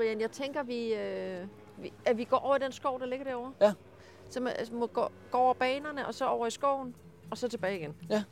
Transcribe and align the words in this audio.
Brian, 0.00 0.20
jeg 0.20 0.30
tænker, 0.30 0.62
vi, 0.62 0.94
øh, 0.94 1.46
vi, 1.82 1.92
at 2.04 2.18
vi 2.18 2.24
går 2.24 2.36
over 2.36 2.56
i 2.56 2.58
den 2.58 2.72
skov, 2.72 3.00
der 3.00 3.06
ligger 3.06 3.24
derovre. 3.24 3.52
Ja. 3.60 3.72
Så 4.30 4.40
man 4.40 4.52
altså, 4.58 4.74
må 4.74 4.86
gå, 4.86 5.08
gå 5.30 5.38
over 5.38 5.54
banerne, 5.54 6.06
og 6.06 6.14
så 6.14 6.26
over 6.26 6.46
i 6.46 6.50
skoven, 6.50 6.94
og 7.30 7.38
så 7.38 7.48
tilbage 7.48 7.78
igen. 7.78 7.94
Ja. 8.10 8.22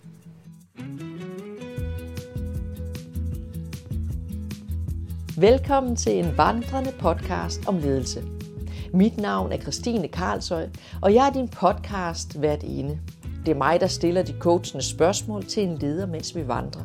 Velkommen 5.40 5.96
til 5.96 6.18
en 6.18 6.36
vandrende 6.36 6.92
podcast 6.98 7.68
om 7.68 7.78
ledelse. 7.78 8.24
Mit 8.94 9.16
navn 9.16 9.52
er 9.52 9.58
Christine 9.58 10.08
Karlsøj, 10.08 10.68
og 11.02 11.14
jeg 11.14 11.28
er 11.28 11.32
din 11.32 11.48
podcast 11.48 12.38
hvert 12.38 12.64
ene. 12.64 13.00
Det 13.46 13.52
er 13.52 13.58
mig, 13.58 13.80
der 13.80 13.86
stiller 13.86 14.22
de 14.22 14.34
coachende 14.38 14.84
spørgsmål 14.84 15.44
til 15.44 15.62
en 15.62 15.78
leder, 15.78 16.06
mens 16.06 16.36
vi 16.36 16.48
vandrer. 16.48 16.82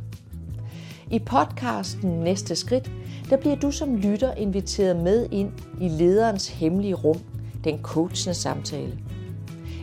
I 1.11 1.19
podcasten 1.19 2.19
Næste 2.19 2.55
Skridt, 2.55 2.91
der 3.29 3.37
bliver 3.37 3.55
du 3.55 3.71
som 3.71 3.95
lytter 3.95 4.33
inviteret 4.33 4.95
med 4.95 5.27
ind 5.31 5.51
i 5.81 5.87
lederens 5.87 6.47
hemmelige 6.47 6.93
rum, 6.93 7.19
den 7.63 7.79
coachende 7.81 8.33
samtale. 8.33 8.99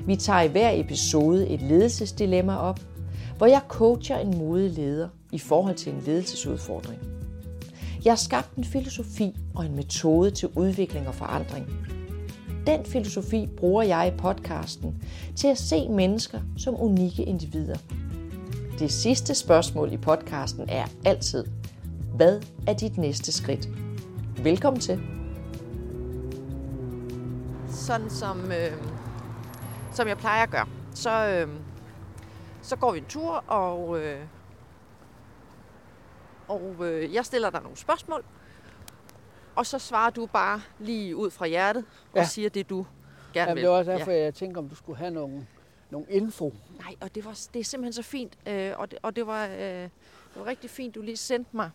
Vi 0.07 0.17
tager 0.17 0.41
i 0.41 0.49
hver 0.49 0.71
episode 0.75 1.49
et 1.49 1.63
ledelsesdilemma 1.63 2.57
op, 2.57 2.81
hvor 3.37 3.47
jeg 3.47 3.61
coacher 3.69 4.19
en 4.19 4.39
modig 4.39 4.71
leder 4.71 5.09
i 5.33 5.39
forhold 5.39 5.75
til 5.75 5.93
en 5.93 6.03
ledelsesudfordring. 6.07 6.99
Jeg 8.05 8.11
har 8.11 8.17
skabt 8.17 8.55
en 8.55 8.65
filosofi 8.65 9.37
og 9.55 9.67
en 9.67 9.77
metode 9.77 10.31
til 10.31 10.49
udvikling 10.57 11.09
og 11.09 11.15
forandring. 11.15 11.67
Den 12.67 12.85
filosofi 12.85 13.47
bruger 13.47 13.83
jeg 13.83 14.13
i 14.15 14.21
podcasten 14.21 15.03
til 15.37 15.49
at 15.49 15.59
se 15.59 15.89
mennesker 15.89 16.41
som 16.57 16.81
unikke 16.81 17.23
individer. 17.23 17.77
Det 18.79 18.93
sidste 18.93 19.35
spørgsmål 19.35 19.93
i 19.93 19.97
podcasten 19.97 20.65
er 20.69 20.85
altid, 21.05 21.45
hvad 22.15 22.43
er 22.69 22.73
dit 22.75 22.99
næste 22.99 23.33
skridt? 23.33 23.69
Velkommen 24.45 24.81
til. 24.81 25.01
Sådan 27.69 28.11
som, 28.11 28.53
øh, 28.53 28.73
som 29.93 30.09
jeg 30.09 30.19
plejer 30.19 30.43
at 30.43 30.51
gøre. 30.51 30.67
Så, 30.95 31.11
øh, 31.29 31.49
så 32.63 32.77
går 32.77 32.93
vi 32.93 32.99
en 32.99 33.05
tur, 33.09 33.45
og, 33.47 33.99
øh, 34.01 34.21
og 36.49 36.75
øh, 36.81 37.15
jeg 37.15 37.25
stiller 37.25 37.51
dig 37.51 37.63
nogle 37.63 37.77
spørgsmål. 37.77 38.25
Og 39.57 39.67
så 39.67 39.79
svarer 39.79 40.11
du 40.11 40.27
bare 40.27 40.63
lige 40.79 41.17
ud 41.17 41.31
fra 41.31 41.47
hjertet 41.47 41.85
Ja. 42.15 42.21
og 42.21 42.27
siger 42.27 42.49
det, 42.51 42.71
du 42.71 42.87
gerne 43.33 43.49
Jamen, 43.51 43.55
vil. 43.55 43.63
det 43.63 43.71
var 43.71 43.77
også 43.77 43.91
derfor, 43.91 44.11
ja. 44.11 44.23
jeg 44.25 44.35
tænkte, 44.35 44.59
om 44.59 44.69
du 44.69 44.75
skulle 44.75 44.99
have 44.99 45.11
nogle, 45.11 45.47
nogle 45.91 46.07
info. 46.11 46.53
Nej, 46.79 46.95
og 47.01 47.15
det, 47.15 47.25
var, 47.25 47.39
det 47.55 47.61
er 47.61 47.65
simpelthen 47.65 47.93
så 47.93 48.11
fint. 48.11 48.39
Øh, 48.47 48.73
og 48.77 48.91
det, 48.91 48.99
og 49.03 49.17
det, 49.17 49.27
var, 49.27 49.47
øh, 49.47 49.59
det 49.61 49.91
var 50.37 50.47
rigtig 50.47 50.71
fint, 50.71 50.95
du 50.95 51.03
lige 51.03 51.17
sendte 51.17 51.57
mig 51.57 51.71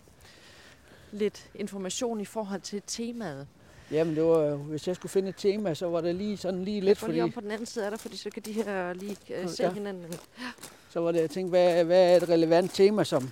lidt 1.17 1.45
information 1.55 2.21
i 2.21 2.25
forhold 2.25 2.61
til 2.61 2.81
temaet. 2.87 3.47
Jamen, 3.91 4.15
det 4.15 4.23
var, 4.23 4.39
jo- 4.39 4.55
hvis 4.55 4.87
jeg 4.87 4.95
skulle 4.95 5.09
finde 5.09 5.29
et 5.29 5.35
tema, 5.37 5.73
så 5.73 5.87
var 5.89 6.01
det 6.01 6.15
lige 6.15 6.37
sådan 6.37 6.63
lige 6.63 6.81
lidt, 6.81 6.97
fordi 6.97 7.11
lige 7.13 7.23
om 7.23 7.31
på 7.31 7.41
den 7.41 7.51
anden 7.51 7.65
side 7.65 7.85
af 7.85 7.91
dig, 7.91 7.99
fordi 7.99 8.17
så 8.17 8.29
kan 8.29 8.43
de 8.43 8.51
her 8.51 8.93
lige 8.93 9.17
øh, 9.29 9.49
se 9.49 9.63
Ja. 9.63 9.67
ja. 9.67 9.73
hinanden. 9.73 10.13
så 10.93 10.99
var 10.99 11.11
det, 11.11 11.21
jeg 11.21 11.29
tænkte, 11.29 11.49
hvad, 11.49 11.83
hvad 11.83 12.11
er 12.13 12.17
et 12.17 12.29
relevant 12.29 12.71
tema, 12.73 13.03
som, 13.03 13.29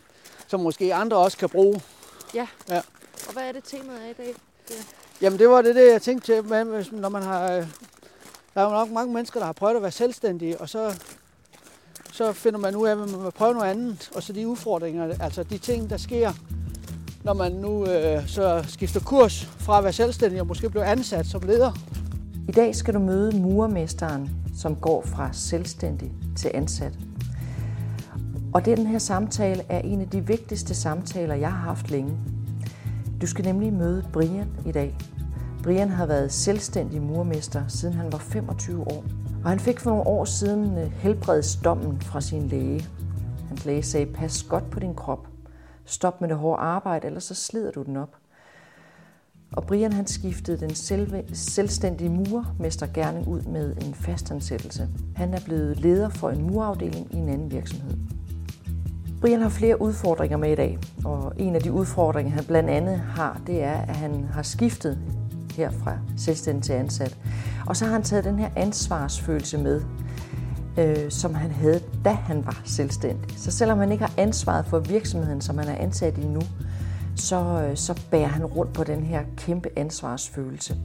som 0.48 0.60
måske 0.60 0.94
andre 0.94 1.18
også 1.18 1.38
kan 1.38 1.50
bruge. 1.50 1.82
Og 3.28 3.34
hvad 3.34 3.44
er 3.44 3.52
det 3.52 3.64
temaet 3.64 4.02
er 4.06 4.10
i 4.10 4.14
dag? 4.14 4.34
Jamen, 5.22 5.40
det 5.40 5.50
var 5.50 5.62
det, 5.62 5.76
det 5.76 5.92
jeg 5.92 6.02
tænkte 6.02 6.34
til, 6.34 6.42
hvis- 6.42 6.92
når 6.92 7.10
man 7.10 7.22
har... 7.24 7.52
øh, 7.52 7.68
Der 8.54 8.62
er 8.62 8.66
jo 8.66 8.70
nok 8.72 8.90
mange 8.92 9.14
mennesker, 9.14 9.40
der 9.40 9.46
har 9.46 9.54
prøvet 9.54 9.76
at 9.76 9.82
være 9.82 9.92
selvstændige, 9.92 10.58
og 10.62 10.70
så, 10.70 11.02
så 12.12 12.34
finder 12.34 12.60
man 12.60 12.76
ud 12.76 12.88
af, 12.88 12.92
at 12.92 12.98
man 12.98 13.24
vil 13.24 13.32
prøve 13.32 13.54
noget 13.54 13.70
andet. 13.70 14.12
Og 14.16 14.24
så 14.24 14.34
de 14.34 14.48
udfordringer, 14.48 15.16
altså 15.20 15.44
de 15.44 15.58
ting, 15.58 15.90
der 15.90 15.98
sker, 15.98 16.34
når 17.24 17.34
man 17.34 17.52
nu 17.52 17.86
øh, 17.86 18.28
så 18.28 18.64
skifter 18.68 19.00
kurs 19.00 19.44
fra 19.44 19.78
at 19.78 19.84
være 19.84 19.94
selvstændig 19.94 20.42
og 20.42 20.48
måske 20.48 20.70
blive 20.70 20.86
ansat 20.86 21.26
som 21.26 21.42
leder. 21.42 21.72
I 22.48 22.52
dag 22.52 22.76
skal 22.76 22.94
du 22.94 23.00
møde 23.00 23.38
murermesteren, 23.38 24.30
som 24.56 24.76
går 24.76 25.02
fra 25.06 25.30
selvstændig 25.32 26.12
til 26.36 26.52
ansat. 26.54 26.94
Og 28.54 28.66
den 28.66 28.88
her 28.88 29.00
samtale 29.00 29.64
er 29.70 29.80
en 29.80 30.02
af 30.02 30.10
de 30.10 30.28
vigtigste 30.28 30.76
samtaler, 30.76 31.36
jeg 31.36 31.52
har 31.52 31.68
haft 31.68 31.92
længe. 31.92 32.18
Du 33.22 33.28
skal 33.28 33.46
nemlig 33.46 33.74
møde 33.74 34.06
Brian 34.14 34.50
i 34.66 34.72
dag. 34.72 34.96
Brian 35.64 35.90
har 35.90 36.06
været 36.06 36.34
selvstændig 36.34 37.02
murmester, 37.02 37.64
siden 37.68 37.94
han 37.94 38.12
var 38.12 38.18
25 38.18 38.82
år. 38.82 39.04
Og 39.44 39.50
han 39.50 39.60
fik 39.60 39.80
for 39.80 39.90
nogle 39.90 40.08
år 40.08 40.26
siden 40.26 40.78
øh, 40.78 40.92
helbredsdommen 40.92 42.02
fra 42.02 42.22
sin 42.22 42.48
læge. 42.48 42.86
Hans 43.48 43.66
læge 43.66 43.84
sagde, 43.84 44.06
pas 44.06 44.44
godt 44.44 44.70
på 44.70 44.80
din 44.80 44.96
krop. 44.96 45.33
Stop 45.86 46.22
med 46.22 46.30
det 46.30 46.38
hårde 46.38 46.62
arbejde, 46.62 47.08
ellers 47.08 47.24
så 47.24 47.36
slider 47.36 47.72
du 47.72 47.84
den 47.84 47.98
op. 47.98 48.16
Og 49.52 49.66
Brian 49.66 49.94
han 49.94 50.08
skiftede 50.08 50.60
den 50.60 50.76
selve, 50.76 51.24
selvstændige 51.34 52.10
murmester 52.10 52.88
gerne 52.94 53.28
ud 53.28 53.42
med 53.42 53.76
en 53.76 53.94
fastansættelse. 53.94 54.90
Han 55.16 55.34
er 55.34 55.40
blevet 55.46 55.80
leder 55.80 56.10
for 56.10 56.30
en 56.30 56.48
murafdeling 56.48 57.14
i 57.14 57.18
en 57.18 57.30
anden 57.30 57.52
virksomhed. 57.52 57.98
Brian 59.22 59.42
har 59.42 59.50
flere 59.50 59.82
udfordringer 59.82 60.38
med 60.38 60.52
i 60.52 60.56
dag, 60.56 60.80
og 61.06 61.34
en 61.38 61.56
af 61.56 61.62
de 61.62 61.72
udfordringer, 61.72 62.32
han 62.32 62.46
blandt 62.46 62.70
andet 62.70 62.98
har, 63.00 63.42
det 63.48 63.64
er, 63.64 63.74
at 63.74 63.96
han 63.96 64.24
har 64.24 64.44
skiftet 64.44 65.00
her 65.56 65.72
fra 65.72 65.98
selvstændig 66.18 66.64
til 66.64 66.74
ansat. 66.74 67.18
Og 67.68 67.76
så 67.76 67.86
har 67.86 67.94
han 67.94 68.04
taget 68.04 68.24
den 68.24 68.40
her 68.40 68.50
ansvarsfølelse 68.56 69.58
med, 69.58 69.82
øh, 70.78 71.12
som 71.12 71.36
han 71.36 71.52
havde, 71.52 71.82
da 72.06 72.10
han 72.10 72.46
var 72.46 72.62
selvstændig. 72.66 73.40
Så 73.40 73.52
selvom 73.52 73.80
han 73.80 73.92
ikke 73.92 74.04
har 74.04 74.14
ansvaret 74.18 74.66
for 74.66 74.80
virksomheden, 74.80 75.42
som 75.42 75.58
han 75.58 75.68
er 75.68 75.76
ansat 75.76 76.18
i 76.18 76.26
nu, 76.26 76.42
så, 77.16 77.36
øh, 77.36 77.78
så 77.78 78.02
bærer 78.12 78.28
han 78.28 78.46
rundt 78.46 78.74
på 78.74 78.84
den 78.84 79.04
her 79.04 79.24
kæmpe 79.38 79.70
ansvarsfølelse. 79.76 80.78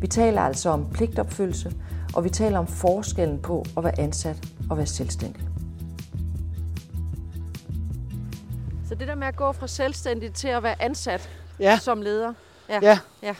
Vi 0.00 0.06
taler 0.06 0.40
altså 0.42 0.70
om 0.70 0.90
pligtopfyldelse, 0.90 1.72
og 2.14 2.24
vi 2.24 2.30
taler 2.30 2.58
om 2.58 2.66
forskellen 2.66 3.38
på 3.38 3.64
at 3.76 3.84
være 3.84 4.00
ansat 4.00 4.36
og 4.70 4.76
være 4.76 4.86
selvstændig. 4.86 5.42
Så 8.88 8.94
det 8.94 9.08
der 9.08 9.14
med 9.14 9.26
at 9.26 9.36
gå 9.36 9.52
fra 9.52 9.66
selvstændig 9.66 10.32
til 10.32 10.48
at 10.48 10.62
være 10.62 10.82
ansat 10.82 11.30
Ja, 11.60 11.78
som 11.78 12.02
leder. 12.02 12.32
Ja. 12.68 12.78
ja. 12.82 12.98
Ja. 13.22 13.34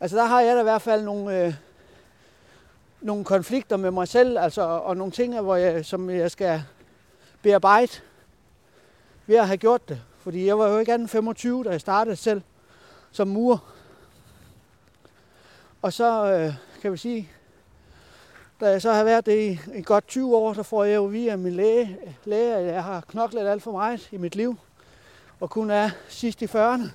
Altså 0.00 0.16
der 0.16 0.24
har 0.24 0.40
jeg 0.40 0.54
da 0.54 0.60
i 0.60 0.62
hvert 0.62 0.82
fald 0.82 1.04
nogle, 1.04 1.44
øh, 1.44 1.54
nogle 3.00 3.24
konflikter 3.24 3.76
med 3.76 3.90
mig 3.90 4.08
selv, 4.08 4.38
altså, 4.38 4.62
og 4.62 4.96
nogle 4.96 5.12
ting, 5.12 5.40
hvor 5.40 5.56
jeg, 5.56 5.84
som 5.84 6.10
jeg 6.10 6.30
skal 6.30 6.62
bearbejde 7.42 7.92
ved 9.26 9.36
at 9.36 9.46
have 9.46 9.56
gjort 9.56 9.88
det. 9.88 10.02
Fordi 10.18 10.46
jeg 10.46 10.58
var 10.58 10.68
jo 10.68 10.78
ikke 10.78 10.92
anden 10.92 11.08
25, 11.08 11.64
da 11.64 11.70
jeg 11.70 11.80
startede 11.80 12.16
selv 12.16 12.42
som 13.12 13.28
murer. 13.28 13.58
Og 15.82 15.92
så 15.92 16.32
øh, 16.32 16.54
kan 16.82 16.92
vi 16.92 16.96
sige, 16.96 17.30
da 18.60 18.70
jeg 18.70 18.82
så 18.82 18.92
har 18.92 19.04
været 19.04 19.26
det 19.26 19.38
i, 19.38 19.78
i 19.78 19.82
godt 19.82 20.08
20 20.08 20.36
år, 20.36 20.52
så 20.52 20.62
får 20.62 20.84
jeg 20.84 20.96
jo 20.96 21.04
via 21.04 21.36
min 21.36 21.52
læge, 21.52 21.98
læge, 22.24 22.54
at 22.54 22.64
jeg 22.64 22.84
har 22.84 23.00
knoklet 23.00 23.48
alt 23.48 23.62
for 23.62 23.72
meget 23.72 24.08
i 24.12 24.16
mit 24.16 24.36
liv. 24.36 24.56
Og 25.40 25.50
kun 25.50 25.70
er 25.70 25.90
sidst 26.08 26.42
i 26.42 26.44
40'erne. 26.44 26.88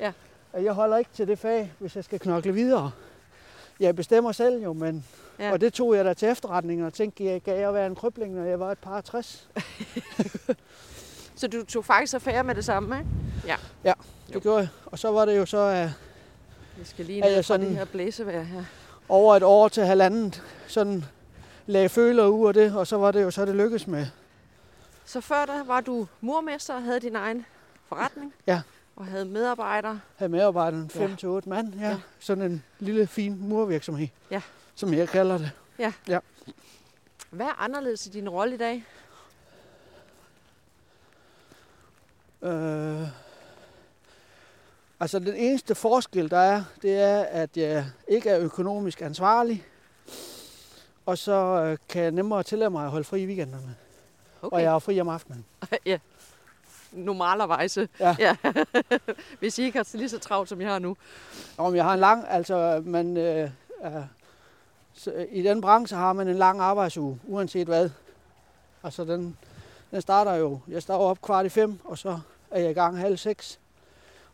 Ja. 0.00 0.12
At 0.52 0.64
jeg 0.64 0.72
holder 0.72 0.96
ikke 0.96 1.10
til 1.14 1.28
det 1.28 1.38
fag, 1.38 1.72
hvis 1.78 1.96
jeg 1.96 2.04
skal 2.04 2.20
knokle 2.20 2.52
videre. 2.52 2.90
Jeg 3.80 3.96
bestemmer 3.96 4.32
selv 4.32 4.62
jo, 4.62 4.72
men... 4.72 5.04
Ja. 5.40 5.46
Ja. 5.46 5.52
Og 5.52 5.60
det 5.60 5.72
tog 5.72 5.96
jeg 5.96 6.04
da 6.04 6.14
til 6.14 6.28
efterretning 6.28 6.84
og 6.86 6.92
tænkte, 6.92 7.24
jeg 7.24 7.40
gav 7.42 7.58
jeg 7.60 7.74
være 7.74 7.86
en 7.86 7.94
krybling, 7.94 8.34
når 8.34 8.44
jeg 8.44 8.60
var 8.60 8.72
et 8.72 8.78
par 8.78 9.00
60. 9.00 9.48
Så 11.36 11.48
du 11.48 11.64
tog 11.64 11.84
faktisk 11.84 12.14
affære 12.14 12.44
med 12.44 12.54
det 12.54 12.64
samme, 12.64 12.98
ikke? 12.98 13.10
Jo. 13.84 13.92
Det 14.32 14.42
gjorde 14.42 14.58
jeg. 14.58 14.68
Og 14.86 14.98
så 14.98 15.10
var 15.10 15.24
det 15.24 15.36
jo 15.38 15.46
så 15.46 15.58
at 15.58 15.90
Vi 16.78 16.84
skal 16.84 17.04
lige 17.04 17.20
ned 17.20 17.28
jeg 17.30 17.36
fra 17.36 17.42
sådan- 17.42 17.66
det 17.66 17.76
her 17.76 17.84
blæsevejr 17.84 18.42
her. 18.42 18.64
over 19.08 19.36
et 19.36 19.42
år 19.42 19.68
til 19.68 19.82
halvandet 19.84 20.42
sådan 20.66 21.04
lagde 21.66 21.88
føler 21.88 22.26
ud 22.26 22.48
af 22.48 22.54
det, 22.54 22.74
og 22.76 22.86
så 22.86 22.96
var 22.96 23.10
det 23.10 23.22
jo 23.22 23.30
så, 23.30 23.44
det 23.46 23.54
lykkedes 23.56 23.86
med. 23.86 24.06
Så 25.04 25.20
før 25.20 25.44
der 25.46 25.64
var 25.64 25.80
du 25.80 26.06
murmester 26.20 26.74
og 26.74 26.82
havde 26.82 27.00
din 27.00 27.16
egen 27.16 27.46
forretning. 27.88 28.34
Ja. 28.46 28.60
Og 28.96 29.06
havde 29.06 29.24
medarbejdere. 29.24 30.00
Havde 30.16 30.32
medarbejderen 30.32 30.90
Ja. 30.94 31.00
5 31.00 31.16
til 31.16 31.28
8 31.28 31.48
mand. 31.48 31.74
Ja. 31.74 31.80
Ja. 31.84 31.88
ja. 31.90 31.96
Sådan 32.20 32.44
en 32.44 32.62
lille, 32.78 33.06
fin 33.06 33.36
murvirksomhed. 33.40 34.08
Ja. 34.30 34.40
Som 34.80 34.94
jeg 34.94 35.08
kalder 35.08 35.38
det. 35.38 35.52
Hvad 37.30 37.46
er 37.46 37.62
anderledes 37.62 38.06
i 38.06 38.10
din 38.10 38.28
rolle 38.28 38.54
i 38.54 38.58
dag? 38.58 38.84
Øh, 42.42 43.08
altså 45.00 45.18
den 45.18 45.34
eneste 45.34 45.74
forskel, 45.74 46.30
der 46.30 46.38
er, 46.38 46.64
det 46.82 47.00
er, 47.00 47.22
at 47.22 47.56
jeg 47.56 47.86
ikke 48.08 48.30
er 48.30 48.40
økonomisk 48.40 49.02
ansvarlig. 49.02 49.64
Og 51.06 51.18
så 51.18 51.32
øh, 51.32 51.78
kan 51.88 52.02
jeg 52.02 52.10
nemmere 52.10 52.42
tillade 52.42 52.70
mig 52.70 52.84
at 52.84 52.90
holde 52.90 53.04
fri 53.04 53.22
i 53.22 53.26
weekenderne. 53.26 53.76
Okay. 54.42 54.56
Og 54.56 54.62
jeg 54.62 54.70
har 54.70 54.78
fri 54.78 55.00
om 55.00 55.08
aftenen. 55.08 55.44
ja. 55.86 55.98
Normalervejse. 56.92 57.88
Ja. 57.98 58.16
ja. 58.26 58.36
Hvis 59.38 59.58
I 59.58 59.62
ikke 59.62 59.78
har 59.78 59.96
lige 59.96 60.08
så 60.08 60.18
travlt, 60.18 60.48
som 60.48 60.60
jeg 60.60 60.70
har 60.70 60.78
nu. 60.78 60.96
Om 61.58 61.74
jeg 61.74 61.84
har 61.84 61.94
en 61.94 62.00
lang, 62.00 62.24
altså 62.28 62.82
man, 62.84 63.16
øh, 63.16 63.50
er, 63.80 64.04
så, 65.00 65.26
i 65.30 65.42
den 65.42 65.60
branche 65.60 65.96
har 65.96 66.12
man 66.12 66.28
en 66.28 66.36
lang 66.36 66.60
arbejdsuge, 66.60 67.20
uanset 67.24 67.66
hvad. 67.66 67.90
Altså 68.82 69.04
den, 69.04 69.36
den 69.90 70.02
starter 70.02 70.34
jo, 70.34 70.60
jeg 70.68 70.82
starter 70.82 71.04
op 71.04 71.22
kvart 71.22 71.46
i 71.46 71.48
fem, 71.48 71.78
og 71.84 71.98
så 71.98 72.20
er 72.50 72.60
jeg 72.60 72.70
i 72.70 72.74
gang 72.74 72.98
halv 72.98 73.16
seks, 73.16 73.60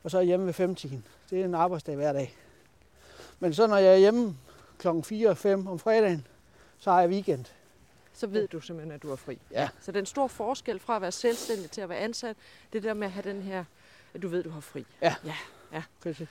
og 0.05 0.11
så 0.11 0.17
er 0.17 0.21
jeg 0.21 0.27
hjemme 0.27 0.47
ved 0.47 0.53
femtiden. 0.53 1.05
Det 1.31 1.41
er 1.41 1.45
en 1.45 1.55
arbejdsdag 1.55 1.97
hver 1.97 2.13
dag. 2.13 2.37
Men 3.41 3.55
så 3.55 3.67
når 3.67 3.77
jeg 3.77 3.93
er 3.93 3.97
hjemme 3.97 4.37
klokken 4.79 5.05
4 5.05 5.29
og 5.29 5.37
5 5.37 5.67
om 5.67 5.79
fredagen, 5.79 6.27
så 6.79 6.91
har 6.91 7.01
jeg 7.01 7.11
weekend. 7.11 7.45
Så 8.15 8.27
ved 8.27 8.49
du 8.49 8.61
simpelthen, 8.61 8.93
at 8.93 9.03
du 9.03 9.13
er 9.13 9.17
fri. 9.17 9.39
Ja. 9.51 9.69
Så 9.81 9.93
den 9.93 10.07
store 10.07 10.29
forskel 10.29 10.79
fra 10.79 10.97
at 10.97 11.03
være 11.03 11.13
selvstændig 11.13 11.71
til 11.71 11.81
at 11.81 11.89
være 11.89 11.99
ansat, 11.99 12.37
det 12.73 12.83
der 12.83 12.95
med 12.95 13.07
at 13.07 13.13
have 13.13 13.29
den 13.33 13.43
her, 13.43 13.65
at 14.15 14.23
du 14.23 14.29
ved, 14.29 14.39
at 14.39 14.45
du 14.45 14.51
har 14.51 14.61
fri. 14.61 14.87
Præcis. 16.03 16.29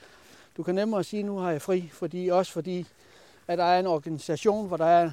Du 0.56 0.62
kan 0.62 0.74
nemmere 0.74 1.04
sige, 1.04 1.20
at 1.20 1.26
nu 1.26 1.38
har 1.38 1.50
jeg 1.50 1.62
fri, 1.62 1.90
fordi, 1.92 2.28
også 2.28 2.52
fordi, 2.52 2.86
at 3.48 3.58
der 3.58 3.64
er 3.64 3.80
en 3.80 3.86
organisation, 3.86 4.68
hvor 4.68 4.76
der 4.76 4.86
er, 4.86 5.10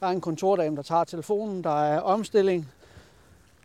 der 0.00 0.06
er 0.06 0.10
en 0.10 0.20
kontordame, 0.20 0.76
der 0.76 0.82
tager 0.82 1.04
telefonen, 1.04 1.64
der 1.64 1.84
er 1.84 2.00
omstilling. 2.00 2.72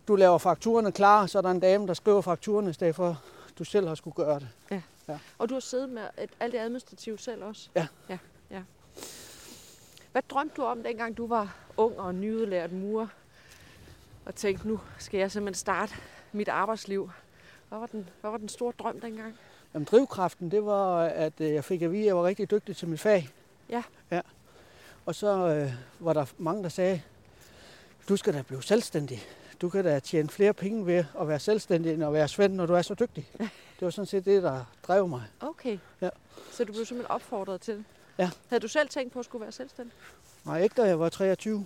Du 0.08 0.16
laver 0.16 0.38
fakturerne 0.38 0.92
klar, 0.92 1.26
så 1.26 1.38
er 1.38 1.42
der 1.42 1.52
en 1.52 1.60
dame, 1.60 1.88
der 1.88 1.94
skriver 1.94 2.22
fakturerne, 2.22 2.70
i 2.70 2.74
stedet 2.74 2.96
for, 2.96 3.22
du 3.60 3.64
selv 3.64 3.88
har 3.88 3.96
skulle 3.96 4.16
gøre 4.16 4.40
det. 4.40 4.48
Og 5.38 5.50
du 5.50 5.54
har 5.54 5.60
siddet 5.60 5.90
med 5.90 6.02
alt 6.40 6.52
det 6.52 6.58
administrative 6.58 7.18
selv 7.18 7.44
også? 7.44 7.70
Ja. 7.76 7.88
ja. 8.10 8.18
ja. 8.52 8.62
Hvad 10.12 10.22
drømte 10.30 10.56
du 10.56 10.64
om, 10.64 10.84
dengang 10.84 11.18
du 11.18 11.28
var 11.28 11.58
ung 11.78 12.00
og 12.00 12.16
nyudlært 12.16 12.72
murer? 12.72 13.08
Og 14.26 14.36
tænkte, 14.36 14.68
nu 14.68 14.80
skal 15.00 15.18
jeg 15.18 15.32
simpelthen 15.32 15.60
starte 15.60 15.94
mit 16.32 16.48
arbejdsliv. 16.48 17.10
Hvad 17.70 17.80
var 17.80 17.86
den, 17.86 18.10
hvad 18.22 18.32
var 18.32 18.38
den 18.38 18.50
store 18.50 18.74
drøm 18.80 19.00
dengang? 19.00 19.36
Jamen, 19.74 19.86
drivkraften, 19.92 20.52
det 20.52 20.66
var, 20.66 21.04
at 21.04 21.34
øh, 21.40 21.54
jeg 21.54 21.64
fik 21.64 21.82
at 21.82 21.92
vide, 21.92 22.02
at 22.02 22.08
jeg 22.08 22.16
var 22.16 22.24
rigtig 22.24 22.52
dygtig 22.52 22.78
til 22.78 22.88
mit 22.88 23.00
fag. 23.00 23.30
Ja. 23.70 23.84
ja. 24.12 24.22
Og 25.06 25.16
så 25.16 25.48
øh, 25.48 25.74
var 26.00 26.14
der 26.14 26.26
mange, 26.38 26.64
der 26.64 26.70
sagde, 26.70 27.02
du 28.10 28.18
skal 28.18 28.34
da 28.34 28.42
blive 28.42 28.64
selvstændig. 28.64 29.24
Du 29.62 29.70
kan 29.70 29.84
da 29.84 30.00
tjene 30.00 30.30
flere 30.30 30.54
penge 30.54 30.86
ved 30.86 31.06
at 31.20 31.28
være 31.28 31.40
selvstændig, 31.40 31.94
end 31.94 32.04
at 32.04 32.14
være 32.14 32.28
svend, 32.28 32.54
når 32.54 32.66
du 32.66 32.74
er 32.74 32.82
så 32.82 32.94
dygtig. 32.94 33.30
Det 33.80 33.86
var 33.86 33.90
sådan 33.90 34.06
set 34.06 34.26
det, 34.26 34.44
der 34.44 34.66
drev 34.84 35.08
mig. 35.08 35.24
Okay. 35.40 35.78
Ja. 36.02 36.10
Så 36.52 36.64
du 36.64 36.74
blev 36.74 36.86
simpelthen 36.86 37.12
opfordret 37.12 37.62
til 37.62 37.76
det? 37.76 37.86
Ja. 38.18 38.32
Havde 38.50 38.62
du 38.62 38.68
selv 38.68 38.90
tænkt 38.90 39.14
på 39.14 39.20
at 39.20 39.26
skulle 39.26 39.42
være 39.42 39.52
selvstændig? 39.52 39.94
Nej, 40.46 40.62
ikke 40.64 40.82
da 40.82 40.88
jeg 40.88 41.00
var 41.00 41.10
23. 41.10 41.66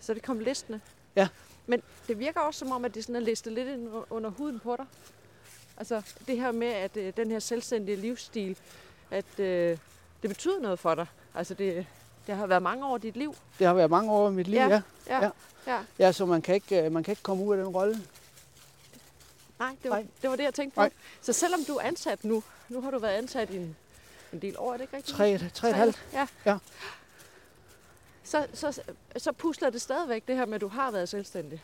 Så 0.00 0.14
det 0.14 0.22
kom 0.22 0.38
listende? 0.38 0.80
Ja. 1.16 1.28
Men 1.66 1.82
det 2.08 2.18
virker 2.18 2.40
også 2.40 2.58
som 2.58 2.72
om, 2.72 2.84
at 2.84 2.94
det 2.94 3.04
sådan 3.04 3.16
er 3.16 3.20
listet 3.20 3.52
lidt 3.52 3.68
ind 3.68 3.88
under 4.10 4.30
huden 4.30 4.60
på 4.60 4.76
dig. 4.76 4.86
Altså 5.76 6.02
det 6.26 6.36
her 6.36 6.52
med, 6.52 6.68
at 6.68 6.96
øh, 6.96 7.12
den 7.16 7.30
her 7.30 7.38
selvstændige 7.38 7.96
livsstil, 7.96 8.58
at 9.10 9.38
øh, 9.38 9.78
det 10.22 10.30
betyder 10.30 10.60
noget 10.60 10.78
for 10.78 10.94
dig. 10.94 11.06
Altså 11.34 11.54
det, 11.54 11.86
det 12.26 12.34
har 12.36 12.46
været 12.46 12.62
mange 12.62 12.86
år 12.86 12.96
i 12.96 13.00
dit 13.00 13.16
liv. 13.16 13.34
Det 13.58 13.66
har 13.66 13.74
været 13.74 13.90
mange 13.90 14.12
år 14.12 14.28
i 14.28 14.32
mit 14.32 14.48
liv, 14.48 14.58
Ja. 14.58 14.68
ja. 14.68 14.80
Ja. 15.06 15.22
Ja. 15.24 15.30
ja. 15.66 15.78
Ja, 15.98 16.12
så 16.12 16.26
man 16.26 16.42
kan 16.42 16.54
ikke, 16.54 16.82
øh, 16.82 16.92
man 16.92 17.02
kan 17.04 17.12
ikke 17.12 17.22
komme 17.22 17.44
ud 17.44 17.56
af 17.56 17.64
den 17.64 17.74
rolle. 17.76 17.98
Nej, 19.58 19.76
det 19.82 19.90
var, 19.90 19.96
Nej. 19.96 20.06
det 20.22 20.30
var 20.30 20.36
det, 20.36 20.44
jeg 20.44 20.54
tænkte 20.54 20.74
på. 20.74 20.80
Nej. 20.80 20.90
Så 21.22 21.32
selvom 21.32 21.60
du 21.68 21.74
er 21.76 21.82
ansat 21.82 22.24
nu, 22.24 22.42
nu 22.68 22.80
har 22.80 22.90
du 22.90 22.98
været 22.98 23.12
ansat 23.14 23.50
i 23.50 23.56
en, 23.56 23.76
en 24.32 24.42
del 24.42 24.54
år, 24.58 24.68
er 24.72 24.76
det 24.76 24.82
ikke 24.84 24.96
rigtigt? 24.96 25.16
Tre, 25.16 25.38
tre 25.54 25.68
og 25.68 25.70
et 25.70 25.76
halvt. 25.76 26.04
Ja. 26.12 26.26
Ja. 26.46 26.58
Så, 28.24 28.46
så, 28.54 28.80
så 29.16 29.32
pusler 29.32 29.70
det 29.70 29.82
stadigvæk 29.82 30.22
det 30.28 30.36
her 30.36 30.46
med, 30.46 30.54
at 30.54 30.60
du 30.60 30.68
har 30.68 30.90
været 30.90 31.08
selvstændig. 31.08 31.62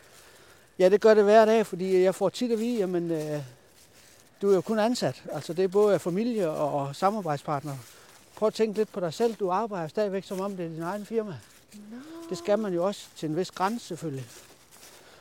Ja, 0.79 0.89
det 0.89 1.01
gør 1.01 1.15
det 1.15 1.25
hver 1.25 1.45
dag, 1.45 1.67
fordi 1.67 2.03
jeg 2.03 2.15
får 2.15 2.29
tit 2.29 2.53
at 2.53 2.59
vide, 2.59 2.79
jamen, 2.79 3.11
øh, 3.11 3.43
du 4.43 4.51
er 4.51 4.55
jo 4.55 4.61
kun 4.61 4.79
ansat. 4.79 5.23
Altså 5.33 5.53
det 5.53 5.65
er 5.65 5.69
både 5.69 5.99
familie 5.99 6.51
og 6.51 6.97
samarbejdspartner. 6.97 7.77
Prøv 8.37 8.47
at 8.47 8.55
tænke 8.55 8.79
lidt 8.79 8.93
på 8.93 9.01
dig 9.01 9.15
selv. 9.15 9.35
Du 9.35 9.51
arbejder 9.51 9.89
stadigvæk, 9.89 10.25
som 10.25 10.41
om 10.41 10.57
det 10.57 10.67
er 10.67 10.69
din 10.69 10.83
egen 10.83 11.07
firma. 11.07 11.39
No. 11.91 11.97
Det 12.31 12.39
skal 12.39 12.59
man 12.59 12.75
jo 12.75 12.87
også 12.87 13.09
til 13.17 13.29
en 13.29 13.37
vis 13.37 13.51
grænse 13.51 13.87
selvfølgelig. 13.87 14.27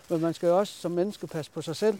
Men 0.09 0.21
man 0.21 0.33
skal 0.33 0.47
jo 0.47 0.59
også 0.59 0.73
som 0.73 0.91
menneske 0.91 1.27
passe 1.27 1.51
på 1.51 1.61
sig 1.61 1.75
selv. 1.75 1.99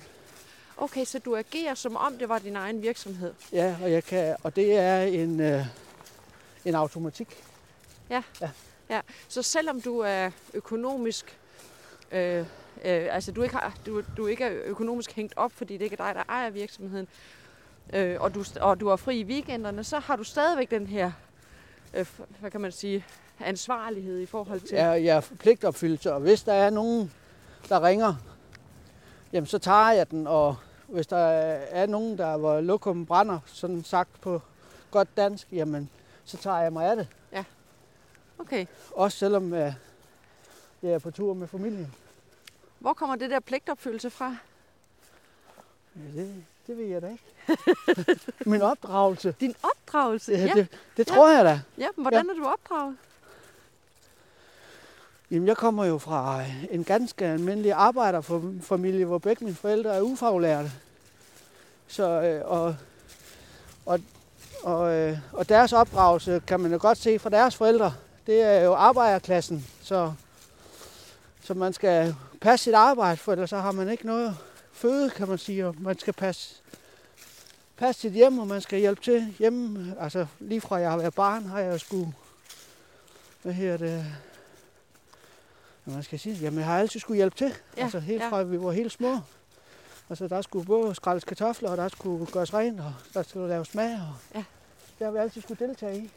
Okay, 0.78 1.06
så 1.06 1.20
du 1.20 1.36
agerer 1.36 1.76
som 1.76 1.96
om 1.96 2.18
det 2.18 2.30
var 2.30 2.40
din 2.40 2.56
egen 2.56 2.82
virksomhed. 2.82 3.34
Ja, 3.52 3.76
og, 3.84 3.92
jeg 3.92 4.04
kan, 4.04 4.36
og 4.44 4.56
det 4.56 4.78
er 4.78 5.02
en, 5.02 5.40
øh, 5.40 5.66
en 6.66 6.76
automatik. 6.76 7.44
Så 9.28 9.42
selvom 9.42 9.82
du 9.82 10.00
er 10.00 10.32
økonomisk, 10.54 11.38
øh, 12.12 12.46
øh, 12.86 13.16
altså 13.16 13.32
du 13.32 13.42
ikke, 13.42 13.56
har, 13.56 13.76
du, 13.86 14.04
du 14.18 14.28
ikke 14.28 14.44
er 14.44 14.52
økonomisk 14.66 15.12
hængt 15.12 15.34
op, 15.36 15.52
fordi 15.52 15.74
det 15.78 15.84
ikke 15.84 15.96
er 16.00 16.06
dig, 16.06 16.16
der 16.16 16.24
ejer 16.30 16.50
virksomheden, 16.50 17.08
øh, 17.94 18.22
og, 18.22 18.34
du, 18.34 18.44
og 18.62 18.80
du 18.80 18.88
er 18.88 18.96
fri 18.96 19.20
i 19.20 19.24
weekenderne, 19.24 19.84
så 19.84 20.00
har 20.00 20.16
du 20.16 20.24
stadigvæk 20.24 20.72
den 20.72 20.88
her, 20.88 21.12
øh, 21.94 22.06
hvad 22.40 22.52
kan 22.52 22.62
man 22.62 22.72
sige, 22.72 23.06
ansvarlighed 23.40 24.20
i 24.20 24.26
forhold 24.26 24.60
til... 24.60 24.76
Ja, 24.76 24.88
jeg 24.88 25.18
er 25.18 25.22
pligtopfyldelse, 25.40 26.14
og 26.14 26.20
hvis 26.20 26.44
der 26.44 26.54
er 26.54 26.70
nogen, 26.70 27.12
der 27.70 27.84
ringer, 27.84 28.16
jamen 29.34 29.48
så 29.48 29.60
tager 29.60 29.92
jeg 29.92 30.12
den, 30.12 30.28
og 30.28 30.56
hvis 30.88 31.08
der 31.08 31.18
er 31.18 31.86
nogen, 31.86 32.18
der 32.18 32.38
hvor 32.38 32.62
lokum 32.62 33.06
brænder, 33.06 33.40
sådan 33.46 33.84
sagt 33.84 34.22
på 34.22 34.42
godt 34.92 35.18
dansk, 35.18 35.48
jamen 35.52 35.90
så 36.26 36.38
tager 36.38 36.60
jeg 36.60 36.74
mig 36.74 36.86
af 36.86 36.96
det. 36.96 37.08
Okay. 38.42 38.66
Også 38.92 39.18
selvom 39.18 39.54
øh, 39.54 39.74
jeg 40.84 40.92
er 40.92 41.00
på 41.00 41.12
tur 41.12 41.34
med 41.34 41.48
familien. 41.48 41.94
Hvor 42.82 42.94
kommer 42.94 43.16
det 43.16 43.30
der 43.30 43.40
pligtopfyldelse 43.40 44.10
fra? 44.10 44.36
Ja, 45.96 46.22
det, 46.22 46.44
det 46.68 46.78
ved 46.78 46.86
jeg 46.86 47.02
da 47.02 47.08
ikke. 47.10 47.24
Min 48.50 48.62
opdragelse. 48.62 49.36
Din 49.40 49.56
opdragelse? 49.64 50.32
Ja, 50.32 50.46
Ja, 50.46 50.54
det, 50.54 50.68
det 50.98 51.08
tror 51.08 51.30
jeg 51.30 51.46
da. 51.46 51.62
ja 51.78 51.88
men 51.96 52.04
hvordan 52.04 52.30
er 52.30 52.34
du 52.34 52.46
opdraget? 52.46 52.98
Jamen, 55.32 55.48
jeg 55.48 55.58
kommer 55.58 55.86
jo 55.86 55.98
fra 55.98 56.44
en 56.72 56.84
ganske 56.84 57.26
almindelig 57.26 57.74
arbejderfamilie, 57.74 59.06
hvor 59.06 59.18
begge 59.18 59.46
mine 59.46 59.56
forældre 59.58 59.96
er 59.96 60.02
ufaglærte. 60.02 60.72
Så, 61.88 62.04
øh, 62.22 62.42
og, 62.46 62.76
og, 63.86 64.00
og, 64.64 64.94
øh, 64.94 65.18
og 65.34 65.50
deres 65.50 65.74
opdragelse 65.74 66.42
kan 66.48 66.60
man 66.60 66.72
jo 66.72 66.78
godt 66.82 66.98
se 66.98 67.20
fra 67.20 67.30
deres 67.30 67.56
forældre. 67.56 67.94
Det 68.28 68.42
er 68.42 68.62
jo 68.62 68.74
arbejderklassen, 68.74 69.68
så, 69.82 70.14
så 71.44 71.54
man 71.54 71.74
skal 71.74 72.16
passe 72.42 72.64
sit 72.64 72.74
arbejde, 72.74 73.18
for 73.18 73.32
ellers 73.32 73.50
så 73.50 73.58
har 73.58 73.72
man 73.72 73.90
ikke 73.90 74.06
noget 74.06 74.38
føde, 74.72 75.10
kan 75.10 75.28
man 75.28 75.38
sige. 75.38 75.68
Og 75.68 75.76
man 75.80 76.00
skal 76.00 76.14
passe, 76.14 76.56
passe 77.78 78.02
sit 78.02 78.14
hjem, 78.14 78.40
og 78.40 78.48
man 78.48 78.62
skal 78.62 78.80
hjælpe 78.80 79.02
til 79.02 79.36
hjemme. 79.40 79.96
Altså 80.00 80.28
lige 80.40 80.62
fra 80.62 80.76
jeg 80.76 80.90
har 80.90 80.98
været 80.98 81.14
barn, 81.14 81.46
har 81.46 81.60
jeg 81.60 81.80
skulle, 81.80 82.14
hvad 83.42 83.54
her 83.54 83.78
det, 83.78 84.06
hvad 85.84 85.94
man 85.94 86.04
skal 86.04 86.20
sige, 86.20 86.36
jamen 86.36 86.60
jeg 86.60 86.68
har 86.68 86.80
altid 86.80 87.00
skulle 87.00 87.18
hjælpe 87.18 87.38
til. 87.38 87.54
Ja, 87.78 87.84
altså 87.84 88.00
helt 88.00 88.22
ja. 88.22 88.30
fra 88.30 88.44
vi 88.44 88.62
var 88.62 88.72
helt 88.72 88.92
små. 88.92 89.20
Altså 90.10 90.28
der 90.28 90.42
skulle 90.42 90.66
både 90.66 90.96
skraldes 90.96 91.24
kartofler, 91.24 91.70
og 91.70 91.78
der 91.78 91.88
skulle 91.88 92.26
gøres 92.26 92.54
rent, 92.54 92.80
og 92.80 92.94
der 93.14 93.24
skulle 93.24 93.48
laves 93.48 93.76
mad. 93.76 93.94
Og 93.94 94.16
Ja. 94.36 94.44
Det 95.00 95.06
har 95.06 95.12
vi 95.12 95.18
altid 95.18 95.42
skulle 95.42 95.68
deltage 95.68 95.98
i. 95.98 96.12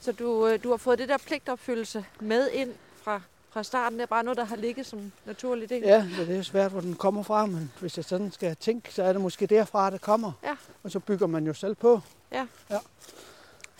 Så 0.00 0.12
du, 0.12 0.46
øh, 0.46 0.62
du 0.62 0.70
har 0.70 0.76
fået 0.76 0.98
det 0.98 1.08
der 1.08 1.18
pligtopfyldelse 1.18 2.04
med 2.20 2.50
ind 2.50 2.72
fra, 3.02 3.20
fra 3.54 3.62
starten. 3.62 3.98
Det 3.98 4.02
er 4.02 4.06
bare 4.06 4.24
noget, 4.24 4.36
der 4.36 4.44
har 4.44 4.56
ligget 4.56 4.86
som 4.86 5.12
naturligt 5.24 5.70
del. 5.70 5.82
Ja, 5.82 6.06
det 6.18 6.38
er 6.38 6.42
svært, 6.42 6.70
hvor 6.70 6.80
den 6.80 6.94
kommer 6.94 7.22
fra, 7.22 7.46
men 7.46 7.72
hvis 7.80 7.96
jeg 7.96 8.04
sådan 8.04 8.32
skal 8.32 8.56
tænke, 8.56 8.94
så 8.94 9.02
er 9.02 9.12
det 9.12 9.22
måske 9.22 9.46
derfra, 9.46 9.90
det 9.90 10.00
kommer. 10.00 10.32
Ja. 10.44 10.56
Og 10.82 10.90
så 10.90 11.00
bygger 11.00 11.26
man 11.26 11.46
jo 11.46 11.54
selv 11.54 11.74
på. 11.74 12.00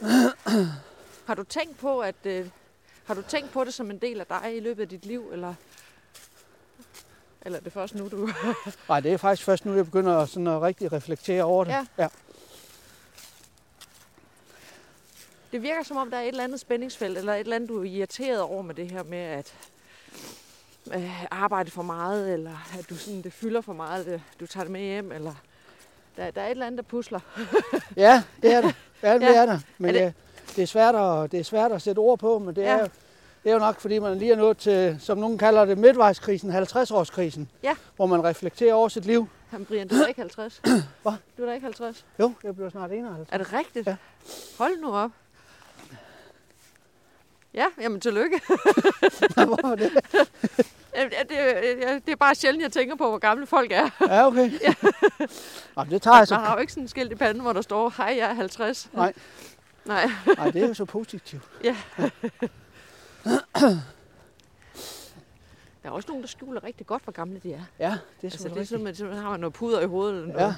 Har 1.27 1.35
du 1.35 1.45
tænkt 1.45 1.79
på, 1.79 2.01
at 2.01 2.15
øh, 2.25 2.49
har 3.05 3.15
du 3.15 3.23
tænkt 3.23 3.53
på 3.53 3.65
det 3.65 3.75
som 3.75 3.91
en 3.91 3.99
del 3.99 4.21
af 4.21 4.27
dig 4.27 4.57
i 4.57 4.61
løbet 4.61 4.83
af 4.83 4.89
dit 4.89 5.07
liv, 5.07 5.29
eller 5.33 5.55
eller 7.43 7.59
er 7.59 7.63
det 7.63 7.73
først 7.73 7.95
nu, 7.95 8.09
du... 8.09 8.29
Nej, 8.89 9.01
det 9.01 9.13
er 9.13 9.17
faktisk 9.17 9.45
først 9.45 9.65
nu, 9.65 9.75
jeg 9.75 9.85
begynder 9.85 10.27
sådan 10.27 10.47
at 10.47 10.63
rigtig 10.63 10.93
reflektere 10.93 11.45
over 11.45 11.65
det. 11.65 11.71
Ja. 11.71 11.87
ja. 11.99 12.09
Det 15.55 15.63
virker 15.63 15.83
som 15.83 15.97
om, 15.97 16.11
der 16.11 16.17
er 16.19 16.23
et 16.23 16.29
eller 16.29 16.45
andet 16.45 16.61
spændingsfelt, 16.61 17.19
eller 17.19 17.35
et 17.35 17.41
eller 17.41 17.57
andet, 17.57 17.69
du 17.69 17.81
er 17.81 17.85
irriteret 17.85 18.41
over 18.41 18.63
med 18.63 18.75
det 18.75 18.91
her 18.91 19.03
med 19.03 19.19
at 19.19 19.55
øh, 20.95 21.25
arbejde 21.31 21.71
for 21.71 21.83
meget, 21.83 22.33
eller 22.33 22.67
at 22.79 22.91
du 22.91 22.97
sådan, 22.97 23.23
det 23.23 23.33
fylder 23.33 23.61
for 23.61 23.73
meget, 23.73 24.07
det, 24.07 24.23
du 24.41 24.47
tager 24.47 24.65
det 24.65 24.71
med 24.73 24.81
hjem, 24.81 25.13
eller 25.13 25.35
der, 26.17 26.31
der 26.31 26.41
er 26.41 26.47
et 26.47 26.51
eller 26.51 26.67
andet, 26.67 26.79
der 26.79 26.83
pusler. 26.89 27.21
Ja, 27.97 28.23
det 28.43 28.53
er 28.55 28.61
det. 28.61 28.75
Ja, 29.03 29.15
det 29.15 29.23
Ja. 29.23 29.35
er 29.35 29.47
der. 29.47 29.59
Men 29.79 29.89
Er 29.89 29.93
det... 29.93 30.03
det- 30.03 30.15
Det, 30.49 30.57
det, 30.57 30.63
er 30.63 30.67
svært 30.67 30.95
at, 30.95 31.33
det 31.33 31.41
er 31.41 31.45
svært 31.45 31.73
at 31.73 31.83
sætte 31.83 31.99
ord 31.99 32.19
på, 32.19 32.39
men 32.39 32.57
det, 32.57 32.63
Ja. 32.63 32.69
er, 32.77 32.79
jo- 32.81 32.89
det 33.45 33.51
er 33.51 33.53
jo 33.53 33.59
nok, 33.59 33.81
fordi 33.81 33.99
man 33.99 34.19
lige 34.19 34.33
er 34.33 34.37
nået 34.37 34.59
til, 34.59 34.97
som 35.01 35.19
nogen 35.19 35.39
kalder 35.39 35.65
det, 35.65 35.79
midtvejskrisen, 35.79 36.53
50-årskrisen. 36.57 37.41
Ja. 37.63 37.75
Hvor 37.97 38.07
man 38.07 38.25
reflekterer 38.25 38.75
over 38.75 38.89
sit 38.89 39.05
liv. 39.05 39.29
Jamen, 39.53 39.67
Brian, 39.67 39.89
du 39.89 39.95
er 39.95 40.07
ikke 40.07 40.21
50. 40.21 40.61
Hvad? 41.03 41.13
Du 41.39 41.43
er 41.43 41.47
da 41.47 41.53
ikke 41.55 41.65
50. 41.65 42.05
Jo, 42.21 42.33
jeg 42.45 42.55
bliver 42.57 42.71
snart 42.71 42.93
51. 42.93 43.29
Er 43.33 43.39
det 43.39 43.53
rigtigt? 43.53 43.87
Ja. 43.87 43.97
Hold 44.59 44.81
nu 44.81 44.93
op. 44.95 45.11
Ja, 47.55 47.67
jamen 47.81 48.01
tillykke. 48.01 48.41
Hvorfor 49.35 49.75
det? 49.83 49.91
Ja, 50.97 51.05
det, 51.05 51.13
det, 51.29 52.07
det 52.07 52.13
er 52.13 52.17
bare 52.17 52.35
sjældent, 52.35 52.63
jeg 52.63 52.73
tænker 52.73 52.97
på, 52.97 53.09
hvor 53.09 53.19
gamle 53.19 53.47
folk 53.47 53.73
er. 53.73 53.91
Ja, 54.09 54.27
okay. 54.27 54.51
Ja. 54.63 54.75
Jamen, 55.79 55.91
det 55.93 56.03
tager 56.03 56.17
jeg 56.17 56.29
så. 56.29 56.35
Man 56.35 56.45
har 56.45 56.55
jo 56.55 56.61
ikke 56.61 56.73
sådan 56.73 56.85
en 56.85 56.89
skilt 56.89 57.13
i 57.13 57.15
panden, 57.15 57.43
hvor 57.43 57.53
der 57.53 57.61
står, 57.63 57.95
hej, 57.97 58.15
jeg 58.19 58.31
er 58.31 58.35
50. 58.35 58.89
Nej. 58.93 59.13
Nej. 59.85 60.11
Nej, 60.37 60.51
det 60.51 60.63
er 60.63 60.69
jo 60.69 60.75
så 60.75 60.85
positivt. 60.85 61.43
Der 65.83 65.91
er 65.91 65.91
også 65.91 66.09
nogen, 66.09 66.23
der 66.23 66.29
skjuler 66.29 66.65
rigtig 66.65 66.87
godt, 66.87 67.03
hvor 67.05 67.13
gamle 67.13 67.41
de 67.43 67.53
er. 67.53 67.63
Ja, 67.79 67.85
det 67.91 67.93
er 67.93 67.99
Altså, 68.23 68.39
sådan 68.39 68.55
det 68.57 68.61
er 68.63 68.67
simpelthen, 68.67 69.15
så 69.15 69.21
har 69.21 69.31
man 69.31 69.41
noget 69.41 69.53
puder 69.53 69.81
i 69.81 69.87
hovedet, 69.87 70.23
eller 70.23 70.45
Ja. 70.45 70.55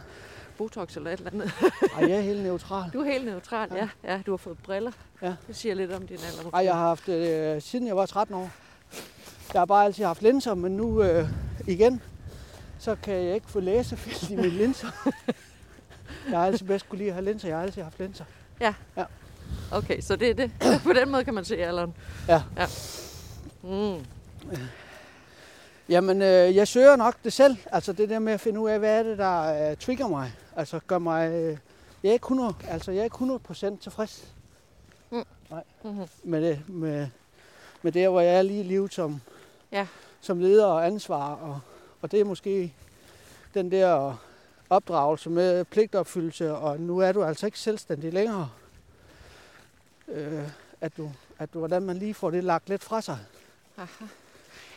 Botox 0.58 0.96
eller 0.96 1.10
et 1.10 1.18
eller 1.18 1.30
andet. 1.30 1.52
Ej, 1.96 2.08
jeg 2.08 2.18
er 2.18 2.20
helt 2.20 2.42
neutral. 2.42 2.90
Du 2.92 3.00
er 3.00 3.04
helt 3.04 3.24
neutral, 3.24 3.68
ja. 3.74 3.88
ja. 4.04 4.22
du 4.26 4.30
har 4.32 4.36
fået 4.36 4.58
briller. 4.58 4.92
Ja. 5.22 5.34
Det 5.46 5.56
siger 5.56 5.74
lidt 5.74 5.92
om 5.92 6.06
din 6.06 6.16
alder. 6.16 6.42
måske. 6.42 6.56
Ej, 6.56 6.64
jeg 6.64 6.74
har 6.74 6.80
haft 6.88 7.08
øh, 7.08 7.62
siden 7.62 7.86
jeg 7.86 7.96
var 7.96 8.06
13 8.06 8.34
år. 8.34 8.50
Jeg 9.52 9.60
har 9.60 9.66
bare 9.66 9.84
altid 9.84 10.04
haft 10.04 10.22
linser, 10.22 10.54
men 10.54 10.76
nu 10.76 11.02
øh, 11.02 11.28
igen, 11.66 12.02
så 12.78 12.96
kan 13.02 13.14
jeg 13.14 13.34
ikke 13.34 13.50
få 13.50 13.60
læsefelt 13.60 14.30
i 14.30 14.36
mine 14.36 14.48
linser. 14.62 14.88
jeg 16.30 16.38
har 16.38 16.46
altid 16.46 16.66
bedst 16.66 16.88
kunne 16.88 16.98
lide 16.98 17.08
at 17.08 17.14
have 17.14 17.24
linser. 17.24 17.48
Jeg 17.48 17.56
har 17.56 17.64
altid 17.64 17.82
haft 17.82 17.98
linser. 17.98 18.24
Okay, 19.72 20.00
så 20.00 20.16
det 20.16 20.30
er 20.30 20.34
det. 20.34 20.50
På 20.84 20.92
den 20.92 21.10
måde 21.10 21.24
kan 21.24 21.34
man 21.34 21.44
se 21.44 21.56
alderen. 21.56 21.94
Ja. 22.28 22.42
ja. 22.56 22.66
Mm. 23.62 24.04
Jamen, 25.88 26.22
øh, 26.22 26.56
jeg 26.56 26.68
søger 26.68 26.96
nok 26.96 27.14
det 27.24 27.32
selv. 27.32 27.56
Altså 27.72 27.92
det 27.92 28.08
der 28.08 28.18
med 28.18 28.32
at 28.32 28.40
finde 28.40 28.60
ud 28.60 28.68
af, 28.70 28.78
hvad 28.78 28.98
er 28.98 29.02
det, 29.02 29.18
der 29.18 29.70
øh, 29.70 29.76
trigger 29.76 30.08
mig. 30.08 30.32
Altså 30.56 30.80
gør 30.86 30.98
mig... 30.98 31.30
Øh, 31.32 31.58
jeg 32.02 32.08
er 32.08 32.12
ikke 32.12 32.24
100, 32.24 32.54
altså 32.68 32.92
jeg 32.92 33.00
er 33.00 33.04
ikke 33.04 33.70
100% 33.76 33.78
tilfreds 33.80 34.32
Mm-hmm. 35.84 36.06
med 36.24 36.42
det, 36.42 36.62
med, 36.68 37.08
med 37.82 37.92
det, 37.92 38.08
hvor 38.08 38.20
jeg 38.20 38.34
er 38.38 38.42
lige 38.42 38.60
i 38.60 38.62
livet 38.62 38.94
som, 38.94 39.20
Ja. 39.72 39.86
som 40.20 40.38
leder 40.40 40.66
og 40.66 40.86
ansvar. 40.86 41.34
Og, 41.34 41.60
og 42.02 42.10
det 42.12 42.20
er 42.20 42.24
måske 42.24 42.74
den 43.54 43.70
der 43.70 44.16
opdragelse 44.70 45.30
med 45.30 45.64
pligtopfyldelse, 45.64 46.54
og 46.54 46.80
nu 46.80 46.98
er 46.98 47.12
du 47.12 47.24
altså 47.24 47.46
ikke 47.46 47.58
selvstændig 47.58 48.12
længere. 48.12 48.50
Øh, 50.08 50.42
at, 50.80 50.96
du, 50.96 51.10
at 51.38 51.52
du, 51.54 51.58
hvordan 51.58 51.82
man 51.82 51.96
lige 51.96 52.14
får 52.14 52.30
det 52.30 52.44
lagt 52.44 52.68
lidt 52.68 52.84
fra 52.84 53.00
sig. 53.00 53.18
Aha. 53.78 54.04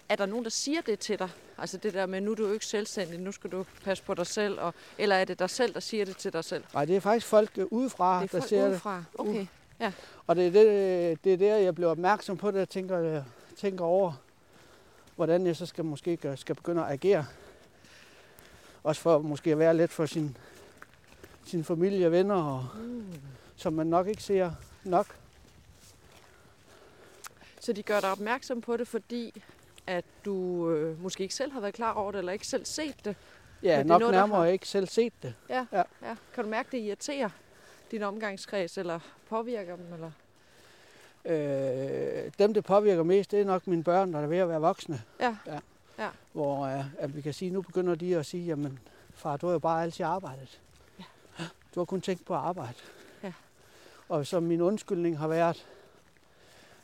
Er 0.10 0.16
der 0.16 0.26
nogen, 0.26 0.44
der 0.44 0.50
siger 0.50 0.82
det 0.82 1.00
til 1.00 1.20
dig? 1.20 1.30
Altså 1.58 1.78
det 1.78 1.94
der 1.94 2.06
med, 2.06 2.22
nu 2.22 2.32
er 2.32 2.36
du 2.36 2.48
jo 2.48 2.54
ikke 2.54 2.66
selvstændig, 2.66 3.20
nu 3.20 3.32
skal 3.32 3.52
du 3.52 3.66
passe 3.84 4.04
på 4.04 4.14
dig 4.14 4.28
selv. 4.28 4.60
Og, 4.60 4.74
eller 4.98 5.16
er 5.16 5.26
det 5.26 5.40
dig 5.40 5.50
selv, 5.50 5.74
der 5.74 5.80
siger 5.80 6.06
det 6.06 6.18
til 6.18 6.34
dig 6.34 6.44
selv? 6.44 6.64
Nej, 6.74 6.86
det 6.86 6.96
er 6.96 7.00
faktisk 7.00 7.28
folk 7.28 7.58
øh, 7.58 7.66
udefra, 7.72 8.16
det 8.16 8.24
er 8.24 8.28
der 8.32 8.40
folk 8.40 8.50
ser 8.50 8.62
det. 8.64 8.70
udefra. 8.70 9.04
Okay. 9.18 9.46
Og 10.28 10.36
det 10.36 10.48
er, 10.48 10.52
det, 10.52 11.24
det 11.24 11.34
er 11.34 11.38
der, 11.38 11.56
jeg 11.56 11.76
bliver 11.76 11.90
opmærksom 11.92 12.38
på 12.38 12.52
det, 12.52 12.60
jeg 12.60 12.70
tænker, 12.70 12.98
jeg 12.98 13.24
tænker 13.58 13.86
over, 13.86 14.14
hvordan 15.16 15.48
jeg 15.48 15.56
så 15.56 15.66
skal 15.66 15.86
måske 15.86 16.20
skal 16.36 16.56
begynde 16.56 16.86
at 16.86 16.92
agere. 16.92 17.26
Også 18.84 19.02
for 19.02 19.20
måske 19.20 19.52
at 19.52 19.60
være 19.60 19.78
lidt 19.78 19.92
for 19.92 20.06
sin, 20.06 20.38
sin 21.46 21.64
familie 21.64 22.06
og 22.06 22.12
venner, 22.12 22.44
og, 22.44 22.66
Mm. 22.80 23.06
som 23.56 23.74
man 23.74 23.88
nok 23.88 24.08
ikke 24.08 24.24
ser 24.24 24.52
nok. 24.84 25.16
Så 27.62 27.74
de 27.74 27.84
gør 27.84 28.00
dig 28.00 28.12
opmærksom 28.12 28.62
på 28.62 28.78
det, 28.78 28.88
fordi 28.88 29.44
at 29.90 30.06
du 30.26 30.70
øh, 30.72 31.02
måske 31.04 31.22
ikke 31.24 31.36
selv 31.36 31.52
har 31.52 31.60
været 31.60 31.74
klar 31.74 31.94
over 31.94 32.12
det, 32.12 32.20
eller 32.20 32.32
ikke 32.32 32.48
selv 32.48 32.66
set 32.66 33.06
det. 33.06 33.16
Ja, 33.64 33.68
det 33.72 33.80
er 33.80 33.84
nok 33.84 34.00
noget, 34.00 34.14
nærmere 34.16 34.40
har- 34.40 34.46
ikke 34.48 34.68
selv 34.68 34.88
set 34.88 35.14
det. 35.24 35.34
Ja. 35.50 35.66
Kan 36.34 36.44
du 36.44 36.50
mærke, 36.50 36.70
det 36.72 36.78
irriterer 36.78 37.30
din 37.92 38.04
omgangskreds, 38.04 38.78
eller 38.78 39.00
påvirker 39.30 39.76
dem? 39.76 39.94
Eller? 39.94 40.12
Øh, 41.26 42.32
dem, 42.40 42.54
det 42.54 42.64
påvirker 42.64 43.04
mest, 43.04 43.32
det 43.32 43.42
er 43.42 43.46
nok 43.46 43.68
mine 43.68 43.84
børn, 43.84 44.14
der 44.14 44.20
er 44.20 44.28
ved 44.28 44.38
at 44.38 44.50
være 44.50 44.62
voksne. 44.62 45.02
Ja. 45.20 45.38
ja. 45.48 45.60
Ja. 46.00 46.10
Hvor 46.34 46.66
øh, 46.66 46.86
at 47.00 47.16
vi 47.16 47.22
kan 47.22 47.34
sige, 47.34 47.52
nu 47.52 47.62
begynder 47.62 47.96
de 47.96 48.18
at 48.18 48.26
sige, 48.26 48.46
jamen 48.46 48.80
far, 49.14 49.38
du 49.38 49.46
har 49.46 49.54
jo 49.54 49.60
bare 49.60 49.84
altid 49.84 50.06
arbejdet. 50.06 50.60
Ja. 51.00 51.04
Du 51.76 51.80
har 51.80 51.86
kun 51.86 52.02
tænkt 52.02 52.26
på 52.26 52.34
at 52.34 52.40
arbejde. 52.40 52.74
Ja. 53.24 53.34
Og 54.10 54.28
så 54.28 54.40
min 54.40 54.62
undskyldning 54.62 55.18
har 55.18 55.28
været, 55.28 55.66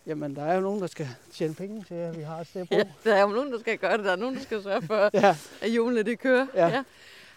jamen 0.08 0.36
der 0.36 0.44
er 0.44 0.56
jo 0.56 0.62
nogen, 0.62 0.82
der 0.82 0.88
skal 0.88 1.08
tjene 1.32 1.54
penge 1.56 1.84
til, 1.84 1.96
at 1.96 2.18
vi 2.18 2.22
har 2.24 2.40
et 2.40 2.48
sted. 2.48 2.66
Ja, 2.72 2.84
der 3.04 3.16
er 3.16 3.22
jo 3.22 3.28
nogen, 3.28 3.52
der 3.52 3.60
skal 3.60 3.78
gøre 3.78 3.98
det. 3.98 4.06
Der 4.06 4.12
er 4.12 4.16
nogen, 4.16 4.36
der 4.36 4.42
skal 4.42 4.64
sørge 4.64 4.82
for, 4.82 5.10
ja. 5.14 5.38
at 5.62 5.72
hjulene 5.72 6.04
det 6.04 6.20
kører. 6.20 6.48
Ja. 6.54 6.84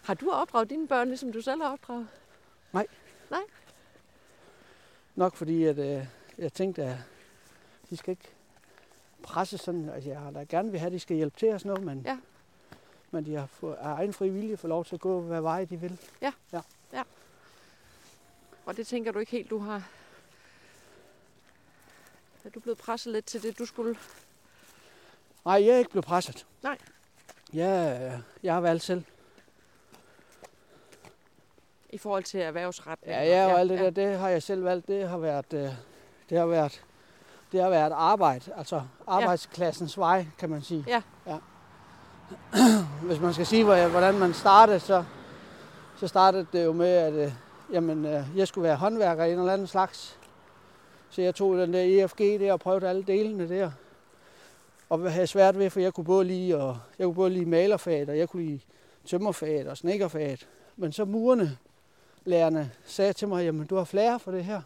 Har 0.02 0.14
du 0.14 0.30
opdraget 0.30 0.70
dine 0.70 0.88
børn, 0.88 1.08
ligesom 1.08 1.32
du 1.32 1.40
selv 1.40 1.62
har 1.62 1.72
opdraget? 1.72 2.06
Nok 5.14 5.34
fordi, 5.36 5.64
at 5.64 5.78
øh, 5.78 6.06
jeg 6.38 6.52
tænkte, 6.52 6.82
at 6.84 6.96
de 7.90 7.96
skal 7.96 8.10
ikke 8.12 8.28
presse 9.22 9.58
sådan. 9.58 9.88
Altså, 9.88 10.10
jeg 10.10 10.18
har 10.20 10.30
da 10.30 10.44
gerne 10.48 10.70
vil 10.70 10.80
have, 10.80 10.86
at 10.86 10.92
de 10.92 11.00
skal 11.00 11.16
hjælpe 11.16 11.38
til 11.38 11.48
og 11.54 11.60
sådan 11.60 11.70
noget, 11.70 11.84
men, 11.86 12.02
Ja. 12.06 12.18
men 13.10 13.26
de 13.26 13.34
har 13.34 13.46
fået, 13.46 13.74
af 13.74 13.92
egen 13.92 14.12
fri 14.12 14.28
vilje 14.28 14.56
få 14.56 14.66
lov 14.66 14.84
til 14.84 14.94
at 14.94 15.00
gå, 15.00 15.20
hvad 15.20 15.40
vej 15.40 15.64
de 15.64 15.76
vil. 15.80 15.98
Og 18.66 18.76
det 18.76 18.86
tænker 18.86 19.12
du 19.12 19.18
ikke 19.18 19.32
helt, 19.32 19.50
du 19.50 19.58
har... 19.58 19.88
Er 22.48 22.52
du 22.52 22.60
blevet 22.60 22.78
presset 22.78 23.12
lidt 23.12 23.24
til 23.26 23.42
det, 23.42 23.58
du 23.58 23.66
skulle? 23.66 23.96
Nej, 25.44 25.54
jeg 25.66 25.74
er 25.74 25.78
ikke 25.78 25.90
blevet 25.90 26.04
presset. 26.04 26.46
Nej. 26.62 26.78
Jeg, 27.52 28.00
øh, 28.02 28.18
jeg 28.42 28.54
har 28.54 28.60
valgt 28.60 28.84
selv. 28.84 29.04
I 31.90 31.98
forhold 31.98 32.24
til 32.24 32.40
erhvervsret? 32.40 32.98
Ja, 33.06 33.24
ja, 33.24 33.52
og 33.52 33.60
alt 33.60 33.70
det 33.70 33.78
der, 33.78 33.90
det 33.90 34.18
har 34.18 34.28
jeg 34.28 34.42
selv 34.42 34.64
valgt. 34.64 34.88
Det 34.88 35.08
har 35.08 35.18
været, 35.18 35.52
øh, 35.52 35.70
det 36.30 36.38
har 36.38 36.46
været, 36.46 36.84
det 37.52 37.62
har 37.62 37.70
været 37.70 37.92
arbejde. 37.92 38.52
Altså 38.56 38.82
arbejdsklassens 39.06 39.98
vej, 39.98 40.26
kan 40.38 40.50
man 40.50 40.62
sige. 40.62 40.84
Ja. 40.88 41.02
ja. 41.26 41.38
Hvis 43.06 43.20
man 43.20 43.32
skal 43.34 43.46
sige, 43.46 43.64
hvor- 43.64 43.88
hvordan 43.88 44.14
man 44.18 44.34
startede, 44.34 44.80
så, 44.80 45.04
så 45.96 46.08
startede 46.08 46.46
det 46.52 46.64
jo 46.64 46.72
med, 46.72 46.88
at 46.92 47.12
øh, 47.12 47.32
jamen, 47.72 48.04
øh, 48.04 48.24
jeg 48.36 48.48
skulle 48.48 48.62
være 48.68 48.76
håndværker 48.76 49.24
i 49.24 49.32
en 49.32 49.38
eller 49.38 49.52
anden 49.52 49.66
slags. 49.66 50.18
Så 51.10 51.22
jeg 51.22 51.34
tog 51.34 51.58
den 51.58 51.72
der 51.72 52.04
EFG 52.04 52.18
der 52.18 52.52
og 52.52 52.60
prøvede 52.60 52.88
alle 52.88 53.02
delene 53.02 53.48
der. 53.48 53.70
Og 54.88 55.12
havde 55.12 55.26
svært 55.26 55.58
ved, 55.58 55.70
for 55.70 55.80
jeg 55.80 55.94
kunne 55.94 56.04
både 56.04 56.24
lide, 56.24 56.56
og, 56.56 56.78
jeg 56.98 57.04
kunne 57.04 57.14
både 57.14 57.30
lide 57.30 57.46
malerfaget, 57.46 58.08
og 58.08 58.18
jeg 58.18 58.28
kunne 58.28 58.44
lide 58.46 58.60
tømmerfaget 59.06 59.66
og 59.66 59.76
snekkerfaget. 59.76 60.48
Men 60.76 60.92
så 60.92 61.04
murene, 61.04 61.58
lærerne 62.24 62.70
sagde 62.84 63.12
til 63.12 63.28
mig, 63.28 63.44
jamen 63.44 63.66
du 63.66 63.76
har 63.76 63.84
flere 63.84 64.20
for 64.20 64.30
det 64.30 64.44
her. 64.44 64.62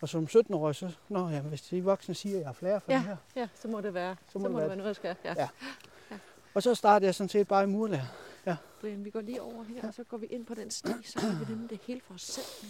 Og 0.00 0.08
som 0.08 0.28
17-årig, 0.30 0.74
så, 0.74 0.90
nå, 1.08 1.28
jamen, 1.28 1.48
hvis 1.48 1.62
de 1.62 1.84
voksne 1.84 2.14
siger, 2.14 2.34
at 2.34 2.40
jeg 2.40 2.48
har 2.48 2.52
flere 2.52 2.80
for 2.80 2.92
Ja. 2.92 2.96
det 2.96 3.04
her. 3.04 3.16
Ja, 3.36 3.48
så 3.62 3.68
må 3.68 3.80
det 3.80 3.94
være, 3.94 4.16
så 4.32 4.38
må 4.38 4.48
det 4.48 4.56
være 4.56 4.66
være 4.66 4.76
noget, 4.76 4.88
jeg 4.88 4.96
skal. 4.96 5.16
Ja. 5.24 5.34
Ja. 5.38 5.48
Og 6.54 6.62
så 6.62 6.74
startede 6.74 7.06
jeg 7.06 7.14
sådan 7.14 7.28
set 7.28 7.48
bare 7.48 7.62
i 7.64 7.66
murlærer. 7.66 8.06
Brian, 8.80 9.04
vi 9.04 9.10
går 9.10 9.20
lige 9.20 9.42
over 9.42 9.62
her, 9.62 9.88
og 9.88 9.94
så 9.94 10.04
går 10.04 10.16
vi 10.16 10.26
ind 10.26 10.46
på 10.46 10.54
den 10.54 10.70
sti, 10.70 10.92
så 11.04 11.20
har 11.20 11.44
vi 11.44 11.52
nemlig 11.52 11.70
det 11.70 11.80
hele 11.86 12.00
for 12.06 12.14
os 12.14 12.22
selv. 12.22 12.68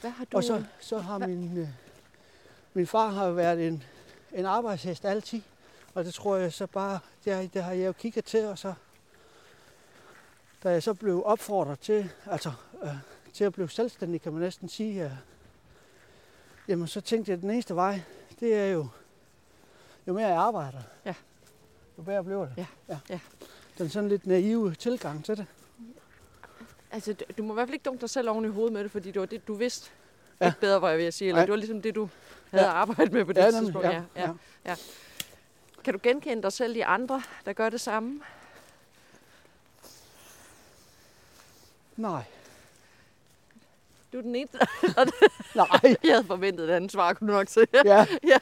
Hvad 0.00 0.10
har 0.10 0.24
du... 0.24 0.36
Og 0.36 0.44
så, 0.44 0.64
så 0.80 0.98
har 0.98 1.18
min, 1.18 1.58
øh, 1.58 1.68
min 2.74 2.86
far 2.86 3.08
har 3.08 3.30
været 3.30 3.66
en, 3.68 3.82
en 4.32 4.46
arbejdshest 4.46 5.04
altid. 5.04 5.40
Og 5.94 6.04
det 6.04 6.14
tror 6.14 6.36
jeg 6.36 6.52
så 6.52 6.66
bare, 6.66 6.98
det 7.24 7.32
har, 7.34 7.42
det 7.42 7.62
har 7.64 7.72
jeg 7.72 7.86
jo 7.86 7.92
kigget 7.92 8.24
til, 8.24 8.44
og 8.46 8.58
så 8.58 8.74
da 10.62 10.70
jeg 10.70 10.82
så 10.82 10.94
blev 10.94 11.22
opfordret 11.26 11.78
til, 11.80 12.10
altså 12.26 12.52
øh, 12.82 12.94
til 13.32 13.44
at 13.44 13.52
blive 13.52 13.70
selvstændig, 13.70 14.22
kan 14.22 14.32
man 14.32 14.42
næsten 14.42 14.68
sige, 14.68 15.04
øh, 15.04 15.10
jamen 16.68 16.86
så 16.86 17.00
tænkte 17.00 17.30
jeg, 17.30 17.36
at 17.36 17.42
den 17.42 17.50
eneste 17.50 17.74
vej, 17.74 18.00
det 18.40 18.54
er 18.54 18.66
jo, 18.66 18.88
jo 20.06 20.12
mere 20.12 20.28
jeg 20.28 20.36
arbejder, 20.36 20.82
Ja. 21.04 21.14
jo 21.98 22.02
bedre 22.02 22.24
bliver 22.24 22.46
det. 22.46 22.66
Ja, 22.88 22.98
ja. 23.08 23.20
Den 23.78 23.90
sådan 23.90 24.08
lidt 24.08 24.26
naive 24.26 24.74
tilgang 24.74 25.24
til 25.24 25.36
det. 25.36 25.46
Altså, 26.92 27.14
du, 27.38 27.42
må 27.42 27.52
i 27.52 27.54
hvert 27.54 27.68
fald 27.68 27.74
ikke 27.74 27.82
dunke 27.84 28.00
dig 28.00 28.10
selv 28.10 28.30
oven 28.30 28.44
i 28.44 28.48
hovedet 28.48 28.72
med 28.72 28.82
det, 28.84 28.90
fordi 28.90 29.10
det 29.10 29.20
var 29.20 29.26
det, 29.26 29.48
du 29.48 29.54
vidste 29.54 29.90
ja. 30.40 30.44
Ja. 30.44 30.50
ikke 30.50 30.60
bedre, 30.60 30.82
var 30.82 30.88
jeg 30.88 30.98
ved 30.98 31.04
at 31.06 31.14
sige. 31.14 31.28
Eller 31.28 31.36
Nej. 31.40 31.44
det 31.46 31.50
var 31.50 31.56
ligesom 31.56 31.82
det, 31.82 31.94
du 31.94 32.08
havde 32.50 32.64
Ja. 32.64 32.70
arbejdet 32.72 33.12
med 33.12 33.24
på 33.24 33.32
det 33.32 33.40
Ja, 33.40 33.50
tidspunkt. 33.50 33.86
ja, 33.88 34.02
ja. 34.16 34.30
ja. 34.64 34.76
Kan 35.84 35.94
du 35.94 36.00
genkende 36.02 36.42
dig 36.42 36.52
selv 36.52 36.76
i 36.76 36.80
andre, 36.80 37.22
der 37.46 37.52
gør 37.52 37.68
det 37.68 37.80
samme? 37.80 38.22
Nej. 41.96 42.22
Du 44.12 44.18
er 44.18 44.22
den 44.22 44.34
eneste, 44.36 44.58
Nej. 45.54 45.68
jeg 46.04 46.12
havde 46.14 46.24
forventet 46.24 46.70
et 46.70 46.72
andet 46.74 46.92
svar, 46.92 47.12
kunne 47.12 47.32
du 47.32 47.36
nok 47.36 47.48
se. 47.48 47.66
Ja. 47.84 48.06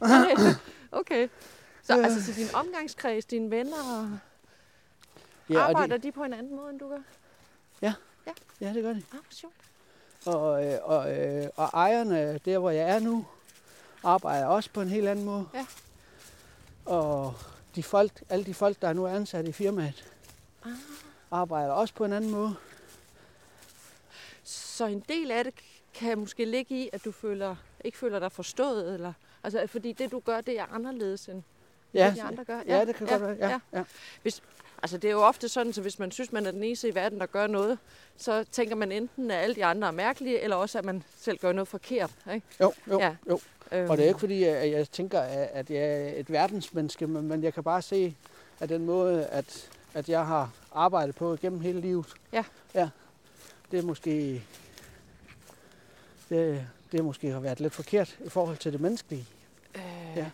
Okay. 0.00 0.54
okay. 1.00 1.28
Så 1.82 1.96
Ja. 1.96 2.02
altså 2.04 2.24
til 2.24 2.36
din 2.36 2.54
omgangskreds, 2.54 3.24
dine 3.24 3.50
venner, 3.50 4.08
Ja, 5.50 5.58
og 5.58 5.68
arbejder 5.68 5.96
de, 5.96 6.02
de 6.02 6.12
på 6.12 6.24
en 6.24 6.32
anden 6.32 6.56
måde, 6.56 6.70
end 6.70 6.80
du 6.80 6.88
gør? 6.88 6.98
Ja, 7.82 7.94
det 8.74 8.82
gør 8.82 8.92
de. 8.92 9.02
Ah, 9.12 9.18
sjovt. 9.30 9.54
Og, 10.26 10.66
øh, 10.66 10.78
og, 10.82 11.18
øh, 11.18 11.48
og 11.56 11.64
ejerne, 11.74 12.38
der 12.38 12.58
hvor 12.58 12.70
jeg 12.70 12.90
er 12.90 12.98
nu, 12.98 13.26
arbejder 14.04 14.46
også 14.46 14.70
på 14.72 14.80
en 14.80 14.88
helt 14.88 15.08
anden 15.08 15.24
måde. 15.24 15.46
Ja. 15.54 15.66
Og 16.84 17.34
de 17.74 17.82
folk, 17.82 18.22
alle 18.28 18.44
de 18.44 18.54
folk, 18.54 18.82
der 18.82 18.88
er 18.88 18.92
nu 18.92 19.04
er 19.04 19.10
ansat 19.10 19.48
i 19.48 19.52
firmaet, 19.52 20.12
Ah. 20.64 20.70
arbejder 21.30 21.72
også 21.72 21.94
på 21.94 22.04
en 22.04 22.12
anden 22.12 22.30
måde. 22.30 22.54
Så 24.44 24.86
en 24.86 25.00
del 25.08 25.30
af 25.30 25.44
det 25.44 25.54
kan 25.94 26.18
måske 26.18 26.44
ligge 26.44 26.74
i, 26.74 26.90
at 26.92 27.04
du 27.04 27.12
føler, 27.12 27.56
ikke 27.84 27.98
føler 27.98 28.18
dig 28.18 28.32
forstået, 28.32 28.94
eller, 28.94 29.12
altså, 29.44 29.66
fordi 29.66 29.92
det 29.92 30.10
du 30.10 30.20
gør, 30.20 30.40
det 30.40 30.58
er 30.58 30.66
anderledes 30.74 31.28
end 31.28 31.42
Ja, 31.94 32.06
det, 32.06 32.16
de 32.16 32.22
andre 32.22 32.44
gør. 32.44 32.62
ja, 32.66 32.84
det 32.84 32.94
kan 32.94 33.06
ja, 33.06 33.12
godt 33.12 33.22
være. 33.22 33.48
Ja, 33.50 33.60
ja. 33.72 33.84
Altså 34.82 34.98
det 34.98 35.08
er 35.08 35.12
jo 35.12 35.22
ofte 35.22 35.48
sådan, 35.48 35.72
så 35.72 35.82
hvis 35.82 35.98
man 35.98 36.10
synes, 36.10 36.32
man 36.32 36.46
er 36.46 36.50
den 36.50 36.62
eneste 36.64 36.88
i 36.88 36.94
verden, 36.94 37.20
der 37.20 37.26
gør 37.26 37.46
noget, 37.46 37.78
så 38.16 38.44
tænker 38.52 38.74
man 38.76 38.92
enten, 38.92 39.30
at 39.30 39.36
alle 39.42 39.54
de 39.54 39.64
andre 39.64 39.88
er 39.88 39.92
mærkelige, 39.92 40.40
eller 40.40 40.56
også, 40.56 40.78
at 40.78 40.84
man 40.84 41.02
selv 41.20 41.38
gør 41.38 41.52
noget 41.52 41.68
forkert. 41.68 42.10
Ikke? 42.34 42.46
Jo, 42.60 42.72
jo, 42.90 42.98
Ja. 43.00 43.14
jo. 43.28 43.40
Øhm, 43.72 43.90
Og 43.90 43.96
det 43.96 44.04
er 44.04 44.08
ikke 44.08 44.20
fordi, 44.20 44.44
at 44.44 44.70
jeg 44.70 44.90
tænker, 44.90 45.20
at 45.20 45.70
jeg 45.70 45.82
er 45.82 46.12
et 46.20 46.30
verdensmenneske, 46.32 47.06
men 47.06 47.28
men 47.28 47.42
jeg 47.42 47.54
kan 47.54 47.62
bare 47.64 47.82
se, 47.82 48.16
at 48.60 48.68
den 48.68 48.84
måde, 48.86 49.26
at, 49.26 49.70
at 49.94 50.08
jeg 50.08 50.26
har 50.26 50.50
arbejdet 50.74 51.14
på 51.14 51.36
gennem 51.42 51.60
hele 51.60 51.80
livet, 51.80 52.06
Ja. 52.32 52.44
ja 52.74 52.88
det 53.70 53.78
er 53.78 53.82
måske 53.82 54.42
det, 56.28 56.66
det 56.92 57.04
måske 57.04 57.30
har 57.30 57.40
været 57.40 57.60
lidt 57.60 57.72
forkert 57.72 58.18
i 58.24 58.28
forhold 58.28 58.56
til 58.56 58.72
det 58.72 58.80
menneskelige. 58.80 59.26
Øh, 59.74 59.82
Ja. 60.16 60.30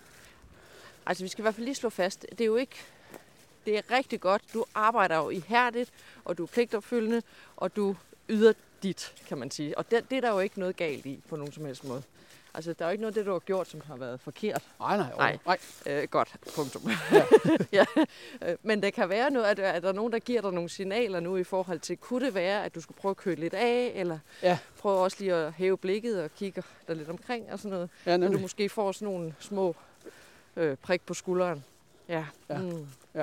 Altså, 1.07 1.25
vi 1.25 1.29
skal 1.29 1.43
i 1.43 1.45
hvert 1.45 1.55
fald 1.55 1.65
lige 1.65 1.75
slå 1.75 1.91
fast, 1.91 2.27
det 2.31 2.41
er 2.41 2.45
jo 2.47 2.57
ikke... 2.57 2.77
Det 3.67 3.79
er 3.79 3.83
rigtig 3.91 4.21
godt. 4.21 4.43
Du 4.55 4.65
arbejder 4.75 5.17
jo 5.17 5.31
ihærdigt, 5.31 5.93
og 6.25 6.39
du 6.39 6.43
er 6.43 6.47
pligtopfyldende, 6.47 7.23
og 7.57 7.77
du 7.77 7.97
yder 8.29 8.53
dit, 8.83 9.13
kan 9.29 9.39
man 9.39 9.51
sige. 9.51 9.79
Og 9.79 9.91
det, 9.91 10.11
det 10.11 10.17
er 10.17 10.21
der 10.21 10.31
jo 10.31 10.39
ikke 10.39 10.59
noget 10.61 10.77
galt 10.77 11.07
i, 11.07 11.21
på 11.29 11.37
nogen 11.37 11.53
som 11.53 11.65
helst 11.65 11.85
måde. 11.85 12.03
Altså, 12.55 12.73
der 12.73 12.85
er 12.85 12.89
jo 12.89 12.93
ikke 12.93 13.03
noget 13.03 13.17
af 13.17 13.21
det, 13.21 13.27
du 13.27 13.33
har 13.33 13.39
gjort, 13.39 13.69
som 13.69 13.81
har 13.87 13.97
været 13.97 14.21
forkert. 14.21 14.63
Nej, 14.81 14.97
nej, 14.97 15.13
Nej. 15.17 15.39
nej. 15.47 15.59
Øh, 15.87 16.09
godt, 16.09 16.35
punktum. 16.57 16.83
Ja. 17.13 17.23
ja. 17.79 17.85
Øh, 18.43 18.57
Men 18.63 18.83
det 18.83 18.95
kan 18.95 19.09
være 19.09 19.31
noget, 19.31 19.47
at 19.47 19.59
er 19.59 19.81
der 19.81 19.93
nogen, 19.93 20.13
der 20.13 20.19
giver 20.19 20.41
dig 20.41 20.53
nogle 20.53 20.69
signaler 20.69 21.21
nu 21.21 21.37
i 21.37 21.45
forhold 21.45 21.81
til, 21.81 21.97
kunne 21.97 22.27
det 22.27 22.35
være, 22.35 22.65
at 22.65 22.75
du 22.75 22.81
skulle 22.81 22.99
prøve 22.99 23.11
at 23.11 23.17
køle 23.17 23.41
lidt 23.41 23.55
af, 23.55 23.93
eller 23.95 24.19
Ja. 24.43 24.59
prøve 24.79 24.99
også 24.99 25.17
lige 25.21 25.35
at 25.35 25.53
hæve 25.53 25.79
blikket 25.79 26.23
og 26.23 26.31
kigge 26.35 26.63
dig 26.89 26.97
lidt 26.97 27.09
omkring 27.09 27.53
og 27.53 27.59
sådan 27.59 27.71
noget. 27.71 27.91
Ja, 28.07 28.11
Så 28.13 28.17
du 28.17 28.21
nemlig. 28.23 28.41
måske 28.41 28.69
får 28.69 28.93
sådan 28.93 29.09
nogle 29.09 29.35
små 29.41 29.77
øh, 30.57 30.77
prik 30.77 31.03
på 31.07 31.15
skulderen. 31.15 31.65
Ja. 32.09 32.27
Ja. 32.51 32.59
Mm. 32.59 32.87
Ja, 33.15 33.23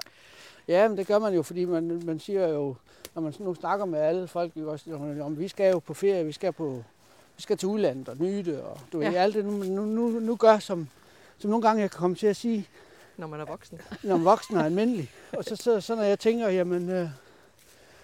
men 0.67 0.97
det 0.97 1.07
gør 1.07 1.19
man 1.19 1.33
jo, 1.33 1.43
fordi 1.43 1.65
man, 1.65 2.01
man 2.05 2.19
siger 2.19 2.47
jo, 2.47 2.75
når 3.15 3.21
man 3.21 3.33
nu 3.39 3.53
snakker 3.55 3.85
med 3.85 3.99
alle 3.99 4.27
folk, 4.27 4.51
jo 4.55 4.71
også, 4.71 5.15
om 5.23 5.39
vi 5.39 5.47
skal 5.47 5.71
jo 5.71 5.79
på 5.79 5.93
ferie, 5.93 6.25
vi 6.25 6.31
skal 6.31 6.53
på 6.53 6.83
vi 7.37 7.41
skal 7.41 7.57
til 7.57 7.67
udlandet 7.67 8.09
og 8.09 8.17
nyde, 8.19 8.63
og 8.63 8.79
du 8.93 8.99
ja. 9.01 9.05
ved, 9.07 9.13
Ja. 9.15 9.21
alt 9.23 9.35
det, 9.35 9.45
nu, 9.45 9.51
nu, 9.51 9.85
nu, 9.85 10.07
nu 10.19 10.35
gør, 10.35 10.59
som, 10.59 10.87
som 11.37 11.49
nogle 11.49 11.67
gange 11.67 11.81
jeg 11.81 11.91
kan 11.91 11.97
komme 11.99 12.15
til 12.15 12.27
at 12.27 12.35
sige, 12.35 12.67
Når 13.17 13.27
man 13.27 13.39
er 13.39 13.45
voksen. 13.45 13.81
når 14.03 14.17
man 14.17 14.25
voksen 14.25 14.57
er 14.57 14.63
almindelig. 14.63 15.11
Og 15.37 15.43
så, 15.43 15.55
så, 15.55 15.81
så 15.81 15.95
når 15.95 16.03
jeg 16.03 16.19
tænker, 16.19 16.49
jamen, 16.49 16.89
øh, 16.89 17.09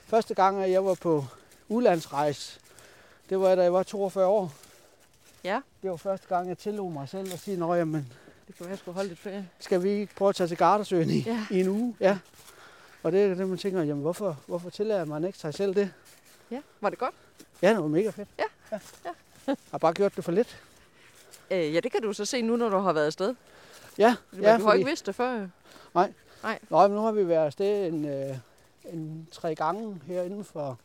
første 0.06 0.34
gang, 0.34 0.64
at 0.64 0.72
jeg 0.72 0.86
var 0.86 0.94
på 0.94 1.26
udlandsrejse, 1.70 2.60
det 3.30 3.40
var 3.40 3.56
da 3.56 3.62
jeg 3.64 3.74
var 3.74 3.84
42 3.84 4.26
år. 4.28 4.54
Ja. 5.44 5.62
Det 5.82 5.90
var 5.90 5.98
første 5.98 6.28
gang, 6.28 6.50
jeg 6.50 6.58
tillod 6.58 6.92
mig 6.92 7.10
selv 7.10 7.34
at 7.34 7.40
sige, 7.40 7.58
nå 7.58 7.74
jamen, 7.74 8.14
Det 8.48 8.56
kan 8.56 8.66
være, 8.66 8.70
jeg 8.70 8.78
skulle 8.80 8.96
holde 8.96 9.08
lidt 9.10 9.20
ferie. 9.20 9.50
skal 9.60 9.84
vi 9.84 9.90
ikke 9.90 10.16
prøve 10.16 10.30
at 10.30 10.36
tage 10.36 10.48
til 10.48 10.58
Gardasøen 10.58 11.10
i, 11.10 11.20
Ja. 11.20 11.46
i 11.52 11.60
en 11.60 11.68
uge? 11.68 11.96
Ja. 12.00 12.18
Og 13.04 13.12
det 13.12 13.24
er 13.26 13.36
det, 13.36 13.48
man 13.50 13.58
tænker, 13.58 13.84
jamen 13.84 14.02
hvorfor, 14.02 14.38
hvorfor 14.48 14.70
tillader 14.70 15.06
man 15.06 15.24
ikke 15.24 15.38
sig 15.38 15.54
selv 15.54 15.76
det? 15.76 15.94
Ja. 16.52 16.62
Var 16.82 16.90
det 16.90 17.00
godt? 17.00 17.14
Ja, 17.62 17.70
det 17.70 17.78
var 17.78 17.88
mega 17.88 18.10
fedt. 18.10 18.30
Ja. 18.40 18.44
ja. 18.72 18.80
Jeg 19.48 19.56
har 19.72 19.78
bare 19.78 19.94
gjort 19.94 20.16
det 20.16 20.24
for 20.24 20.32
lidt. 20.32 20.62
Øh, 21.52 21.74
ja, 21.76 21.80
det 21.80 21.92
kan 21.92 22.02
du 22.02 22.14
så 22.14 22.26
se 22.26 22.42
nu, 22.42 22.56
når 22.56 22.70
du 22.70 22.78
har 22.78 22.94
været 22.94 23.06
afsted. 23.06 23.36
Ja, 23.98 24.16
Ja, 24.42 24.58
du 24.58 24.64
har 24.64 24.74
ikke 24.74 24.90
vidst 24.90 25.06
det 25.06 25.16
før. 25.16 25.34
jo. 25.42 25.48
Nå, 26.70 26.88
men 26.88 26.92
nu 26.98 27.02
har 27.02 27.12
vi 27.12 27.28
været 27.28 27.46
afsted 27.46 27.88
en, 27.88 28.06
øh, 28.06 28.38
en 28.86 29.28
tre 29.32 29.56
gange 29.56 30.02
her 30.06 30.22
inden 30.24 30.44
for 30.44 30.80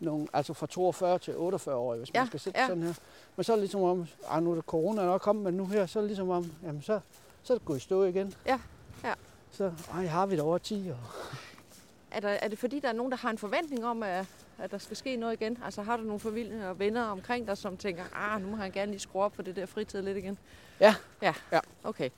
nogle, 0.00 0.26
altså 0.32 0.52
fra 0.54 0.66
42 0.66 1.18
til 1.18 1.36
48 1.36 1.74
år, 1.76 1.96
hvis 1.96 2.10
Ja, 2.14 2.20
man 2.20 2.26
skal 2.26 2.40
sætte 2.40 2.60
ja. 2.60 2.66
sådan 2.66 2.82
her. 2.82 2.94
Men 3.36 3.44
så 3.44 3.52
er 3.52 3.56
det 3.56 3.62
ligesom 3.62 3.82
om, 3.82 4.06
ah, 4.28 4.42
nu 4.42 4.50
er 4.50 4.54
det 4.54 4.64
corona 4.64 5.04
nok 5.04 5.20
kommet, 5.20 5.44
men 5.44 5.54
nu 5.54 5.66
her, 5.66 5.86
så 5.86 5.98
er 5.98 6.00
det 6.00 6.08
ligesom 6.08 6.30
om, 6.30 6.52
jamen 6.62 6.82
så, 6.82 7.00
så 7.42 7.52
er 7.52 7.58
det 7.58 7.64
gået 7.66 7.76
i 7.76 7.80
stå 7.80 8.04
igen. 8.04 8.34
Ja, 8.46 8.60
ja. 9.04 9.14
Så 9.50 9.72
ej, 9.94 10.06
har 10.06 10.26
vi 10.26 10.34
det 10.36 10.42
over 10.42 10.58
10 10.58 10.90
år. 10.90 10.96
Er, 12.14 12.20
der, 12.20 12.28
er 12.28 12.48
det 12.48 12.58
fordi, 12.58 12.80
der 12.80 12.88
er 12.88 12.92
nogen, 12.92 13.12
der 13.12 13.18
har 13.18 13.30
en 13.30 13.38
forventning 13.38 13.86
om, 13.86 14.02
at, 14.02 14.26
at 14.58 14.70
der 14.70 14.78
skal 14.78 14.96
ske 14.96 15.16
noget 15.16 15.32
igen? 15.40 15.58
Altså 15.64 15.82
har 15.82 15.96
du 15.96 16.02
nogle 16.02 16.20
familie 16.20 16.68
og 16.68 16.78
venner 16.78 17.02
omkring 17.04 17.46
dig, 17.46 17.58
som 17.58 17.76
tænker, 17.76 18.02
ah, 18.14 18.42
nu 18.42 18.48
må 18.50 18.56
han 18.56 18.70
gerne 18.70 18.90
lige 18.90 19.00
skrue 19.00 19.22
op 19.22 19.36
for 19.36 19.42
det 19.42 19.56
der 19.56 19.66
fritid 19.66 20.02
lidt 20.02 20.16
igen? 20.18 20.38
Ja. 20.80 20.94
Ja, 21.22 21.32
Ja. 21.52 21.60
okay. 21.84 22.10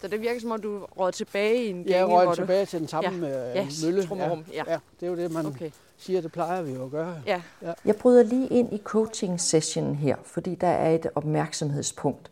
Så 0.00 0.08
det 0.08 0.20
virker 0.20 0.40
som 0.40 0.50
om, 0.50 0.60
du 0.62 0.78
råd 0.98 1.12
tilbage 1.12 1.64
i 1.64 1.70
en 1.70 1.76
Jeg 1.76 1.84
gænge, 1.84 2.04
røg 2.04 2.24
hvor 2.26 2.34
tilbage 2.34 2.66
til 2.66 2.80
den 2.80 2.88
samme 2.88 3.26
Ja, 3.26 3.60
øh, 3.60 3.66
mølle. 3.84 4.06
trummerum, 4.06 4.44
ja. 4.52 4.64
ja, 4.66 4.78
det 5.00 5.06
er 5.06 5.10
jo 5.10 5.16
det, 5.16 5.30
man 5.30 5.44
du... 5.44 5.50
Okay, 5.50 5.70
siger, 5.98 6.20
det 6.20 6.32
plejer 6.32 6.62
vi 6.62 6.72
jo 6.72 6.84
at 6.84 6.90
gøre. 6.90 7.22
ja. 7.26 7.42
Jeg 7.84 7.96
bryder 7.96 8.22
lige 8.22 8.48
ind 8.48 8.72
i 8.74 8.78
coaching-sessionen 8.84 9.94
her, 9.94 10.16
fordi 10.24 10.54
der 10.54 10.66
er 10.66 10.94
et 10.94 11.06
opmærksomhedspunkt. 11.14 12.30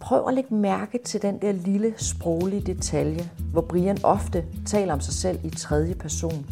Prøv 0.00 0.28
at 0.28 0.34
lægge 0.34 0.54
mærke 0.54 0.98
til 1.04 1.22
den 1.22 1.38
der 1.42 1.52
lille 1.52 1.94
sproglige 1.96 2.60
detalje, 2.60 3.30
hvor 3.52 3.60
Brian 3.60 3.98
ofte 4.04 4.44
taler 4.66 4.92
om 4.92 5.00
sig 5.00 5.14
selv 5.14 5.38
i 5.44 5.50
tredje 5.50 5.94
person. 5.94 6.46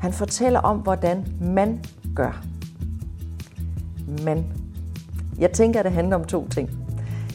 Han 0.00 0.12
fortæller 0.12 0.60
om, 0.60 0.78
hvordan 0.78 1.26
man 1.40 1.84
gør. 2.14 2.44
Man. 4.24 4.44
Jeg 5.38 5.52
tænker, 5.52 5.80
at 5.80 5.84
det 5.84 5.92
handler 5.92 6.16
om 6.16 6.24
to 6.24 6.48
ting. 6.48 6.70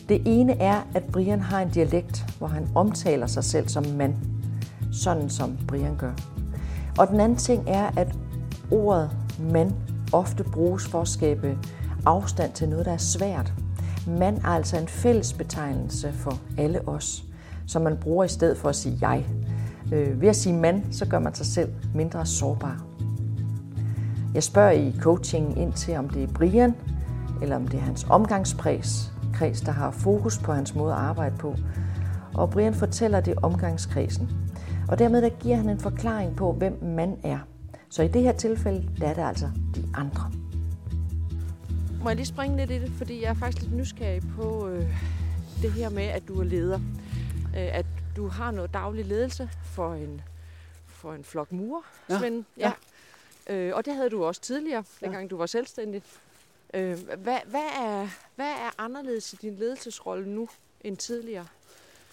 Det 0.09 0.21
ene 0.25 0.61
er, 0.61 0.87
at 0.95 1.03
Brian 1.03 1.39
har 1.39 1.61
en 1.61 1.69
dialekt, 1.69 2.25
hvor 2.37 2.47
han 2.47 2.67
omtaler 2.75 3.27
sig 3.27 3.43
selv 3.43 3.67
som 3.67 3.85
man. 3.85 4.15
Sådan 4.91 5.29
som 5.29 5.57
Brian 5.67 5.95
gør. 5.95 6.13
Og 6.99 7.07
den 7.07 7.19
anden 7.19 7.37
ting 7.37 7.63
er, 7.67 7.91
at 7.97 8.15
ordet 8.71 9.11
man 9.39 9.73
ofte 10.13 10.43
bruges 10.43 10.87
for 10.87 11.01
at 11.01 11.07
skabe 11.07 11.57
afstand 12.05 12.53
til 12.53 12.69
noget, 12.69 12.85
der 12.85 12.91
er 12.91 12.97
svært. 12.97 13.53
Man 14.07 14.35
er 14.35 14.47
altså 14.47 14.77
en 14.77 14.87
fælles 14.87 15.33
betegnelse 15.33 16.13
for 16.13 16.39
alle 16.57 16.87
os, 16.87 17.23
som 17.67 17.81
man 17.81 17.97
bruger 17.97 18.23
i 18.23 18.27
stedet 18.27 18.57
for 18.57 18.69
at 18.69 18.75
sige 18.75 18.97
jeg. 19.01 19.25
Øh, 19.93 20.21
ved 20.21 20.29
at 20.29 20.35
sige 20.35 20.55
mand, 20.55 20.83
så 20.91 21.05
gør 21.05 21.19
man 21.19 21.35
sig 21.35 21.45
selv 21.45 21.69
mindre 21.93 22.25
sårbar. 22.25 22.83
Jeg 24.33 24.43
spørger 24.43 24.71
i 24.71 24.95
coachingen 24.99 25.57
ind 25.57 25.73
til, 25.73 25.95
om 25.95 26.09
det 26.09 26.23
er 26.23 26.27
Brian, 26.27 26.75
eller 27.41 27.55
om 27.55 27.67
det 27.67 27.77
er 27.77 27.83
hans 27.83 28.07
omgangskreds, 28.09 29.11
kreds, 29.33 29.61
der 29.61 29.71
har 29.71 29.91
fokus 29.91 30.37
på 30.37 30.53
hans 30.53 30.75
måde 30.75 30.93
at 30.93 30.99
arbejde 30.99 31.37
på. 31.37 31.55
Og 32.33 32.49
Brian 32.49 32.73
fortæller 32.73 33.19
det 33.19 33.35
omgangskredsen. 33.35 34.29
Og 34.87 34.99
dermed 34.99 35.21
der 35.21 35.29
giver 35.29 35.55
han 35.55 35.69
en 35.69 35.79
forklaring 35.79 36.35
på, 36.35 36.51
hvem 36.51 36.83
man 36.83 37.17
er. 37.23 37.39
Så 37.89 38.03
i 38.03 38.07
det 38.07 38.21
her 38.21 38.31
tilfælde, 38.31 38.89
der 38.99 39.07
er 39.07 39.13
det 39.13 39.21
altså 39.21 39.49
de 39.75 39.83
andre. 39.93 40.31
Må 42.07 42.11
jeg 42.11 42.15
lige 42.15 42.25
springe 42.25 42.57
lidt 42.57 42.71
i 42.71 42.79
det, 42.79 42.91
fordi 42.97 43.21
jeg 43.21 43.29
er 43.29 43.33
faktisk 43.33 43.61
lidt 43.63 43.73
nysgerrig 43.75 44.21
på 44.35 44.67
øh, 44.67 44.85
det 45.61 45.71
her 45.71 45.89
med, 45.89 46.03
at 46.03 46.27
du 46.27 46.39
er 46.39 46.43
leder. 46.43 46.79
Øh, 47.57 47.77
at 47.77 47.85
du 48.15 48.27
har 48.27 48.51
noget 48.51 48.73
daglig 48.73 49.05
ledelse 49.05 49.49
for 49.75 49.93
en, 49.93 50.21
for 50.87 51.13
en 51.13 51.23
flok 51.23 51.51
murer, 51.51 51.81
Ja, 52.09 52.19
Svend. 52.19 52.43
ja. 52.57 52.71
Øh, 53.49 53.75
og 53.75 53.85
det 53.85 53.93
havde 53.95 54.09
du 54.09 54.25
også 54.25 54.41
tidligere, 54.41 54.83
dengang 55.01 55.29
du 55.29 55.37
var 55.37 55.45
selvstændig. 55.45 56.03
Øh, 56.73 56.99
hvad, 57.17 57.37
hvad, 57.45 57.67
er, 57.81 58.07
hvad 58.35 58.45
er 58.51 58.81
anderledes 58.81 59.33
i 59.33 59.35
din 59.35 59.55
ledelsesrolle 59.55 60.29
nu 60.29 60.49
end 60.81 60.97
tidligere? 60.97 61.47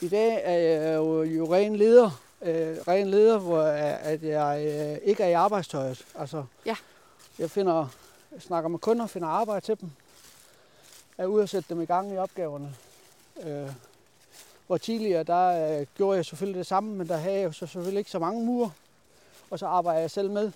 I 0.01 0.09
dag 0.09 0.41
er 0.45 0.53
jeg 0.59 0.97
jo, 0.97 1.23
jo 1.23 1.55
ren 1.55 1.77
leder, 1.77 2.21
øh, 2.43 2.77
ren 2.89 3.09
leder, 3.11 3.39
hvor 3.39 3.63
jeg- 3.63 3.99
at 4.03 4.23
jeg 4.23 4.67
øh, 4.67 5.09
ikke 5.09 5.23
er 5.23 5.29
i 5.29 5.33
arbejdstøjet. 5.33 6.05
Altså, 6.15 6.45
Ja. 6.67 6.77
Jeg 7.39 7.51
finder, 7.51 7.89
snakker 8.39 8.69
med 8.69 8.79
kunder, 8.79 9.07
finder 9.07 9.29
arbejde 9.29 9.61
til 9.67 9.81
dem, 9.81 9.91
er 11.19 11.27
ude 11.27 11.43
og 11.43 11.49
sætte 11.49 11.69
dem 11.69 11.81
i 11.83 11.85
gang 11.85 12.13
i 12.13 12.17
opgaverne. 12.17 12.75
Øh, 13.43 13.69
hvor 14.67 14.77
tidligere, 14.77 15.23
der 15.23 15.79
øh, 15.81 15.87
gjorde 15.97 16.17
jeg 16.17 16.25
selvfølgelig 16.25 16.59
det 16.59 16.67
samme, 16.67 16.95
men 16.95 17.09
der 17.09 17.17
havde 17.17 17.37
jeg 17.37 17.45
jo 17.45 17.53
så 17.53 17.67
selvfølgelig 17.67 17.99
ikke 17.99 18.11
så 18.11 18.19
mange 18.19 18.45
murer. 18.47 18.71
Og 19.51 19.59
så 19.59 19.67
arbejder 19.67 20.01
jeg 20.01 20.11
selv 20.11 20.31
med. 20.31 20.53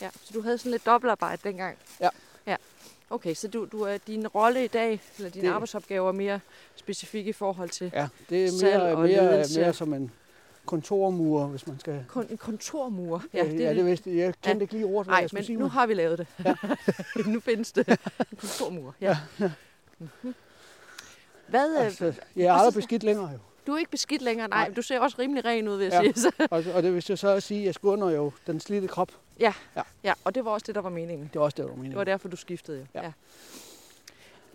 Ja, 0.00 0.10
så 0.24 0.30
du 0.34 0.42
havde 0.42 0.58
sådan 0.58 0.72
lidt 0.72 0.86
dobbeltarbejde 0.86 1.40
dengang? 1.48 1.78
Ja. 2.00 2.08
ja. 2.46 2.56
Okay, 3.10 3.34
så 3.34 3.48
du, 3.48 3.64
du 3.72 3.82
er, 3.82 3.98
din 3.98 4.26
rolle 4.28 4.64
i 4.64 4.68
dag, 4.68 5.00
eller 5.18 5.30
dine 5.30 5.46
Det- 5.46 5.52
arbejdsopgaver 5.52 6.08
er 6.08 6.12
mere 6.12 6.40
specifik 6.76 7.26
i 7.26 7.32
forhold 7.32 7.68
til 7.70 7.90
Ja, 7.94 8.08
det 8.30 8.44
er 8.44 8.50
Salg 8.50 8.62
mere, 8.82 8.92
og 8.96 8.98
mere, 9.02 9.08
ledelse. 9.08 9.60
mere 9.60 9.72
som 9.72 9.94
en 9.94 10.12
kontormur, 10.66 11.46
hvis 11.46 11.66
man 11.66 11.80
skal... 11.80 12.04
kun 12.08 12.26
en 12.30 12.36
kontormur. 12.36 13.24
Ja, 13.34 13.44
det, 13.44 13.60
ja, 13.60 13.74
det 13.74 13.86
vidste 13.86 14.10
jeg. 14.10 14.18
Jeg 14.18 14.34
kendte 14.34 14.50
Ja. 14.50 14.60
ikke 14.60 14.74
lige 14.74 14.84
ordet, 14.86 15.06
Nej, 15.06 15.18
jeg 15.18 15.28
men 15.32 15.44
sige. 15.44 15.58
nu 15.58 15.68
har 15.68 15.86
vi 15.86 15.94
lavet 15.94 16.18
det. 16.18 16.26
Ja. 16.44 16.54
nu 17.32 17.40
findes 17.40 17.72
det. 17.72 17.88
En 17.88 17.96
kontormur. 18.40 18.94
Ja. 19.00 19.16
Mhm. 19.98 20.34
Hvad, 21.48 21.74
øh, 21.76 21.84
Altså, 21.84 22.12
jeg 22.36 22.44
er 22.44 22.52
aldrig 22.52 22.74
beskidt 22.74 23.02
længere 23.02 23.30
jo. 23.30 23.38
du 23.66 23.72
er 23.74 23.78
ikke 23.78 23.90
beskidt 23.90 24.22
længere, 24.22 24.48
nej, 24.48 24.66
Nej. 24.66 24.74
du 24.74 24.82
ser 24.82 25.00
også 25.00 25.16
rimelig 25.18 25.44
ren 25.44 25.68
ud, 25.68 25.76
vil 25.76 25.84
jeg 25.84 25.92
Ja. 25.92 26.00
sige. 26.12 26.14
Så, 26.20 26.32
Og, 26.50 26.64
og 26.74 26.82
det 26.82 26.94
vil 26.94 27.04
jeg 27.08 27.18
så 27.18 27.28
også 27.34 27.48
sige, 27.48 27.60
at 27.60 27.66
jeg 27.66 27.74
skåner 27.74 28.10
jo 28.10 28.32
den 28.46 28.60
slidte 28.60 28.88
krop. 28.88 29.12
ja, 29.40 29.52
og 30.24 30.34
det 30.34 30.44
var 30.44 30.50
også 30.50 30.64
det, 30.66 30.74
der 30.74 30.80
var 30.80 30.90
meningen. 30.90 31.30
Det 31.32 31.36
er 31.38 31.40
også 31.40 31.54
det, 31.62 31.70
du 31.70 31.76
mener. 31.76 31.88
Det 31.88 31.96
var 31.98 32.04
derfor, 32.04 32.28
du 32.28 32.36
skiftede 32.36 32.78
jo. 32.78 33.00
Ja. 33.02 33.12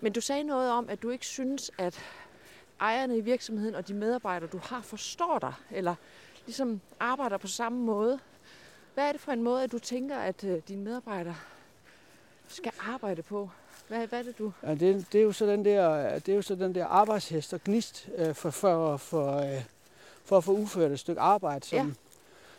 Men 0.02 0.14
du 0.14 0.22
sagde 0.22 0.44
noget 0.44 0.72
om, 0.72 0.90
at 0.90 1.02
du 1.02 1.10
ikke 1.10 1.26
synes, 1.26 1.72
at 1.78 2.00
ejerne 2.82 3.18
i 3.18 3.22
virksomheden 3.22 3.76
og 3.76 3.88
de 3.88 3.94
medarbejdere, 3.94 4.50
du 4.50 4.60
har, 4.64 4.82
forstår 4.82 5.40
dig, 5.40 5.54
eller 5.72 5.96
ligesom 6.46 6.82
arbejder 7.00 7.38
på 7.38 7.48
samme 7.48 7.80
måde. 7.80 8.20
Hvad 8.94 9.08
er 9.08 9.12
det 9.12 9.22
for 9.22 9.32
en 9.32 9.44
måde, 9.44 9.64
at 9.64 9.72
du 9.72 9.80
tænker, 9.80 10.18
at 10.18 10.44
øh, 10.44 10.62
dine 10.68 10.82
medarbejdere 10.84 11.36
skal 12.48 12.72
arbejde 12.94 13.22
på? 13.24 13.50
Hvad, 13.88 14.08
hvad 14.08 14.20
er 14.20 14.24
det, 14.24 14.38
du... 14.40 14.52
Ja, 14.64 14.72
det, 14.76 15.06
det, 15.14 15.20
er 15.20 15.24
jo 15.24 15.32
så 15.32 15.46
den 15.46 15.66
der, 15.66 16.20
det 16.20 16.30
er 16.30 16.36
jo 16.36 16.42
så 16.42 16.56
den 16.56 16.76
der 16.76 16.86
arbejdshest 16.86 17.54
og 17.54 17.62
gnist 17.64 18.10
øh, 18.16 18.36
for, 18.36 18.50
for, 18.50 18.98
for, 18.98 19.38
øh, 19.38 19.64
for 20.26 20.38
at 20.38 20.44
få 20.44 20.52
udført 20.52 20.92
et 20.92 21.00
stykke 21.00 21.22
arbejde, 21.22 21.66
som, 21.66 21.78
Ja. 21.88 21.94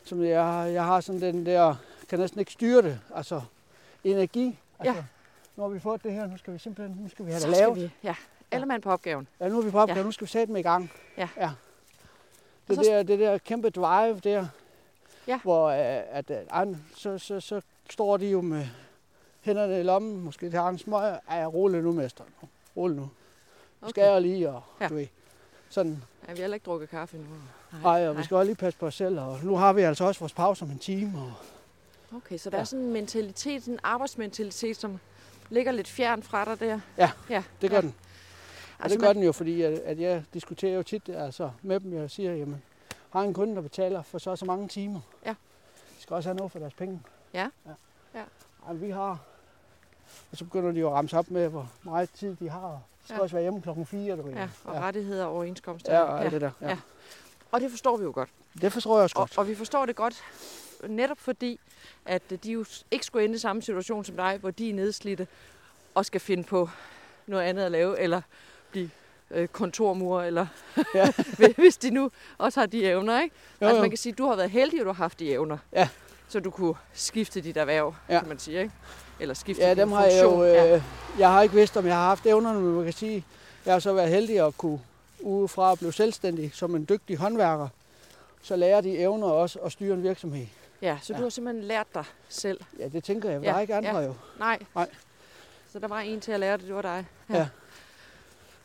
som 0.05 0.23
jeg, 0.25 0.71
jeg 0.73 0.85
har 0.85 1.01
sådan 1.01 1.21
den 1.21 1.47
der, 1.47 1.75
kan 2.09 2.19
næsten 2.19 2.41
ikke 2.41 2.53
styre 2.53 2.83
det, 2.83 3.01
altså 3.15 3.43
energi. 4.05 4.59
Altså, 4.79 4.95
Ja. 4.95 5.05
Nu 5.57 5.63
har 5.63 5.71
vi 5.71 5.79
fået 5.81 6.03
det 6.05 6.13
her, 6.13 6.27
nu 6.27 6.37
skal 6.37 6.53
vi 6.55 6.59
simpelthen, 6.59 7.03
nu 7.03 7.09
skal 7.09 7.27
vi 7.27 7.31
have 7.31 7.41
Så 7.41 7.49
det 7.49 7.57
lavet. 7.57 7.77
vi, 7.77 7.91
ja, 8.03 8.15
alle 8.51 8.67
mand 8.67 8.83
på 8.83 8.91
opgaven. 8.91 9.29
Ja, 9.41 9.49
nu 9.49 9.59
er 9.59 9.63
vi 9.63 9.71
på 9.71 9.79
opgave, 9.81 9.97
Ja. 9.97 10.01
ja. 10.01 10.05
nu 10.07 10.13
skal 10.13 10.27
vi 10.27 10.31
sætte 10.31 10.47
dem 10.47 10.57
i 10.57 10.63
gang. 10.63 10.93
Ja. 11.17 11.29
ja. 11.37 11.51
Det, 12.69 12.77
så- 12.77 12.83
der, 12.83 13.03
det 13.03 13.19
der 13.19 13.39
kæmpe 13.39 13.71
drive 13.71 14.21
der, 14.25 14.47
Ja. 15.27 15.39
hvor 15.43 15.69
øh, 15.69 15.77
at, 16.11 16.31
øh, 16.31 16.37
ej, 16.51 16.67
så, 16.97 17.19
så, 17.19 17.41
så 17.41 17.61
står 17.91 18.17
de 18.17 18.27
jo 18.31 18.41
med 18.41 18.67
hænderne 19.41 19.81
i 19.81 19.83
lommen, 19.83 20.21
måske 20.25 20.51
tager 20.51 20.69
en 20.69 20.79
smøg, 20.79 21.19
ej, 21.29 21.45
rolig 21.45 21.83
nu, 21.83 21.93
mester. 21.93 22.25
Nu. 22.43 22.49
Rolig 22.77 22.97
nu. 22.97 23.11
Okay. 23.83 23.91
Skal 23.91 24.05
jeg 24.05 24.23
lige, 24.23 24.49
og 24.51 24.63
Ja. 24.81 24.85
ja. 24.85 24.89
du 24.89 24.95
ved, 24.95 25.07
sådan. 25.69 26.03
Ja, 26.29 26.33
vi 26.33 26.37
har 26.39 26.43
heller 26.43 26.55
ikke 26.55 26.65
drukket 26.65 26.89
kaffe 26.91 27.17
endnu. 27.17 27.31
Ej, 27.89 28.09
og 28.09 28.19
vi 28.19 28.23
skal 28.23 28.37
også 28.37 28.47
lige 28.47 28.57
passe 28.57 28.79
på 28.79 28.87
os 28.87 28.95
selv, 28.95 29.21
og 29.21 29.39
nu 29.43 29.57
har 29.57 29.73
vi 29.73 29.83
altså 29.83 30.05
også 30.05 30.21
vores 30.21 30.33
pause 30.33 30.65
om 30.65 30.71
en 30.71 30.79
time. 30.79 31.19
Og, 31.21 31.33
Okay, 32.17 32.39
så 32.39 32.51
der 32.51 32.57
Ja. 32.57 32.61
er 32.61 32.65
sådan 32.65 32.85
en 32.85 32.93
mentalitet, 32.93 33.67
en 33.67 33.79
arbejdsmentalitet, 33.83 34.77
som 34.77 34.99
ligger 35.51 35.73
lidt 35.73 35.89
fjern 35.89 36.23
fra 36.23 36.45
dig 36.45 36.61
der. 36.61 36.81
Ja, 36.99 37.11
ja. 37.31 37.43
det 37.61 37.71
gør 37.71 37.77
ja. 37.77 37.81
den. 37.83 37.95
Og 38.79 38.85
Altså, 38.85 38.99
det 38.99 39.05
gør 39.05 39.13
den 39.13 39.23
jo, 39.23 39.33
fordi 39.33 39.63
at, 39.63 39.73
at 39.73 40.01
jeg 40.01 40.25
diskuterer 40.35 40.75
jo 40.77 40.83
tit 40.83 41.09
altså, 41.09 41.51
med 41.63 41.81
dem. 41.81 41.93
Jeg 41.93 42.11
siger, 42.11 42.35
jamen, 42.35 42.63
har 43.11 43.21
en 43.23 43.35
kunde, 43.35 43.55
der 43.55 43.61
betaler 43.63 44.03
for 44.03 44.19
så 44.19 44.31
og 44.31 44.39
så 44.39 44.45
mange 44.45 44.69
timer. 44.69 45.01
Ja. 45.27 45.31
De 45.97 46.03
skal 46.03 46.15
også 46.15 46.29
have 46.29 46.37
noget 46.37 46.53
for 46.53 46.59
deres 46.59 46.75
penge. 46.75 47.03
Ja. 47.35 47.49
ja. 47.67 47.71
Ja. 48.15 48.23
Ej, 48.67 48.73
vi 48.75 48.91
har... 48.91 49.19
Og 50.31 50.37
så 50.37 50.45
begynder 50.45 50.73
de 50.73 50.81
jo 50.81 50.87
at 50.89 50.93
ramse 50.93 51.19
op 51.19 51.31
med, 51.31 51.49
hvor 51.49 51.71
meget 51.83 52.11
tid 52.15 52.37
de 52.37 52.49
har. 52.51 52.69
De 52.71 52.79
skal 53.05 53.15
Ja. 53.17 53.21
også 53.23 53.37
være 53.37 53.43
hjemme 53.43 53.63
klokken 53.63 53.87
4, 53.87 54.17
du. 54.17 54.29
Ja, 54.29 54.49
og 54.65 54.75
ja. 54.75 54.81
rettigheder 54.81 55.25
og 55.25 55.33
overenskomster. 55.35 55.95
Ja, 55.95 56.01
og 56.03 56.21
alt 56.25 56.33
det 56.33 56.41
der. 56.41 56.51
Ja. 56.61 56.67
Ja. 56.67 56.73
ja. 56.73 56.79
Og 57.53 57.61
det 57.61 57.71
forstår 57.71 57.97
vi 57.97 58.05
jo 58.05 58.13
godt. 58.15 58.29
Det 58.61 58.73
forstår 58.73 58.97
jeg 58.97 59.03
også 59.03 59.17
Og, 59.19 59.21
godt. 59.21 59.39
og 59.39 59.49
vi 59.49 59.55
forstår 59.55 59.87
det 59.87 59.97
godt, 59.97 60.25
netop 60.89 61.19
fordi, 61.19 61.61
at 62.07 62.23
de 62.45 62.53
jo 62.53 62.65
ikke 62.91 63.07
skulle 63.07 63.25
ende 63.25 63.35
i 63.35 63.39
samme 63.39 63.63
situation 63.63 64.05
som 64.05 64.17
dig, 64.17 64.37
hvor 64.41 64.51
de 64.51 64.71
er 64.71 64.75
nedslidte 64.75 65.27
og 65.95 66.07
skal 66.07 66.21
finde 66.21 66.45
på 66.45 66.69
noget 67.27 67.43
andet 67.45 67.63
at 67.65 67.73
lave, 67.73 68.01
eller 68.01 68.23
blive 68.71 68.91
øh, 69.31 69.49
kontormur, 69.49 70.23
eller 70.23 70.47
Ja. 70.95 71.13
hvis 71.59 71.77
de 71.77 71.91
nu 71.91 72.11
også 72.39 72.61
har 72.61 72.67
de 72.67 72.85
evner, 72.87 73.23
ikke? 73.23 73.35
Jo, 73.61 73.67
altså 73.67 73.77
jo. 73.77 73.83
man 73.83 73.91
kan 73.91 73.97
sige, 73.97 74.13
at 74.13 74.19
du 74.19 74.27
har 74.27 74.37
været 74.37 74.51
heldig, 74.51 74.81
at 74.81 74.85
du 74.85 74.89
har 74.93 75.03
haft 75.03 75.19
de 75.19 75.31
evner. 75.33 75.59
Ja. 75.73 75.89
Så 76.29 76.41
du 76.41 76.51
kunne 76.51 76.75
skifte 76.93 77.41
dit 77.41 77.57
erhverv, 77.57 77.95
Ja. 78.09 78.19
kan 78.19 78.29
man 78.29 78.39
sige, 78.39 78.61
ikke? 78.61 78.73
Eller 79.21 79.35
skifte 79.35 79.63
Ja, 79.63 79.71
din 79.71 79.77
dem 79.79 79.93
har 79.93 80.05
jeg 80.05 80.23
funktion. 80.25 80.47
jo... 80.47 80.53
Ja. 80.53 80.75
Øh, 80.77 80.83
jeg 81.19 81.31
har 81.33 81.43
ikke 81.43 81.55
vidst, 81.55 81.77
om 81.77 81.87
jeg 81.87 81.95
har 81.95 82.05
haft 82.09 82.27
evnerne, 82.27 82.61
men 82.61 82.75
man 82.75 82.85
kan 82.85 82.93
sige, 82.93 83.25
jeg 83.67 83.75
har 83.75 83.81
så 83.81 83.93
været 83.93 84.09
heldig 84.09 84.47
at 84.47 84.59
kunne 84.59 84.81
udefra 85.21 85.73
at 85.73 85.79
blive 85.79 85.93
selvstændig 85.93 86.51
som 86.55 86.75
en 86.75 86.87
dygtig 86.89 87.17
håndværker. 87.17 87.69
Så 88.43 88.57
lærer 88.57 88.81
de 88.81 88.99
evner 88.99 89.27
også 89.27 89.59
at 89.59 89.73
styre 89.73 89.95
en 89.95 90.03
virksomhed. 90.03 90.47
ja, 90.83 90.99
så 91.03 91.13
Ja. 91.13 91.19
du 91.19 91.23
har 91.23 91.31
simpelthen 91.31 91.65
lært 91.65 91.87
dig 91.95 92.05
selv. 92.29 92.61
Ja, 92.79 92.89
det 92.89 93.05
tænker 93.05 93.31
jeg. 93.31 93.41
Der 93.41 93.49
Ja, 93.51 93.57
er 93.57 93.61
ikke 93.61 93.75
andre 93.75 93.97
ja. 93.97 94.05
jo. 94.07 94.15
Nej. 94.39 94.59
Nej. 94.75 94.89
Så 95.73 95.79
der 95.79 95.89
var 95.89 96.01
en 96.01 96.21
til 96.21 96.33
at 96.33 96.41
lære 96.41 96.57
det, 96.57 96.67
det 96.67 96.75
var 96.75 96.83
dig. 96.83 97.07
Ja. 97.31 97.47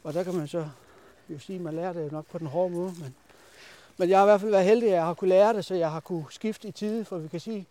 Og 0.03 0.13
der 0.13 0.23
kan 0.23 0.33
man 0.35 0.47
så 0.47 0.67
jo 1.29 1.39
sige, 1.39 1.55
at 1.55 1.61
man 1.61 1.73
lærer 1.73 1.93
det 1.93 2.11
nok 2.11 2.25
på 2.25 2.37
den 2.37 2.47
hårde 2.47 2.73
måde. 2.73 2.93
Men, 2.99 3.15
men 3.97 4.09
jeg 4.09 4.17
har 4.19 4.25
i 4.25 4.27
hvert 4.27 4.41
fald 4.41 4.51
været 4.51 4.65
heldig, 4.65 4.89
at 4.89 4.95
jeg 4.95 5.05
har 5.05 5.13
kunne 5.13 5.29
lære 5.29 5.53
det, 5.53 5.65
så 5.65 5.75
jeg 5.75 5.91
har 5.91 5.99
kunne 5.99 6.25
skifte 6.29 6.67
i 6.67 6.71
tide. 6.71 7.05
For 7.05 7.17
vi 7.17 7.27
kan 7.27 7.39
sige, 7.39 7.65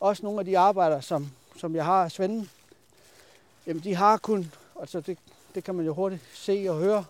også 0.00 0.22
nogle 0.22 0.38
af 0.38 0.44
de 0.44 0.58
arbejder, 0.58 1.00
som, 1.00 1.30
som 1.56 1.74
jeg 1.76 1.84
har 1.84 2.08
Svenden, 2.08 2.50
jamen 3.66 3.84
de 3.84 3.94
har 3.94 4.16
kun, 4.16 4.52
altså 4.80 5.00
det, 5.00 5.18
det 5.54 5.64
kan 5.64 5.74
man 5.74 5.86
jo 5.86 5.94
hurtigt 5.94 6.22
se 6.34 6.66
og 6.68 6.76
høre, 6.78 7.04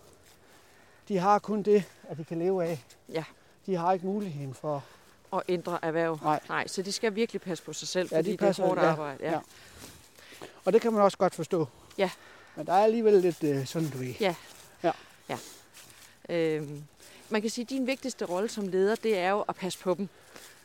de 1.07 1.17
har 1.17 1.39
kun 1.39 1.63
det, 1.63 1.83
at 2.09 2.17
de 2.17 2.23
kan 2.23 2.39
leve 2.39 2.65
af. 2.65 2.83
Ja. 3.09 3.23
De 3.65 3.75
har 3.75 3.93
ikke 3.93 4.05
muligheden 4.05 4.53
for, 4.53 4.83
Og 5.31 5.43
ændre 5.47 5.79
erhverv. 5.81 6.19
Nej. 6.23 6.39
Nej, 6.49 6.67
så 6.67 6.81
de 6.81 6.91
skal 6.91 7.15
virkelig 7.15 7.41
passe 7.41 7.63
på 7.63 7.73
sig 7.73 7.87
selv, 7.87 8.09
Ja, 8.11 8.17
fordi 8.17 8.31
de 8.31 8.37
det 8.37 8.41
er 8.41 8.47
passer- 8.47 8.65
hårdt 8.65 8.81
ja, 8.81 8.87
arbejde. 8.91 9.17
Ja. 9.23 9.31
ja. 9.31 9.39
og 10.65 10.73
det 10.73 10.81
kan 10.81 10.93
man 10.93 11.01
også 11.01 11.17
godt 11.17 11.35
forstå. 11.35 11.67
Ja. 11.97 12.09
Men 12.55 12.65
der 12.67 12.73
er 12.73 12.83
alligevel 12.83 13.13
lidt 13.13 13.43
øh, 13.43 13.65
sådan, 13.65 13.89
du 13.89 13.97
ved. 13.97 14.13
Øhm, 16.29 16.83
man 17.29 17.41
kan 17.41 17.49
sige, 17.49 17.63
at 17.63 17.69
din 17.69 17.87
vigtigste 17.87 18.25
rolle 18.25 18.49
som 18.49 18.67
leder, 18.67 18.95
det 18.95 19.17
er 19.17 19.29
jo 19.29 19.41
at 19.41 19.55
passe 19.55 19.79
på 19.79 19.93
dem. 19.93 20.09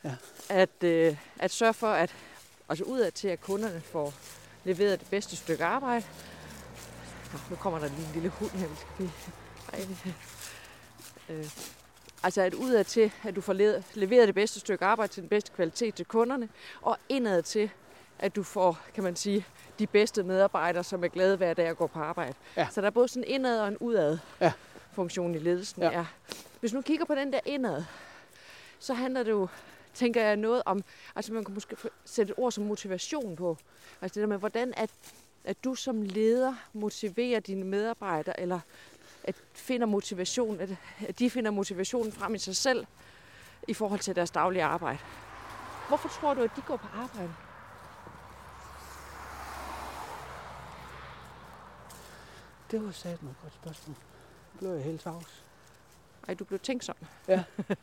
Ja. 0.03 0.15
At, 0.49 0.83
øh, 0.83 1.17
at 1.39 1.51
sørge 1.51 1.73
for, 1.73 1.87
at 1.87 2.15
altså 2.69 2.83
udad 2.83 3.11
til, 3.11 3.27
at 3.27 3.41
kunderne 3.41 3.81
får 3.81 4.13
leveret 4.63 4.99
det 4.99 5.07
bedste 5.09 5.35
stykke 5.35 5.65
arbejde. 5.65 6.05
Nå, 7.33 7.39
nu 7.49 7.55
kommer 7.55 7.79
der 7.79 7.87
lige 7.87 8.07
en 8.07 8.13
lille 8.13 8.29
hund 8.29 8.51
her. 8.51 8.67
Vi 8.67 8.75
skal 8.75 8.89
lige... 8.97 9.11
Ej. 9.73 9.87
Øh, 11.29 11.49
altså 12.23 12.41
at 12.41 12.53
udad 12.53 12.83
til, 12.83 13.11
at 13.23 13.35
du 13.35 13.41
får 13.41 13.53
leveret 13.93 14.27
det 14.27 14.35
bedste 14.35 14.59
stykke 14.59 14.85
arbejde 14.85 15.13
til 15.13 15.21
den 15.21 15.29
bedste 15.29 15.51
kvalitet 15.51 15.95
til 15.95 16.05
kunderne, 16.05 16.49
og 16.81 16.97
indad 17.09 17.43
til, 17.43 17.69
at 18.19 18.35
du 18.35 18.43
får, 18.43 18.79
kan 18.93 19.03
man 19.03 19.15
sige, 19.15 19.45
de 19.81 19.87
bedste 19.87 20.23
medarbejdere, 20.23 20.83
som 20.83 21.03
er 21.03 21.07
glade 21.07 21.37
hver 21.37 21.53
dag 21.53 21.67
at 21.67 21.77
gå 21.77 21.87
på 21.87 21.99
arbejde. 21.99 22.33
Ja. 22.57 22.67
Så 22.71 22.81
der 22.81 22.87
er 22.87 22.91
både 22.91 23.07
sådan 23.07 23.23
en 23.23 23.33
indad 23.35 23.59
og 23.61 23.67
en 23.67 23.77
udad 23.77 24.17
Ja. 24.41 24.51
funktion 24.91 25.35
i 25.35 25.39
ledelsen. 25.39 25.81
Ja. 25.81 25.91
Ja. 25.91 26.05
Hvis 26.59 26.73
nu 26.73 26.81
kigger 26.81 27.05
på 27.05 27.15
den 27.15 27.33
der 27.33 27.39
indad, 27.45 27.83
så 28.79 28.93
handler 28.93 29.23
det 29.23 29.31
jo, 29.31 29.47
tænker 29.93 30.21
jeg, 30.23 30.35
noget 30.35 30.61
om, 30.65 30.83
altså 31.15 31.33
man 31.33 31.43
kan 31.45 31.53
måske 31.53 31.75
sætte 32.05 32.31
et 32.31 32.39
ord 32.39 32.51
som 32.51 32.63
motivation 32.63 33.35
på. 33.35 33.57
Altså 34.01 34.13
det 34.15 34.21
der 34.21 34.27
med, 34.27 34.37
hvordan 34.37 34.73
at, 34.77 34.89
at 35.43 35.63
du 35.63 35.75
som 35.75 36.01
leder 36.01 36.53
motiverer 36.73 37.39
dine 37.39 37.63
medarbejdere, 37.65 38.39
eller 38.39 38.59
at 39.23 39.35
finder 39.53 39.87
motivation, 39.87 40.59
at, 40.59 40.69
at 41.07 41.19
de 41.19 41.29
finder 41.29 41.51
motivationen 41.51 42.11
frem 42.11 42.35
i 42.35 42.37
sig 42.37 42.55
selv 42.55 42.85
i 43.67 43.73
forhold 43.73 43.99
til 43.99 44.15
deres 44.15 44.31
daglige 44.31 44.63
arbejde. 44.63 44.99
Hvorfor 45.87 46.09
tror 46.09 46.33
du, 46.33 46.41
at 46.41 46.51
de 46.55 46.61
går 46.61 46.77
på 46.77 46.87
arbejde? 46.95 47.33
Det 52.71 52.85
var 52.85 52.91
sat 52.91 53.23
mig 53.23 53.33
godt 53.41 53.53
spørgsmål. 53.53 53.95
Nu 54.53 54.59
blev 54.59 54.69
jeg 54.69 54.83
helt 54.83 55.01
tavs. 55.01 55.43
Ej, 56.27 56.33
du 56.33 56.43
blev 56.43 56.59
tænksom. 56.59 56.95
Ja. 57.27 57.43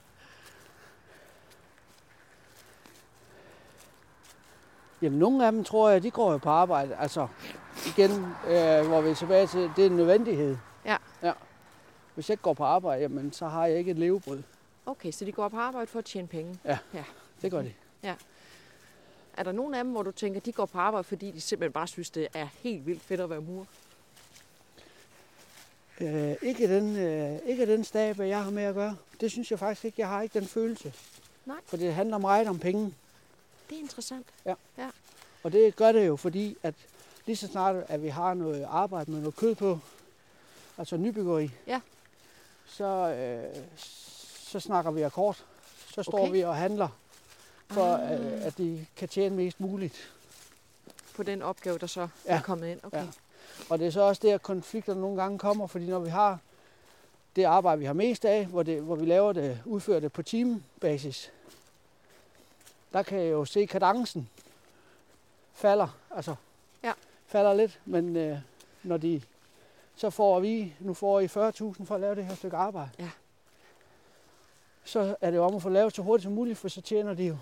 Jamen, 5.03 5.19
nogle 5.19 5.47
af 5.47 5.53
dem 5.53 5.65
tror 5.65 5.91
jeg, 5.91 6.03
de 6.03 6.11
går 6.11 6.33
jo 6.33 6.39
på 6.39 6.51
arbejde. 6.51 6.97
Altså, 6.97 7.29
igen, 7.87 8.11
øh, 8.47 8.87
hvor 8.87 9.01
vi 9.01 9.11
er 9.11 9.15
tilbage 9.15 9.47
til, 9.47 9.71
det 9.77 9.83
er 9.83 9.87
en 9.87 9.97
nødvendighed. 9.97 10.57
Ja. 10.85 10.97
ja. 11.23 11.33
Hvis 12.15 12.29
jeg 12.29 12.33
ikke 12.33 12.43
går 12.43 12.55
på 12.55 12.65
arbejde, 12.65 13.03
jamen, 13.03 13.33
så 13.33 13.47
har 13.47 13.67
jeg 13.67 13.79
ikke 13.79 13.91
et 13.91 13.99
levebrød. 13.99 14.43
Okay, 14.87 15.13
så 15.13 15.25
de 15.25 15.33
går 15.33 15.49
på 15.49 15.59
arbejde 15.59 15.87
for 15.87 15.99
at 15.99 16.05
tjene 16.05 16.29
penge. 16.29 16.59
Det 17.43 17.51
gør 17.51 17.63
de. 17.63 17.73
Er 19.37 19.43
der 19.43 19.53
nogen 19.53 19.75
af 19.75 19.85
dem, 19.85 19.93
hvor 19.93 20.03
du 20.03 20.11
tænker, 20.11 20.41
de 20.41 20.53
går 20.53 20.67
på 20.67 20.79
arbejde, 20.79 21.05
fordi 21.05 21.31
de 21.31 21.41
simpelthen 21.41 21.73
bare 21.73 21.87
synes, 21.87 22.11
det 22.11 22.29
er 22.35 22.47
helt 22.53 22.87
vildt 22.87 23.03
fedt 23.03 23.21
at 23.21 23.31
være 23.31 23.41
mur? 23.41 23.67
Øh, 26.01 26.37
ikke, 26.43 26.69
den, 26.77 26.97
øh, 26.97 27.39
ikke 27.47 27.67
den 27.67 27.85
stab, 27.85 28.19
jeg 28.19 28.45
har 28.45 28.51
med 28.51 28.63
at 28.63 28.75
gøre. 28.75 28.97
Det 29.21 29.31
synes 29.31 29.51
jeg 29.51 29.59
faktisk 29.59 29.85
ikke. 29.85 30.01
Jeg 30.01 30.09
har 30.09 30.23
ikke 30.23 30.39
den 30.41 30.49
følelse. 30.49 30.93
Nej. 31.47 31.57
For 31.67 31.77
det 31.77 31.95
handler 31.95 32.19
meget 32.19 32.49
om 32.49 32.59
penge. 32.59 32.95
Det 33.71 33.77
er 33.77 33.81
interessant. 33.81 34.27
Og 35.43 35.53
det 35.53 35.77
gør 35.77 35.93
det 35.93 36.07
jo, 36.07 36.17
fordi 36.17 36.57
at 36.63 36.75
lige 37.27 37.37
så 37.37 37.47
snart, 37.47 37.77
at 37.89 38.03
vi 38.03 38.09
har 38.09 38.35
noget 38.35 38.65
arbejde 38.71 39.11
med 39.11 39.21
noget 39.21 39.37
kød 39.37 39.55
på, 39.55 39.79
altså 40.79 40.97
nybyggeri, 40.97 41.51
Ja. 41.67 41.81
så, 42.67 42.85
øh, 42.85 43.57
så 44.39 44.61
snakker 44.61 44.91
vi 44.91 45.03
akkord. 45.03 45.37
Så 45.95 46.03
står 46.03 46.19
Okay. 46.23 46.33
vi 46.33 46.41
og 46.45 46.57
handler 46.57 46.89
for, 47.71 47.95
Ah. 47.95 48.13
øh, 48.33 48.45
at 48.47 48.59
de 48.59 48.87
kan 48.97 49.09
tjene 49.09 49.37
mest 49.37 49.61
muligt. 49.61 50.11
På 51.17 51.23
den 51.23 51.43
opgave, 51.43 51.79
der 51.79 51.87
så 51.87 52.01
ja. 52.01 52.09
Ja. 52.27 52.39
er 52.39 52.43
kommet 52.43 52.69
ind. 52.69 52.81
Okay. 52.83 52.99
Ja. 52.99 53.07
Og 53.71 53.79
det 53.79 53.87
er 53.87 53.91
så 53.91 54.01
også 54.01 54.21
der, 54.25 54.39
konflikterne 54.39 55.01
nogle 55.01 55.23
gange 55.23 55.39
kommer, 55.39 55.67
fordi 55.67 55.87
når 55.87 55.99
vi 55.99 56.09
har 56.09 56.39
det 57.37 57.45
arbejde, 57.45 57.79
vi 57.79 57.85
har 57.85 57.93
mest 57.93 58.25
af, 58.25 58.47
hvor, 58.47 58.63
det, 58.63 58.83
hvor 58.83 58.95
vi 58.97 59.07
laver 59.07 59.33
det, 59.33 59.61
udfører 59.65 60.01
det 60.01 60.13
på 60.13 60.23
teambasis, 60.23 61.33
der 62.93 63.03
kan 63.03 63.19
jeg 63.19 63.33
jo 63.33 63.45
se 63.45 63.67
kadencen 63.67 64.29
falder, 65.53 65.99
altså 66.11 66.35
Ja. 66.83 66.93
falder 67.27 67.55
lidt, 67.55 67.81
men 67.85 68.17
øh, 68.17 68.39
når 68.83 68.97
de 68.97 69.23
så 69.97 70.11
får 70.11 70.41
vi, 70.41 70.75
nu 70.81 70.95
får 70.95 71.21
I 71.21 71.27
40.000 71.27 71.31
for 71.85 71.95
at 71.95 72.01
lave 72.01 72.15
det 72.15 72.25
her 72.25 72.35
stykke 72.35 72.57
arbejde. 72.57 72.91
Ja. 72.99 73.11
Så 74.85 75.17
er 75.21 75.31
det 75.31 75.37
jo 75.37 75.45
om 75.45 75.55
at 75.57 75.63
få 75.63 75.69
lavet 75.69 75.95
så 75.95 76.03
hurtigt 76.03 76.23
som 76.23 76.33
muligt, 76.33 76.59
for 76.59 76.69
så 76.69 76.81
tjener 76.81 77.15
de 77.15 77.25
jo 77.25 77.37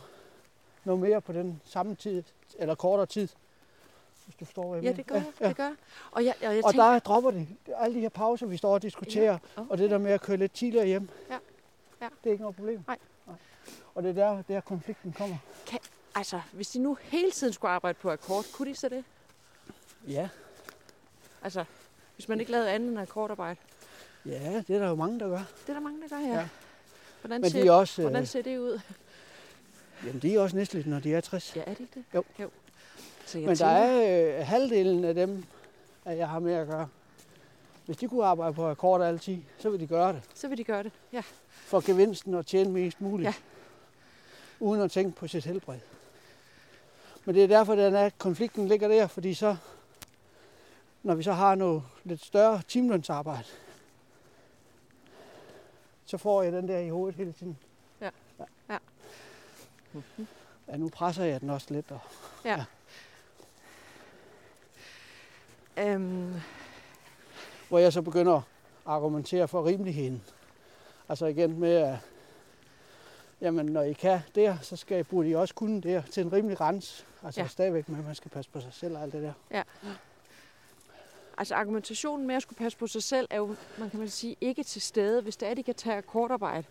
noget 0.84 1.00
mere 1.00 1.20
på 1.20 1.32
den 1.32 1.60
samme 1.64 1.94
tid, 1.94 2.22
eller 2.58 2.74
kortere 2.74 3.06
tid. 3.06 3.28
Hvis 4.26 4.36
du 4.36 4.44
forstår, 4.44 4.68
hvad 4.68 4.76
jeg 4.76 4.84
Ja, 4.84 4.90
mener. 4.90 4.96
det 4.96 5.06
gør 5.06 5.14
jeg. 5.40 5.48
Det 5.48 5.56
gør. 5.56 5.70
Og 6.10 6.24
jeg, 6.24 6.34
og 6.42 6.56
jeg 6.56 6.64
Og 6.64 6.72
tænker, 6.72 6.90
der 6.90 6.98
dropper 6.98 7.30
de 7.30 7.46
alle 7.76 7.96
de 7.96 8.00
her 8.00 8.08
pauser, 8.08 8.46
vi 8.46 8.56
står 8.56 8.74
og 8.74 8.82
diskuterer, 8.82 9.24
Ja, 9.32 9.38
okay. 9.56 9.70
og 9.70 9.78
det 9.78 9.90
der 9.90 9.98
med 9.98 10.10
at 10.12 10.20
køre 10.20 10.36
lidt 10.36 10.52
tidligere 10.52 10.86
hjem, 10.86 11.08
Ja. 11.30 11.34
Ja. 12.00 12.08
det 12.24 12.26
er 12.26 12.32
ikke 12.32 12.42
noget 12.42 12.56
problem. 12.56 12.80
Nej. 12.86 12.98
Og 13.94 14.02
det 14.02 14.08
er 14.18 14.34
der, 14.34 14.42
der 14.42 14.60
konflikten 14.60 15.12
kommer. 15.12 15.36
altså, 16.14 16.40
hvis 16.52 16.68
de 16.68 16.78
nu 16.78 16.94
hele 17.02 17.30
tiden 17.30 17.52
skulle 17.52 17.70
arbejde 17.72 17.98
på 18.02 18.10
akkord, 18.10 18.44
kunne 18.52 18.70
de 18.70 18.74
så 18.76 18.88
det? 18.88 19.04
Ja, 20.08 20.28
Altså, 21.42 21.64
hvis 22.14 22.28
man 22.28 22.40
ikke 22.40 22.52
lavede 22.52 22.70
andet 22.70 22.88
end 22.90 22.98
akkordarbejde. 23.00 23.60
ja 24.26 24.62
det 24.68 24.76
er 24.76 24.78
der 24.78 24.88
jo 24.88 24.94
mange, 24.94 25.20
der 25.20 25.28
gør. 25.28 25.36
Det 25.38 25.68
er 25.68 25.72
der 25.72 25.80
mange, 25.80 26.02
der 26.02 26.08
gør, 26.08 26.18
ja. 26.18 26.34
Ja. 26.34 26.48
Hvordan, 27.20 27.40
Men 27.40 27.50
ser, 27.50 27.62
de 27.62 27.70
også, 27.72 28.02
hvordan 28.02 28.22
øh, 28.22 28.28
ser 28.28 28.42
det 28.42 28.58
ud? 28.58 28.80
Jamen, 30.06 30.22
de 30.22 30.34
er 30.34 30.40
også 30.40 30.56
nedslidte, 30.56 30.90
når 30.90 31.00
de 31.00 31.14
er 31.14 31.20
60. 31.20 31.56
Ja, 31.56 31.60
er 31.60 31.64
det 31.74 31.80
ikke 31.80 31.92
det? 31.94 32.04
Jo. 32.14 32.24
jo. 32.40 32.50
Så 33.26 33.38
jeg 33.38 33.46
Men 33.46 33.56
der 33.56 33.80
tænker, 33.88 34.02
er 34.02 34.38
øh, 34.38 34.46
halvdelen 34.46 35.04
af 35.04 35.14
dem, 35.14 35.44
at 36.04 36.18
jeg 36.18 36.28
har 36.28 36.38
med 36.38 36.52
at 36.52 36.66
gøre. 36.66 36.88
Hvis 37.86 37.96
de 37.96 38.08
kunne 38.08 38.24
arbejde 38.24 38.54
på 38.54 38.68
akkord 38.68 39.02
altid, 39.02 39.38
så 39.58 39.70
vil 39.70 39.80
de 39.80 39.86
gøre 39.86 40.12
det. 40.12 40.22
så 40.34 40.48
vil 40.48 40.58
de 40.58 40.64
gøre 40.64 40.82
det. 40.82 40.92
Ja. 41.12 41.22
For 41.50 41.86
gevinsten 41.86 42.34
og 42.34 42.46
tjene 42.46 42.70
mest 42.70 43.00
muligt. 43.00 43.26
Ja. 43.26 43.34
Uden 44.60 44.82
at 44.82 44.90
tænke 44.90 45.16
på 45.16 45.28
sit 45.28 45.44
helbred. 45.44 45.78
Men 47.24 47.34
det 47.34 47.42
er 47.44 47.48
derfor, 47.48 47.74
den 47.74 47.94
er, 47.94 48.10
konflikten 48.18 48.68
ligger 48.68 48.88
der, 48.88 49.06
fordi 49.06 49.34
så, 49.34 49.56
når 51.02 51.14
vi 51.14 51.22
så 51.22 51.32
har 51.32 51.54
noget 51.54 51.82
lidt 52.04 52.24
større 52.24 52.62
timelønsarbejde, 52.68 53.48
så 56.04 56.18
får 56.18 56.42
jeg 56.42 56.52
den 56.52 56.68
der 56.68 56.78
i 56.78 56.88
hovedet 56.88 57.16
hele 57.16 57.32
tiden. 57.32 57.58
Ja. 58.00 58.10
Ja. 58.68 58.78
Ja, 60.68 60.76
nu 60.76 60.88
presser 60.88 61.24
jeg 61.24 61.40
den 61.40 61.50
også 61.50 61.66
lidt. 61.70 61.90
Og, 61.90 62.00
Øhm, 65.78 66.34
hvor 67.68 67.78
jeg 67.78 67.92
så 67.92 68.02
begynder 68.02 68.36
at 68.36 68.42
argumentere 68.86 69.48
for 69.48 69.66
rimeligheden. 69.66 70.22
Altså 71.08 71.26
igen 71.26 71.60
med, 71.60 71.74
at 71.74 71.96
jamen, 73.40 73.66
når 73.66 73.82
I 73.82 73.92
kan 73.92 74.20
der, 74.34 74.56
så 74.62 74.76
skal 74.76 75.00
I, 75.00 75.02
burde 75.02 75.28
I 75.28 75.34
også 75.34 75.54
kunne 75.54 75.80
der 75.80 76.02
til 76.02 76.22
en 76.22 76.32
rimelig 76.32 76.56
grænse. 76.56 77.04
Altså 77.22 77.40
Ja. 77.40 77.44
ja. 77.44 77.48
stadigvæk 77.48 77.88
med, 77.88 77.98
at 77.98 78.04
man 78.04 78.14
skal 78.14 78.30
passe 78.30 78.50
på 78.50 78.60
sig 78.60 78.72
selv 78.72 78.96
og 78.96 79.02
alt 79.02 79.12
det 79.12 79.22
der. 79.22 79.62
altså 81.38 81.54
argumentationen 81.54 82.26
med 82.26 82.34
at 82.34 82.42
skulle 82.42 82.58
passe 82.58 82.78
på 82.78 82.86
sig 82.86 83.02
selv 83.02 83.26
er 83.30 83.36
jo, 83.36 83.56
man 83.78 83.90
kan 83.90 83.98
man 83.98 84.08
sige, 84.08 84.36
ikke 84.40 84.62
til 84.62 84.82
stede. 84.82 85.22
Hvis 85.22 85.36
det 85.36 85.48
er, 85.48 85.54
de 85.54 85.62
kan 85.62 85.74
tage 85.74 85.96
akkordarbejde, 85.96 86.66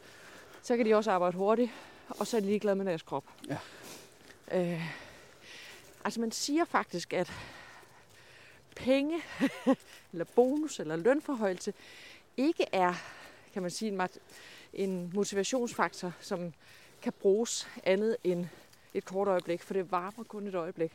så 0.64 0.78
kan 0.78 0.86
de 0.86 0.96
også 0.96 1.12
arbejde 1.12 1.38
hurtigt, 1.38 1.72
og 2.10 2.28
så 2.28 2.38
er 2.38 2.42
de 2.42 2.48
ligeglade 2.48 2.76
med 2.76 2.86
deres 2.86 3.02
krop. 3.02 3.24
Ja. 3.50 3.58
Øh, 4.52 4.82
altså 6.06 6.22
man 6.22 6.32
siger 6.32 6.66
faktisk, 6.66 7.14
at 7.14 7.32
penge, 8.76 9.22
eller 10.14 10.26
bonus, 10.36 10.80
eller 10.80 10.96
lønforhøjelse, 10.96 11.74
ikke 12.38 12.66
er, 12.72 12.94
kan 13.54 13.62
man 13.62 13.72
sige, 13.72 14.10
en, 14.74 15.12
motivationsfaktor, 15.14 16.12
som 16.20 16.54
kan 17.02 17.14
bruges 17.20 17.68
andet 17.84 18.18
end 18.24 18.48
et 18.94 19.06
kort 19.06 19.28
øjeblik, 19.28 19.64
for 19.64 19.74
det 19.74 19.92
varmer 19.92 20.24
kun 20.24 20.48
et 20.48 20.56
øjeblik. 20.56 20.92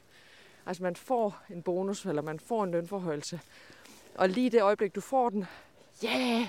Altså 0.67 0.83
man 0.83 0.97
får 0.97 1.43
en 1.51 1.63
bonus, 1.63 2.07
eller 2.07 2.23
man 2.23 2.41
får 2.41 2.65
en 2.65 2.71
lønforhøjelse, 2.71 3.41
og 4.15 4.29
lige 4.29 4.51
det 4.51 4.63
øjeblik, 4.63 4.95
du 4.95 5.01
får 5.01 5.31
den, 5.31 5.47
ja, 6.03 6.19
yeah! 6.19 6.49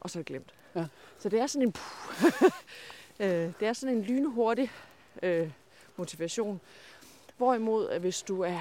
og 0.00 0.10
så 0.10 0.18
er 0.18 0.20
det 0.20 0.26
glemt. 0.26 0.54
Ja. 0.74 0.86
Så 1.18 1.28
det 1.28 1.40
er 1.40 1.46
sådan 1.46 1.68
en, 1.68 1.74
øh, 3.26 3.52
det 3.60 3.68
er 3.68 3.72
sådan 3.72 3.96
en 3.96 4.02
lynhurtig 4.02 4.70
øh, 5.22 5.50
motivation. 5.96 6.60
Hvorimod, 7.36 7.88
at 7.88 8.00
hvis 8.00 8.22
du 8.22 8.40
er, 8.40 8.60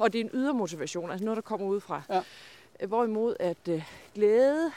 og 0.00 0.12
det 0.12 0.20
er 0.20 0.24
en 0.24 0.30
ydre 0.34 0.54
motivation, 0.54 1.10
altså 1.10 1.24
noget, 1.24 1.36
der 1.36 1.42
kommer 1.42 1.66
udefra. 1.66 2.02
Ja. 2.10 2.22
Hvorimod, 2.86 3.36
at 3.40 3.68
øh, 3.68 3.84
glæde, 4.14 4.72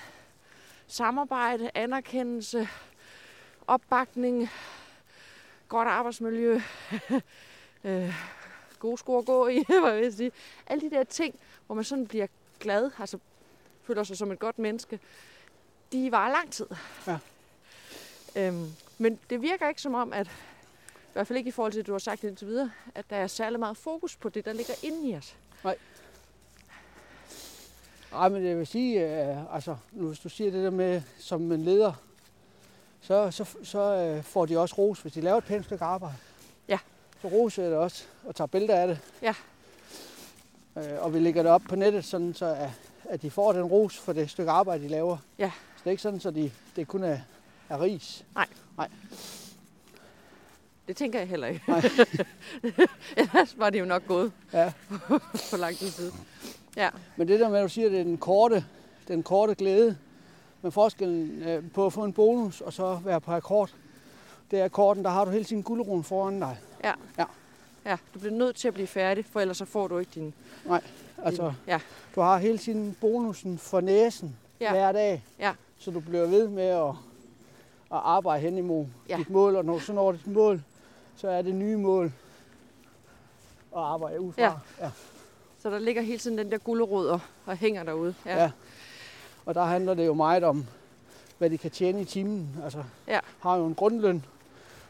samarbejde, 0.88 1.72
anerkendelse, 1.74 2.68
opbakning, 3.68 4.50
godt 5.68 5.88
arbejdsmiljø, 5.88 6.62
øh, 7.84 8.14
gode 8.80 8.98
sko 8.98 9.18
at 9.18 9.26
gå 9.26 9.48
i, 9.48 9.64
hvad 9.82 9.96
vil 9.96 10.04
jeg 10.04 10.14
sige. 10.14 10.32
Alle 10.68 10.90
de 10.90 10.96
der 10.96 11.04
ting, 11.04 11.40
hvor 11.66 11.76
man 11.76 11.84
sådan 11.84 12.08
bliver 12.08 12.28
glad, 12.60 12.92
altså 13.00 13.18
føler 13.84 14.04
sig 14.04 14.18
som 14.18 14.32
et 14.32 14.40
godt 14.40 14.60
menneske, 14.60 15.00
de 15.92 16.12
varer 16.12 16.32
lang 16.32 16.52
tid. 16.52 16.68
Ja. 17.08 17.18
Øhm, 18.36 18.72
men 18.98 19.20
det 19.30 19.42
virker 19.42 19.70
ikke 19.70 19.82
som 19.82 19.94
om, 19.94 20.14
at 20.14 20.32
i 21.14 21.16
hvert 21.16 21.28
fald 21.28 21.38
ikke 21.38 21.48
i 21.48 21.52
forhold 21.52 21.72
til, 21.72 21.80
det, 21.80 21.88
du 21.88 21.92
har 21.92 22.00
sagt 22.00 22.24
indtil 22.24 22.48
videre, 22.48 22.72
at 22.96 23.06
der 23.10 23.16
er 23.16 23.28
særlig 23.28 23.60
meget 23.60 23.78
fokus 23.78 24.16
på 24.16 24.30
det, 24.30 24.46
der 24.46 24.54
ligger 24.54 24.74
inde 24.84 25.10
i 25.10 25.16
os. 25.16 25.36
Nej, 28.12 28.30
men 28.30 28.46
jeg 28.46 28.58
vil 28.58 28.68
sige, 28.68 29.20
øh, 29.30 29.56
altså, 29.56 29.76
nu, 29.92 30.08
hvis 30.08 30.20
du 30.20 30.30
siger 30.30 30.52
det 30.52 30.64
der 30.64 30.70
med, 30.70 31.02
som 31.20 31.52
en 31.52 31.64
leder, 31.64 31.94
så, 33.02 33.32
så, 33.32 33.46
så 33.64 33.80
øh, 33.80 34.24
får 34.24 34.46
de 34.46 34.60
også 34.60 34.76
ros, 34.78 35.02
hvis 35.02 35.14
de 35.14 35.22
laver 35.22 35.38
et 35.38 35.44
pænt 35.44 35.66
stykke 35.66 35.86
arbejde. 35.86 36.16
Ja. 36.68 36.80
Så 37.22 37.28
roser 37.28 37.64
jeg 37.64 37.72
det 37.72 37.80
også, 37.80 38.04
og 38.26 38.36
tager 38.36 38.48
billeder 38.48 38.76
af 38.76 38.88
det. 38.88 39.00
Ja. 39.22 39.34
Øh, 40.78 41.04
og 41.04 41.14
vi 41.14 41.20
lægger 41.20 41.44
det 41.44 41.52
op 41.52 41.62
på 41.70 41.76
nettet, 41.76 42.06
sådan 42.06 42.34
så 42.34 42.46
at, 42.46 42.70
at 43.10 43.22
de 43.22 43.32
får 43.32 43.54
den 43.54 43.64
ros 43.64 43.98
for 43.98 44.14
det 44.14 44.30
stykke 44.30 44.52
arbejde, 44.52 44.84
de 44.84 44.88
laver. 44.88 45.18
Ja. 45.40 45.52
Så 45.56 45.80
det 45.80 45.88
er 45.88 45.92
ikke 45.92 46.04
sådan, 46.04 46.20
så 46.20 46.32
de, 46.32 46.52
det 46.76 46.88
kun 46.88 47.04
er, 47.04 47.20
er 47.70 47.82
ris. 47.82 48.26
Det 50.88 50.96
tænker 50.96 51.20
jeg 51.20 51.28
heller 51.28 51.48
ikke. 51.48 51.64
Nej. 51.68 51.82
Ellers 53.18 53.56
var 53.58 53.70
det 53.70 53.80
jo 53.80 53.86
nok 53.86 54.08
gået 54.08 54.32
Ja. 54.54 54.72
for 55.50 55.58
lang 55.58 55.76
tid 55.78 55.88
siden. 55.90 56.14
Ja, 56.78 56.90
Men 57.18 57.28
det 57.28 57.40
der 57.40 57.50
med, 57.50 57.58
at 57.60 57.64
du 57.64 57.70
siger, 57.70 57.86
at 57.86 57.92
det 57.92 58.00
er 58.00 58.04
den 58.04 58.18
korte, 58.18 58.66
den 59.08 59.24
korte 59.24 59.56
glæde, 59.56 59.98
med 60.62 60.72
forskellen 60.72 61.44
øh, 61.44 61.64
på 61.74 61.86
at 61.86 61.94
få 61.94 62.04
en 62.04 62.14
bonus 62.14 62.62
og 62.62 62.74
så 62.74 63.00
være 63.06 63.22
på 63.22 63.32
akkord, 63.32 63.70
det 64.52 64.60
er 64.60 64.66
akkorden, 64.66 65.04
der 65.04 65.10
har 65.10 65.26
du 65.26 65.32
hele 65.32 65.44
tiden 65.44 65.64
guldroen 65.64 66.04
foran 66.04 66.40
dig. 66.40 66.58
ja, 67.86 67.98
du 68.14 68.20
bliver 68.20 68.34
nødt 68.34 68.56
til 68.56 68.68
at 68.68 68.74
blive 68.74 68.88
færdig, 68.88 69.26
for 69.32 69.40
ellers 69.40 69.58
så 69.58 69.66
får 69.66 69.88
du 69.88 69.98
ikke 69.98 70.12
din... 70.16 70.34
Altså, 71.24 71.44
din 71.48 71.54
ja, 71.68 71.80
du 72.16 72.22
har 72.22 72.38
hele 72.38 72.58
tiden 72.58 72.96
bonusen 73.02 73.58
for 73.58 73.82
næsen 73.82 74.36
Ja. 74.60 74.66
ja. 74.66 74.72
hver 74.72 74.92
dag, 74.92 75.24
Ja. 75.40 75.54
så 75.78 75.92
du 75.92 76.00
bliver 76.00 76.26
ved 76.28 76.48
med 76.48 76.64
at, 76.64 76.88
at 77.92 78.00
arbejde 78.04 78.42
hen 78.42 78.58
imod 78.58 78.86
Ja. 79.10 79.14
ja. 79.14 79.18
dit 79.20 79.30
mål, 79.30 79.56
og 79.56 79.66
når 79.66 79.74
du 79.74 79.80
så 79.80 79.94
når 79.94 80.12
dit 80.12 80.28
mål, 80.28 80.62
så 81.16 81.28
er 81.30 81.42
det 81.42 81.56
nye 81.56 81.78
mål 81.78 82.06
at 83.76 83.80
arbejde 83.82 84.22
ud 84.22 84.34
fra. 84.34 84.42
Ja. 84.42 84.54
Ja. 84.80 84.92
så 85.60 85.70
der 85.70 85.80
ligger 85.80 86.02
hele 86.02 86.18
tiden 86.18 86.38
den 86.38 86.52
der 86.52 86.58
gulderod 86.58 87.08
og, 87.08 87.20
og 87.46 87.58
hænger 87.58 87.84
derude. 87.84 88.16
Ja. 88.26 88.42
Ja. 88.44 88.52
Og 89.46 89.56
der 89.56 89.64
handler 89.64 89.94
det 89.94 90.06
jo 90.06 90.14
meget 90.14 90.44
om, 90.44 90.66
hvad 91.38 91.50
de 91.50 91.58
kan 91.58 91.72
tjene 91.72 92.02
i 92.02 92.06
timen. 92.06 92.50
Altså, 92.64 92.84
Ja. 93.08 93.20
har 93.40 93.56
jo 93.58 93.66
en 93.66 93.76
grundløn, 93.76 94.26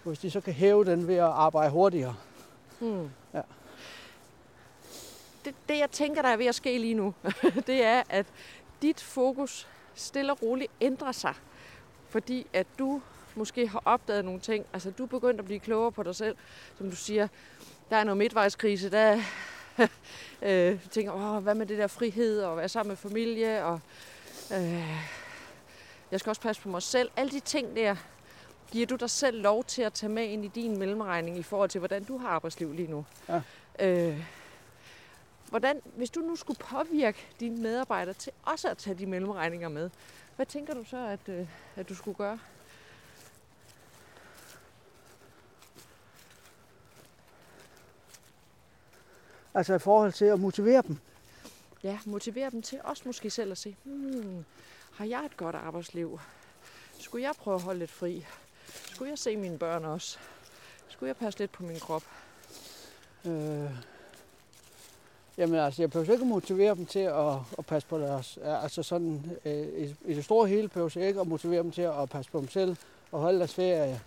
og 0.03 0.07
hvis 0.09 0.19
de 0.19 0.31
så 0.31 0.41
kan 0.41 0.53
hæve 0.53 0.85
den 0.85 1.07
ved 1.07 1.15
at 1.15 1.23
arbejde 1.23 1.71
hurtigere. 1.71 2.15
Hmm. 2.79 3.09
Ja. 3.33 3.41
Det, 5.45 5.55
det, 5.69 5.77
jeg 5.79 5.91
tænker, 5.91 6.21
der 6.21 6.29
er 6.29 6.37
ved 6.37 6.45
at 6.45 6.55
ske 6.55 6.77
lige 6.77 6.93
nu, 6.93 7.13
det 7.67 7.83
er, 7.85 8.03
at 8.09 8.25
dit 8.81 9.01
fokus 9.01 9.67
stille 9.95 10.31
og 10.31 10.41
roligt 10.41 10.71
ændrer 10.81 11.11
sig. 11.11 11.33
Fordi 12.09 12.47
at 12.53 12.67
du 12.79 13.01
måske 13.35 13.67
har 13.67 13.81
opdaget 13.85 14.25
nogle 14.25 14.39
ting. 14.39 14.65
Altså, 14.73 14.91
du 14.91 15.03
er 15.03 15.07
begyndt 15.07 15.39
at 15.39 15.45
blive 15.45 15.59
klogere 15.59 15.91
på 15.91 16.03
dig 16.03 16.15
selv. 16.15 16.35
Som 16.77 16.89
du 16.89 16.95
siger, 16.95 17.27
der 17.89 17.97
er 17.97 18.03
noget 18.03 18.17
midtvejskrise. 18.17 18.91
Der 18.91 19.21
øh, 20.41 20.79
tænker, 20.91 21.13
Åh, 21.13 21.43
hvad 21.43 21.55
med 21.55 21.65
det 21.65 21.77
der 21.77 21.87
frihed, 21.87 22.41
og 22.41 22.57
være 22.57 22.69
sammen 22.69 22.89
med 22.89 22.97
familie, 22.97 23.65
og 23.65 23.79
øh, 24.53 24.97
jeg 26.11 26.19
skal 26.19 26.29
også 26.29 26.41
passe 26.41 26.61
på 26.61 26.69
mig 26.69 26.81
selv. 26.81 27.11
Alle 27.15 27.31
de 27.31 27.39
ting 27.39 27.75
der, 27.75 27.95
giver 28.71 28.87
du 28.87 28.95
dig 28.95 29.09
selv 29.09 29.41
lov 29.41 29.63
til 29.63 29.81
at 29.81 29.93
tage 29.93 30.11
med 30.11 30.23
ind 30.23 30.45
i 30.45 30.47
din 30.47 30.79
mellemregning 30.79 31.37
i 31.37 31.43
forhold 31.43 31.69
til, 31.69 31.79
hvordan 31.79 32.03
du 32.03 32.17
har 32.17 32.27
arbejdsliv 32.27 32.73
lige 32.73 32.91
nu. 32.91 33.05
Ja. 33.29 33.41
Øh, 33.79 34.23
hvordan, 35.49 35.81
hvis 35.95 36.09
du 36.09 36.19
nu 36.19 36.35
skulle 36.35 36.59
påvirke 36.59 37.27
dine 37.39 37.61
medarbejdere 37.61 38.13
til 38.13 38.31
også 38.43 38.69
at 38.69 38.77
tage 38.77 38.95
de 38.95 39.05
mellemregninger 39.05 39.69
med, 39.69 39.89
hvad 40.35 40.45
tænker 40.45 40.73
du 40.73 40.83
så, 40.83 41.07
at, 41.07 41.19
øh, 41.29 41.47
at 41.75 41.89
du 41.89 41.95
skulle 41.95 42.15
gøre? 42.15 42.39
Altså 49.53 49.73
i 49.73 49.79
forhold 49.79 50.13
til 50.13 50.25
at 50.25 50.39
motivere 50.39 50.81
dem. 50.87 50.97
Ja, 51.83 51.99
motivere 52.05 52.49
dem 52.49 52.61
til 52.61 52.79
også 52.83 53.03
måske 53.05 53.29
selv 53.29 53.51
at 53.51 53.57
se, 53.57 53.75
hmm, 53.83 54.45
har 54.91 55.05
jeg 55.05 55.25
et 55.25 55.37
godt 55.37 55.55
arbejdsliv? 55.55 56.19
Skulle 56.99 57.23
jeg 57.23 57.33
prøve 57.39 57.55
at 57.55 57.61
holde 57.61 57.79
lidt 57.79 57.91
fri? 57.91 58.25
Skulle 58.67 59.09
jeg 59.09 59.19
se 59.19 59.37
mine 59.37 59.57
børn 59.57 59.85
også? 59.85 60.17
Skulle 60.87 61.07
jeg 61.07 61.15
passe 61.15 61.39
lidt 61.39 61.51
på 61.51 61.63
min 61.63 61.79
krop? 61.79 62.03
Øh, 63.25 63.69
jamen 65.37 65.59
altså, 65.59 65.81
jeg 65.81 65.91
behøver 65.91 66.11
ikke 66.11 66.23
at 66.23 66.27
motivere 66.27 66.75
dem 66.75 66.85
til 66.85 66.99
at, 66.99 67.33
at 67.57 67.65
passe 67.65 67.87
på 67.87 67.99
deres... 67.99 68.39
Altså 68.43 68.83
sådan, 68.83 69.37
øh, 69.45 69.67
i, 69.67 69.95
i 70.05 70.13
det 70.13 70.25
store 70.25 70.47
hele 70.47 70.67
behøver 70.67 70.91
jeg 70.95 71.07
ikke 71.07 71.21
at 71.21 71.27
motivere 71.27 71.63
dem 71.63 71.71
til 71.71 71.81
at 71.81 72.09
passe 72.09 72.31
på 72.31 72.39
dem 72.39 72.49
selv 72.49 72.77
og 73.11 73.19
holde 73.19 73.39
deres 73.39 73.53
ferie. 73.53 74.01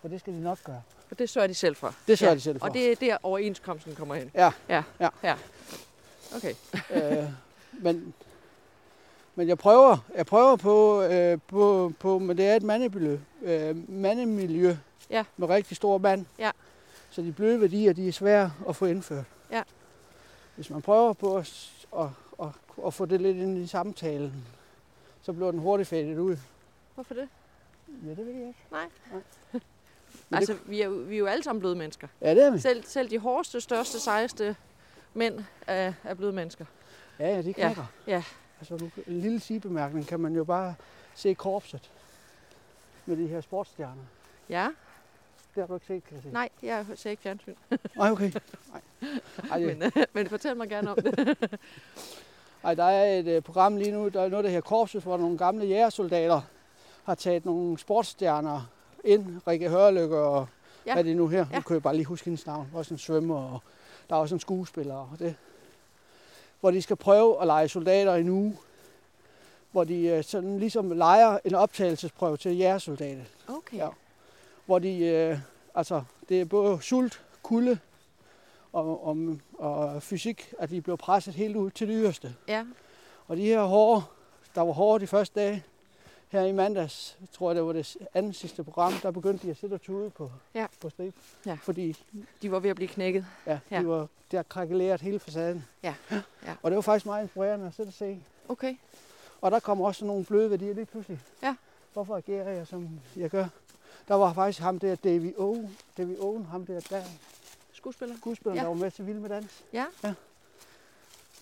For 0.00 0.08
det 0.08 0.20
skal 0.20 0.32
de 0.32 0.42
nok 0.42 0.58
gøre. 0.64 0.82
For 1.08 1.14
det 1.14 1.28
sørger 1.30 1.46
de 1.48 1.54
selv 1.54 1.76
for. 1.76 1.94
Det 2.06 2.18
sørger 2.18 2.30
ja. 2.32 2.34
de 2.34 2.40
selv 2.40 2.58
for. 2.60 2.66
Og 2.66 2.74
det 2.74 2.92
er 2.92 2.96
der 2.96 3.16
overenskomsten 3.22 3.94
kommer 3.94 4.14
hen. 4.14 4.30
Ja. 4.34 4.52
Ja. 4.68 4.82
Ja. 5.00 5.08
ja. 5.22 5.34
Okay. 6.36 6.54
øh, 6.90 7.24
men, 7.72 8.14
men 9.34 9.48
jeg 9.48 9.58
prøver, 9.58 9.96
jeg 10.16 10.26
prøver 10.26 10.56
på, 10.56 11.02
øh, 11.02 11.38
på, 11.48 11.92
på, 11.98 12.18
men 12.18 12.36
det 12.36 12.46
er 12.46 12.56
et 12.56 12.62
mandemiljø, 12.62 13.18
øh, 13.42 13.90
mandemiljø 13.90 14.76
Ja. 15.10 15.24
med 15.36 15.48
rigtig 15.48 15.76
store 15.76 15.98
mand. 15.98 16.26
Ja. 16.38 16.50
Så 17.10 17.22
de 17.22 17.32
bløde 17.32 17.60
værdier, 17.60 17.92
de 17.92 18.08
er 18.08 18.12
svære 18.12 18.52
at 18.68 18.76
få 18.76 18.86
indført. 18.86 19.24
Ja. 19.50 19.62
Hvis 20.54 20.70
man 20.70 20.82
prøver 20.82 21.12
på 21.12 21.36
at, 21.36 21.70
at, 21.98 22.06
at, 22.42 22.48
at 22.86 22.94
få 22.94 23.04
det 23.06 23.20
lidt 23.20 23.36
ind 23.36 23.58
i 23.58 23.66
samtalen, 23.66 24.44
så 25.22 25.32
bliver 25.32 25.50
den 25.50 25.60
hurtigt 25.60 25.88
fadet 25.88 26.18
ud. 26.18 26.36
Hvorfor 26.94 27.14
det? 27.14 27.28
Ja, 28.04 28.10
det 28.10 28.18
ved 28.26 28.32
jeg 28.34 28.48
ikke. 28.48 28.60
Nej. 28.70 28.86
Nej. 29.12 29.60
Men 30.34 30.38
Altså, 30.38 30.56
vi 30.66 30.80
er, 30.80 30.88
vi 30.88 31.14
er 31.14 31.18
jo 31.18 31.26
alle 31.26 31.44
sammen 31.44 31.60
bløde 31.60 31.76
mennesker. 31.76 32.08
Ja, 32.20 32.34
det 32.34 32.44
er 32.44 32.50
vi. 32.50 32.58
Selv, 32.58 32.84
selv 32.84 33.10
de 33.10 33.18
hårdeste, 33.18 33.60
største, 33.60 34.00
sejeste 34.00 34.56
mænd 35.14 35.44
er, 35.66 35.92
er 36.04 36.14
bløde 36.14 36.32
mennesker. 36.32 36.64
Ja, 37.18 37.28
ja, 37.34 37.42
de 37.42 37.52
knækker. 37.52 37.86
ja. 38.06 38.22
Altså, 38.60 38.76
nu, 38.76 38.90
en 39.06 39.20
lille 39.20 39.40
sigebemærkning 39.40 40.06
kan 40.06 40.20
man 40.20 40.34
jo 40.36 40.44
bare 40.44 40.74
se 41.14 41.34
korpset 41.34 41.90
med 43.06 43.16
de 43.16 43.26
her 43.26 43.40
sportsstjerner. 43.40 44.02
Ja, 44.48 44.68
Det 45.54 45.60
har 45.62 45.66
du 45.66 45.74
ikke 45.74 45.86
set, 45.86 46.04
kan 46.04 46.14
jeg 46.14 46.22
se. 46.22 46.28
nej, 46.30 46.48
jeg 46.62 46.86
ser 46.94 47.10
ikke 47.10 47.22
fjernsyn. 47.22 47.54
Nej, 47.96 48.10
okay. 48.10 48.32
Nej. 48.72 48.80
Ej, 49.50 49.58
det, 49.58 49.78
Men, 49.78 49.82
øh, 49.96 50.04
men 50.12 50.28
fortæl 50.28 50.56
mig 50.56 50.68
gerne 50.68 50.90
om 50.90 50.96
det. 51.02 51.36
ej, 52.64 52.74
der 52.74 52.84
er 52.84 53.18
et 53.18 53.36
uh, 53.36 53.42
program 53.42 53.76
lige 53.76 53.92
nu, 53.92 54.08
der 54.08 54.22
er 54.22 54.28
noget, 54.28 54.44
der 54.44 54.50
her 54.50 54.60
korpset, 54.60 55.02
hvor 55.02 55.16
nogle 55.16 55.38
gamle 55.38 55.66
jægersoldater 55.66 56.40
har 57.04 57.14
taget 57.14 57.44
nogle 57.44 57.78
sportsstjerner 57.78 58.70
ind. 59.04 59.40
Rikke 59.48 59.68
Hørlykke 59.70 60.18
og 60.18 60.46
Ja. 60.86 60.92
hvad 60.92 61.02
er 61.02 61.06
det 61.08 61.16
nu 61.16 61.28
her? 61.28 61.46
Ja. 61.50 61.56
Nu 61.56 61.62
kan 61.62 61.74
jeg 61.74 61.82
bare 61.82 61.94
lige 61.96 62.04
huske 62.04 62.24
hendes 62.24 62.46
navn. 62.46 62.70
Også 62.74 62.94
en 62.94 62.98
svømmer, 62.98 63.36
og 63.52 63.58
der 64.10 64.16
er 64.16 64.20
også 64.20 64.34
en 64.34 64.40
skuespiller. 64.40 64.94
Og 64.94 65.18
det. 65.18 65.34
Hvor 66.60 66.70
de 66.70 66.82
skal 66.82 66.96
prøve 66.96 67.40
at 67.40 67.46
lege 67.46 67.68
soldater 67.68 68.14
i 68.14 68.20
en 68.20 68.28
uge. 68.28 68.56
Hvor 69.72 69.84
de 69.84 70.06
øh, 70.06 70.24
sådan 70.24 70.58
ligesom 70.58 70.90
leger 70.90 71.38
en 71.44 71.54
optagelsesprøve 71.54 72.36
til 72.36 72.56
jægersoldater. 72.56 73.22
Okay. 73.48 73.76
Ja. 73.76 73.88
Hvor 74.66 74.78
de, 74.78 74.98
øh, 74.98 75.38
altså, 75.74 76.02
det 76.28 76.40
er 76.40 76.44
både 76.44 76.82
sult, 76.82 77.22
kulde 77.42 77.78
og, 78.72 79.06
og, 79.06 79.16
og 79.58 80.02
fysik, 80.02 80.54
at 80.58 80.70
de 80.70 80.80
blev 80.80 80.96
presset 80.98 81.34
helt 81.34 81.56
ud 81.56 81.70
til 81.70 81.88
det 81.88 81.96
yderste. 82.00 82.34
Ja. 82.48 82.64
Og 83.28 83.36
de 83.36 83.42
her 83.44 83.62
hårde, 83.62 84.02
der 84.54 84.60
var 84.60 84.72
hårde 84.72 85.02
de 85.02 85.06
første 85.06 85.40
dage, 85.40 85.64
her 86.34 86.44
i 86.46 86.52
mandags, 86.52 87.18
tror 87.32 87.50
jeg 87.50 87.56
det 87.56 87.64
var 87.64 87.72
det 87.72 87.96
anden 88.14 88.32
sidste 88.32 88.64
program, 88.64 88.92
der 89.02 89.10
begyndte 89.10 89.46
de 89.46 89.50
at 89.50 89.56
sætte 89.56 89.74
og 89.74 89.82
tude 89.82 90.10
på, 90.10 90.30
Ja. 90.54 90.66
på 90.80 90.90
strip. 90.90 91.14
Ja. 91.46 91.58
Fordi 91.62 91.96
De 92.42 92.50
var 92.50 92.58
ved 92.58 92.70
at 92.70 92.76
blive 92.76 92.88
knækket. 92.88 93.26
ja, 93.46 93.52
de 93.52 93.60
Ja. 93.70 93.82
var 93.82 94.06
der 94.30 94.42
krakeleret 94.42 95.00
hele 95.00 95.18
facaden. 95.18 95.64
Ja. 95.82 95.94
Ja. 96.12 96.54
Og 96.62 96.70
det 96.70 96.76
var 96.76 96.80
faktisk 96.82 97.06
meget 97.06 97.22
inspirerende 97.22 97.66
at 97.66 97.74
sætte 97.74 97.90
og 97.90 97.92
se. 97.94 98.20
Okay. 98.48 98.76
Og 99.40 99.50
der 99.50 99.60
kommer 99.60 99.86
også 99.86 100.04
nogle 100.04 100.24
bløde 100.24 100.50
værdier 100.50 100.74
lige 100.74 100.86
pludselig. 100.86 101.20
Ja. 101.42 101.56
Hvorfor 101.92 102.16
agerer 102.16 102.50
jeg, 102.50 102.66
som 102.66 103.00
jeg 103.16 103.30
gør? 103.30 103.46
Der 104.08 104.14
var 104.14 104.32
faktisk 104.32 104.60
ham 104.60 104.78
der, 104.78 104.94
Davy 104.94 105.34
Owen, 105.38 105.76
Davy 105.98 106.16
Owen 106.20 106.44
ham 106.44 106.66
der, 106.66 106.80
der 106.80 107.02
Skuespiller. 107.72 108.16
skuespilleren, 108.16 108.56
Ja. 108.56 108.62
ja. 108.62 108.68
der 108.68 108.74
var 108.74 108.82
med 108.84 108.90
til 108.90 109.06
Vild 109.06 109.18
med 109.18 109.28
Dans. 109.28 109.64
Ja. 109.72 109.84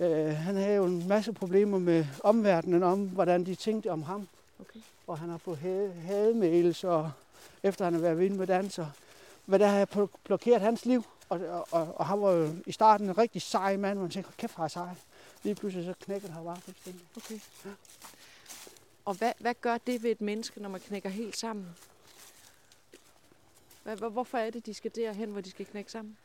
Øh, 0.01 0.37
han 0.37 0.57
havde 0.57 0.77
jo 0.77 0.85
en 0.85 1.09
masse 1.09 1.33
problemer 1.33 1.79
med 1.79 2.05
omverdenen 2.25 2.83
om, 2.83 3.09
hvordan 3.09 3.47
de 3.47 3.55
tænkte 3.55 3.91
om 3.91 4.03
ham. 4.03 4.29
Okay. 4.71 4.81
Og 5.07 5.19
han 5.19 5.29
har 5.29 5.39
fået 5.39 5.59
hade- 5.59 5.93
hademails, 5.93 6.85
og 6.85 7.13
efter 7.63 7.85
han 7.85 7.95
har 7.95 8.01
været 8.01 8.19
vild 8.19 8.35
med 8.35 8.47
danser. 8.47 8.87
Hvad 9.45 9.59
der 9.59 9.67
har 9.67 9.87
blo- 9.87 10.19
blokeret 10.25 10.61
hans 10.61 10.85
liv. 10.85 11.05
Og, 11.29 11.41
og, 11.41 11.67
og, 11.71 11.95
og 11.99 12.07
han 12.07 12.21
var 12.23 12.31
jo 12.31 12.55
i 12.67 12.73
starten 12.73 13.09
en 13.09 13.19
rigtig 13.19 13.43
sej 13.43 13.77
mand, 13.77 13.99
og 13.99 14.03
man 14.03 14.11
tænkte, 14.11 14.29
"Hold 14.29 14.37
kæft, 14.37 14.59
jeg 14.59 14.71
sej. 14.71 14.95
Lige 15.43 15.55
pludselig 15.55 15.87
så 15.87 15.95
knækkede 16.05 16.33
han 16.33 16.45
bare 16.45 16.57
fuldstændig. 16.61 17.07
Okay. 17.17 17.39
Og 19.05 19.15
hvad, 19.15 19.33
hvad 19.39 19.55
gør 19.61 19.79
det 19.79 20.03
ved 20.03 20.11
et 20.11 20.21
menneske, 20.21 20.61
når 20.63 20.69
man 20.69 20.81
knækker 20.81 21.09
helt 21.09 21.37
sammen? 21.37 21.77
Hvad, 23.83 23.97
hvor- 23.97 24.09
hvorfor 24.09 24.39
er 24.39 24.51
det, 24.51 24.67
de 24.67 24.75
skal 24.75 24.91
derhen, 24.95 25.31
hvor 25.31 25.41
de 25.41 25.51
skal 25.51 25.67
knække 25.67 25.93
sammen? 25.93 26.17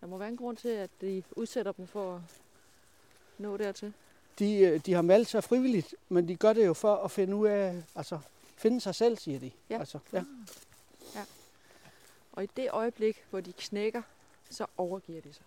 Der 0.00 0.06
må 0.06 0.16
være 0.18 0.28
en 0.28 0.36
grund 0.36 0.56
til, 0.56 0.68
at 0.68 0.90
de 1.00 1.22
udsætter 1.30 1.72
dem 1.72 1.86
for 1.86 2.14
at 2.16 2.20
nå 3.38 3.56
dertil. 3.56 3.92
De, 4.38 4.58
øh, 4.58 4.80
de 4.86 4.92
har 4.92 5.02
meldt 5.02 5.28
sig 5.28 5.44
frivilligt, 5.44 5.94
men 6.08 6.28
de 6.28 6.36
gør 6.36 6.52
det 6.52 6.66
jo 6.66 6.74
for 6.74 6.96
at 6.96 7.10
finde 7.10 7.36
ud 7.36 7.46
af, 7.46 7.82
altså 7.94 8.18
finde 8.56 8.80
sig 8.80 8.94
selv, 8.94 9.18
siger 9.18 9.38
de. 9.38 9.50
Ja. 9.70 9.78
Altså, 9.78 9.98
ja. 10.12 10.24
Og 12.32 12.44
i 12.44 12.48
det 12.56 12.68
øjeblik, 12.70 13.24
hvor 13.30 13.40
de 13.40 13.52
knækker, 13.52 14.02
så 14.50 14.66
overgiver 14.76 15.20
de 15.20 15.32
sig. 15.32 15.44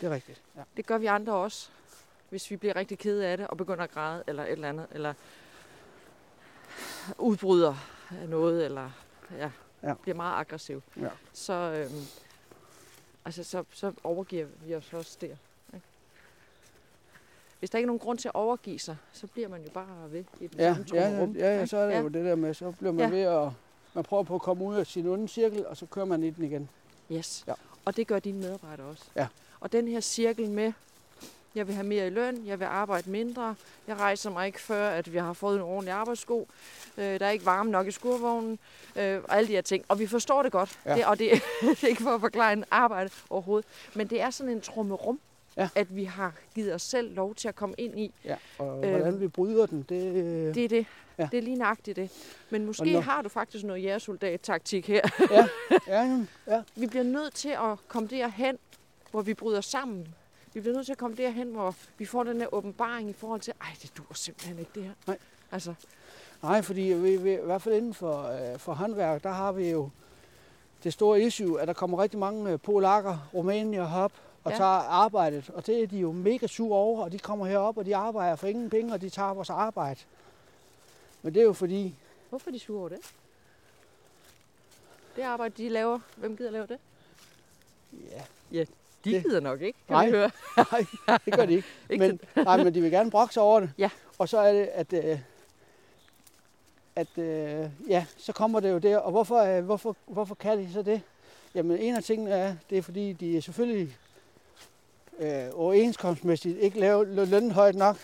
Det 0.00 0.06
er 0.06 0.10
rigtigt. 0.10 0.42
Ja. 0.56 0.62
Det 0.76 0.86
gør 0.86 0.98
vi 0.98 1.06
andre 1.06 1.32
også, 1.32 1.68
hvis 2.30 2.50
vi 2.50 2.56
bliver 2.56 2.76
rigtig 2.76 2.98
kede 2.98 3.26
af 3.26 3.36
det 3.36 3.46
og 3.46 3.56
begynder 3.56 3.84
at 3.84 3.90
græde 3.90 4.24
eller 4.26 4.42
et 4.44 4.52
eller 4.52 4.68
andet, 4.68 4.86
eller 4.90 5.14
udbryder 7.18 7.74
af 8.22 8.28
noget, 8.28 8.64
eller 8.64 8.90
ja, 9.38 9.50
Ja. 9.82 9.94
bliver 9.94 10.16
meget 10.16 10.40
aggressiv. 10.40 10.82
Ja. 10.96 11.08
Så, 11.32 11.52
øhm, 11.52 12.06
altså, 13.24 13.44
så, 13.44 13.64
så 13.72 13.92
overgiver 14.04 14.46
vi 14.64 14.74
os 14.74 14.92
også 14.92 15.18
der. 15.20 15.36
Hvis 17.62 17.70
der 17.70 17.78
ikke 17.78 17.84
er 17.84 17.86
nogen 17.86 17.98
grund 17.98 18.18
til 18.18 18.28
at 18.28 18.34
overgive 18.34 18.78
sig, 18.78 18.96
så 19.12 19.26
bliver 19.26 19.48
man 19.48 19.62
jo 19.62 19.70
bare 19.70 19.86
ved 20.12 20.24
i 20.40 20.46
den 20.46 20.58
Ja, 20.58 20.74
samme 20.74 20.86
ja, 20.94 21.02
trummerum, 21.08 21.36
ja, 21.36 21.58
ja, 21.58 21.66
så 21.66 21.76
er 21.76 21.86
det 21.86 21.92
ja. 21.92 22.00
jo 22.00 22.08
det 22.08 22.24
der 22.24 22.34
med, 22.34 22.54
så 22.54 22.70
bliver 22.70 22.92
man 22.92 23.12
Ja. 23.12 23.16
ved 23.16 23.44
at, 23.46 23.48
man 23.94 24.04
prøver 24.04 24.22
på 24.22 24.34
at 24.34 24.42
komme 24.42 24.64
ud 24.64 24.74
af 24.74 24.86
sin 24.86 25.06
onde 25.08 25.28
cirkel, 25.28 25.66
og 25.66 25.76
så 25.76 25.86
kører 25.86 26.06
man 26.06 26.22
i 26.22 26.30
den 26.30 26.44
igen. 26.44 26.68
Yes. 27.12 27.44
Ja. 27.46 27.52
Og 27.84 27.96
det 27.96 28.06
gør 28.06 28.18
dine 28.18 28.38
medarbejdere 28.38 28.86
også. 28.86 29.04
Ja. 29.16 29.26
Og 29.60 29.72
den 29.72 29.88
her 29.88 30.00
cirkel 30.00 30.50
med, 30.50 30.72
jeg 31.54 31.66
vil 31.66 31.74
have 31.74 31.86
mere 31.86 32.06
i 32.06 32.10
løn, 32.10 32.46
jeg 32.46 32.58
vil 32.58 32.64
arbejde 32.64 33.10
mindre, 33.10 33.54
jeg 33.86 33.96
rejser 33.96 34.30
mig 34.30 34.46
ikke 34.46 34.60
før, 34.60 34.88
at 34.90 35.12
vi 35.12 35.18
har 35.18 35.32
fået 35.32 35.56
en 35.56 35.62
ordentlig 35.62 35.92
arbejdssko, 35.94 36.48
øh, 36.98 37.20
der 37.20 37.26
er 37.26 37.30
ikke 37.30 37.46
varme 37.46 37.70
nok 37.70 37.86
i 37.86 37.90
skurvognen, 37.90 38.58
øh, 38.96 39.20
og 39.28 39.36
alle 39.36 39.48
de 39.48 39.52
her 39.52 39.60
ting. 39.62 39.84
Og 39.88 39.98
vi 39.98 40.06
forstår 40.06 40.42
det 40.42 40.52
godt, 40.52 40.78
Ja. 40.86 40.94
det, 40.94 41.04
og 41.06 41.18
det, 41.18 41.30
det 41.60 41.84
er 41.84 41.88
ikke 41.88 42.02
for 42.02 42.10
at 42.14 42.20
forklare 42.20 42.52
en 42.52 42.64
arbejde 42.70 43.10
overhovedet, 43.30 43.68
men 43.94 44.06
det 44.06 44.20
er 44.20 44.30
sådan 44.30 44.52
en 44.52 44.60
trummerum, 44.60 45.20
Ja. 45.56 45.68
at 45.74 45.96
vi 45.96 46.04
har 46.04 46.32
givet 46.54 46.74
os 46.74 46.82
selv 46.82 47.14
lov 47.14 47.34
til 47.34 47.48
at 47.48 47.54
komme 47.54 47.74
ind 47.78 48.00
i. 48.00 48.12
Ja. 48.24 48.36
Og 48.58 48.84
Øhm. 48.84 48.90
hvordan 48.90 49.20
vi 49.20 49.28
bryder 49.28 49.66
den, 49.66 49.78
det, 49.78 49.88
det 50.14 50.54
Det 50.54 50.64
er 50.64 50.68
det. 50.68 50.86
Ja. 51.18 51.28
Det 51.32 51.38
er 51.38 51.42
lige 51.42 51.56
nøjagtigt 51.56 51.96
det. 51.96 52.10
Men 52.50 52.66
måske 52.66 52.92
når- 52.92 53.00
har 53.00 53.22
du 53.22 53.28
faktisk 53.28 53.64
noget 53.64 53.82
jægersoldat-taktik 53.82 54.88
her. 54.88 55.00
ja, 55.30 55.48
jamen, 55.86 56.28
ja, 56.46 56.62
Vi 56.76 56.86
bliver 56.86 57.02
nødt 57.04 57.34
til 57.34 57.48
at 57.48 57.78
komme 57.88 58.08
derhen, 58.08 58.58
hvor 59.10 59.22
vi 59.22 59.34
bryder 59.34 59.60
sammen. 59.60 60.14
Vi 60.54 60.60
bliver 60.60 60.74
nødt 60.74 60.86
til 60.86 60.92
at 60.92 60.98
komme 60.98 61.16
derhen, 61.16 61.48
hvor 61.52 61.74
vi 61.98 62.04
får 62.04 62.24
den 62.24 62.40
her 62.40 62.54
åbenbaring 62.54 63.10
i 63.10 63.12
forhold 63.12 63.40
til, 63.40 63.52
ej, 63.60 63.68
det 63.82 63.92
dur 63.96 64.14
simpelthen 64.14 64.58
ikke 64.58 64.70
det 64.74 64.82
her. 64.84 64.92
Nej. 65.06 65.18
Altså, 65.52 65.74
Nej, 66.42 66.62
fordi 66.62 66.80
vi, 66.80 67.16
vi, 67.16 67.32
i 67.32 67.38
hvert 67.44 67.62
fald 67.62 67.74
inden 67.74 67.94
for, 67.94 68.22
øh, 68.52 68.58
for 68.58 68.72
håndværk, 68.72 69.22
der 69.22 69.30
har 69.30 69.52
vi 69.52 69.70
jo 69.70 69.90
det 70.84 70.92
store 70.92 71.20
issue, 71.20 71.60
at 71.60 71.68
der 71.68 71.74
kommer 71.74 72.02
rigtig 72.02 72.18
mange 72.18 72.52
øh, 72.52 72.58
polakker, 72.60 73.28
rumænier 73.34 73.86
herop 73.88 74.12
og 74.44 74.50
Ja. 74.50 74.54
ja. 74.54 74.58
tager 74.58 74.70
arbejdet. 74.90 75.50
Og 75.50 75.66
det 75.66 75.82
er 75.82 75.86
de 75.86 75.98
jo 75.98 76.12
mega 76.12 76.46
sure 76.46 76.78
over, 76.78 77.04
og 77.04 77.12
de 77.12 77.18
kommer 77.18 77.46
herop, 77.46 77.76
og 77.78 77.86
de 77.86 77.96
arbejder 77.96 78.36
for 78.36 78.46
ingen 78.46 78.70
penge, 78.70 78.92
og 78.94 79.00
de 79.00 79.10
tager 79.10 79.34
vores 79.34 79.50
arbejde. 79.50 80.00
Men 81.22 81.34
det 81.34 81.40
er 81.40 81.44
jo 81.44 81.52
fordi, 81.52 81.94
hvorfor 82.28 82.50
er 82.50 82.52
de 82.52 82.58
sure 82.58 82.78
over 82.80 82.88
det? 82.88 82.98
Det 85.16 85.22
arbejde, 85.22 85.54
de 85.62 85.68
laver, 85.68 85.98
hvem 86.16 86.36
gider 86.36 86.50
lave 86.50 86.66
det? 86.66 86.78
ja, 88.52 88.60
De 89.04 89.12
Det- 89.12 89.22
gider 89.22 89.40
nok 89.40 89.60
ikke, 89.60 89.78
kan 89.88 89.94
Nej. 89.94 90.10
høre. 90.10 90.30
nej, 91.06 91.18
det 91.24 91.34
gør 91.34 91.46
de 91.46 91.52
ikke. 91.54 91.68
Ikke 91.90 92.06
men, 92.08 92.20
nej, 92.44 92.64
men 92.64 92.74
de 92.74 92.80
vil 92.80 92.90
gerne 92.90 93.10
brokke 93.10 93.34
sig 93.34 93.42
over 93.42 93.60
det. 93.60 93.70
Ja. 93.78 93.90
Og 94.18 94.28
så 94.28 94.38
er 94.38 94.52
det, 94.52 94.66
at, 94.66 94.92
øh, 94.92 95.18
at 96.96 97.18
øh, 97.18 97.70
ja, 97.88 98.06
så 98.16 98.32
kommer 98.32 98.60
det 98.60 98.70
jo 98.70 98.78
der. 98.78 98.96
Og 98.98 99.10
hvorfor, 99.10 99.38
øh, 99.38 99.64
hvorfor, 99.64 99.96
hvorfor 100.06 100.34
kan 100.34 100.58
de 100.58 100.72
så 100.72 100.82
det? 100.82 101.02
Jamen 101.54 101.78
en 101.78 101.96
af 101.96 102.02
tingene 102.04 102.30
er, 102.30 102.54
det 102.70 102.78
er 102.78 102.82
fordi, 102.82 103.12
de 103.12 103.42
selvfølgelig 103.42 103.96
øh, 105.18 105.44
overenskomstmæssigt 105.54 106.58
ikke 106.58 106.80
lavet 106.80 107.06
lø- 107.18 107.24
lønnen 107.24 107.50
højt 107.50 107.74
nok. 107.74 107.96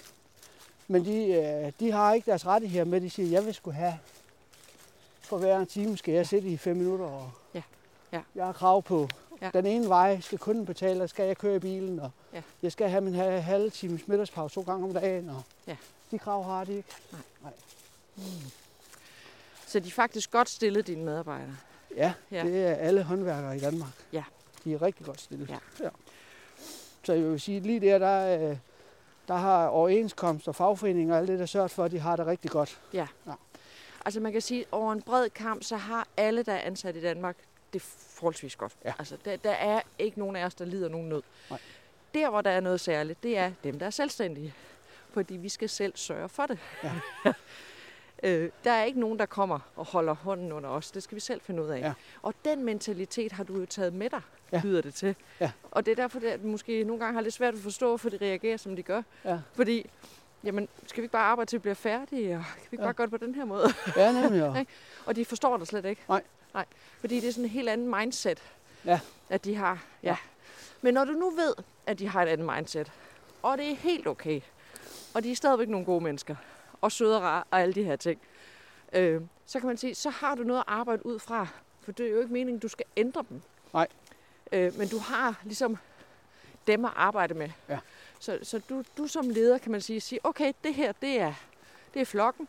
Men 0.89 1.05
de, 1.05 1.25
øh, 1.27 1.73
de 1.81 1.93
har 1.93 2.13
ikke 2.15 2.31
deres 2.31 2.47
rettigheder 2.47 2.85
med. 2.85 3.01
De 3.01 3.11
siger, 3.11 3.29
jeg 3.29 3.47
vil 3.47 3.55
skulle 3.55 3.77
have 3.77 3.99
for 5.21 5.39
hver 5.39 5.59
en 5.59 5.67
time 5.67 5.97
skal 5.97 6.15
jeg 6.15 6.27
sidde 6.27 6.49
i 6.49 6.57
fem 6.57 6.77
minutter. 6.77 7.05
Og 7.05 7.31
Ja. 7.55 7.63
Ja. 8.13 8.21
Jeg 8.35 8.45
har 8.47 8.53
krav 8.53 8.83
på. 8.83 9.09
Ja. 9.43 9.51
Den 9.55 9.67
ene 9.67 9.89
vej 9.89 10.21
skal 10.21 10.39
kunden 10.39 10.67
betale, 10.67 11.03
og 11.03 11.09
skal 11.09 11.27
jeg 11.27 11.37
køre 11.39 11.57
i 11.57 11.59
bilen. 11.59 12.01
Og 12.01 12.11
Ja. 12.33 12.43
Jeg 12.63 12.73
skal 12.73 12.89
have 12.91 13.01
min 13.01 13.15
ha- 13.15 13.39
halve 13.39 13.71
times 13.71 14.09
middagspause 14.09 14.55
to 14.55 14.63
gange 14.63 14.85
om 14.85 14.93
dagen. 14.95 15.29
Og 15.31 15.43
Ja. 15.67 15.77
De 16.11 16.19
krav 16.19 16.45
har 16.45 16.65
de 16.65 16.77
ikke. 16.77 16.89
Så 19.67 19.81
de 19.81 19.87
er 19.89 19.93
faktisk 19.93 20.31
godt 20.31 20.51
stillet, 20.51 20.87
dine 20.87 21.05
medarbejdere. 21.05 21.57
Ja, 21.97 22.13
Ja. 22.31 22.37
ja, 22.39 22.45
det 22.51 22.67
er 22.67 22.75
alle 22.75 23.03
håndværkere 23.03 23.57
i 23.57 23.61
Danmark. 23.61 23.91
Ja. 24.13 24.25
De 24.65 24.75
er 24.75 24.83
rigtig 24.83 25.07
godt 25.07 25.21
stillet. 25.21 25.49
Ja. 25.51 25.59
ja. 25.81 25.89
Så 27.09 27.13
jeg 27.15 27.25
vil 27.25 27.41
sige, 27.41 27.61
lige 27.61 27.81
der, 27.81 27.99
der, 27.99 28.51
øh, 28.51 28.57
der 29.29 29.35
har 29.35 29.67
overenskomst 29.67 30.49
og 30.49 30.55
fagforeninger 30.55 31.15
og 31.15 31.21
alt 31.21 31.29
det, 31.29 31.39
der 31.39 31.47
sørger 31.47 31.69
for, 31.69 31.85
at 31.85 31.91
de 31.91 31.99
har 31.99 32.17
det 32.17 32.27
rigtig 32.27 32.51
godt. 32.51 32.81
Altså 34.05 34.21
man 34.21 34.33
kan 34.33 34.41
sige, 34.41 34.61
at 34.61 34.67
over 34.73 34.93
en 34.93 35.03
bred 35.03 35.31
kamp, 35.31 35.63
så 35.63 35.77
har 35.77 36.07
alle, 36.17 36.43
der 36.43 36.53
er 36.53 36.61
ansat 36.61 36.97
i 36.97 37.01
Danmark, 37.01 37.37
det 37.73 37.83
forholdsvis 37.83 38.57
godt. 38.57 38.73
Ja. 38.85 38.93
Altså, 38.99 39.17
der, 39.25 39.37
der 39.37 39.51
er 39.51 39.81
ikke 39.99 40.19
nogen 40.19 40.37
af 40.37 40.45
os, 40.45 40.55
der 40.55 40.65
lider 40.65 40.89
nogen 40.89 41.09
nød. 41.09 41.23
Nej. 41.51 41.59
Der, 42.15 42.31
hvor 42.31 42.41
der 42.41 42.51
er 42.51 42.61
noget 42.61 42.81
særligt, 42.81 43.23
det 43.23 43.39
er 43.39 43.53
dem, 43.65 43.79
der 43.79 43.87
er 43.87 43.91
selvstændige. 43.91 44.55
Fordi 45.13 45.37
vi 45.37 45.49
skal 45.49 45.69
selv 45.69 45.93
sørge 45.97 46.29
for 46.29 46.47
det. 46.47 46.59
Ja. 46.85 46.93
øh, 48.29 48.51
der 48.65 48.71
er 48.73 48.85
ikke 48.85 49.01
nogen, 49.01 49.19
der 49.19 49.27
kommer 49.27 49.59
og 49.77 49.85
holder 49.87 50.15
hånden 50.15 50.53
under 50.53 50.69
os. 50.69 50.91
Det 50.91 51.03
skal 51.03 51.15
vi 51.15 51.21
selv 51.21 51.41
finde 51.41 51.63
ud 51.63 51.69
af. 51.69 51.81
Ja. 51.81 51.93
Og 52.23 52.35
den 52.45 52.65
mentalitet 52.65 53.33
har 53.33 53.45
du 53.45 53.61
jo 53.61 53.67
taget 53.67 53.93
med 53.93 54.11
dig, 54.11 54.23
Ja. 54.53 54.61
lyder 54.65 54.81
det 54.83 54.95
til. 54.95 55.17
Ja. 55.41 55.51
Og 55.71 55.87
det 55.87 55.93
er 55.93 55.97
derfor, 55.97 56.19
det 56.21 56.45
måske 56.45 56.85
nogle 56.85 57.01
gange 57.01 57.15
har 57.15 57.21
lidt 57.21 57.35
svært 57.35 57.55
at 57.55 57.61
forstå, 57.61 57.97
for 57.97 58.11
de 58.11 58.19
reagerer, 58.21 58.57
som 58.57 58.77
de 58.77 58.83
gør. 58.83 59.03
Ja. 59.25 59.39
Fordi 59.55 59.91
jamen, 60.45 60.69
skal 60.87 61.03
vi 61.03 61.05
ikke 61.05 61.13
bare 61.13 61.25
arbejde 61.25 61.51
til 61.51 61.57
vi 61.59 61.61
bliver 61.61 61.75
færdige, 61.75 62.37
og 62.37 62.45
kan 62.45 62.63
vi 62.71 62.75
ikke 62.75 62.83
Ja. 62.83 62.87
bare 62.87 62.95
gøre 62.95 63.07
det 63.07 63.21
på 63.21 63.27
den 63.27 63.35
her 63.35 63.45
måde? 63.45 63.69
Ja, 63.97 64.13
nemlig. 64.13 64.39
Ja. 64.41 64.65
Og 65.07 65.17
de 65.17 65.25
forstår 65.25 65.57
det 65.57 65.69
slet 65.69 65.85
ikke. 65.85 66.03
Nej. 66.09 66.23
Nej. 66.55 66.65
Fordi 67.01 67.21
det 67.21 67.29
er 67.29 67.33
sådan 67.33 67.45
en 67.45 67.51
helt 67.51 67.69
anden 67.69 67.95
mindset, 67.99 68.43
Ja. 68.85 69.01
at 69.29 69.45
de 69.45 69.55
har. 69.55 69.83
Ja. 70.03 70.09
Ja. 70.09 70.17
Men 70.83 70.95
når 70.95 71.05
du 71.05 71.13
nu 71.13 71.31
ved, 71.31 71.55
at 71.87 71.99
de 71.99 72.09
har 72.09 72.23
et 72.23 72.29
andet 72.29 72.47
mindset, 72.57 72.93
og 73.43 73.59
det 73.59 73.71
er 73.71 73.75
helt 73.77 74.07
okay, 74.07 74.41
og 75.15 75.25
de 75.25 75.33
er 75.33 75.37
stadigvæk 75.37 75.69
nogle 75.69 75.87
gode 75.87 76.05
mennesker, 76.05 76.37
og 76.81 76.93
søde 76.93 77.17
og 77.17 77.23
rare, 77.23 77.45
og 77.51 77.61
alle 77.61 77.75
de 77.75 77.85
her 77.85 77.97
ting, 77.97 78.21
øh, 78.93 79.21
så 79.47 79.59
kan 79.61 79.67
man 79.67 79.77
sige, 79.77 79.95
så 79.95 80.11
har 80.11 80.35
du 80.35 80.43
noget 80.43 80.59
at 80.61 80.65
arbejde 80.67 81.07
ud 81.07 81.19
fra. 81.19 81.47
For 81.81 81.93
det 81.93 82.07
er 82.07 82.11
jo 82.11 82.19
ikke 82.21 82.33
meningen, 82.33 82.59
du 82.59 82.69
skal 82.69 82.87
ændre 82.97 83.25
dem. 83.29 83.43
Nej. 83.73 83.87
Øh, 84.53 84.79
men 84.79 84.89
du 84.89 84.99
har 84.99 85.41
ligesom 85.45 85.79
dem 86.67 86.85
at 86.85 86.91
arbejde 86.97 87.35
med. 87.35 87.51
Ja. 87.69 87.79
Så, 88.19 88.39
så 88.43 88.61
du, 88.69 88.83
du 88.99 89.07
som 89.07 89.31
leder 89.31 89.59
kan 89.59 89.73
man 89.73 89.81
sige, 89.81 90.01
sige, 90.01 90.21
okay, 90.25 90.53
det 90.65 90.75
her, 90.75 90.93
det 90.93 91.21
er, 91.21 91.35
det 91.95 92.03
er 92.03 92.07
flokken. 92.07 92.49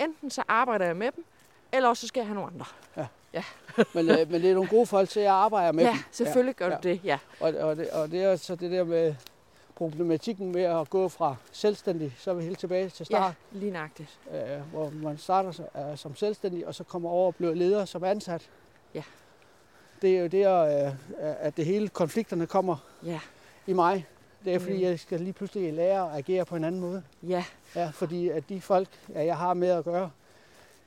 Enten 0.00 0.30
så 0.30 0.42
arbejder 0.48 0.86
jeg 0.86 0.96
med 0.96 1.12
dem, 1.16 1.24
eller 1.72 1.88
også 1.88 2.00
så 2.00 2.06
skal 2.06 2.20
jeg 2.20 2.26
have 2.26 2.34
nogle 2.34 2.50
andre. 2.52 2.64
Men, 3.94 4.10
øh, 4.10 4.30
men 4.30 4.42
det 4.42 4.50
er 4.50 4.54
nogle 4.54 4.68
gode 4.68 4.86
folk, 4.86 5.10
så 5.10 5.20
jeg 5.20 5.32
arbejder 5.32 5.72
med 5.72 5.84
ja, 5.84 5.90
dem. 5.90 5.98
selvfølgelig 6.10 6.54
gør 6.54 6.68
ja. 6.68 6.74
du 6.76 6.88
det, 6.88 7.00
ja. 7.04 7.18
Og, 7.40 7.54
og, 7.54 7.76
det, 7.76 7.90
og 7.90 8.10
det 8.10 8.22
er 8.22 8.36
så 8.36 8.56
det 8.56 8.70
der 8.70 8.84
med 8.84 9.14
problematikken 9.74 10.52
med 10.52 10.62
at 10.62 10.90
gå 10.90 11.08
fra 11.08 11.36
selvstændig, 11.52 12.16
så 12.18 12.30
er 12.30 12.34
vi 12.34 12.44
helt 12.44 12.58
tilbage 12.58 12.88
til 12.88 13.06
Ja, 13.10 13.16
start, 13.16 13.34
lige 13.50 13.72
nøjagtigt. 13.72 14.18
øh, 14.32 14.60
hvor 14.72 14.90
man 14.90 15.18
starter 15.18 15.90
øh, 15.90 15.98
som 15.98 16.16
selvstændig, 16.16 16.66
og 16.66 16.74
så 16.74 16.84
kommer 16.84 17.10
over 17.10 17.26
og 17.26 17.34
bliver 17.34 17.54
leder 17.54 17.84
som 17.84 18.04
ansat. 18.04 18.50
Ja. 18.94 19.02
Det 20.02 20.16
er 20.16 20.20
jo 20.20 20.26
der, 20.26 20.86
øh, 20.86 20.92
at 21.40 21.56
det 21.56 21.64
hele 21.66 21.88
konflikterne 21.88 22.46
kommer 22.46 22.76
Ja, 23.04 23.20
i 23.66 23.72
mig. 23.72 24.06
Det 24.44 24.54
er 24.54 24.58
fordi, 24.58 24.74
Mm. 24.76 24.82
jeg 24.82 25.00
skal 25.00 25.20
lige 25.20 25.32
pludselig 25.32 25.72
lære 25.72 26.10
at 26.12 26.18
agere 26.18 26.44
på 26.44 26.56
en 26.56 26.64
anden 26.64 26.80
måde. 26.80 27.02
ja, 27.22 27.44
Ja, 27.74 27.90
fordi 27.94 28.28
at 28.28 28.48
de 28.48 28.60
folk, 28.60 28.88
ja, 29.14 29.24
jeg 29.24 29.36
har 29.36 29.54
med 29.54 29.68
at 29.68 29.84
gøre, 29.84 30.10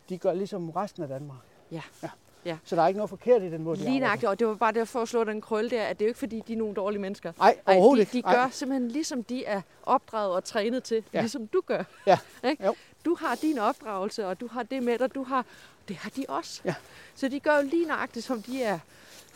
de 0.09 0.17
gør 0.17 0.33
ligesom 0.33 0.69
resten 0.69 1.03
af 1.03 1.09
Danmark. 1.09 1.37
Ja. 1.71 1.81
ja. 2.03 2.09
Ja. 2.45 2.57
Så 2.63 2.75
der 2.75 2.81
er 2.81 2.87
ikke 2.87 2.97
noget 2.97 3.09
forkert 3.09 3.41
i 3.41 3.51
den 3.51 3.63
måde, 3.63 3.79
de 3.79 3.83
lige 3.83 3.99
nøjagtigt. 3.99 4.29
Og 4.29 4.39
det 4.39 4.47
var 4.47 4.53
bare 4.55 4.71
derfor 4.71 5.01
at 5.01 5.07
slå 5.07 5.23
den 5.23 5.41
krølle 5.41 5.69
der, 5.69 5.83
at 5.83 5.99
det 5.99 6.05
er 6.05 6.07
jo 6.07 6.09
ikke 6.09 6.19
fordi, 6.19 6.43
de 6.47 6.53
er 6.53 6.57
nogle 6.57 6.73
dårlige 6.73 7.01
mennesker. 7.01 7.31
Nej, 7.37 7.57
Ej, 7.67 7.73
overhovedet 7.75 8.11
de, 8.13 8.17
ikke. 8.17 8.27
de 8.27 8.31
Nej. 8.33 8.43
gør 8.43 8.49
simpelthen 8.51 8.91
ligesom 8.91 9.23
de 9.23 9.45
er 9.45 9.61
opdraget 9.83 10.31
og 10.35 10.43
trænet 10.43 10.83
til, 10.83 11.03
Ja. 11.13 11.19
ligesom 11.19 11.47
du 11.47 11.61
gør. 11.65 11.83
Ja. 12.07 12.17
Ikke? 12.49 12.65
Jo. 12.65 12.75
Du 13.05 13.15
har 13.19 13.35
din 13.35 13.59
opdragelse, 13.59 14.27
og 14.27 14.39
du 14.39 14.47
har 14.47 14.63
det 14.63 14.83
med 14.83 14.97
dig, 14.99 15.15
du 15.15 15.23
har, 15.23 15.45
det 15.87 15.95
har 15.95 16.09
de 16.09 16.25
også. 16.29 16.61
Ja. 16.65 16.75
Så 17.15 17.27
de 17.27 17.39
gør 17.39 17.55
jo 17.55 17.61
lige 17.69 17.85
nøjagtigt, 17.87 18.25
som 18.25 18.41
de 18.41 18.63
er 18.63 18.79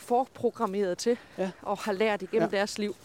forprogrammeret 0.04 0.98
til, 0.98 1.18
Ja. 1.38 1.50
og 1.62 1.78
har 1.78 1.92
lært 1.92 2.22
igennem 2.22 2.48
Ja. 2.52 2.56
deres 2.56 2.78
liv. 2.78 2.96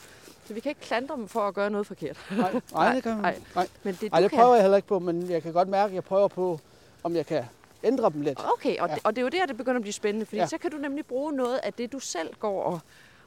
Så 0.45 0.53
vi 0.53 0.59
kan 0.59 0.69
ikke 0.69 0.81
klandre 0.81 1.15
dem 1.15 1.27
for 1.27 1.39
at 1.47 1.53
gøre 1.53 1.69
noget 1.69 1.87
forkert. 1.87 2.17
Nej, 2.31 2.61
nej, 2.73 2.93
det 2.93 3.03
kan 3.03 3.11
man. 3.11 3.21
Nej. 3.21 3.39
Nej. 3.55 3.67
Men 3.83 3.97
det, 4.01 4.11
Nej, 4.11 4.21
det 4.21 4.29
kan, 4.29 4.39
prøver 4.39 4.53
jeg 4.55 4.63
heller 4.63 4.77
ikke 4.77 4.87
på, 4.87 4.99
men 4.99 5.29
jeg 5.29 5.43
kan 5.43 5.53
godt 5.53 5.67
mærke, 5.67 5.91
at 5.91 5.95
jeg 5.95 6.03
prøver 6.03 6.27
på, 6.27 6.59
om 7.03 7.15
jeg 7.15 7.25
kan 7.25 7.43
ændre 7.83 8.09
dem 8.09 8.21
lidt. 8.21 8.39
Okay, 8.53 8.77
og, 8.79 8.89
Ja. 8.89 8.95
det, 8.95 9.03
og 9.05 9.15
det 9.15 9.21
er 9.21 9.23
jo 9.23 9.29
der, 9.29 9.45
det 9.45 9.57
begynder 9.57 9.75
at 9.77 9.81
blive 9.81 9.93
spændende, 9.93 10.25
fordi 10.25 10.37
ja. 10.37 10.45
Så 10.47 10.57
kan 10.57 10.71
du 10.71 10.77
nemlig 10.77 11.05
bruge 11.05 11.33
noget 11.33 11.57
af 11.63 11.73
det, 11.73 11.91
du 11.91 11.99
selv 11.99 12.33
går 12.39 12.63
og, 12.63 12.79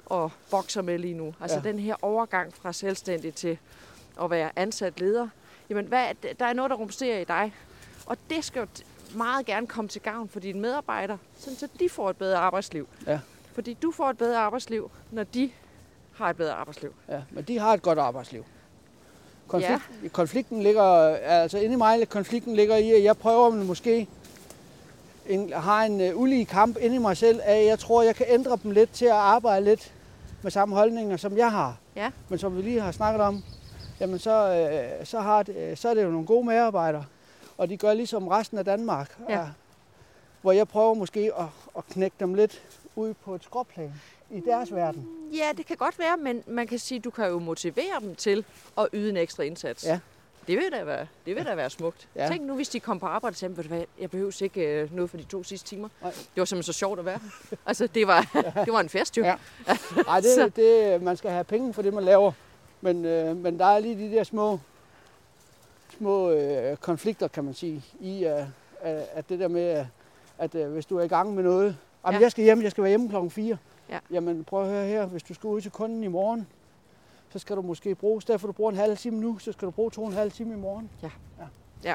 og 0.07 0.31
bokser 0.51 0.83
med 0.83 0.99
lige 0.99 1.15
nu. 1.15 1.35
Altså 1.41 1.57
ja. 1.65 1.69
Den 1.69 1.79
her 1.79 1.95
overgang 2.03 2.55
fra 2.55 2.73
selvstændig 2.73 3.35
til 3.35 3.59
at 4.23 4.31
være 4.31 4.51
ansat 4.57 5.01
leder. 5.01 5.29
Jamen, 5.71 5.85
hvad, 5.87 6.05
er 6.23 6.33
der 6.39 6.47
er 6.47 6.53
noget, 6.53 6.71
der 6.71 6.77
rumsterer 6.77 7.19
i 7.19 7.25
dig, 7.25 7.55
og 8.07 8.17
det 8.31 8.45
skal 8.45 8.61
jo 8.61 8.67
meget 9.17 9.47
gerne 9.47 9.67
komme 9.67 9.89
til 9.89 10.01
gavn 10.03 10.29
for 10.29 10.41
dine 10.41 10.61
medarbejdere, 10.61 11.19
sådan 11.39 11.57
så 11.57 11.69
de 11.81 11.89
får 11.89 12.11
et 12.11 12.17
bedre 12.17 12.39
arbejdsliv. 12.39 12.89
Ja. 13.07 13.21
Fordi 13.55 13.75
du 13.83 13.91
får 13.91 14.11
et 14.11 14.19
bedre 14.19 14.39
arbejdsliv, 14.39 14.91
når 15.11 15.25
de 15.25 15.51
har 16.13 16.31
et 16.31 16.37
bedre 16.37 16.53
arbejdsliv. 16.55 16.95
Ja, 17.09 17.23
men 17.31 17.45
de 17.45 17.59
har 17.59 17.75
et 17.75 17.83
godt 17.83 17.99
arbejdsliv. 17.99 18.45
Konflikt, 19.49 19.83
ja. 20.03 20.09
Konflikten 20.09 20.63
ligger, 20.63 20.83
altså 21.17 21.59
inde 21.59 21.73
i 21.73 21.77
mig, 21.77 22.09
konflikten 22.09 22.55
ligger 22.57 22.77
i, 22.77 22.93
at 22.93 23.05
jeg 23.05 23.17
prøver 23.17 23.51
måske, 23.51 24.09
en, 25.27 25.53
har 25.53 25.83
en 25.83 26.01
uh, 26.15 26.21
ulige 26.21 26.45
kamp 26.45 26.77
inde 26.81 26.97
i 26.97 26.99
mig 26.99 27.17
selv, 27.17 27.41
at 27.45 27.67
jeg 27.67 27.79
tror, 27.79 28.03
jeg 28.03 28.15
kan 28.17 28.27
ændre 28.29 28.59
dem 28.63 28.71
lidt 28.71 28.93
til 28.93 29.05
at 29.05 29.13
arbejde 29.13 29.65
lidt 29.65 29.93
med 30.43 30.51
samme 30.51 30.75
holdninger, 30.75 31.17
som 31.17 31.37
jeg 31.37 31.51
har. 31.53 31.77
Ja. 31.97 32.11
Men 32.29 32.39
som 32.39 32.57
vi 32.57 32.63
lige 32.63 32.81
har 32.81 32.93
snakket 32.93 33.21
om, 33.23 33.43
jamen 34.01 34.19
så, 34.19 34.55
øh, 35.01 35.07
så, 35.07 35.21
har 35.21 35.43
det, 35.43 35.57
øh, 35.57 35.77
så 35.77 35.89
er 35.89 35.95
det 35.95 36.03
jo 36.05 36.11
nogle 36.11 36.27
gode 36.27 36.47
medarbejdere, 36.47 37.05
og 37.59 37.69
de 37.69 37.77
gør 37.77 37.95
ligesom 37.95 38.29
resten 38.29 38.59
af 38.59 38.65
Danmark. 38.65 39.17
Ja. 39.29 39.35
er- 39.35 39.47
hvor 40.43 40.53
jeg 40.53 40.69
prøver 40.69 40.95
måske 40.95 41.31
at, 41.39 41.45
at 41.77 41.87
knække 41.87 42.17
dem 42.21 42.35
lidt 42.35 42.63
ud 42.97 43.15
på 43.15 43.35
et 43.35 43.45
skråplan 43.45 43.93
i 44.31 44.41
deres 44.41 44.75
verden. 44.75 45.09
Ja, 45.33 45.49
det 45.57 45.67
kan 45.67 45.77
godt 45.77 45.99
være, 45.99 46.17
men 46.17 46.43
man 46.47 46.67
kan 46.67 46.79
sige, 46.79 46.99
at 46.99 47.05
du 47.05 47.11
kan 47.11 47.29
jo 47.29 47.39
motivere 47.39 48.01
dem 48.01 48.15
til 48.15 48.45
at 48.79 48.89
yde 48.93 49.11
en 49.11 49.17
ekstra 49.17 49.43
indsats. 49.43 49.85
Ja. 49.87 49.99
Det 50.47 50.57
vil 50.57 50.73
da 50.73 50.85
være, 50.85 51.07
det 51.27 51.37
vil 51.37 51.45
da 51.47 51.55
være 51.55 51.71
smukt. 51.71 52.09
Ja. 52.17 52.29
Tænk 52.29 52.43
nu, 52.43 52.55
hvis 52.55 52.69
de 52.69 52.81
kom 52.81 53.01
på 53.01 53.07
arbejde 53.07 53.37
sagde, 53.37 53.57
"Ved 53.57 53.65
du 53.65 53.69
hvad, 53.69 53.85
jeg 54.01 54.11
behøver 54.11 54.43
ikke 54.43 54.61
øh, 54.83 54.95
noget 54.95 55.11
for 55.11 55.17
de 55.17 55.23
to 55.25 55.43
sidste 55.43 55.69
timer. 55.69 55.89
Nej. 56.03 56.11
Det 56.11 56.21
var 56.37 56.45
simpelthen 56.45 56.73
så 56.73 56.79
sjovt 56.79 56.99
at 56.99 57.05
være. 57.05 57.19
her." 57.51 57.57
altså, 57.67 57.87
det 57.87 58.07
var, 58.07 58.21
det 58.65 58.73
var 58.73 58.81
en 58.81 58.89
fest 58.89 59.17
jo. 59.19 59.25
Ja. 59.25 59.37
Nej, 60.07 60.21
Så- 60.37 60.45
det, 60.45 60.57
det, 60.57 61.03
man 61.03 61.17
skal 61.17 61.31
have 61.31 61.45
penge 61.45 61.75
for 61.75 61.83
det, 61.83 61.95
man 61.95 62.05
laver. 62.05 62.33
Men, 62.81 63.05
øh, 63.05 63.37
men 63.37 63.59
der 63.59 63.65
er 63.67 63.79
lige 63.79 64.09
de 64.11 64.17
der 64.17 64.25
små, 64.25 64.59
små 65.99 66.31
øh, 66.31 66.77
konflikter, 66.77 67.29
kan 67.29 67.45
man 67.45 67.55
sige, 67.55 67.83
i 68.01 68.25
øh, 68.25 68.47
at 69.13 69.29
det 69.29 69.39
der 69.39 69.49
med, 69.49 69.87
at 70.39 70.55
øh, 70.55 70.73
hvis 70.73 70.87
du 70.87 70.99
er 70.99 71.03
i 71.03 71.09
gang 71.09 71.35
med 71.35 71.43
noget, 71.43 71.77
jamen, 72.07 72.21
Ja. 72.21 72.25
jeg 72.25 72.31
skal 72.31 72.45
hjem, 72.45 72.63
jeg 72.63 72.71
skal 72.71 72.83
være 72.85 72.89
hjemme 72.91 73.09
klokken 73.09 73.31
4. 73.31 73.57
Ja. 73.91 73.99
Jamen 74.11 74.45
prøv 74.45 74.63
at 74.63 74.69
høre 74.71 74.87
her, 74.87 75.07
hvis 75.07 75.23
du 75.23 75.35
skal 75.35 75.49
ud 75.49 75.61
til 75.61 75.71
kunden 75.71 76.05
i 76.05 76.09
morgen, 76.09 76.47
så 77.31 77.39
skal 77.39 77.57
du 77.57 77.63
måske 77.63 77.95
bruge, 77.95 78.19
i 78.19 78.21
stedet 78.21 78.41
for 78.41 78.49
du 78.49 78.53
bruger 78.53 78.71
en 78.71 78.77
halv 78.77 78.97
time 78.97 79.21
nu, 79.21 79.39
så 79.39 79.53
skal 79.53 79.67
du 79.67 79.71
bruge 79.71 79.91
to 79.91 80.03
og 80.03 80.09
en 80.09 80.15
halv 80.15 80.33
time 80.33 80.55
i 80.55 80.57
morgen. 80.57 80.91
Ja. 81.03 81.11
ja. 81.39 81.45
Ja. 81.85 81.95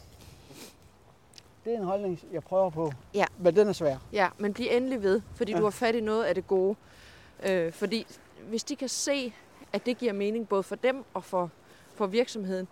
Det 1.65 1.73
er 1.73 1.77
en 1.77 1.83
holdning, 1.83 2.19
jeg 2.31 2.43
prøver 2.43 2.69
på, 2.69 2.91
Ja. 3.13 3.25
men 3.39 3.55
den 3.55 3.67
er 3.67 3.73
svær. 3.73 3.97
Ja, 4.13 4.27
men 4.37 4.53
bliv 4.53 4.67
endelig 4.71 5.03
ved, 5.03 5.21
fordi. 5.35 5.51
Ja. 5.51 5.57
du 5.57 5.63
har 5.63 5.71
fat 5.71 5.95
i 5.95 5.99
noget 6.01 6.23
af 6.23 6.35
det 6.35 6.47
gode. 6.47 6.75
Øh, 7.43 7.71
fordi 7.73 8.07
hvis 8.49 8.63
de 8.63 8.75
kan 8.75 8.89
se, 8.89 9.33
at 9.73 9.85
det 9.85 9.97
giver 9.97 10.13
mening 10.13 10.47
både 10.49 10.63
for 10.63 10.75
dem 10.75 11.03
og 11.13 11.23
for, 11.23 11.49
for 11.95 12.07
virksomheden, 12.07 12.67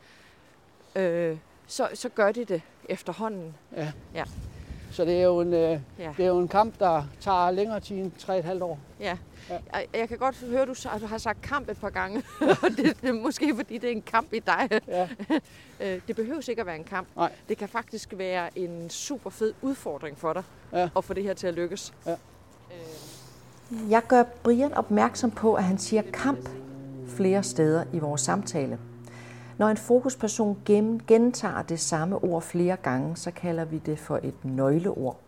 øh, 0.96 1.38
så, 1.68 1.90
så 1.94 2.10
gør 2.10 2.32
de 2.32 2.46
det 2.46 2.62
efterhånden. 2.90 3.56
Ja. 3.76 3.92
Ja. 4.14 4.24
Så 4.96 5.06
det 5.06 5.20
er 5.20 5.24
jo 5.24 5.40
en, 5.42 5.54
øh, 5.54 5.80
Ja. 6.00 6.14
det 6.18 6.24
er 6.26 6.28
jo 6.30 6.40
en 6.40 6.48
kamp, 6.48 6.80
der 6.80 7.04
tager 7.20 7.52
længere 7.52 7.80
tid 7.80 7.96
end 7.98 8.12
3,5 8.18 8.64
år. 8.64 8.80
Ja. 9.00 9.18
Ja. 9.50 9.58
Jeg, 9.74 9.86
jeg 9.94 10.10
kan 10.10 10.18
godt 10.18 10.36
høre, 10.50 10.62
at 10.62 10.68
du, 10.68 10.74
sa- 10.74 10.96
at 10.96 11.02
du 11.02 11.06
har 11.08 11.18
sagt 11.18 11.42
kamp 11.42 11.70
et 11.70 11.78
par 11.78 11.90
gange. 11.90 12.24
Det, 12.78 12.98
det 13.02 13.10
er 13.10 13.14
måske 13.14 13.56
fordi, 13.56 13.78
det 13.78 13.88
er 13.88 13.92
en 13.92 14.02
kamp 14.02 14.34
i 14.34 14.40
dig. 14.40 14.82
Ja. 14.88 15.08
Øh, 15.80 16.02
det 16.08 16.16
behøver 16.16 16.50
ikke 16.50 16.60
at 16.62 16.66
være 16.66 16.76
en 16.76 16.84
kamp. 16.84 17.08
Nej. 17.16 17.32
Det 17.50 17.58
kan 17.58 17.70
faktisk 17.70 18.14
være 18.18 18.60
en 18.60 18.90
super 18.90 19.30
fed 19.30 19.54
udfordring 19.62 20.18
for 20.18 20.34
dig 20.34 20.44
Ja. 20.74 20.90
at 20.98 21.04
få 21.04 21.14
det 21.14 21.24
her 21.24 21.34
til 21.34 21.48
at 21.48 21.54
lykkes. 21.54 21.94
Ja. 22.06 22.16
Jeg 23.90 24.02
gør 24.08 24.24
Brian 24.24 24.74
opmærksom 24.74 25.32
på, 25.32 25.54
at 25.54 25.64
han 25.64 25.78
siger 25.78 26.02
kamp 26.14 26.50
flere 27.08 27.44
steder 27.44 27.84
i 27.94 28.00
vores 28.00 28.22
samtale. 28.22 28.80
Når 29.58 29.68
en 29.68 29.78
fokusperson 29.78 30.58
gentager 31.08 31.62
det 31.62 31.80
samme 31.80 32.24
ord 32.24 32.42
flere 32.42 32.76
gange, 32.76 33.18
så 33.18 33.32
kalder 33.32 33.66
vi 33.66 33.82
det 33.86 34.00
for 34.00 34.20
et 34.24 34.46
nøgleord. 34.46 35.20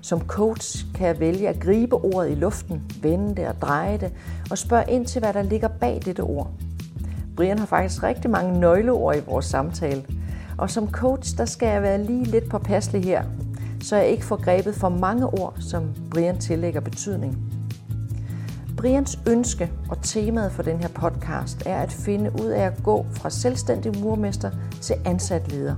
Som 0.00 0.20
coach 0.20 0.86
kan 0.94 1.06
jeg 1.06 1.20
vælge 1.20 1.48
at 1.48 1.60
gribe 1.60 1.96
ordet 1.96 2.30
i 2.30 2.34
luften, 2.34 2.82
vende 3.02 3.36
det 3.36 3.48
og 3.48 3.54
dreje 3.60 3.98
det, 3.98 4.12
og 4.50 4.58
spørge 4.58 4.84
ind 4.88 5.06
til, 5.06 5.18
hvad 5.20 5.32
der 5.32 5.42
ligger 5.42 5.68
bag 5.68 6.02
dette 6.04 6.20
ord. 6.20 6.50
Brian 7.36 7.58
har 7.58 7.66
faktisk 7.66 8.02
rigtig 8.02 8.30
mange 8.30 8.60
nøgleord 8.60 9.16
i 9.16 9.20
vores 9.26 9.46
samtale, 9.46 10.04
og 10.58 10.70
som 10.70 10.90
coach, 10.90 11.38
der 11.38 11.44
skal 11.44 11.68
jeg 11.68 11.82
være 11.82 12.04
lige 12.04 12.24
lidt 12.24 12.50
påpasselig 12.50 13.04
her, 13.04 13.24
så 13.82 13.96
jeg 13.96 14.08
ikke 14.08 14.24
får 14.24 14.42
grebet 14.42 14.74
for 14.74 14.88
mange 14.88 15.26
ord, 15.26 15.54
som 15.60 15.94
Brian 16.10 16.38
tillægger 16.38 16.80
betydning. 16.80 17.53
Brians 18.76 19.18
ønske 19.28 19.70
og 19.90 20.02
temaet 20.02 20.52
for 20.52 20.62
den 20.62 20.80
her 20.80 20.88
podcast 20.88 21.62
er 21.66 21.82
at 21.82 21.92
finde 21.92 22.32
ud 22.42 22.46
af 22.46 22.62
at 22.66 22.72
gå 22.84 23.06
fra 23.12 23.30
selvstændig 23.30 23.98
murmester 24.00 24.50
til 24.82 24.94
ansat 25.04 25.52
leder. 25.52 25.76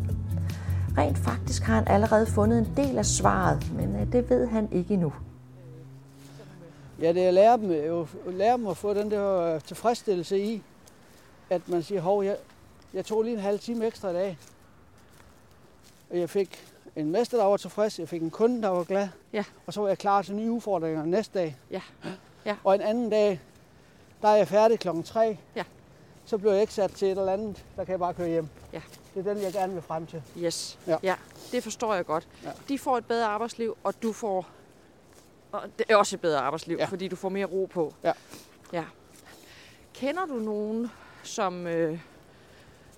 Rent 0.98 1.18
faktisk 1.18 1.62
har 1.62 1.74
han 1.74 1.88
allerede 1.88 2.26
fundet 2.26 2.58
en 2.58 2.72
del 2.76 2.98
af 2.98 3.06
svaret, 3.06 3.72
men 3.72 3.96
øh, 3.96 4.12
det 4.12 4.30
ved 4.30 4.46
han 4.46 4.68
ikke 4.72 4.94
endnu. 4.94 5.12
Ja, 7.00 7.12
det 7.12 7.22
er 7.24 7.28
at 7.28 7.34
lære 7.34 7.56
dem, 7.56 7.70
jo, 7.70 8.06
lære 8.26 8.56
dem 8.56 8.66
at 8.66 8.76
få 8.76 8.94
den 8.94 9.10
der 9.10 9.54
øh, 9.54 9.60
tilfredsstillelse 9.60 10.40
i, 10.40 10.62
at 11.50 11.68
man 11.68 11.82
siger, 11.82 12.00
hov, 12.00 12.24
jeg, 12.24 12.36
jeg 12.94 13.04
tog 13.04 13.22
lige 13.22 13.34
en 13.34 13.40
halv 13.40 13.58
time 13.58 13.86
ekstra 13.86 14.10
i 14.10 14.12
dag. 14.12 14.38
Og 16.10 16.18
jeg 16.18 16.30
fik 16.30 16.64
en 16.96 17.10
mester, 17.12 17.38
der 17.38 17.44
var 17.44 17.56
tilfreds, 17.56 17.98
jeg 17.98 18.08
fik 18.08 18.22
en 18.22 18.30
kunde, 18.30 18.62
der 18.62 18.68
var 18.68 18.84
glad, 18.84 19.08
Ja. 19.32 19.44
og 19.66 19.72
så 19.72 19.80
var 19.80 19.88
jeg 19.88 19.98
klar 19.98 20.22
til 20.22 20.34
nye 20.34 20.50
udfordringer 20.52 21.04
næste 21.04 21.38
dag. 21.38 21.56
Ja. 21.70 21.80
Ja. 22.46 22.56
Og 22.64 22.74
en 22.74 22.80
anden 22.80 23.10
dag, 23.10 23.40
der 24.22 24.28
er 24.28 24.36
jeg 24.36 24.48
færdig 24.48 24.78
klokken 24.78 25.02
3. 25.02 25.38
Ja. 25.56 25.64
Så 26.24 26.38
bliver 26.38 26.52
jeg 26.52 26.60
ikke 26.60 26.74
sat 26.74 26.90
til 26.92 27.08
et 27.08 27.18
eller 27.18 27.32
andet, 27.32 27.64
der 27.76 27.84
kan 27.84 27.92
jeg 27.92 27.98
bare 27.98 28.14
køre 28.14 28.28
hjem. 28.28 28.48
Ja. 28.72 28.80
Det 29.14 29.26
er 29.26 29.34
den, 29.34 29.42
jeg 29.42 29.52
gerne 29.52 29.72
vil 29.72 29.82
frem 29.82 30.06
til. 30.06 30.22
Yes. 30.38 30.78
Ja. 30.86 30.96
ja, 31.02 31.14
det 31.52 31.62
forstår 31.62 31.94
jeg 31.94 32.06
godt. 32.06 32.28
Ja. 32.44 32.50
De 32.68 32.78
får 32.78 32.98
et 32.98 33.06
bedre 33.06 33.26
arbejdsliv, 33.26 33.76
og 33.84 34.02
du 34.02 34.12
får 34.12 34.46
og 35.52 35.62
det 35.78 35.86
er 35.88 35.96
også 35.96 36.16
et 36.16 36.20
bedre 36.20 36.38
arbejdsliv, 36.40 36.76
Ja. 36.76 36.84
fordi 36.84 37.08
du 37.08 37.16
får 37.16 37.28
mere 37.28 37.44
ro 37.46 37.68
på. 37.72 37.94
Ja. 38.04 38.12
ja. 38.72 38.84
Kender 39.94 40.26
du 40.26 40.34
nogen, 40.34 40.90
som, 41.22 41.66
øh, 41.66 41.98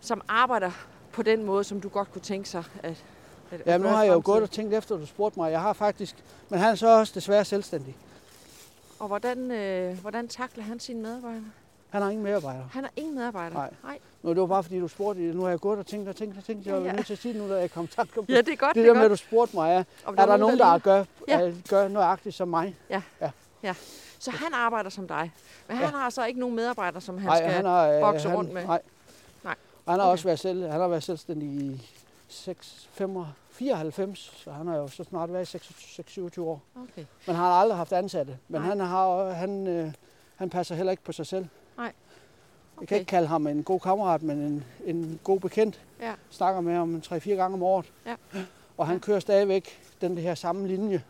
som 0.00 0.22
arbejder 0.28 0.70
på 1.12 1.22
den 1.22 1.44
måde, 1.44 1.64
som 1.64 1.80
du 1.80 1.88
godt 1.88 2.12
kunne 2.12 2.22
tænke 2.22 2.48
sig 2.48 2.64
at, 2.82 3.04
at 3.50 3.62
Ja, 3.66 3.78
nu 3.78 3.88
har 3.88 4.04
jeg 4.04 4.12
jo 4.12 4.22
gået 4.24 4.42
og 4.42 4.50
tænkt 4.50 4.74
efter, 4.74 4.94
at 4.94 5.00
du 5.00 5.06
spurgte 5.06 5.38
mig. 5.38 5.52
Jeg 5.52 5.60
har 5.60 5.72
faktisk... 5.72 6.16
Men 6.48 6.58
han 6.58 6.70
er 6.70 6.74
så 6.74 6.98
også 6.98 7.12
desværre 7.14 7.44
selvstændig. 7.44 7.96
Og 9.00 9.06
hvordan, 9.08 9.50
øh, 9.50 9.98
hvordan 10.00 10.28
takler 10.28 10.64
han 10.64 10.80
sine 10.80 11.02
medarbejdere? 11.02 11.44
Han 11.90 12.02
har 12.02 12.08
ingen 12.10 12.24
medarbejdere. 12.24 12.68
Han 12.72 12.84
har 12.84 12.90
ingen 12.96 13.14
medarbejdere. 13.14 13.58
Nej. 13.58 13.70
Nej. 13.82 13.98
Nu, 14.22 14.30
det 14.30 14.40
var 14.40 14.46
bare 14.46 14.62
fordi, 14.62 14.80
du 14.80 14.88
spurgte. 14.88 15.20
Nu 15.20 15.42
har 15.42 15.48
jeg 15.48 15.60
gået 15.60 15.78
og 15.78 15.86
tænkt 15.86 16.08
og 16.08 16.16
tænkt 16.16 16.38
og 16.38 16.44
tænkt. 16.44 16.66
Jeg 16.66 16.72
Ja, 16.74 16.78
var 16.80 16.86
ja. 16.86 16.92
nødt 16.92 17.06
til 17.06 17.12
at 17.12 17.18
sige 17.18 17.34
det 17.34 17.42
nu, 17.42 17.48
da 17.48 17.56
jeg 17.60 17.70
kom 17.70 17.86
tanke 17.86 18.18
om 18.18 18.26
Ja, 18.28 18.36
det 18.40 18.48
er 18.48 18.56
godt. 18.56 18.74
det. 18.74 18.82
er 18.82 18.86
der 18.86 18.94
med, 18.94 19.02
at 19.02 19.08
godt. 19.10 19.20
du 19.20 19.24
spurgte 19.26 19.56
mig, 19.56 19.72
er, 19.74 19.84
er 20.16 20.26
der 20.26 20.36
nogen, 20.36 20.58
der 20.58 20.64
ligner- 20.64 20.78
gør, 20.78 21.04
Ja. 21.28 21.38
ja. 21.40 21.52
gør 21.70 21.88
nøjagtigt 21.88 22.34
som 22.34 22.48
mig? 22.48 22.76
Så 24.20 24.30
han 24.30 24.54
arbejder 24.54 24.90
som 24.90 25.08
dig. 25.08 25.32
Men 25.68 25.76
han 25.76 25.88
har 25.94 26.10
så 26.10 26.24
ikke 26.24 26.40
nogen 26.40 26.56
medarbejdere, 26.56 27.00
som 27.00 27.18
han 27.18 27.26
Nej, 27.26 27.36
skal... 27.38 27.50
han 27.50 27.64
har, 27.64 27.88
øh, 27.88 28.00
bokse 28.00 28.28
han, 28.28 28.36
rundt 28.36 28.52
med? 28.52 28.64
Nej. 28.66 28.80
Nej. 29.44 29.54
Og 29.86 29.92
han 29.92 30.00
har 30.00 30.06
Okay. 30.06 30.12
også 30.12 30.24
været, 30.24 30.38
selv, 30.38 30.62
han 30.70 30.80
har 30.80 30.88
været 30.88 31.02
selvstændig 31.02 31.48
i 31.48 31.90
6, 32.28 32.88
5, 32.92 33.16
94, 33.58 34.32
så 34.36 34.50
han 34.52 34.66
har 34.66 34.76
jo 34.76 34.88
så 34.88 35.04
snart 35.04 35.32
været 35.32 35.54
i 35.54 35.56
6-27 35.58 36.40
år. 36.40 36.62
Okay. 36.76 37.04
Men 37.26 37.36
han 37.36 37.44
har 37.44 37.52
aldrig 37.60 37.76
haft 37.76 37.92
ansatte. 37.92 38.38
Men 38.48 38.60
Nej. 38.60 38.68
han, 38.68 38.80
har, 38.80 39.30
han, 39.30 39.66
øh, 39.66 39.92
han 40.36 40.50
passer 40.50 40.74
heller 40.74 40.90
ikke 40.90 41.02
på 41.02 41.12
sig 41.12 41.26
selv. 41.26 41.46
Nej. 41.76 41.84
Jeg 41.86 41.92
kan 42.76 42.82
Okay. 42.82 42.98
ikke 42.98 43.08
kalde 43.08 43.28
ham 43.28 43.46
en 43.46 43.62
god 43.62 43.80
kammerat, 43.80 44.22
men 44.22 44.38
en, 44.38 44.64
en 44.84 45.20
god 45.24 45.40
bekendt. 45.40 45.80
Ja. 46.00 46.14
Snakker 46.30 46.60
med 46.60 46.74
ham 46.74 47.02
3-4 47.06 47.28
gange 47.30 47.54
om 47.54 47.62
året. 47.62 47.92
Ja. 48.06 48.16
Og 48.76 48.86
han 48.86 48.96
Ja. 48.96 49.00
kører 49.00 49.20
stadigvæk 49.20 49.68
den 50.00 50.18
her 50.18 50.34
samme 50.34 50.68
linje. 50.68 51.02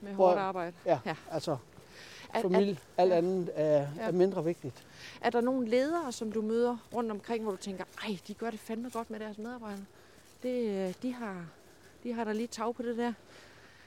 Med 0.00 0.12
Hvor- 0.12 0.26
hårdt 0.26 0.38
arbejde. 0.40 0.72
Ja, 0.86 0.98
Ja. 1.06 1.14
altså 1.30 1.56
er, 2.34 2.42
familie, 2.42 2.78
alt 2.96 3.10
ja. 3.12 3.16
andet 3.16 3.50
er, 3.54 3.72
Ja. 3.80 3.86
er 3.98 4.12
mindre 4.12 4.44
vigtigt. 4.44 4.84
er 5.20 5.30
der 5.30 5.40
nogle 5.40 5.68
ledere, 5.68 6.12
som 6.12 6.32
du 6.32 6.42
møder 6.42 6.76
rundt 6.94 7.10
omkring, 7.10 7.42
hvor 7.42 7.50
du 7.52 7.56
tænker, 7.58 7.84
ej, 8.04 8.18
de 8.28 8.34
gør 8.34 8.50
det 8.50 8.60
fandme 8.60 8.90
godt 8.90 9.10
med 9.10 9.20
deres 9.20 9.38
medarbejdere? 9.38 9.84
Det, 10.44 10.88
øh, 10.88 10.94
de, 11.02 11.12
har, 11.12 11.46
de 12.02 12.12
har 12.12 12.24
da 12.24 12.32
lige 12.32 12.46
tag 12.46 12.74
på 12.74 12.82
det 12.82 12.96
der. 12.96 13.12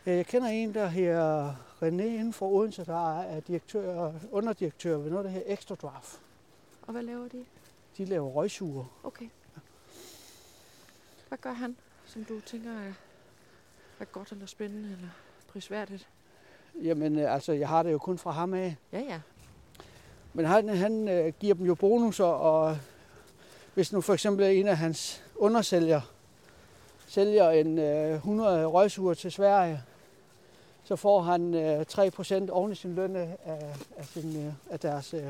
Jeg 0.05 0.25
kender 0.25 0.47
en, 0.47 0.73
der 0.73 0.87
her 0.87 1.51
René 1.81 2.03
inden 2.03 2.33
for 2.33 2.47
Odense, 2.47 2.85
der 2.85 3.19
er 3.19 3.39
direktør, 3.39 4.13
underdirektør 4.31 4.97
ved 4.97 5.09
noget, 5.11 5.25
der 5.25 5.31
her 5.31 5.41
Extra 5.45 5.75
Drive. 5.75 6.19
Og 6.81 6.91
hvad 6.91 7.03
laver 7.03 7.27
de? 7.27 7.45
De 7.97 8.05
laver 8.05 8.29
røgsuger. 8.29 8.85
Okay. 9.03 9.29
Hvad 11.27 11.37
gør 11.37 11.53
han, 11.53 11.75
som 12.05 12.25
du 12.25 12.39
tænker 12.39 12.71
er, 12.71 12.93
er 13.99 14.05
godt 14.05 14.31
eller 14.31 14.45
spændende 14.45 14.91
eller 14.91 15.09
prisværdigt? 15.47 16.07
Jamen, 16.83 17.19
øh, 17.19 17.33
altså, 17.33 17.53
jeg 17.53 17.69
har 17.69 17.83
det 17.83 17.91
jo 17.91 17.97
kun 17.97 18.17
fra 18.17 18.31
ham 18.31 18.53
af. 18.53 18.75
Ja, 18.91 18.99
ja. 18.99 19.19
Men 20.33 20.45
han, 20.45 20.69
han 20.69 21.07
øh, 21.07 21.33
giver 21.39 21.55
dem 21.55 21.65
jo 21.65 21.75
bonusser, 21.75 22.25
og 22.25 22.77
hvis 23.73 23.93
nu 23.93 24.01
for 24.01 24.13
eksempel 24.13 24.45
en 24.45 24.67
af 24.67 24.77
hans 24.77 25.23
undersælger 25.35 26.01
sælger 27.07 27.49
en 27.49 27.79
øh, 27.79 28.15
100 28.15 28.65
røgsuger 28.65 29.13
til 29.13 29.31
Sverige, 29.31 29.83
så 30.83 30.95
får 30.95 31.21
han 31.21 31.53
øh, 31.53 31.85
3% 31.91 32.49
oven 32.49 32.71
i 32.71 32.75
sin 32.75 32.95
løn 32.95 33.15
af, 33.15 33.37
af, 33.97 34.05
sin, 34.05 34.45
øh, 34.47 34.53
af, 34.69 34.79
deres, 34.79 35.13
øh, 35.13 35.23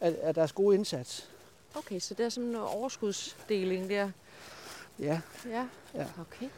af, 0.00 0.16
af 0.22 0.34
deres 0.34 0.52
gode 0.52 0.76
indsats. 0.76 1.28
Okay, 1.76 1.98
så 1.98 2.14
det 2.14 2.26
er 2.26 2.28
sådan 2.28 2.50
en 2.50 2.56
overskudsdeling 2.56 3.90
der. 3.90 4.10
Ja, 4.98 5.20
Ja. 5.50 5.66
Ja. 5.94 6.06
Okay. 6.20 6.48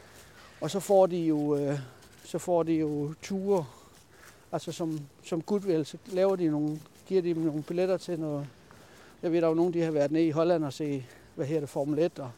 og 0.61 0.71
så 0.71 0.79
får 0.79 1.05
de 1.05 1.17
jo, 1.17 1.55
øh, 1.55 1.79
så 2.25 2.37
får 2.37 2.63
de 2.63 2.73
jo 2.73 3.13
ture, 3.21 3.65
altså 4.51 4.71
som, 4.71 4.99
som 5.23 5.41
goodwill, 5.41 5.85
så 5.85 5.97
laver 6.05 6.35
de 6.35 6.47
nogle, 6.47 6.79
giver 7.07 7.21
de 7.21 7.33
dem 7.33 7.43
nogle 7.43 7.63
billetter 7.63 7.97
til 7.97 8.19
noget. 8.19 8.47
Jeg 9.21 9.31
ved, 9.31 9.41
der 9.41 9.47
er 9.47 9.51
jo 9.51 9.55
nogen, 9.55 9.73
de 9.73 9.81
har 9.81 9.91
været 9.91 10.11
nede 10.11 10.25
i 10.25 10.31
Holland 10.31 10.65
og 10.65 10.73
se, 10.73 11.05
hvad 11.35 11.45
her 11.45 11.59
det 11.59 11.69
Formel 11.69 11.99
1. 11.99 12.19
Og, 12.19 12.31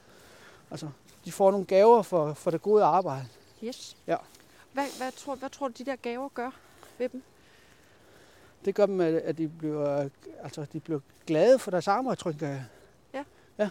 altså, 0.72 0.88
de 1.26 1.32
får 1.32 1.52
nogle 1.52 1.66
gaver 1.66 2.02
for, 2.02 2.34
for 2.34 2.52
det 2.52 2.62
gode 2.62 2.84
arbejde. 2.84 3.28
Yes. 3.64 3.98
Ja. 4.08 4.16
Hvad, 4.74 4.98
hvad, 4.98 5.12
tror, 5.12 5.36
hvad 5.36 5.50
tror 5.50 5.68
du, 5.68 5.74
de 5.78 5.86
der 5.86 5.96
gaver 5.96 6.30
gør 6.30 6.52
ved 6.98 7.10
dem? 7.10 7.24
Det 8.66 8.76
gør 8.76 8.86
dem, 8.86 9.02
at 9.02 9.38
de 9.38 9.48
bliver, 9.48 10.10
altså, 10.44 10.66
de 10.74 10.80
bliver 10.80 11.00
glade 11.28 11.60
for 11.60 11.72
deres 11.72 11.88
arbejde, 11.88 12.22
tror 12.22 12.34
jeg. 12.42 12.66
Ja. 13.14 13.24
ja. 13.58 13.70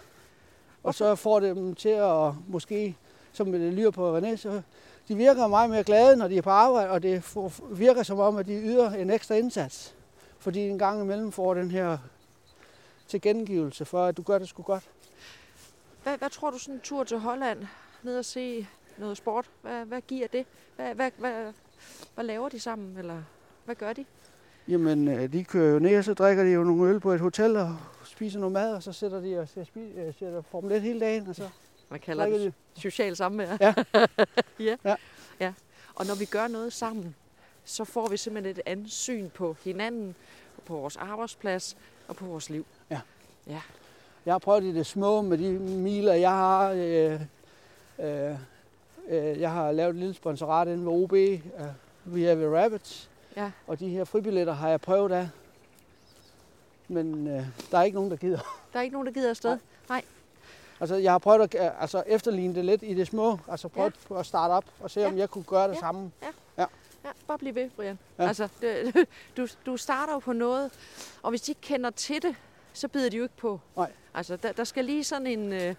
Og 0.82 0.94
så 0.94 1.14
får 1.14 1.40
det 1.40 1.56
dem 1.56 1.74
til 1.74 1.88
at 1.88 2.32
måske, 2.48 2.96
som 3.32 3.52
det 3.52 3.72
lyder 3.72 3.90
på 3.90 4.18
René, 4.18 4.36
så 4.36 4.62
de 5.08 5.16
virker 5.16 5.46
meget 5.46 5.70
mere 5.70 5.84
glade, 5.84 6.16
når 6.16 6.28
de 6.28 6.36
er 6.38 6.42
på 6.42 6.50
arbejde, 6.50 6.90
og 6.90 7.02
det 7.02 7.36
virker 7.70 8.02
som 8.02 8.18
om, 8.18 8.36
at 8.36 8.46
de 8.46 8.52
yder 8.52 8.90
en 8.90 9.10
ekstra 9.10 9.34
indsats. 9.34 9.94
Fordi 10.38 10.68
en 10.68 10.78
gang 10.78 11.02
imellem 11.02 11.32
får 11.32 11.54
den 11.54 11.70
her 11.70 11.98
tilgengivelse 13.08 13.84
for, 13.84 14.04
at 14.04 14.16
du 14.16 14.22
gør 14.22 14.38
det 14.38 14.48
sgu 14.48 14.62
godt. 14.62 14.90
Hvad, 16.02 16.18
hvad 16.18 16.30
tror 16.30 16.50
du 16.50 16.58
sådan 16.58 16.74
en 16.74 16.80
tur 16.80 17.04
til 17.04 17.18
Holland, 17.18 17.66
ned 18.02 18.18
og 18.18 18.24
se 18.24 18.66
noget 18.98 19.16
sport, 19.16 19.50
hvad, 19.62 19.84
hvad 19.84 20.00
giver 20.00 20.26
det? 20.28 20.46
Hvad, 20.76 20.94
hvad, 20.94 21.10
hvad, 21.18 21.52
hvad 22.14 22.24
laver 22.24 22.48
de 22.48 22.60
sammen, 22.60 22.96
eller 22.96 23.22
hvad 23.64 23.74
gør 23.74 23.92
de? 23.92 24.04
Jamen, 24.68 25.08
øh, 25.08 25.32
de 25.32 25.44
kører 25.44 25.72
jo 25.72 25.78
ned, 25.78 25.98
og 25.98 26.04
så 26.04 26.14
drikker 26.14 26.44
de 26.44 26.50
jo 26.50 26.64
nogle 26.64 26.90
øl 26.90 27.00
på 27.00 27.12
et 27.12 27.20
hotel 27.20 27.56
og 27.56 27.76
spiser 28.04 28.38
noget 28.40 28.52
mad, 28.52 28.74
og 28.74 28.82
så 28.82 28.92
sætter 28.92 29.20
de 29.20 29.38
og 29.40 29.48
ser, 29.48 29.64
spi- 29.64 29.98
øh, 30.00 30.14
ser 30.18 30.42
Formel 30.42 30.72
1 30.72 30.82
hele 30.82 31.00
dagen, 31.00 31.26
og 31.26 31.34
så 31.34 31.48
Man 31.88 32.00
kalder 32.00 32.26
det 32.26 32.52
de. 32.76 32.80
social 32.80 33.16
samvær. 33.16 33.56
Ja. 33.60 33.74
ja. 34.60 34.76
Ja. 34.84 34.96
ja. 35.40 35.52
Og 35.94 36.06
når 36.06 36.14
vi 36.14 36.24
gør 36.24 36.48
noget 36.48 36.72
sammen, 36.72 37.14
så 37.64 37.84
får 37.84 38.08
vi 38.08 38.16
simpelthen 38.16 38.56
et 38.56 38.62
andet 38.66 38.92
syn 38.92 39.30
på 39.30 39.56
hinanden, 39.64 40.14
på 40.66 40.74
vores 40.74 40.96
arbejdsplads 40.96 41.76
og 42.08 42.16
på 42.16 42.24
vores 42.24 42.50
liv. 42.50 42.66
Jeg 44.28 44.34
har 44.34 44.38
prøvet 44.38 44.64
i 44.64 44.72
det 44.74 44.86
små 44.86 45.22
med 45.22 45.38
de 45.38 45.50
miler, 45.58 46.14
jeg 46.14 46.30
har. 46.30 46.70
Øh, 46.70 47.20
øh, 47.98 48.34
øh, 49.08 49.40
jeg 49.40 49.52
har 49.52 49.72
lavet 49.72 49.90
et 49.90 49.96
lille 49.96 50.14
sponsorat 50.14 50.68
inde 50.68 50.86
ved 50.86 50.92
OB, 50.92 51.12
øh, 51.12 51.34
via 52.04 52.34
ved 52.34 52.48
Rabbits. 52.62 53.10
Ja. 53.36 53.50
Og 53.66 53.78
de 53.80 53.88
her 53.88 54.04
fribilletter 54.04 54.52
har 54.52 54.68
jeg 54.68 54.80
prøvet 54.80 55.12
af. 55.12 55.28
Men 56.88 57.26
øh, 57.28 57.44
der 57.70 57.78
er 57.78 57.82
ikke 57.82 57.94
nogen, 57.94 58.10
der 58.10 58.16
gider. 58.16 58.60
Der 58.72 58.78
er 58.78 58.82
ikke 58.82 58.92
nogen, 58.92 59.06
der 59.06 59.12
gider 59.12 59.30
afsted. 59.30 59.58
Altså, 60.80 60.96
jeg 60.96 61.12
har 61.12 61.18
prøvet 61.18 61.54
at 61.54 61.64
øh, 61.66 61.82
altså, 61.82 62.02
efterligne 62.06 62.54
det 62.54 62.64
lidt 62.64 62.82
i 62.82 62.94
det 62.94 63.06
små. 63.06 63.38
Altså 63.48 63.68
prøvet 63.68 63.94
ja. 64.10 64.18
at 64.18 64.26
starte 64.26 64.52
op 64.52 64.64
og 64.80 64.90
se, 64.90 65.06
om 65.06 65.12
Ja. 65.12 65.18
jeg 65.18 65.30
kunne 65.30 65.44
gøre 65.44 65.68
det 65.68 65.74
Ja. 65.74 65.80
samme. 65.80 66.10
Ja, 66.58 67.10
bare 67.26 67.38
bliv 67.38 67.54
ved, 67.54 67.70
Brian. 67.70 67.98
Ja. 68.18 68.22
Ja. 68.22 68.28
Altså, 68.28 68.48
det, 68.60 69.06
du, 69.36 69.46
du 69.66 69.76
starter 69.76 70.12
jo 70.12 70.18
på 70.18 70.32
noget, 70.32 70.70
og 71.22 71.30
hvis 71.30 71.40
de 71.42 71.50
ikke 71.50 71.60
kender 71.60 71.90
til 71.90 72.22
det, 72.22 72.34
så 72.72 72.88
bider 72.88 73.10
de 73.10 73.16
jo 73.16 73.22
ikke 73.22 73.36
på. 73.36 73.60
Nej. 73.76 73.92
Altså, 74.18 74.36
der, 74.36 74.52
der 74.52 74.64
skal 74.64 74.84
lige 74.84 75.04
sådan 75.04 75.26
en... 75.26 75.52
Øh, 75.52 75.74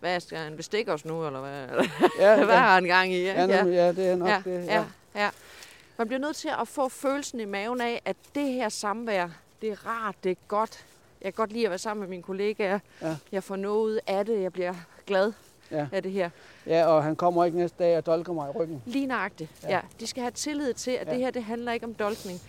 hvad 0.00 0.20
skal 0.20 0.38
han 0.38 0.56
bestikke 0.56 0.92
os 0.92 1.04
nu, 1.04 1.26
eller 1.26 1.40
hvad? 1.40 1.86
Ja, 2.20 2.36
hvad 2.44 2.54
ja, 2.54 2.60
har 2.60 2.74
han 2.74 2.84
gang 2.84 3.12
i? 3.12 3.22
ja, 3.22 3.44
ja. 3.44 3.64
ja 3.66 3.92
det 3.92 4.08
er 4.08 4.16
nok 4.16 4.28
ja, 4.28 4.42
det. 4.44 4.66
ja, 4.66 4.84
ja. 5.14 5.30
Man 5.98 6.06
bliver 6.06 6.20
nødt 6.20 6.36
til 6.36 6.50
at 6.60 6.68
få 6.68 6.88
følelsen 6.88 7.40
i 7.40 7.44
maven 7.44 7.80
af, 7.80 8.02
at 8.04 8.16
det 8.34 8.52
her 8.52 8.68
samvær, 8.68 9.28
det 9.62 9.70
er 9.70 9.86
rart, 9.86 10.14
det 10.24 10.30
er 10.30 10.36
godt. 10.48 10.84
Jeg 11.22 11.34
kan 11.34 11.36
godt 11.36 11.52
lide 11.52 11.64
at 11.64 11.70
være 11.70 11.78
sammen 11.78 12.00
med 12.00 12.08
mine 12.08 12.22
kollegaer. 12.22 12.78
Ja. 13.02 13.16
Jeg 13.32 13.44
får 13.44 13.56
noget 13.56 14.00
af 14.06 14.26
det. 14.26 14.42
Jeg 14.42 14.52
bliver 14.52 14.74
glad 15.06 15.32
Ja. 15.70 15.86
af 15.92 16.02
det 16.02 16.12
her. 16.12 16.30
ja, 16.66 16.86
og 16.86 17.04
han 17.04 17.16
kommer 17.16 17.44
ikke 17.44 17.58
næste 17.58 17.84
dag 17.84 17.96
og 17.96 18.06
dolker 18.06 18.32
mig 18.32 18.48
i 18.48 18.58
ryggen. 18.58 18.82
Lige 18.86 19.06
nøjagtigt. 19.06 19.50
Ja. 19.62 19.68
Ja. 19.68 19.74
ja. 19.74 19.80
De 20.00 20.06
skal 20.06 20.20
have 20.22 20.30
tillid 20.30 20.74
til, 20.74 20.90
at 20.90 21.06
Ja. 21.06 21.12
det 21.12 21.20
her, 21.20 21.30
det 21.30 21.44
handler 21.44 21.72
ikke 21.72 21.86
om 21.86 21.94
dolkning. 21.94 22.40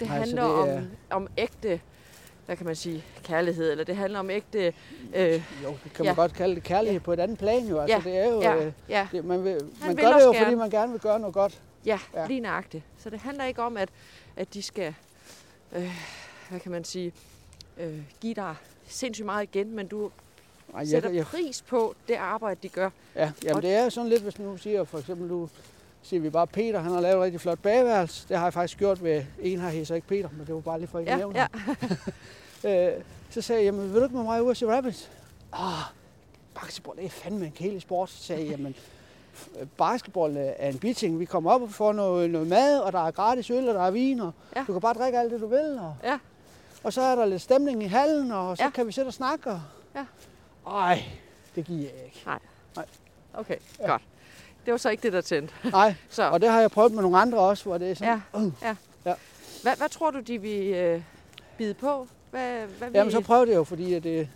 Det 0.00 0.08
Nej, 0.08 0.18
handler 0.18 0.42
det 0.42 0.76
om, 0.76 0.86
om 1.10 1.28
ægte, 1.38 1.80
hvad 2.46 2.56
kan 2.56 2.66
man 2.66 2.76
sige, 2.76 3.04
kærlighed, 3.22 3.70
eller 3.70 3.84
det 3.84 3.96
handler 3.96 4.18
om 4.18 4.30
ægte... 4.30 4.72
Øh, 5.14 5.42
Jo, 5.64 5.68
det 5.84 5.92
kan 5.94 6.04
man 6.04 6.14
Ja. 6.14 6.14
godt 6.14 6.32
kalde 6.34 6.54
det 6.54 6.62
kærlighed 6.62 7.00
på 7.00 7.12
et 7.12 7.20
andet 7.20 7.38
plan 7.38 7.66
jo. 7.66 7.80
Altså, 7.80 7.96
Ja, 7.96 8.02
det 8.10 8.18
er 8.18 8.30
jo... 8.30 8.40
ja, 8.42 8.56
øh, 8.66 8.72
ja, 8.88 9.08
Det, 9.12 9.24
man 9.24 9.44
vil, 9.44 9.52
man 9.80 9.96
vil 9.96 10.04
gør 10.04 10.12
det 10.12 10.20
jo, 10.24 10.26
fordi 10.32 10.38
gerne. 10.38 10.56
man 10.56 10.70
gerne 10.70 10.92
vil 10.92 11.00
gøre 11.00 11.20
noget 11.20 11.34
godt. 11.34 11.60
ja, 11.86 11.98
Ja. 12.14 12.20
ja, 12.20 12.26
lige 12.26 12.40
nøjagtigt. 12.40 12.84
Så 12.98 13.10
det 13.10 13.20
handler 13.20 13.44
ikke 13.44 13.62
om, 13.62 13.76
at, 13.76 13.88
at 14.36 14.54
de 14.54 14.62
skal, 14.62 14.94
øh, 15.72 15.90
hvad 16.50 16.60
kan 16.60 16.72
man 16.72 16.84
sige, 16.84 17.12
øh, 17.78 17.98
give 18.20 18.34
dig 18.34 18.54
sindssygt 18.86 19.26
meget 19.26 19.42
igen, 19.42 19.76
men 19.76 19.86
du 19.86 20.10
Ej, 20.74 20.78
jeg, 20.80 20.88
sætter 20.88 21.10
jeg, 21.10 21.24
pris 21.24 21.62
på 21.62 21.94
det 22.08 22.14
arbejde, 22.14 22.58
de 22.62 22.68
gør. 22.68 22.90
ja, 23.16 23.32
jamen, 23.44 23.56
Og- 23.56 23.62
det 23.62 23.72
er 23.72 23.88
sådan 23.88 24.08
lidt, 24.10 24.22
hvis 24.22 24.38
nu 24.38 24.56
siger 24.56 24.84
for 24.84 24.98
eksempel, 24.98 25.28
du 25.28 25.48
siger 26.02 26.20
vi 26.20 26.30
bare 26.30 26.46
Peter, 26.46 26.80
han 26.80 26.92
har 26.92 27.00
lavet 27.00 27.16
et 27.16 27.22
rigtig 27.22 27.40
flot 27.40 27.58
bagværelse. 27.58 28.28
Det 28.28 28.36
har 28.36 28.44
jeg 28.46 28.52
faktisk 28.52 28.78
gjort 28.78 29.04
ved 29.04 29.24
en 29.40 29.60
her, 29.60 29.84
så 29.84 29.94
ikke 29.94 30.06
Peter, 30.06 30.28
men 30.36 30.46
det 30.46 30.54
var 30.54 30.60
bare 30.60 30.78
lige 30.78 30.88
for 30.88 30.98
at 30.98 31.06
Ja, 31.06 31.16
nævne 31.16 31.38
ja. 32.64 32.88
øh, 32.96 33.02
så 33.30 33.40
sagde 33.42 33.60
jeg, 33.60 33.66
jamen 33.66 33.92
vil 33.92 34.00
du 34.00 34.04
ikke 34.04 34.16
med 34.16 34.24
mig 34.24 34.42
ud 34.42 34.48
og 34.50 34.56
se 34.56 34.66
Rabbits? 34.66 35.10
Ah, 35.52 35.82
basketball, 36.60 36.96
det 36.98 37.04
er 37.04 37.08
fandme 37.10 37.46
en 37.46 37.52
kedelig 37.52 37.82
sport. 37.82 38.10
Sagde 38.10 38.42
jeg, 38.42 38.50
jamen 38.50 38.74
basketball 39.76 40.36
er 40.36 40.68
en 40.68 40.78
biting. 40.78 41.20
Vi 41.20 41.24
kommer 41.24 41.50
op 41.50 41.62
og 41.62 41.70
får 41.70 41.92
noget, 41.92 42.30
noget 42.30 42.48
mad, 42.48 42.78
og 42.80 42.92
der 42.92 43.06
er 43.06 43.10
gratis 43.10 43.50
øl, 43.50 43.68
og 43.68 43.74
der 43.74 43.82
er 43.86 43.90
vin, 43.90 44.20
og 44.20 44.32
Ja. 44.56 44.64
du 44.66 44.72
kan 44.72 44.80
bare 44.80 44.94
drikke 44.94 45.18
alt 45.18 45.32
det, 45.32 45.40
du 45.40 45.46
vil. 45.46 45.78
Og, 45.80 45.96
Ja. 46.04 46.18
og 46.84 46.92
så 46.92 47.00
er 47.02 47.14
der 47.14 47.26
lidt 47.26 47.42
stemning 47.42 47.82
i 47.82 47.86
hallen, 47.86 48.32
og 48.32 48.56
så 48.56 48.62
Ja. 48.64 48.70
kan 48.70 48.86
vi 48.86 48.92
sætte 48.92 49.08
og 49.08 49.12
snakke. 49.14 49.50
Og... 49.50 49.60
Ja. 49.94 50.04
Ej, 50.70 51.02
det 51.54 51.64
giver 51.64 51.80
jeg 51.96 52.04
ikke. 52.04 52.26
Okay, 53.34 53.56
Ja. 53.80 53.86
godt. 53.86 54.02
Det 54.64 54.72
var 54.72 54.78
så 54.78 54.90
ikke 54.90 55.02
det, 55.02 55.12
der 55.12 55.20
tændte. 55.20 55.54
Nej, 55.70 55.94
Så, 56.10 56.30
og 56.30 56.40
det 56.40 56.48
har 56.48 56.60
jeg 56.60 56.70
prøvet 56.70 56.92
med 56.92 57.02
nogle 57.02 57.18
andre 57.18 57.38
også, 57.38 57.64
hvor 57.64 57.78
det 57.78 57.90
er 57.90 57.94
sådan, 57.94 58.20
ja, 58.34 58.38
uh. 58.40 58.52
ja. 58.62 58.76
Ja. 59.06 59.14
Hvad, 59.62 59.76
hvad 59.76 59.88
tror 59.88 60.10
du, 60.10 60.20
de 60.20 60.38
vil 60.40 60.74
øh, 60.74 61.02
bide 61.58 61.74
på? 61.74 62.06
Hvad, 62.30 62.66
hvad 62.78 62.88
vil... 62.90 62.96
Jamen, 62.98 63.12
så 63.12 63.20
prøv 63.20 63.46
det 63.46 63.54
jo, 63.54 63.64
fordi 63.64 63.94
at 63.94 64.02
det, 64.02 64.28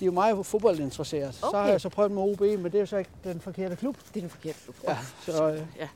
de 0.00 0.04
er 0.04 0.06
jo 0.06 0.12
meget 0.12 0.46
fodboldinteresserede. 0.46 1.28
Okay. 1.42 1.50
Så 1.50 1.56
har 1.58 1.68
jeg 1.68 1.80
så 1.80 1.88
prøvet 1.88 2.10
med 2.12 2.22
OB, 2.22 2.40
men 2.40 2.64
det 2.64 2.74
er 2.74 2.80
jo 2.80 2.86
så 2.86 2.96
ikke 2.96 3.10
den 3.24 3.40
forkerte 3.40 3.76
klub. 3.76 3.96
Det 4.08 4.16
er 4.16 4.20
den 4.20 4.30
forkerte 4.30 4.58
klub. 4.64 4.76
Ja, 4.88 4.98
så, 5.26 5.50
øh, 5.50 5.58
ja. 5.80 5.88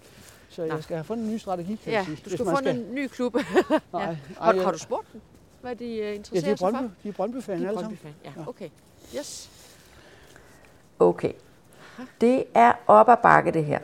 så 0.50 0.66
Nå. 0.66 0.74
jeg 0.74 0.82
skal 0.84 0.96
have 0.96 1.04
fundet 1.04 1.24
en 1.26 1.32
ny 1.32 1.38
strategi, 1.38 1.74
kan 1.84 1.92
ja 1.92 1.98
jeg 1.98 2.06
sige. 2.06 2.18
du 2.24 2.30
skal 2.30 2.44
få 2.46 2.58
en 2.68 2.94
ny 2.94 3.06
klub. 3.08 3.34
Nej, 3.34 3.44
ja. 3.54 3.78
nej, 3.92 4.16
har, 4.38 4.52
jeg- 4.52 4.62
har 4.64 4.72
du 4.72 4.78
spurgt 4.78 5.12
dem, 5.12 5.20
hvad 5.60 5.76
de 5.76 5.84
øh, 5.84 5.98
Ja, 5.98 6.12
interesserer 6.12 6.42
de 6.44 6.50
er 6.50 6.56
sig 6.56 6.58
for? 6.58 6.70
Brøndby, 6.70 6.94
de 7.02 7.08
er 7.08 7.12
Brøndby-fan 7.12 7.58
De 7.60 7.64
er 7.64 7.68
alle 7.68 7.80
sammen. 7.80 7.98
Brøndby-fan. 8.02 8.32
Ja, 8.36 8.40
Ja. 8.42 8.48
okay. 8.48 8.68
Yes. 9.18 9.50
Okay. 10.98 11.32
Det 12.20 12.44
er 12.54 12.72
op 12.86 13.08
ad 13.08 13.16
bakke 13.22 13.50
det 13.50 13.64
her. 13.64 13.78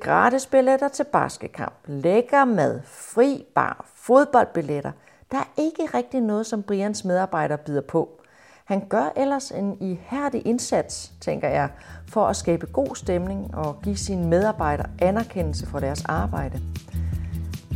Gratis 0.00 0.46
billetter 0.46 0.88
til 0.88 1.04
baskekamp, 1.04 1.74
lækker 1.86 2.44
mad, 2.44 2.80
fri 2.84 3.44
bar, 3.54 3.86
fodboldbilletter. 3.94 4.92
Der 5.30 5.38
er 5.38 5.52
ikke 5.56 5.88
rigtig 5.94 6.20
noget, 6.20 6.46
som 6.46 6.62
Brians 6.62 7.04
medarbejder 7.04 7.56
bider 7.56 7.80
på. 7.80 8.20
Han 8.64 8.82
gør 8.88 9.12
ellers 9.16 9.50
en 9.50 9.76
ihærdig 9.80 10.46
indsats, 10.46 11.12
tænker 11.20 11.48
jeg, 11.48 11.68
for 12.08 12.26
at 12.26 12.36
skabe 12.36 12.66
god 12.66 12.96
stemning 12.96 13.54
og 13.54 13.82
give 13.82 13.96
sine 13.96 14.26
medarbejdere 14.28 14.86
anerkendelse 14.98 15.66
for 15.66 15.80
deres 15.80 16.04
arbejde. 16.04 16.60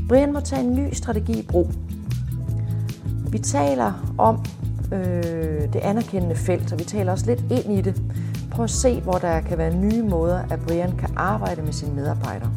Brian 0.09 0.32
må 0.32 0.40
tage 0.40 0.62
en 0.62 0.74
ny 0.74 0.92
strategi 0.92 1.38
i 1.38 1.46
brug. 1.46 1.66
Vi 3.30 3.38
taler 3.38 4.14
om 4.18 4.44
øh, 4.92 5.72
det 5.72 5.80
anerkendende 5.82 6.36
felt, 6.36 6.72
og 6.72 6.78
vi 6.78 6.84
taler 6.84 7.12
også 7.12 7.26
lidt 7.26 7.40
ind 7.40 7.78
i 7.78 7.80
det. 7.80 8.03
Prøv 8.51 8.64
at 8.64 8.70
se, 8.70 9.01
hvor 9.01 9.12
der 9.12 9.40
kan 9.40 9.59
være 9.59 9.74
nye 9.74 10.03
måder, 10.03 10.48
at 10.51 10.61
Brian 10.66 10.96
kan 10.96 11.14
arbejde 11.16 11.62
med 11.62 11.72
sine 11.72 11.94
medarbejdere. 11.94 12.53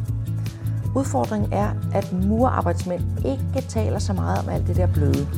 Udfordringen 0.96 1.52
er, 1.52 1.74
at 1.94 2.12
murarbejdsmænd 2.12 3.02
ikke 3.26 3.68
taler 3.68 3.98
så 3.98 4.12
meget 4.12 4.38
om 4.38 4.48
alt 4.48 4.66
det 4.66 4.76
der 4.76 4.92
bløde. 4.92 5.28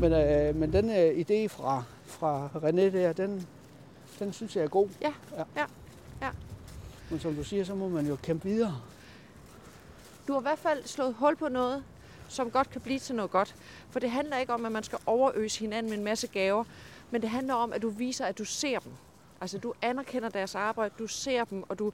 Men, 0.00 0.12
øh, 0.12 0.56
men 0.56 0.72
den 0.72 0.90
øh, 0.90 1.24
idé 1.24 1.48
fra, 1.48 1.82
fra 2.06 2.48
René 2.54 2.80
der, 2.80 3.12
den, 3.12 3.46
den 4.18 4.32
synes 4.32 4.56
jeg 4.56 4.64
er 4.64 4.68
god. 4.68 4.88
Ja, 5.00 5.12
ja, 5.56 5.64
ja. 6.22 6.28
Men 7.10 7.20
som 7.20 7.34
du 7.34 7.44
siger, 7.44 7.64
så 7.64 7.74
må 7.74 7.88
man 7.88 8.06
jo 8.06 8.16
kæmpe 8.22 8.48
videre. 8.48 8.76
Du 10.28 10.32
har 10.32 10.40
i 10.40 10.42
hvert 10.42 10.58
fald 10.58 10.84
slået 10.84 11.14
hul 11.18 11.36
på 11.36 11.48
noget, 11.48 11.82
som 12.28 12.50
godt 12.50 12.70
kan 12.70 12.80
blive 12.80 12.98
til 12.98 13.14
noget 13.14 13.30
godt. 13.30 13.54
For 13.90 14.00
det 14.00 14.10
handler 14.10 14.38
ikke 14.38 14.52
om, 14.52 14.66
at 14.66 14.72
man 14.72 14.82
skal 14.82 14.98
overøse 15.06 15.60
hinanden 15.60 15.90
med 15.90 15.98
en 15.98 16.04
masse 16.04 16.26
gaver, 16.26 16.64
men 17.10 17.22
det 17.22 17.30
handler 17.30 17.54
om, 17.54 17.72
at 17.72 17.82
du 17.82 17.88
viser, 17.88 18.24
at 18.24 18.38
du 18.38 18.44
ser 18.44 18.78
dem. 18.78 18.92
Altså, 19.40 19.58
du 19.58 19.74
anerkender 19.82 20.28
deres 20.28 20.54
arbejde, 20.54 20.94
du 20.98 21.06
ser 21.06 21.44
dem, 21.44 21.64
og 21.68 21.78
du 21.78 21.92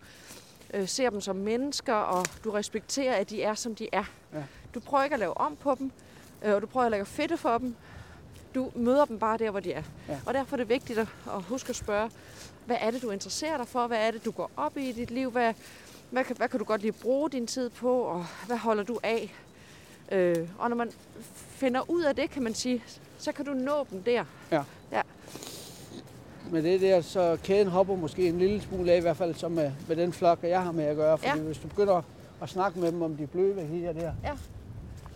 øh, 0.75 0.89
ser 0.89 1.11
dem 1.11 1.21
som 1.21 1.37
mennesker, 1.37 1.95
og 1.95 2.27
du 2.45 2.51
respekterer, 2.51 3.15
at 3.15 3.31
de 3.31 3.43
er, 3.43 3.55
som 3.55 3.75
de 3.75 3.89
er. 3.93 4.05
Ja. 4.33 4.45
Du 4.75 4.81
prøver 4.81 5.05
ikke 5.05 5.15
at 5.15 5.21
lave 5.21 5.37
om 5.37 5.57
på 5.57 5.75
dem, 5.79 5.93
øh, 6.45 6.55
og 6.55 6.63
du 6.63 6.67
prøver 6.67 6.87
at 6.87 6.93
lave 6.93 7.07
fedte 7.07 7.37
for 7.37 7.59
dem. 7.59 7.77
Du 8.55 8.71
møder 8.75 9.05
dem 9.05 9.19
bare 9.19 9.39
der, 9.39 9.51
hvor 9.51 9.61
de 9.61 9.73
er. 9.73 9.83
Ja. 10.09 10.19
Og 10.27 10.35
derfor 10.35 10.57
er 10.57 10.59
det 10.59 10.69
vigtigt 10.69 10.99
at, 10.99 11.09
at 11.35 11.43
huske 11.43 11.71
at 11.71 11.77
spørge, 11.77 12.11
hvad 12.67 12.77
er 12.81 12.91
det, 12.91 13.03
du 13.03 13.11
interesserer 13.11 13.57
dig 13.57 13.69
for? 13.69 13.87
Hvad 13.87 14.07
er 14.07 14.11
det, 14.11 14.25
du 14.25 14.31
går 14.31 14.51
op 14.57 14.77
i 14.77 14.89
i 14.89 14.93
dit 14.93 15.11
liv? 15.11 15.31
Hvad, 15.31 15.55
hvad, 16.11 16.25
kan, 16.25 16.37
hvad 16.37 16.49
kan 16.49 16.59
du 16.59 16.65
godt 16.65 16.81
lide 16.81 16.95
at 16.97 17.03
bruge 17.03 17.31
din 17.31 17.47
tid 17.47 17.71
på? 17.71 18.01
Og 18.01 18.27
hvad 18.47 18.57
holder 18.57 18.83
du 18.83 18.99
af? 19.03 19.35
Øh, 20.13 20.49
og 20.59 20.69
når 20.69 20.77
man 20.77 20.93
finder 21.49 21.91
ud 21.91 22.03
af 22.03 22.17
det, 22.17 22.31
kan 22.31 22.43
man 22.43 22.55
sige, 22.55 22.85
så 23.27 23.33
kan 23.33 23.45
du 23.45 23.53
nå 23.55 23.87
dem 23.91 24.03
der. 24.03 24.25
Men 26.51 26.65
det 26.65 26.75
er 26.75 26.79
der, 26.79 27.01
så 27.01 27.39
kæden 27.45 27.69
hopper 27.69 27.97
måske 27.97 28.29
en 28.29 28.39
lille 28.39 28.61
smule 28.63 28.93
af, 28.93 28.97
i 28.97 29.01
hvert 29.01 29.17
fald 29.17 29.35
som 29.35 29.53
med, 29.53 29.73
med 29.89 29.97
den 29.97 30.13
flok, 30.13 30.39
jeg 30.43 30.63
har 30.63 30.73
med 30.73 30.85
at 30.85 30.97
gøre. 30.97 31.19
Fordi 31.19 31.29
Ja. 31.31 31.37
ja. 31.37 31.43
hvis 31.43 31.59
du 31.59 31.69
begynder 31.69 32.03
at 32.43 32.49
snakke 32.49 32.81
med 32.81 32.93
dem 32.93 33.03
om 33.03 33.17
de 33.17 33.27
bløde 33.27 33.57
værdier 33.57 33.93
der, 33.93 34.13
Ja. 34.25 34.33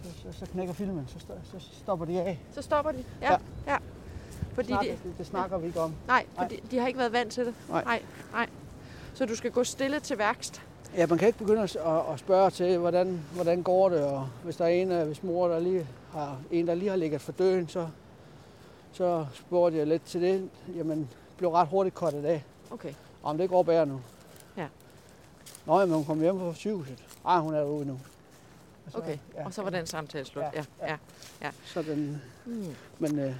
så, 0.04 0.10
så, 0.32 0.38
så 0.38 0.46
knækker 0.52 0.74
filmen, 0.74 1.04
så, 1.08 1.18
så 1.58 1.66
stopper 1.82 2.06
de 2.06 2.20
af. 2.20 2.40
Så 2.54 2.62
stopper 2.62 2.92
de. 2.92 3.04
Ja, 3.22 3.32
ja. 3.32 3.38
Ja. 3.66 3.72
ja. 3.72 3.78
Fordi 4.54 4.68
Snakker, 4.68 4.92
de, 4.92 4.98
det, 5.08 5.18
det 5.18 5.26
snakker 5.26 5.58
vi 5.58 5.66
ikke 5.66 5.80
om. 5.80 5.94
nej, 6.06 6.24
Nej. 6.36 6.44
fordi 6.48 6.62
de 6.70 6.78
har 6.78 6.86
ikke 6.86 6.98
været 6.98 7.12
vant 7.12 7.32
til 7.32 7.46
det. 7.46 7.54
Nej. 7.68 7.84
nej. 7.84 8.02
nej. 8.32 8.46
Så 9.14 9.26
du 9.26 9.36
skal 9.36 9.50
gå 9.50 9.64
stille 9.64 10.00
til 10.00 10.18
værkst. 10.18 10.62
Ja, 10.96 11.06
man 11.06 11.18
kan 11.18 11.26
ikke 11.26 11.38
begynde 11.38 11.62
at, 11.62 11.76
at, 11.76 12.00
at 12.12 12.18
spørge 12.18 12.50
til, 12.50 12.78
hvordan, 12.78 13.20
hvordan 13.34 13.62
går 13.62 13.88
det, 13.88 14.02
og 14.04 14.28
hvis 14.44 14.56
der 14.56 14.64
er 14.64 14.68
en, 14.68 14.92
af- 14.92 15.06
hvis 15.06 15.22
mor 15.22 15.48
der 15.48 15.58
lige 15.58 15.86
har, 16.12 16.38
en, 16.50 16.66
der 16.66 16.74
lige 16.74 16.88
har 16.88 16.96
ligget 16.96 17.20
for 17.20 17.32
døden, 17.32 17.68
så, 17.68 17.88
så 18.92 19.26
spurgte 19.34 19.78
jeg 19.78 19.86
lidt 19.86 20.04
til 20.04 20.22
det. 20.22 20.50
Jamen, 20.76 21.10
blev 21.36 21.50
ret 21.50 21.68
hurtigt 21.68 21.94
kortet 21.94 22.24
af. 22.24 22.44
Okay. 22.70 22.94
Om 23.22 23.38
det 23.38 23.48
går 23.48 23.62
bedre 23.62 23.86
nu. 23.86 24.00
Ja. 24.56 24.66
Nå, 25.66 25.78
men 25.86 25.94
hun 25.94 26.04
kom 26.04 26.20
hjem 26.20 26.38
fra 26.38 26.54
sygehuset. 26.54 27.04
Ej, 27.26 27.38
hun 27.38 27.54
er 27.54 27.58
derude 27.58 27.84
nu. 27.86 28.00
Og 28.86 28.92
så- 28.92 28.98
Okay. 28.98 29.18
Og 29.44 29.54
så 29.54 29.62
var 29.62 29.70
den 29.70 29.86
samtale 29.86 30.24
slut. 30.24 30.44
Ja. 30.54 30.64
Ja, 30.82 30.96
ja. 31.42 31.50
Så 31.64 31.82
den, 31.82 32.22
Mm. 32.46 32.66
men 32.98 33.18
øh, 33.18 33.34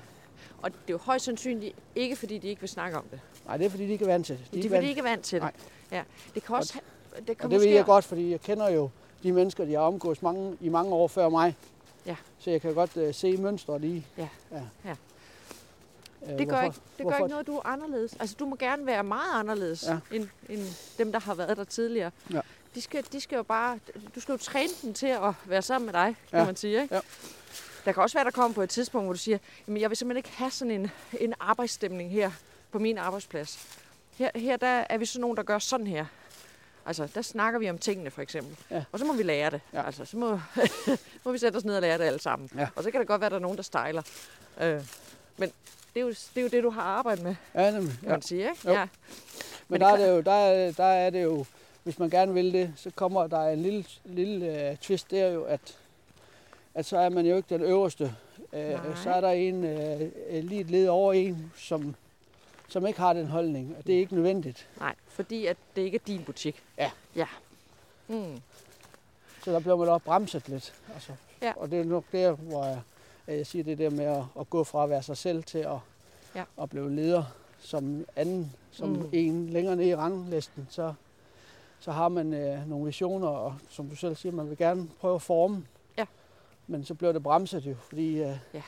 Og 0.63 0.71
det 0.71 0.79
er 0.89 0.91
jo 0.91 0.99
højst 0.99 1.25
sandsynligt 1.25 1.77
ikke, 1.95 2.17
fordi 2.17 2.39
de 2.39 2.49
ikke 2.49 2.61
vil 2.61 2.69
snakke 2.69 2.99
om 2.99 3.05
det. 3.11 3.21
nej, 3.47 3.57
det 3.57 3.67
er 3.67 3.71
fordi, 3.71 3.87
de 3.87 3.93
ikke 3.93 4.05
er 4.05 4.09
vant 4.09 4.27
til 4.27 4.39
det. 4.39 4.63
De, 4.71 4.75
er 4.77 4.81
de 4.81 4.89
ikke 4.89 4.99
er 4.99 5.03
vant 5.03 5.25
til 5.25 5.37
det. 5.37 5.43
Nej. 5.43 5.53
Ja. 5.99 6.03
Det 6.35 6.45
kan 6.45 6.57
også... 6.57 6.75
ha- 6.75 6.81
Det 7.27 7.39
kan 7.39 7.45
Og 7.45 7.51
det 7.51 7.61
ved 7.61 7.67
jeg 7.69 7.85
godt, 7.85 8.05
fordi 8.05 8.31
jeg 8.31 8.41
kender 8.41 8.69
jo 8.69 8.91
de 9.23 9.33
mennesker, 9.33 9.65
de 9.65 9.73
har 9.73 9.81
omgås 9.81 10.23
mange, 10.23 10.57
i 10.61 10.69
mange 10.69 10.93
år 10.95 11.09
før 11.09 11.29
mig. 11.29 11.57
Ja. 12.07 12.17
Så 12.39 12.51
jeg 12.51 12.61
kan 12.61 12.75
godt 12.75 12.97
øh, 12.97 13.15
se 13.15 13.37
mønstret 13.37 13.85
i. 13.85 14.07
Ja. 14.19 14.29
ja. 14.53 14.63
Ja. 14.85 14.95
Øh, 16.23 16.39
Det 16.39 16.49
gør, 16.49 16.61
hvorfor- 16.61 16.63
ikke, 16.65 16.77
det 16.77 16.97
gør 16.99 17.05
hvorfor- 17.05 17.17
ikke 17.25 17.31
noget, 17.31 17.47
du 17.47 17.57
er 17.57 17.67
anderledes. 17.67 18.17
Altså, 18.21 18.37
du 18.39 18.47
må 18.47 18.57
gerne 18.57 18.87
være 18.87 19.03
meget 19.05 19.35
anderledes 19.41 19.85
Ja. 19.89 19.99
end, 20.13 20.29
end 20.49 20.61
dem, 20.99 21.13
der 21.13 21.21
har 21.21 21.35
været 21.35 21.57
der 21.57 21.65
tidligere. 21.65 22.11
Ja. 22.33 22.41
De, 22.75 22.81
skal, 22.81 23.05
de 23.13 23.21
skal 23.21 23.37
jo 23.37 23.43
bare... 23.43 23.79
Du 24.15 24.21
skal 24.21 24.33
jo 24.33 24.39
træne 24.39 24.71
dem 24.83 24.95
til 24.95 25.07
at 25.07 25.35
være 25.45 25.63
sammen 25.63 25.87
med 25.87 25.93
dig, 25.95 26.17
kan 26.31 26.39
Ja. 26.39 26.45
man 26.45 26.57
sige. 26.57 26.83
Ikke? 26.83 26.95
Ja. 26.95 27.01
Der 27.85 27.93
kan 27.93 28.03
også 28.03 28.17
være, 28.19 28.25
der 28.25 28.31
kommer 28.31 28.55
på 28.55 28.63
et 28.63 28.71
tidspunkt, 28.71 29.07
hvor 29.07 29.13
du 29.13 29.19
siger, 29.19 29.39
Jamen, 29.67 29.81
jeg 29.81 29.91
vil 29.91 29.97
simpelthen 29.97 30.17
ikke 30.19 30.37
have 30.39 30.51
sådan 30.51 30.71
en, 30.71 30.91
en 31.21 31.35
arbejdsstemning 31.41 32.11
her 32.11 32.31
på 32.73 32.79
min 32.79 32.99
arbejdsplads. 32.99 33.79
Her, 34.19 34.31
her 34.35 34.57
der 34.57 34.67
er 34.91 34.99
vi 34.99 35.05
sådan 35.07 35.21
nogen, 35.21 35.37
der 35.37 35.43
gør 35.43 35.59
sådan 35.59 35.87
her. 35.87 36.07
Altså, 36.91 37.09
der 37.15 37.23
snakker 37.23 37.61
vi 37.61 37.71
om 37.71 37.79
tingene, 37.79 38.11
for 38.11 38.23
eksempel. 38.23 38.57
Ja. 38.71 38.85
Og 38.93 38.99
så 38.99 39.05
må 39.05 39.13
vi 39.13 39.23
lære 39.23 39.51
det. 39.51 39.61
Ja. 39.73 39.87
Altså, 39.87 40.05
så 40.05 40.17
må, 40.17 40.41
må 41.25 41.33
vi 41.33 41.39
sætte 41.39 41.57
os 41.57 41.65
ned 41.65 41.77
og 41.77 41.83
lære 41.83 41.99
det 41.99 42.05
alle 42.05 42.21
sammen. 42.21 42.51
Ja. 42.57 42.69
Og 42.77 42.83
så 42.85 42.91
kan 42.91 43.01
det 43.01 43.09
godt 43.09 43.21
være, 43.21 43.27
at 43.27 43.31
der 43.31 43.39
er 43.39 43.43
nogen, 43.43 43.57
der 43.57 43.63
stejler. 43.63 44.03
Øh, 44.61 44.81
men 45.37 45.53
det 45.95 46.01
er, 46.01 46.05
jo, 46.05 46.09
det 46.09 46.37
er 46.37 46.43
jo 46.43 46.49
det, 46.49 46.63
du 46.63 46.71
har 46.71 46.83
arbejdet 46.83 47.25
med, 47.25 47.35
Ja, 47.55 47.71
nemlig. 47.71 47.93
kan 47.99 48.09
Ja. 48.09 48.11
man 48.11 48.23
sige, 48.23 48.41
ikke? 48.51 48.61
Jo. 48.69 48.73
Ja. 48.73 48.81
Men, 48.81 48.89
Men 49.69 49.81
der, 49.81 49.87
er 49.87 49.97
det 49.97 50.09
jo, 50.09 50.21
der, 50.21 50.33
er, 50.33 50.73
der 50.73 50.85
er 50.85 51.11
det 51.11 51.23
jo, 51.23 51.45
hvis 51.83 51.99
man 51.99 52.11
gerne 52.11 52.35
vil 52.35 52.53
det, 52.53 52.73
så 52.77 52.91
kommer 52.95 53.27
der 53.27 53.49
en 53.49 53.63
lille, 53.63 53.85
lille 54.05 54.71
uh, 54.71 54.77
twist 54.79 55.11
der 55.11 55.29
jo, 55.29 55.43
at, 55.45 55.61
at 56.75 56.87
så 56.87 56.99
er 56.99 57.09
man 57.09 57.27
jo 57.27 57.37
ikke 57.37 57.49
den 57.55 57.63
øverste. 57.63 58.15
Uh, 58.53 58.59
Nej. 58.59 58.79
så 59.03 59.11
er 59.11 59.21
der 59.21 59.31
en 59.31 59.65
uh, 59.65 60.01
lige 60.45 60.61
et 60.61 60.71
led 60.71 60.89
over 60.89 61.13
en, 61.13 61.53
som, 61.57 61.95
som 62.71 62.87
ikke 62.87 63.01
har 63.01 63.13
den 63.13 63.27
holdning, 63.27 63.77
og 63.79 63.87
det 63.87 63.95
er 63.95 63.99
ikke 63.99 64.15
nødvendigt. 64.15 64.69
Nej, 64.81 64.95
fordi 65.09 65.47
at 65.47 65.57
det 65.77 65.83
ikke 65.83 65.95
er 65.97 66.03
din 66.07 66.25
butik. 66.25 66.63
Ja. 66.79 66.91
Ja. 67.17 67.27
Mm. 68.09 68.41
Så 69.45 69.53
der 69.53 69.61
bliver 69.61 69.77
man 69.77 69.89
også 69.89 70.05
bremset 70.05 70.49
lidt. 70.49 70.75
Altså. 70.95 71.13
Ja. 71.43 71.53
Og 71.57 71.71
det 71.71 71.81
er 71.81 71.85
nok 71.85 72.05
der, 72.13 72.33
hvor 72.33 72.65
jeg, 72.65 72.81
at 73.27 73.37
jeg 73.37 73.47
siger 73.47 73.65
det 73.65 73.79
der 73.79 73.91
med 73.91 74.05
at, 74.05 74.23
at 74.41 74.51
gå 74.51 74.65
fra 74.65 74.85
at 74.85 74.91
være 74.91 75.03
sig 75.03 75.17
selv 75.17 75.43
til 75.45 75.59
at, 75.59 75.79
Ja. 76.35 76.45
at 76.63 76.71
blive 76.71 76.95
leder 76.95 77.25
som 77.61 78.05
anden, 78.17 78.53
som 78.73 78.89
mm. 78.89 79.09
en 79.13 79.51
længere 79.51 79.77
ned 79.77 79.87
i 79.87 79.97
ranglisten, 79.97 80.67
så, 80.71 80.95
så 81.81 81.93
har 81.93 82.09
man 82.09 82.35
øh, 82.35 82.69
nogle 82.69 82.87
visioner, 82.87 83.29
og 83.29 83.55
som 83.71 83.89
du 83.89 83.97
selv 83.97 84.17
siger, 84.17 84.33
man 84.33 84.49
vil 84.51 84.59
gerne 84.59 84.89
prøve 85.01 85.15
at 85.15 85.23
forme. 85.23 85.67
Ja. 85.99 86.05
Men 86.67 86.85
så 86.85 86.95
bliver 86.95 87.13
det 87.13 87.23
bremset 87.23 87.67
jo, 87.67 87.75
fordi 87.89 88.09
øh, 88.23 88.37
Ja. 88.55 88.63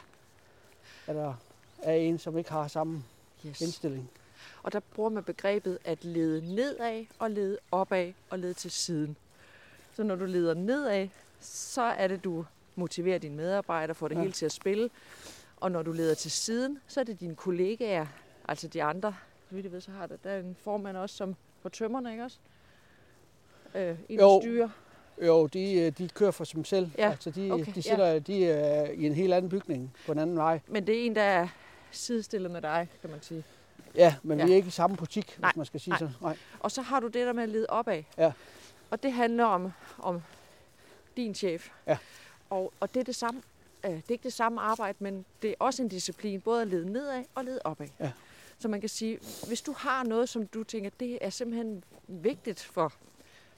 at 1.07 1.15
der 1.15 1.35
er 1.83 1.95
en, 1.95 2.19
som 2.19 2.39
ikke 2.39 2.51
har 2.51 2.69
samme 2.69 3.05
Yes. 3.47 3.61
indstilling. 3.61 4.11
Og 4.63 4.73
der 4.73 4.81
bruger 4.81 5.11
man 5.11 5.25
begrebet 5.25 5.79
at 5.85 6.05
lede 6.05 6.55
nedad 6.55 7.05
og 7.19 7.31
lede 7.31 7.59
opad 7.73 8.13
og 8.31 8.39
lede 8.39 8.55
til 8.55 8.71
siden. 8.71 9.17
Så 9.95 10.03
når 10.03 10.17
du 10.17 10.25
leder 10.25 10.55
nedad, 10.55 11.09
så 11.41 11.83
er 11.83 12.09
det, 12.09 12.25
du 12.25 12.45
motiverer 12.77 13.19
dine 13.19 13.37
medarbejdere, 13.37 13.95
får 13.95 14.09
det 14.09 14.15
ja. 14.15 14.21
Ja. 14.21 14.23
hele 14.23 14.33
til 14.33 14.47
at 14.47 14.53
spille. 14.53 14.91
Og 15.57 15.73
når 15.73 15.83
du 15.83 15.93
leder 15.93 16.15
til 16.15 16.31
siden, 16.31 16.79
så 16.89 17.01
er 17.01 17.05
det 17.05 17.21
dine 17.21 17.35
kollegaer, 17.35 18.07
altså 18.49 18.69
de 18.69 18.83
andre. 18.83 19.15
Så 19.49 19.55
vidt 19.55 19.65
jeg 19.65 19.73
ved, 19.73 19.81
så 19.81 19.91
har 19.91 20.07
der, 20.07 20.17
der 20.25 20.31
er 20.31 20.39
en 20.41 20.57
formand 20.65 20.97
også 20.97 21.17
som 21.17 21.37
på 21.63 21.69
tømmerne, 21.69 22.11
ikke 22.11 22.25
også? 22.25 22.39
Øh, 23.75 23.97
en 24.09 24.19
Jo. 24.21 24.41
styrer. 24.43 24.69
Jo, 25.27 25.47
de, 25.47 25.75
øh, 25.75 25.93
de 25.99 26.09
kører 26.09 26.31
for 26.31 26.45
sig 26.45 26.67
selv. 26.67 26.91
Ja, 26.99 27.11
Altså, 27.11 27.31
de, 27.31 27.51
okay, 27.51 27.67
ja. 27.67 27.73
de 27.75 27.83
sidder 27.83 28.19
de 28.19 28.47
er 28.47 28.91
i 28.91 29.07
en 29.07 29.15
helt 29.15 29.35
anden 29.35 29.49
bygning 29.49 29.95
på 30.07 30.13
en 30.13 30.19
anden 30.19 30.37
vej. 30.37 30.61
Men 30.69 30.87
det 30.87 30.99
er 31.03 31.07
en, 31.07 31.15
der 31.15 31.23
er 31.23 31.49
sidestillet 31.93 32.51
med 32.51 32.63
dig, 32.63 32.89
kan 33.01 33.11
man 33.11 33.23
sige. 33.23 33.45
Ja, 33.95 34.15
men 34.23 34.39
Ja. 34.39 34.45
vi 34.47 34.53
er 34.53 34.57
ikke 34.57 34.69
i 34.69 34.71
samme 34.71 34.97
butik, 34.97 35.39
Nej, 35.41 35.51
hvis 35.51 35.57
man 35.57 35.67
skal 35.67 35.81
sige 35.81 35.91
nej. 35.91 35.99
sådan. 35.99 36.15
Nej. 36.21 36.37
Og 36.61 36.71
så 36.71 36.83
har 36.83 37.01
du 37.01 37.07
det 37.07 37.27
der 37.27 37.33
med 37.33 37.43
at 37.43 37.49
lede 37.49 37.67
opad. 37.69 38.03
Ja. 38.19 38.33
Og 38.91 39.03
det 39.03 39.13
handler 39.13 39.45
om, 39.45 39.73
om 39.99 40.23
din 41.17 41.35
chef. 41.35 41.69
Ja. 41.87 41.99
Og, 42.51 42.73
og 42.81 42.95
det 42.95 43.01
er 43.01 43.05
det 43.05 43.17
samme. 43.17 43.43
Øh, 43.85 43.91
det 43.91 43.97
er 44.09 44.13
ikke 44.13 44.25
det 44.25 44.33
samme 44.33 44.61
arbejde, 44.61 44.97
men 45.01 45.25
det 45.43 45.51
er 45.51 45.55
også 45.59 45.83
en 45.83 45.89
disciplin, 45.89 46.41
både 46.41 46.63
at 46.63 46.69
lede 46.69 46.93
nedad 46.93 47.25
og 47.35 47.45
lede 47.45 47.61
opad. 47.65 47.89
Ja. 48.01 48.13
Så 48.59 48.69
man 48.69 48.81
kan 48.81 48.89
sige, 48.89 49.19
hvis 49.47 49.63
du 49.63 49.75
har 49.79 50.05
noget, 50.05 50.29
som 50.29 50.47
du 50.47 50.65
tænker, 50.65 50.91
det 51.01 51.19
er 51.21 51.31
simpelthen 51.31 51.85
vigtigt 52.09 52.61
for, 52.63 52.93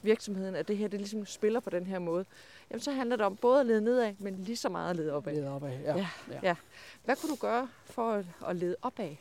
virksomheden, 0.04 0.54
at 0.54 0.68
det 0.68 0.76
her 0.76 0.88
det 0.88 1.00
ligesom 1.00 1.26
spiller 1.26 1.60
på 1.60 1.70
den 1.70 1.86
her 1.86 1.98
måde, 1.98 2.24
jamen 2.70 2.80
så 2.80 2.92
handler 2.92 3.16
det 3.16 3.26
om 3.26 3.36
både 3.36 3.60
at 3.60 3.66
lede 3.66 3.80
nedad, 3.80 4.14
men 4.18 4.34
lige 4.34 4.56
så 4.56 4.68
meget 4.68 4.90
at 4.90 4.96
lede 4.96 5.12
opad. 5.12 5.34
Lede 5.34 5.48
opad, 5.48 5.78
ja. 5.78 5.96
Ja, 5.96 6.08
ja. 6.42 6.56
Hvad 7.04 7.16
kunne 7.16 7.30
du 7.30 7.36
gøre 7.40 7.68
for 7.84 8.12
at, 8.12 8.24
at 8.48 8.56
lede 8.56 8.76
opad? 8.82 9.16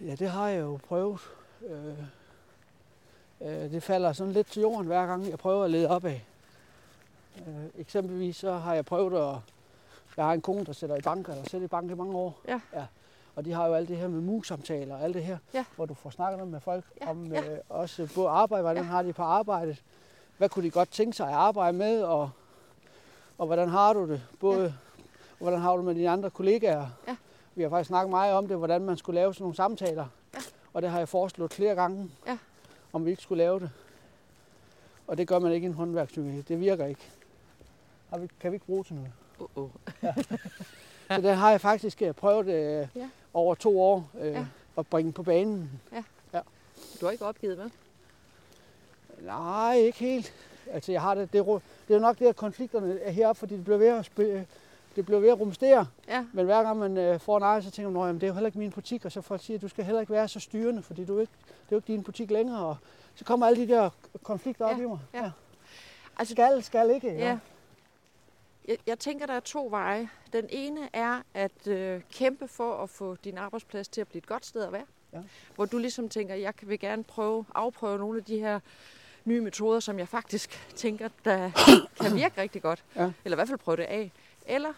Ja, 0.00 0.14
det 0.14 0.30
har 0.30 0.48
jeg 0.48 0.60
jo 0.60 0.78
prøvet. 0.88 1.20
Øh, 1.66 1.98
øh, 3.40 3.70
det 3.70 3.82
falder 3.82 4.12
sådan 4.12 4.32
lidt 4.32 4.46
til 4.46 4.62
jorden 4.62 4.86
hver 4.86 5.06
gang, 5.06 5.30
jeg 5.30 5.38
prøver 5.38 5.64
at 5.64 5.70
lede 5.70 5.88
opad. 5.88 6.18
Øh, 7.38 7.64
eksempelvis 7.78 8.36
så 8.36 8.52
har 8.52 8.74
jeg 8.74 8.84
prøvet 8.84 9.30
at... 9.30 9.36
Jeg 10.16 10.24
har 10.24 10.32
en 10.32 10.40
kone, 10.40 10.64
der 10.64 10.72
sætter 10.72 10.96
i 10.96 11.00
bank, 11.00 11.28
eller 11.28 11.42
sætter 11.48 11.64
i 11.64 11.68
bank 11.68 11.90
i 11.90 11.94
mange 11.94 12.14
år. 12.14 12.40
Ja. 12.48 12.60
ja. 12.74 12.86
Og 13.36 13.44
de 13.44 13.52
har 13.52 13.66
jo 13.66 13.74
alt 13.74 13.88
det 13.88 13.96
her 13.96 14.08
med 14.08 14.20
mus-samtaler 14.20 14.94
og 14.94 15.02
alt 15.02 15.14
det 15.14 15.24
her, 15.24 15.38
Ja. 15.54 15.64
hvor 15.76 15.86
du 15.86 15.94
får 15.94 16.10
snakket 16.10 16.48
med 16.48 16.60
folk 16.60 16.84
Ja, 17.00 17.10
om 17.10 17.32
ja. 17.32 17.52
Øh, 17.52 17.58
også 17.68 18.08
både 18.14 18.28
arbejde, 18.28 18.62
hvordan 18.62 18.82
Ja. 18.84 18.88
har 18.90 19.02
de 19.02 19.12
på 19.12 19.22
arbejdet, 19.22 19.82
hvad 20.38 20.48
kunne 20.48 20.64
de 20.64 20.70
godt 20.70 20.90
tænke 20.90 21.16
sig 21.16 21.28
at 21.28 21.34
arbejde 21.34 21.76
med, 21.78 22.02
og, 22.02 22.30
og 23.38 23.46
hvordan 23.46 23.68
har 23.68 23.92
du 23.92 24.08
det, 24.08 24.22
både, 24.40 24.64
og 25.30 25.38
hvordan 25.38 25.60
har 25.60 25.72
du 25.72 25.76
det 25.76 25.84
med 25.84 25.94
dine 25.94 26.10
andre 26.10 26.30
kollegaer. 26.30 26.86
Ja. 27.08 27.16
Vi 27.54 27.62
har 27.62 27.70
faktisk 27.70 27.88
snakket 27.88 28.10
meget 28.10 28.34
om 28.34 28.48
det, 28.48 28.56
hvordan 28.56 28.80
man 28.80 28.96
skulle 28.96 29.20
lave 29.20 29.34
sådan 29.34 29.42
nogle 29.42 29.56
samtaler. 29.56 30.06
Ja. 30.34 30.38
Og 30.74 30.82
det 30.82 30.90
har 30.90 30.98
jeg 30.98 31.08
foreslået 31.08 31.52
flere 31.52 31.74
gange, 31.74 32.10
Ja. 32.26 32.38
om 32.92 33.04
vi 33.04 33.10
ikke 33.10 33.22
skulle 33.22 33.44
lave 33.44 33.60
det. 33.60 33.70
Og 35.06 35.18
det 35.18 35.28
gør 35.28 35.38
man 35.38 35.52
ikke 35.52 35.64
i 35.64 35.68
en 35.68 35.74
håndværkspsykiatri. 35.74 36.42
Det 36.42 36.60
virker 36.60 36.86
ikke. 36.86 37.10
Har 38.10 38.18
vi, 38.18 38.28
kan 38.40 38.50
vi 38.50 38.56
ikke 38.56 38.66
bruge 38.66 38.84
til 38.84 38.94
noget? 38.94 39.12
Uh-oh. 39.40 39.68
Så 41.08 41.20
det 41.20 41.36
har 41.36 41.50
jeg 41.50 41.60
faktisk 41.60 42.02
øh, 42.02 42.14
prøvet 42.14 42.46
øh, 42.46 42.88
Ja. 42.96 43.08
Over 43.34 43.54
to 43.54 43.80
år 43.82 44.10
øh, 44.20 44.32
Ja. 44.32 44.46
at 44.78 44.86
bringe 44.86 45.12
på 45.12 45.22
banen. 45.22 45.70
Du 47.00 47.06
har 47.06 47.10
ikke 47.12 47.24
opgivet, 47.24 47.56
hvad? 47.56 47.70
Nej, 49.22 49.74
ikke 49.76 49.98
helt. 49.98 50.32
Altså, 50.72 50.92
jeg 50.92 51.00
har 51.02 51.14
det, 51.14 51.32
det, 51.32 51.38
er, 51.38 51.58
det 51.88 51.96
er 51.96 52.00
nok 52.00 52.18
det, 52.18 52.26
at 52.26 52.36
konflikterne 52.36 53.00
er 53.00 53.10
heroppe, 53.10 53.38
fordi 53.38 53.54
det 53.56 53.64
bliver 53.64 53.78
ved 53.78 53.86
at, 53.88 54.04
spille, 54.04 54.46
det 54.96 55.06
bliver 55.06 55.20
ved 55.20 55.28
at 55.28 55.40
rumstere. 55.40 55.86
Ja, 56.08 56.24
Men 56.32 56.44
hver 56.44 56.62
gang 56.62 56.78
man 56.78 56.96
øh, 56.96 57.20
får 57.20 57.38
nej, 57.38 57.60
så 57.60 57.70
tænker 57.70 57.90
man, 57.90 58.08
at 58.08 58.14
det 58.14 58.22
er 58.22 58.26
jo 58.28 58.34
heller 58.34 58.46
ikke 58.48 58.58
min 58.58 58.70
butik, 58.70 59.04
og 59.04 59.12
så 59.12 59.20
folk 59.20 59.42
siger, 59.42 59.58
at 59.58 59.62
du 59.62 59.68
skal 59.68 59.84
heller 59.84 60.00
ikke 60.00 60.12
være 60.12 60.28
så 60.28 60.40
styrende, 60.40 60.82
fordi 60.82 61.04
du 61.04 61.18
ikke, 61.18 61.32
det 61.42 61.50
er 61.50 61.66
jo 61.72 61.76
ikke 61.76 61.92
din 61.92 62.02
butik 62.02 62.30
længere. 62.30 62.66
Og 62.66 62.76
så 63.14 63.24
kommer 63.24 63.46
alle 63.46 63.66
de 63.66 63.72
der 63.72 63.90
konflikter 64.22 64.64
op 64.64 64.76
Ja, 64.78 64.82
i 64.82 64.86
mig. 64.86 64.98
ja. 65.14 65.30
Altså, 66.18 66.34
Skal, 66.34 66.62
skal 66.62 66.90
ikke. 66.90 67.14
Ja. 67.14 67.38
Jeg, 68.68 68.78
jeg 68.86 68.98
tænker, 68.98 69.26
der 69.26 69.34
er 69.34 69.40
to 69.40 69.66
veje. 69.70 70.08
Den 70.32 70.46
ene 70.50 70.88
er 70.92 71.22
at 71.34 71.66
øh, 71.66 72.00
kæmpe 72.12 72.48
for 72.48 72.82
at 72.82 72.90
få 72.90 73.16
din 73.24 73.38
arbejdsplads 73.38 73.88
til 73.88 74.00
at 74.00 74.08
blive 74.08 74.18
et 74.18 74.26
godt 74.26 74.46
sted 74.46 74.62
at 74.62 74.72
være. 74.72 74.86
Ja. 75.12 75.18
Hvor 75.54 75.64
du 75.64 75.78
ligesom 75.78 76.08
tænker, 76.08 76.34
jeg 76.34 76.54
vil 76.62 76.78
gerne 76.78 77.04
prøve, 77.04 77.44
afprøve 77.54 77.98
nogle 77.98 78.18
af 78.18 78.24
de 78.24 78.38
her 78.38 78.60
nye 79.24 79.40
metoder, 79.40 79.80
som 79.80 79.98
jeg 79.98 80.08
faktisk 80.08 80.72
tænker, 80.76 81.08
der 81.24 81.50
kan 82.02 82.14
virke 82.14 82.40
rigtig 82.40 82.62
godt. 82.62 82.84
Ja. 82.96 83.10
Eller 83.24 83.36
i 83.36 83.38
hvert 83.38 83.48
fald 83.48 83.58
prøve 83.58 83.76
det 83.76 83.82
af. 83.82 84.12
Eller 84.46 84.72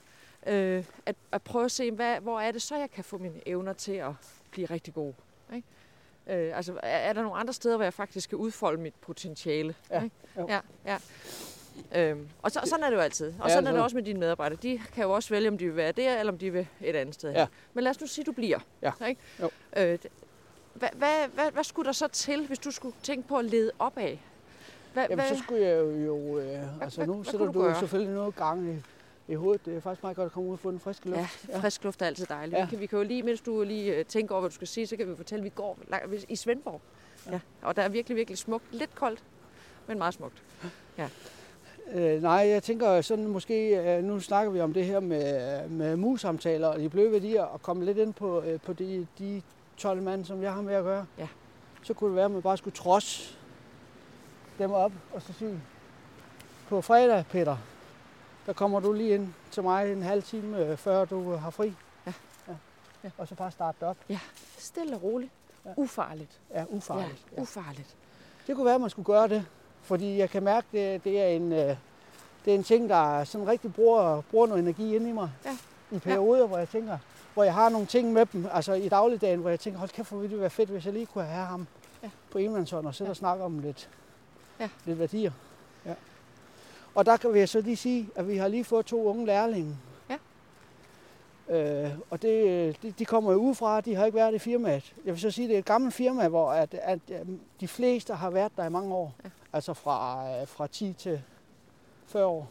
øh, 0.46 0.84
at, 1.06 1.16
at 1.32 1.42
prøve 1.42 1.64
at 1.64 1.70
se, 1.70 1.90
hvad, 1.90 2.20
hvor 2.20 2.40
er 2.40 2.52
det 2.52 2.62
så, 2.62 2.76
jeg 2.76 2.90
kan 2.90 3.04
få 3.04 3.18
mine 3.18 3.48
evner 3.48 3.72
til 3.72 3.92
at 3.92 4.12
blive 4.50 4.66
rigtig 4.66 4.94
god. 4.94 5.12
Ikke? 5.54 5.68
Øh, 6.26 6.56
altså, 6.56 6.72
er, 6.82 6.96
er 6.96 7.12
der 7.12 7.22
nogle 7.22 7.36
andre 7.38 7.52
steder, 7.52 7.76
hvor 7.76 7.84
jeg 7.84 7.94
faktisk 7.94 8.24
skal 8.24 8.36
udfolde 8.36 8.82
mit 8.82 8.94
potentiale? 8.94 9.74
Ja, 9.90 10.02
Ikke? 10.02 10.16
jo. 10.36 10.46
ja, 10.48 10.60
ja. 10.86 10.98
Øhm, 11.96 12.28
og 12.42 12.50
så, 12.50 12.60
sådan 12.64 12.84
er 12.84 12.90
det 12.90 12.96
jo 12.96 13.00
altid. 13.00 13.26
Og 13.40 13.48
Ja, 13.48 13.54
sådan 13.54 13.66
er 13.66 13.70
det 13.70 13.76
altid. 13.78 13.82
også 13.84 13.96
med 13.96 14.02
dine 14.04 14.20
medarbejdere. 14.20 14.58
De 14.62 14.80
kan 14.94 15.04
jo 15.04 15.10
også 15.10 15.28
vælge, 15.30 15.48
om 15.48 15.58
de 15.58 15.64
vil 15.66 15.76
være 15.76 15.92
der, 15.92 16.18
eller 16.18 16.32
om 16.32 16.38
de 16.38 16.50
vil 16.50 16.66
et 16.80 16.96
andet 16.96 17.14
sted. 17.14 17.32
Ja. 17.32 17.46
Men 17.74 17.84
lad 17.84 17.90
os 17.90 18.00
nu 18.00 18.06
sige, 18.06 18.22
at 18.22 18.26
du 18.26 18.32
bliver. 18.32 18.58
Ja. 18.82 18.92
Ikke? 19.08 19.20
Jo. 19.42 19.50
Øh, 19.76 19.98
hvad, 20.74 20.88
hvad, 20.92 21.28
hvad, 21.34 21.50
hvad 21.52 21.64
skulle 21.64 21.86
der 21.86 21.92
så 21.92 22.08
til, 22.08 22.46
hvis 22.46 22.58
du 22.58 22.70
skulle 22.70 22.96
tænke 23.02 23.28
på 23.28 23.36
at 23.38 23.44
lede 23.44 23.70
opad? 23.78 24.16
Hvad, 24.92 25.06
Jamen, 25.10 25.24
så 25.28 25.38
skulle 25.44 25.62
jeg 25.66 25.76
jo... 26.06 26.38
øh, 26.38 26.82
altså, 26.82 26.98
hvad- 26.98 27.06
nu 27.06 27.14
hvad 27.14 27.24
sætter 27.24 27.38
kunne 27.38 27.54
du 27.54 27.60
du, 27.60 27.68
jo 27.68 27.78
selvfølgelig 27.78 28.14
noget 28.14 28.36
gang 28.36 28.68
i, 28.68 28.76
i 29.32 29.34
hovedet. 29.34 29.64
Det 29.66 29.76
er 29.76 29.80
faktisk 29.80 30.02
meget 30.02 30.16
godt 30.16 30.26
at 30.26 30.32
komme 30.32 30.48
ud 30.48 30.52
og 30.54 30.58
få 30.58 30.70
den 30.70 30.80
friske 30.80 31.08
luft. 31.10 31.46
Ja, 31.48 31.58
frisk 31.58 31.84
luft 31.84 32.02
er 32.02 32.06
altid 32.06 32.26
dejligt. 32.26 32.52
Ja. 32.52 32.58
Ja. 32.58 32.64
Vi, 32.64 32.70
kan, 32.70 32.80
vi 32.80 32.86
kan 32.86 32.98
jo 32.98 33.04
lige, 33.04 33.22
mens 33.22 33.40
du 33.40 33.62
lige 33.62 33.94
øh, 33.96 34.04
tænker 34.04 34.34
over, 34.34 34.40
hvad 34.40 34.50
du 34.50 34.54
skal 34.54 34.68
sige, 34.68 34.86
så 34.86 34.96
kan 34.96 35.08
vi 35.10 35.16
fortælle, 35.16 35.40
at 35.40 35.44
vi 35.44 35.52
går 35.54 35.78
i 36.28 36.36
Svendborg. 36.36 36.80
Ja. 37.26 37.32
ja. 37.32 37.40
Og 37.62 37.76
der 37.76 37.82
er 37.82 37.88
virkelig, 37.88 38.16
virkelig 38.16 38.38
smukt. 38.38 38.64
Lidt 38.72 38.94
koldt, 38.94 39.22
men 39.86 39.98
meget 39.98 40.14
smukt. 40.14 40.42
Øh, 41.94 42.22
nej, 42.22 42.48
jeg 42.48 42.62
tænker 42.62 43.00
sådan 43.00 43.26
måske, 43.26 43.76
øh, 43.76 44.04
nu 44.04 44.20
snakker 44.20 44.52
vi 44.52 44.60
om 44.60 44.72
det 44.72 44.84
her 44.84 45.00
med, 45.00 45.68
med 45.68 45.96
mus-samtaler 45.96 46.68
og 46.68 46.78
de 46.78 46.88
bløde 46.88 47.12
værdier, 47.12 47.42
og 47.42 47.62
komme 47.62 47.84
lidt 47.84 47.98
ind 47.98 48.14
på, 48.14 48.42
øh, 48.42 48.60
på 48.60 48.72
de, 48.72 49.06
de 49.18 49.42
12 49.76 50.02
mand, 50.02 50.24
som 50.24 50.42
jeg 50.42 50.54
har 50.54 50.62
med 50.62 50.74
at 50.74 50.84
gøre. 50.84 51.06
Ja. 51.18 51.28
Så 51.82 51.94
kunne 51.94 52.08
det 52.08 52.16
være, 52.16 52.24
at 52.24 52.30
man 52.30 52.42
bare 52.42 52.56
skulle 52.56 52.76
trods 52.76 53.38
dem 54.58 54.70
op 54.70 54.92
og 55.14 55.22
så 55.22 55.32
sige, 55.32 55.60
på 56.68 56.80
fredag, 56.80 57.24
Peter, 57.30 57.56
der 58.46 58.52
kommer 58.52 58.80
du 58.80 58.92
lige 58.92 59.14
ind 59.14 59.28
til 59.50 59.62
mig 59.62 59.92
en 59.92 60.02
halv 60.02 60.22
time, 60.22 60.58
øh, 60.58 60.76
før 60.76 61.04
du 61.04 61.34
har 61.34 61.50
fri. 61.50 61.74
Ja. 62.06 62.12
ja. 62.48 62.54
Ja. 63.04 63.10
Og 63.18 63.28
så 63.28 63.34
bare 63.34 63.50
starte 63.50 63.76
det 63.80 63.88
op. 63.88 63.96
Stille 64.58 64.96
og 64.96 65.02
roligt. 65.02 65.32
Ja. 65.64 65.70
Ufarligt. 65.76 66.40
Ja, 66.54 66.64
ufarligt. 66.68 67.26
Ja, 67.36 67.42
ufarligt. 67.42 67.96
Det 68.46 68.56
kunne 68.56 68.64
være, 68.64 68.74
at 68.74 68.80
man 68.80 68.90
skulle 68.90 69.06
gøre 69.06 69.28
det, 69.28 69.46
fordi 69.82 70.18
jeg 70.18 70.30
kan 70.30 70.42
mærke, 70.42 70.66
det, 70.72 71.04
det 71.04 71.20
er 71.22 71.26
en, 71.26 71.52
øh, 71.52 71.76
det 72.44 72.50
er 72.50 72.54
en 72.54 72.62
ting, 72.64 72.88
der 72.88 73.24
sådan 73.24 73.46
rigtig 73.48 73.74
bruger, 73.74 74.20
bruger 74.30 74.46
noget 74.46 74.62
energi 74.62 74.96
ind 74.96 75.08
i 75.08 75.12
mig. 75.12 75.30
Ja. 75.44 75.56
I 75.96 75.98
perioder, 75.98 76.46
hvor 76.46 76.58
jeg 76.58 76.68
tænker, 76.68 76.98
hvor 77.34 77.44
jeg 77.44 77.54
har 77.54 77.68
nogle 77.68 77.86
ting 77.86 78.12
med 78.12 78.26
dem, 78.26 78.46
altså 78.52 78.72
i 78.72 78.88
dagligdagen, 78.88 79.40
hvor 79.40 79.50
jeg 79.50 79.60
tænker, 79.60 79.78
hold 79.78 79.90
kæft, 79.90 80.08
hvor 80.10 80.18
ville 80.18 80.32
det 80.32 80.40
være 80.40 80.50
fedt, 80.50 80.70
hvis 80.70 80.84
jeg 80.86 80.92
lige 80.92 81.06
kunne 81.06 81.24
have 81.24 81.46
ham 81.46 81.66
Ja. 82.02 82.10
på 82.30 82.38
enmandshånd 82.38 82.86
og 82.86 82.94
sidde 82.94 83.08
Ja. 83.08 83.10
og 83.10 83.16
snakke 83.16 83.44
om 83.44 83.58
lidt, 83.58 83.88
Ja. 84.60 84.68
lidt 84.84 84.98
værdier. 84.98 85.32
Ja. 85.86 85.94
Og 86.94 87.06
der 87.06 87.16
kan 87.16 87.34
vi 87.34 87.46
så 87.46 87.60
lige 87.60 87.76
sige, 87.76 88.08
at 88.14 88.28
vi 88.28 88.36
har 88.36 88.48
lige 88.48 88.64
fået 88.64 88.86
to 88.86 89.04
unge 89.04 89.26
lærlinge. 89.26 89.76
Øh, 91.52 91.90
og 92.10 92.22
det, 92.22 92.82
de, 92.82 92.90
de 92.90 93.04
kommer 93.04 93.32
jo 93.32 93.38
udefra, 93.38 93.80
de 93.80 93.94
har 93.94 94.06
ikke 94.06 94.16
været 94.16 94.34
i 94.34 94.38
firmaet. 94.38 94.94
Jeg 95.04 95.12
vil 95.12 95.20
så 95.20 95.30
sige, 95.30 95.44
at 95.44 95.48
det 95.48 95.54
er 95.54 95.58
et 95.58 95.64
gammelt 95.64 95.94
firma, 95.94 96.28
hvor 96.28 96.50
at, 96.50 96.74
at, 96.74 96.98
at 97.10 97.26
de 97.60 97.68
fleste 97.68 98.14
har 98.14 98.30
været 98.30 98.52
der 98.56 98.64
i 98.64 98.70
mange 98.70 98.94
år. 98.94 99.14
Ja. 99.24 99.30
Altså 99.52 99.74
fra, 99.74 100.28
øh, 100.40 100.48
fra 100.48 100.66
10 100.66 100.92
til 100.92 101.22
40 102.06 102.24
år. 102.26 102.48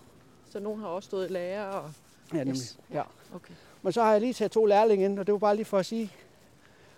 Så 0.50 0.60
nogen 0.60 0.82
har 0.82 0.88
også 0.88 1.08
stået 1.08 1.32
lærer 1.32 1.66
og... 1.66 1.92
Ja, 2.34 2.38
nemlig. 2.38 2.56
Yes. 2.56 2.80
Ja. 2.94 3.04
Okay. 3.36 3.54
Men 3.82 3.94
så 3.94 4.04
har 4.04 4.12
jeg 4.12 4.22
lige 4.22 4.34
taget 4.34 4.52
to 4.52 4.66
lærlinge 4.66 5.06
ind, 5.06 5.20
og 5.20 5.28
det 5.28 5.34
var 5.34 5.40
bare 5.40 5.56
lige 5.56 5.66
for 5.66 5.78
at 5.78 5.86
sige. 5.86 6.12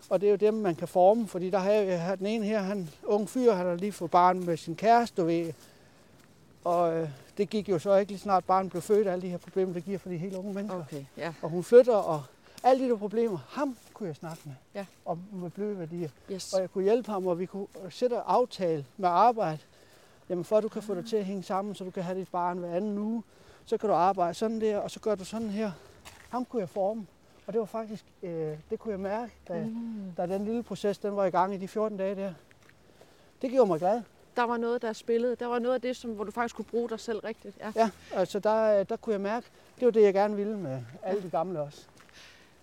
Og 0.10 0.22
det 0.22 0.28
er 0.28 0.32
jo 0.32 0.38
dem, 0.38 0.54
man 0.54 0.76
kan 0.76 0.88
forme, 0.88 1.28
fordi 1.28 1.50
der 1.50 1.58
har 1.58 1.72
jeg, 1.72 2.18
den 2.20 2.26
ene 2.26 2.46
her, 2.46 2.60
han 2.60 2.90
ung 3.04 3.30
fyr, 3.30 3.54
han 3.54 3.66
har 3.66 3.76
lige 3.76 3.92
fået 3.92 4.12
barn 4.12 4.46
med 4.46 4.58
sin 4.58 4.76
kæreste, 4.76 5.22
du 5.22 5.26
ved. 5.26 5.54
Og 6.64 6.98
øh, 6.98 7.10
det 7.38 7.50
gik 7.50 7.70
jo 7.70 7.80
så 7.80 7.96
ikke 7.96 8.12
lige 8.12 8.20
snart 8.20 8.46
barnet 8.46 8.72
blev 8.72 8.82
født, 8.82 9.08
alle 9.08 9.22
de 9.22 9.30
her 9.30 9.38
problemer, 9.38 9.74
det 9.74 9.86
giver 9.86 9.98
for 9.98 10.10
de 10.10 10.18
helt 10.18 10.36
unge 10.36 10.54
mennesker. 10.54 10.80
Okay, 10.80 11.06
ja. 11.18 11.34
Og 11.42 11.50
hun 11.50 11.64
flytter, 11.64 11.96
og 11.96 12.24
alle 12.64 12.86
de 12.86 12.90
der 12.90 12.98
problemer, 12.98 13.38
ham 13.50 13.78
kunne 13.94 14.08
jeg 14.08 14.16
snakke 14.16 14.42
med. 14.46 14.54
Ja. 14.76 14.86
Om 15.06 15.20
med 15.32 15.50
bløde 15.50 15.80
værdier. 15.80 16.10
Yes. 16.32 16.54
Og 16.54 16.62
jeg 16.62 16.72
kunne 16.72 16.84
hjælpe 16.84 17.12
ham, 17.12 17.28
og 17.28 17.40
vi 17.40 17.46
kunne 17.46 17.68
sætte 17.90 18.14
og 18.24 18.34
aftale 18.34 18.86
med 18.98 19.10
arbejde. 19.10 19.58
Jamen 20.30 20.46
for 20.46 20.58
at 20.58 20.64
du 20.64 20.70
kan 20.70 20.82
få 20.82 20.96
det 20.96 21.06
til 21.10 21.16
at 21.16 21.26
hænge 21.26 21.44
sammen, 21.44 21.76
så 21.76 21.84
du 21.84 21.92
kan 21.92 22.04
have 22.04 22.20
dit 22.20 22.28
barn 22.32 22.58
hver 22.58 22.76
anden 22.76 22.98
uge, 22.98 23.24
så 23.66 23.78
kan 23.78 23.90
du 23.90 23.96
arbejde 23.96 24.34
sådan 24.34 24.62
der, 24.62 24.78
og 24.78 24.92
så 24.92 25.00
gør 25.00 25.16
du 25.16 25.26
sådan 25.26 25.50
her. 25.50 25.72
Ham 26.30 26.46
kunne 26.46 26.60
jeg 26.60 26.70
forme. 26.70 27.06
Og 27.48 27.54
det 27.54 27.60
var 27.60 27.66
faktisk, 27.66 28.06
øh, 28.24 28.58
det 28.70 28.80
kunne 28.80 28.92
jeg 28.92 29.00
mærke, 29.00 29.32
da, 29.48 29.64
Mm. 29.66 30.12
da 30.18 30.28
den 30.28 30.46
lille 30.46 30.64
proces 30.64 30.98
den 30.98 31.16
var 31.16 31.26
i 31.26 31.30
gang 31.30 31.54
i 31.54 31.58
de 31.58 31.68
14 31.68 31.98
dage 31.98 32.16
der. 32.16 32.34
Det 33.42 33.52
gjorde 33.52 33.68
mig 33.68 33.80
glad. 33.80 34.02
Der 34.36 34.44
var 34.44 34.58
noget, 34.58 34.82
der 34.82 34.94
spillede. 34.94 35.36
Der 35.36 35.46
var 35.46 35.60
noget 35.60 35.76
af 35.76 35.82
det, 35.82 35.96
som, 35.96 36.12
hvor 36.12 36.24
du 36.24 36.32
faktisk 36.32 36.56
kunne 36.56 36.66
bruge 36.66 36.90
dig 36.90 37.00
selv 37.00 37.20
rigtigt. 37.20 37.58
Ja. 37.60 37.72
Ja, 37.76 37.90
altså 38.14 38.40
der, 38.40 38.84
der 38.84 38.96
kunne 38.96 39.14
jeg 39.14 39.22
mærke, 39.22 39.48
det 39.80 39.86
var 39.86 39.92
det, 39.92 40.02
jeg 40.02 40.14
gerne 40.14 40.36
ville 40.36 40.58
med 40.58 40.82
alle 41.04 41.22
de 41.24 41.30
gamle 41.30 41.62
også. 41.62 41.86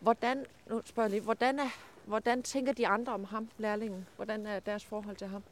Hvordan, 0.01 0.47
nu 0.67 0.83
spørger 0.85 1.07
jeg 1.07 1.11
lige, 1.11 1.21
hvordan, 1.21 1.59
er, 1.59 1.69
hvordan 2.05 2.43
tænker 2.43 2.73
de 2.73 2.87
andre 2.87 3.13
om 3.13 3.25
ham, 3.25 3.49
lærlingen? 3.59 4.07
Hvordan 4.17 4.47
er 4.47 4.61
deres 4.61 4.85
forhold 4.85 5.17
til 5.17 5.27
ham? 5.27 5.43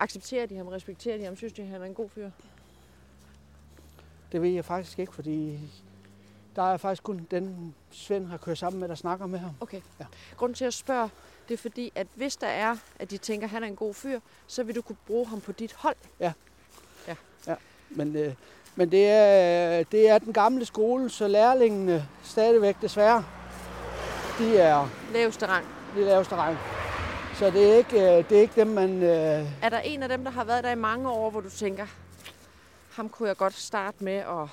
Accepterer 0.00 0.46
de 0.46 0.56
ham, 0.56 0.68
respekterer 0.68 1.18
de 1.18 1.24
ham, 1.24 1.36
synes 1.36 1.52
de, 1.52 1.66
han 1.66 1.82
er 1.82 1.86
en 1.86 1.94
god 1.94 2.08
fyr? 2.08 2.30
Det 4.32 4.42
ved 4.42 4.50
jeg 4.50 4.64
faktisk 4.64 4.98
ikke, 4.98 5.14
fordi 5.14 5.58
der 6.56 6.62
er 6.62 6.76
faktisk 6.76 7.02
kun 7.02 7.26
den 7.30 7.74
Svend 7.90 8.26
har 8.26 8.36
kørt 8.36 8.58
sammen 8.58 8.80
med, 8.80 8.88
der 8.88 8.94
snakker 8.94 9.26
med 9.26 9.38
ham. 9.38 9.50
Okay. 9.60 9.80
Ja. 10.00 10.06
Grunden 10.36 10.54
til 10.54 10.64
at 10.64 10.74
spørge, 10.74 11.10
det 11.48 11.54
er 11.54 11.58
fordi, 11.58 11.92
at 11.94 12.06
hvis 12.14 12.36
der 12.36 12.46
er, 12.46 12.76
at 12.98 13.10
de 13.10 13.16
tænker, 13.18 13.46
at 13.46 13.50
han 13.50 13.62
er 13.62 13.66
en 13.66 13.76
god 13.76 13.94
fyr, 13.94 14.20
så 14.46 14.62
vil 14.62 14.74
du 14.74 14.82
kunne 14.82 14.96
bruge 15.06 15.26
ham 15.26 15.40
på 15.40 15.52
dit 15.52 15.72
hold. 15.72 15.96
Men, 17.90 18.16
øh, 18.16 18.34
men 18.76 18.90
det, 18.90 19.06
er, 19.10 19.82
det 19.82 20.08
er 20.08 20.18
den 20.18 20.32
gamle 20.32 20.64
skole, 20.64 21.10
så 21.10 21.28
lærlingene 21.28 22.08
stadigvæk 22.24 22.76
desværre, 22.82 23.24
de 24.38 24.58
er 24.58 24.88
Laveste 25.12 25.46
rang. 25.46 25.66
de 25.94 26.04
laveste 26.04 26.34
rang. 26.36 26.58
Så 27.34 27.50
det 27.50 27.72
er 27.72 27.76
ikke, 27.76 27.96
øh, 28.18 28.28
det 28.28 28.36
er 28.36 28.40
ikke 28.40 28.54
dem, 28.56 28.66
man... 28.66 29.02
Øh, 29.02 29.46
Er 29.62 29.68
der 29.68 29.78
en 29.78 30.02
af 30.02 30.08
dem, 30.08 30.24
der 30.24 30.30
har 30.30 30.44
været 30.44 30.64
der 30.64 30.70
i 30.70 30.74
mange 30.74 31.10
år, 31.10 31.30
hvor 31.30 31.40
du 31.40 31.50
tænker, 31.50 31.86
ham 32.92 33.08
kunne 33.08 33.28
jeg 33.28 33.36
godt 33.36 33.54
starte 33.54 34.04
med 34.04 34.12
at 34.16 34.48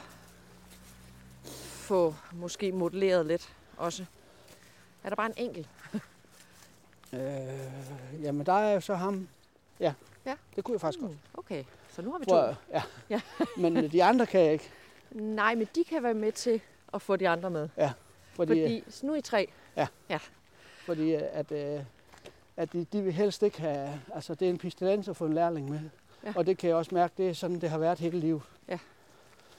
få 1.61 2.15
måske 2.33 2.71
modelleret 2.71 3.25
lidt 3.25 3.49
også? 3.77 4.05
Er 5.03 5.09
der 5.09 5.15
bare 5.15 5.25
en 5.27 5.33
enkelt? 5.37 5.67
Øh, 7.13 8.23
jamen, 8.23 8.45
der 8.45 8.53
er 8.53 8.73
jo 8.73 8.79
så 8.79 8.95
ham. 8.95 9.27
Ja, 9.79 9.93
Ja. 10.25 10.35
det 10.55 10.63
kunne 10.63 10.73
jeg 10.73 10.81
faktisk 10.81 10.99
godt. 11.01 11.11
Mm, 11.11 11.17
Okay, 11.33 11.63
så 11.89 12.01
nu 12.01 12.11
har 12.11 12.19
vi 12.19 12.25
to. 12.25 12.35
Jeg. 12.35 12.55
Ja. 12.71 12.81
Ja. 13.09 13.21
Men 13.61 13.91
de 13.91 14.03
andre 14.03 14.25
kan 14.25 14.41
jeg 14.41 14.53
ikke. 14.53 14.69
Nej, 15.11 15.55
men 15.55 15.67
de 15.75 15.83
kan 15.83 16.03
være 16.03 16.13
med 16.13 16.31
til 16.31 16.61
at 16.93 17.01
få 17.01 17.15
de 17.15 17.29
andre 17.29 17.49
med. 17.49 17.69
Fordi, 17.75 17.91
fordi, 18.35 18.47
Fordi 18.61 18.83
så 18.91 19.05
nu 19.05 19.13
er 19.13 19.17
I 19.17 19.21
tre. 19.21 19.47
fordi 20.85 21.13
at, 21.13 21.51
øh, 21.51 21.79
at 22.57 22.73
de, 22.73 22.85
de 22.93 23.01
vil 23.01 23.13
helst 23.13 23.43
ikke 23.43 23.61
have... 23.61 24.01
Altså, 24.15 24.35
det 24.35 24.45
er 24.45 24.49
en 24.49 24.57
pestilens 24.57 25.07
at 25.07 25.15
få 25.15 25.25
en 25.25 25.33
lærling 25.33 25.69
med. 25.69 25.79
Ja. 25.79 26.27
Ja. 26.29 26.33
Og 26.35 26.45
det 26.45 26.57
kan 26.57 26.67
jeg 26.69 26.77
også 26.77 26.95
mærke, 26.95 27.13
det 27.17 27.29
er 27.29 27.33
sådan, 27.33 27.61
det 27.61 27.69
har 27.69 27.77
været 27.77 27.99
hele 27.99 28.19
livet. 28.19 28.41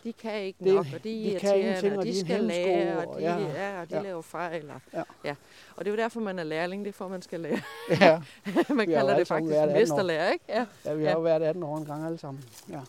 De 0.05 0.13
kan 0.13 0.41
ikke 0.43 0.65
Det- 0.65 0.75
nok, 0.75 0.87
og 0.95 1.05
de, 1.05 1.09
de 1.09 1.37
er 1.37 1.55
irriterende, 1.55 1.99
og 1.99 2.05
de, 2.05 2.21
skal 2.21 2.45
lære, 2.45 3.07
og 3.09 3.17
de, 3.17 3.23
ja. 3.23 3.39
ja, 3.39 3.81
og 3.81 3.91
de 3.91 3.97
Ja. 3.97 4.03
laver 4.03 4.23
fejl. 4.23 4.71
Og, 4.71 4.81
Ja. 4.93 5.03
ja. 5.25 5.35
og 5.77 5.85
det 5.85 5.91
er 5.91 5.95
jo 5.97 6.03
derfor, 6.03 6.21
man 6.21 6.39
er 6.39 6.43
lærling. 6.45 6.85
Det 6.85 6.89
er 6.89 6.93
for, 6.93 7.09
man 7.09 7.23
skal 7.23 7.41
lære. 7.41 7.61
Ja, 7.91 8.21
man 8.75 8.87
kalder 8.87 9.17
det 9.17 9.29
faktisk 9.29 9.51
været 9.51 9.63
18 9.63 9.77
år. 9.77 9.81
mesterlærer, 9.81 10.33
ikke? 10.33 10.45
Ja. 10.49 10.67
ja 10.85 10.95
vi 10.95 11.03
Ja. 11.03 11.09
har 11.09 11.17
jo 11.17 11.23
været 11.23 11.43
18 11.43 11.63
år 11.63 11.77
en 11.77 11.85
gang 11.87 12.07
alle 12.07 12.19
sammen. 12.19 12.45
Ja. 12.69 12.81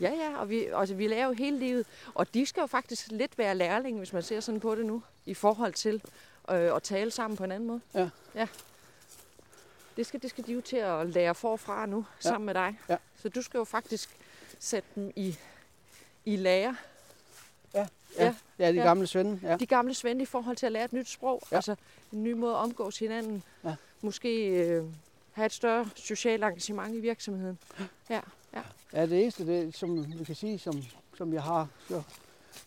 Ja, 0.00 0.10
ja, 0.10 0.38
og 0.38 0.50
vi, 0.50 0.64
altså, 0.74 0.94
vi 0.94 1.06
lærer 1.08 1.26
jo 1.26 1.32
hele 1.32 1.58
livet. 1.58 1.86
Og 2.14 2.34
de 2.34 2.46
skal 2.46 2.60
jo 2.60 2.66
faktisk 2.66 3.06
lidt 3.10 3.38
være 3.38 3.54
lærlinge, 3.54 3.98
hvis 3.98 4.12
man 4.12 4.22
ser 4.22 4.40
sådan 4.40 4.60
på 4.60 4.74
det 4.74 4.86
nu, 4.86 5.02
i 5.26 5.34
forhold 5.34 5.72
til 5.72 6.02
øh, 6.50 6.76
at 6.76 6.82
tale 6.82 7.10
sammen 7.10 7.36
på 7.36 7.44
en 7.44 7.52
anden 7.52 7.66
måde. 7.66 7.80
Ja. 7.94 8.08
ja. 8.34 8.46
Det 9.96 10.06
skal, 10.06 10.22
det 10.22 10.30
skal 10.30 10.46
de 10.46 10.52
jo 10.52 10.60
til 10.60 10.76
at 10.76 11.06
lære 11.08 11.34
forfra 11.34 11.86
nu, 11.86 11.96
Ja. 12.24 12.28
sammen 12.28 12.46
med 12.46 12.54
dig. 12.54 12.78
Ja. 12.88 12.96
Så 13.22 13.28
du 13.28 13.42
skal 13.42 13.58
jo 13.58 13.64
faktisk 13.64 14.10
sætte 14.58 14.88
dem 14.94 15.12
i, 15.16 15.36
i 16.24 16.36
lære. 16.36 16.76
Ja, 17.74 17.86
Ja. 18.18 18.34
ja 18.58 18.68
de 18.72 18.76
Ja. 18.76 18.82
gamle 18.82 19.06
svende. 19.06 19.40
Ja. 19.42 19.56
De 19.56 19.66
gamle 19.66 19.94
svende 19.94 20.22
i 20.22 20.26
forhold 20.26 20.56
til 20.56 20.66
at 20.66 20.72
lære 20.72 20.84
et 20.84 20.92
nyt 20.92 21.08
sprog. 21.08 21.42
Ja. 21.50 21.56
Altså 21.56 21.76
en 22.12 22.22
ny 22.24 22.32
måde 22.32 22.52
at 22.52 22.58
omgås 22.58 22.98
hinanden. 22.98 23.42
Ja. 23.64 23.74
Måske 24.00 24.46
øh, 24.46 24.84
have 25.32 25.46
et 25.46 25.52
større 25.52 25.86
socialt 25.94 26.44
engagement 26.44 26.94
i 26.94 27.00
virksomheden. 27.00 27.58
Ja, 28.10 28.20
ja. 28.54 28.60
Ja, 28.92 29.06
det 29.06 29.22
eneste, 29.22 29.46
det, 29.46 29.76
som 29.76 30.18
vi 30.18 30.24
kan 30.24 30.34
sige, 30.34 30.58
som, 30.58 30.82
som 31.16 31.32
jeg 31.32 31.42
har 31.42 31.68
så 31.88 32.02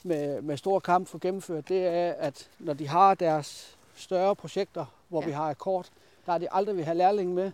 med, 0.03 0.41
med 0.41 0.58
stor 0.58 0.80
kamp 0.80 1.08
for 1.08 1.18
gennemført, 1.18 1.68
det 1.70 1.86
er, 1.88 2.12
at 2.14 2.49
når 2.60 2.74
de 2.74 2.88
har 2.88 3.14
deres 3.14 3.78
større 3.95 4.36
projekter, 4.36 4.86
hvor 5.08 5.20
Ja. 5.22 5.26
ja. 5.26 5.30
vi 5.30 5.34
har 5.34 5.49
akkord, 5.49 5.88
der 6.26 6.34
er 6.34 6.38
de 6.38 6.51
aldrig 6.51 6.76
vil 6.76 6.86
have 6.86 6.97
lærling 6.97 7.34
med, 7.34 7.51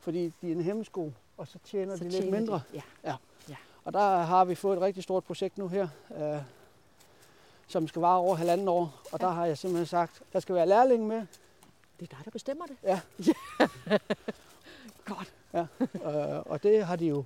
fordi 0.00 0.32
de 0.42 0.48
er 0.48 0.52
en 0.52 0.62
hemmesko, 0.62 1.12
og 1.36 1.48
så 1.48 1.58
tjener 1.64 1.96
Så 1.96 2.04
de 2.04 2.08
lidt 2.10 2.22
tjener 2.22 2.38
mindre. 2.38 2.60
De. 2.72 2.82
Ja. 3.04 3.14
Og 3.86 3.92
der 3.92 4.16
har 4.18 4.44
vi 4.44 4.54
fået 4.54 4.76
et 4.76 4.82
rigtig 4.82 5.02
stort 5.02 5.24
projekt 5.24 5.58
nu 5.58 5.68
her, 5.68 5.88
øh, 6.16 6.42
som 7.68 7.88
skal 7.88 8.00
vare 8.00 8.18
over 8.18 8.34
halvanden 8.36 8.68
år, 8.68 9.00
og 9.12 9.18
Ja. 9.20 9.26
der 9.26 9.32
har 9.32 9.46
jeg 9.46 9.58
simpelthen 9.58 9.86
sagt, 9.86 10.22
der 10.32 10.40
skal 10.40 10.54
være 10.54 10.66
lærling 10.66 11.06
med, 11.06 11.16
Det 12.00 12.12
er 12.12 12.16
dig, 12.16 12.24
der 12.24 12.30
bestemmer 12.30 12.66
det. 12.66 12.76
Ja. 12.82 13.00
Godt. 15.14 15.32
øh, 15.94 16.38
og 16.46 16.62
det 16.62 16.84
har 16.86 16.96
de 16.96 17.06
jo 17.06 17.24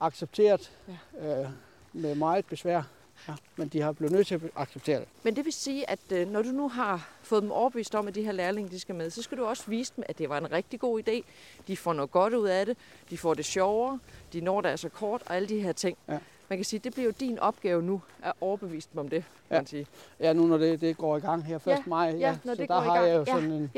accepteret 0.00 0.72
øh, 1.18 1.46
med 1.92 2.14
meget 2.14 2.46
besvær. 2.46 2.82
Ja, 3.28 3.34
men 3.56 3.68
de 3.68 3.80
har 3.80 3.92
blevet 3.92 4.12
nødt 4.12 4.26
til 4.26 4.34
at 4.34 4.40
acceptere 4.56 5.00
det. 5.00 5.08
Men 5.22 5.36
det 5.36 5.44
vil 5.44 5.52
sige, 5.52 5.90
at 5.90 5.98
øh, 6.12 6.28
når 6.28 6.42
du 6.42 6.48
nu 6.48 6.68
har 6.68 7.08
fået 7.22 7.42
dem 7.42 7.50
overbevist 7.52 7.94
om, 7.94 8.08
at 8.08 8.14
de 8.14 8.22
her 8.22 8.32
lærlinge 8.32 8.70
de 8.70 8.80
skal 8.80 8.94
med, 8.94 9.10
så 9.10 9.22
skal 9.22 9.38
du 9.38 9.44
også 9.44 9.62
vise 9.66 9.92
dem, 9.96 10.04
at 10.08 10.18
det 10.18 10.28
var 10.28 10.38
en 10.38 10.52
rigtig 10.52 10.80
god 10.80 11.02
idé. 11.08 11.22
De 11.66 11.76
får 11.76 11.92
noget 11.92 12.10
godt 12.10 12.34
ud 12.34 12.46
af 12.48 12.66
det. 12.66 12.76
De 13.10 13.18
får 13.18 13.34
det 13.34 13.44
sjovere. 13.44 13.98
De 14.32 14.40
når 14.40 14.60
deres 14.60 14.80
så 14.80 14.88
kort 14.88 15.22
og 15.26 15.36
alle 15.36 15.48
de 15.48 15.60
her 15.60 15.72
ting. 15.72 15.98
Ja. 16.08 16.18
Man 16.48 16.58
kan 16.58 16.64
sige, 16.64 16.78
at 16.78 16.84
det 16.84 16.92
bliver 16.92 17.04
jo 17.06 17.14
din 17.20 17.38
opgave 17.38 17.82
nu 17.82 18.02
at 18.22 18.32
overbevise 18.40 18.88
dem 18.92 18.98
om 19.00 19.08
det, 19.08 19.24
kan 19.48 19.54
Ja. 19.54 19.56
man 19.60 19.66
sige. 19.66 19.86
Ja, 20.20 20.32
nu 20.32 20.46
når 20.46 20.58
det, 20.58 20.80
det 20.80 20.96
går 20.96 21.16
i 21.16 21.20
gang 21.20 21.44
her 21.44 21.56
1. 21.56 21.62
Ja, 21.66 21.82
maj, 21.86 22.16
ja, 22.18 22.36
når 22.44 22.54
så 22.54 22.60
det 22.60 22.68
der 22.68 22.74
går 22.74 22.82
i 22.82 22.86
har 22.86 22.94
gang. 22.94 23.06
jeg 23.08 23.14
jo 23.14 23.20
Ja. 23.20 23.24
sådan 23.32 23.50
en... 23.50 23.70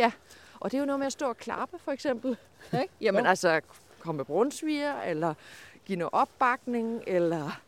Og 0.61 0.71
det 0.71 0.77
er 0.77 0.81
jo 0.81 0.87
noget 0.87 0.99
med 0.99 1.07
at 1.07 1.13
stå 1.13 1.29
og 1.29 1.37
klappe, 1.37 1.79
for 1.79 1.93
eksempel. 1.93 2.37
Ikke? 2.83 2.89
Jamen 3.01 3.25
Jo. 3.25 3.29
altså, 3.29 3.61
komme 4.01 4.17
med 4.17 4.25
brunsviger, 4.25 5.03
eller 5.03 5.35
give 5.87 5.99
noget 5.99 6.11
opbakning, 6.13 7.03
eller 7.07 7.61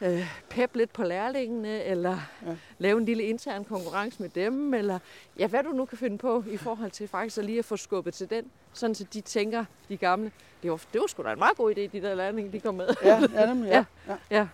øh, 0.00 0.26
pep 0.48 0.76
lidt 0.76 0.92
på 0.92 1.02
lærlingene, 1.02 1.82
eller 1.84 2.18
ja. 2.46 2.52
Lave 2.78 2.98
en 2.98 3.04
lille 3.04 3.22
intern 3.22 3.64
konkurrence 3.64 4.22
med 4.22 4.28
dem, 4.30 4.74
eller 4.74 4.98
ja, 5.38 5.46
hvad 5.46 5.62
du 5.62 5.70
nu 5.70 5.84
kan 5.84 5.98
finde 5.98 6.18
på 6.18 6.44
i 6.50 6.56
forhold 6.56 6.90
til 6.90 7.08
faktisk 7.08 7.38
at 7.38 7.44
lige 7.44 7.58
at 7.58 7.64
få 7.64 7.76
skubbet 7.76 8.14
til 8.14 8.30
den, 8.30 8.44
sådan 8.72 8.94
så 8.94 9.04
de 9.12 9.20
tænker, 9.20 9.64
de 9.88 9.96
gamle, 9.96 10.32
det 10.62 10.70
var, 10.70 10.80
det 10.92 11.00
var 11.00 11.06
sgu 11.06 11.22
da 11.22 11.32
en 11.32 11.38
meget 11.38 11.56
god 11.56 11.70
idé, 11.74 11.80
de 11.80 12.02
der 12.02 12.14
lærlinge, 12.14 12.52
de 12.52 12.60
kom 12.60 12.74
med. 12.74 12.88
Ja, 13.04 13.20
ja, 13.34 13.46
nemlig, 13.46 13.68
ja. 13.68 13.84
ja. 14.08 14.16
Ja. 14.30 14.46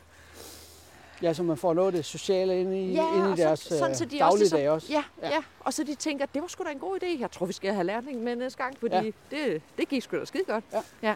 Ja, 1.22 1.32
så 1.32 1.42
man 1.42 1.56
får 1.56 1.74
noget 1.74 1.86
af 1.86 1.92
det 1.92 2.04
sociale 2.04 2.60
ind 2.60 2.74
i, 2.74 2.92
Ja, 2.92 3.14
ind 3.16 3.22
og 3.22 3.32
i 3.34 3.36
så- 3.36 3.42
deres 3.42 3.60
sådan, 3.60 3.90
øh, 3.90 3.96
så 3.96 4.04
de 4.04 4.16
også 4.16 4.18
dagligdag 4.20 4.58
ligesom- 4.58 4.74
også. 4.74 4.92
Ja, 4.92 5.04
ja. 5.22 5.28
Ja. 5.34 5.42
og 5.60 5.72
så 5.72 5.84
de 5.84 5.94
tænker, 5.94 6.26
det 6.26 6.42
var 6.42 6.48
sgu 6.48 6.64
da 6.64 6.70
en 6.70 6.78
god 6.78 6.98
idé. 7.02 7.20
Jeg 7.20 7.30
tror, 7.30 7.46
vi 7.46 7.52
skal 7.52 7.72
have 7.72 7.84
lærlingen 7.84 8.24
med 8.24 8.36
næste 8.36 8.62
gang, 8.62 8.76
fordi. 8.80 8.94
Ja. 8.96 9.10
det, 9.30 9.62
det 9.78 9.88
gik 9.88 10.02
sgu 10.02 10.16
da 10.18 10.24
skide 10.24 10.44
godt. 10.44 10.64
Ja. 10.72 10.82
ja. 11.02 11.14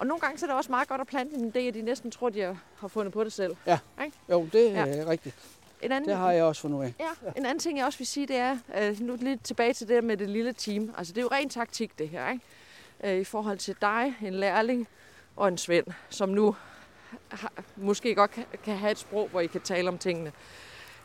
Og 0.00 0.06
nogle 0.06 0.20
gange 0.20 0.38
så 0.38 0.46
er 0.46 0.48
det 0.48 0.56
også 0.56 0.70
meget 0.70 0.88
godt 0.88 1.00
at 1.00 1.06
plante 1.06 1.36
en 1.36 1.52
idé, 1.56 1.58
at 1.58 1.74
de 1.74 1.82
næsten 1.82 2.10
tror, 2.10 2.28
de 2.28 2.56
har- 2.76 2.88
fundet 2.88 3.12
på 3.12 3.24
det 3.24 3.32
selv. 3.32 3.56
Jo, 4.30 4.48
det 4.52 4.70
Ja. 4.72 4.86
er 4.86 5.06
rigtigt. 5.08 5.34
En 5.82 5.92
anden, 5.92 6.08
Det 6.10 6.16
har 6.18 6.32
jeg 6.32 6.44
også 6.44 6.62
fundet 6.62 6.78
ud 6.78 6.84
af. 6.84 6.94
Ja, 7.00 7.30
en 7.36 7.46
anden 7.46 7.58
ting, 7.58 7.78
jeg 7.78 7.86
også 7.86 7.98
vil 7.98 8.06
sige, 8.06 8.26
det 8.26 8.36
er, 8.36 8.58
øh, 8.78 9.00
nu 9.00 9.16
lidt 9.20 9.44
tilbage 9.44 9.72
til 9.72 9.88
det 9.88 9.94
der 9.94 10.00
med 10.02 10.16
det 10.16 10.28
lille 10.30 10.52
team. 10.52 10.94
Altså, 10.98 11.12
det 11.12 11.18
er 11.18 11.22
jo 11.22 11.28
ren 11.32 11.48
taktik, 11.48 11.98
det 11.98 12.08
her, 12.08 12.30
ikke? 12.30 12.44
Øh, 13.04 13.20
I 13.20 13.24
forhold 13.24 13.58
til 13.58 13.76
dig, 13.80 14.14
en 14.22 14.34
lærling 14.34 14.88
og 15.36 15.48
en 15.48 15.58
svend, 15.58 15.86
som 16.10 16.28
nu 16.28 16.56
har, 17.28 17.52
måske 17.76 18.14
godt 18.14 18.30
kan, 18.30 18.44
kan 18.64 18.76
have 18.76 18.92
et 18.92 18.98
sprog, 18.98 19.28
hvor 19.28 19.40
I 19.40 19.46
kan 19.46 19.60
tale 19.60 19.88
om 19.88 19.98
tingene. 19.98 20.32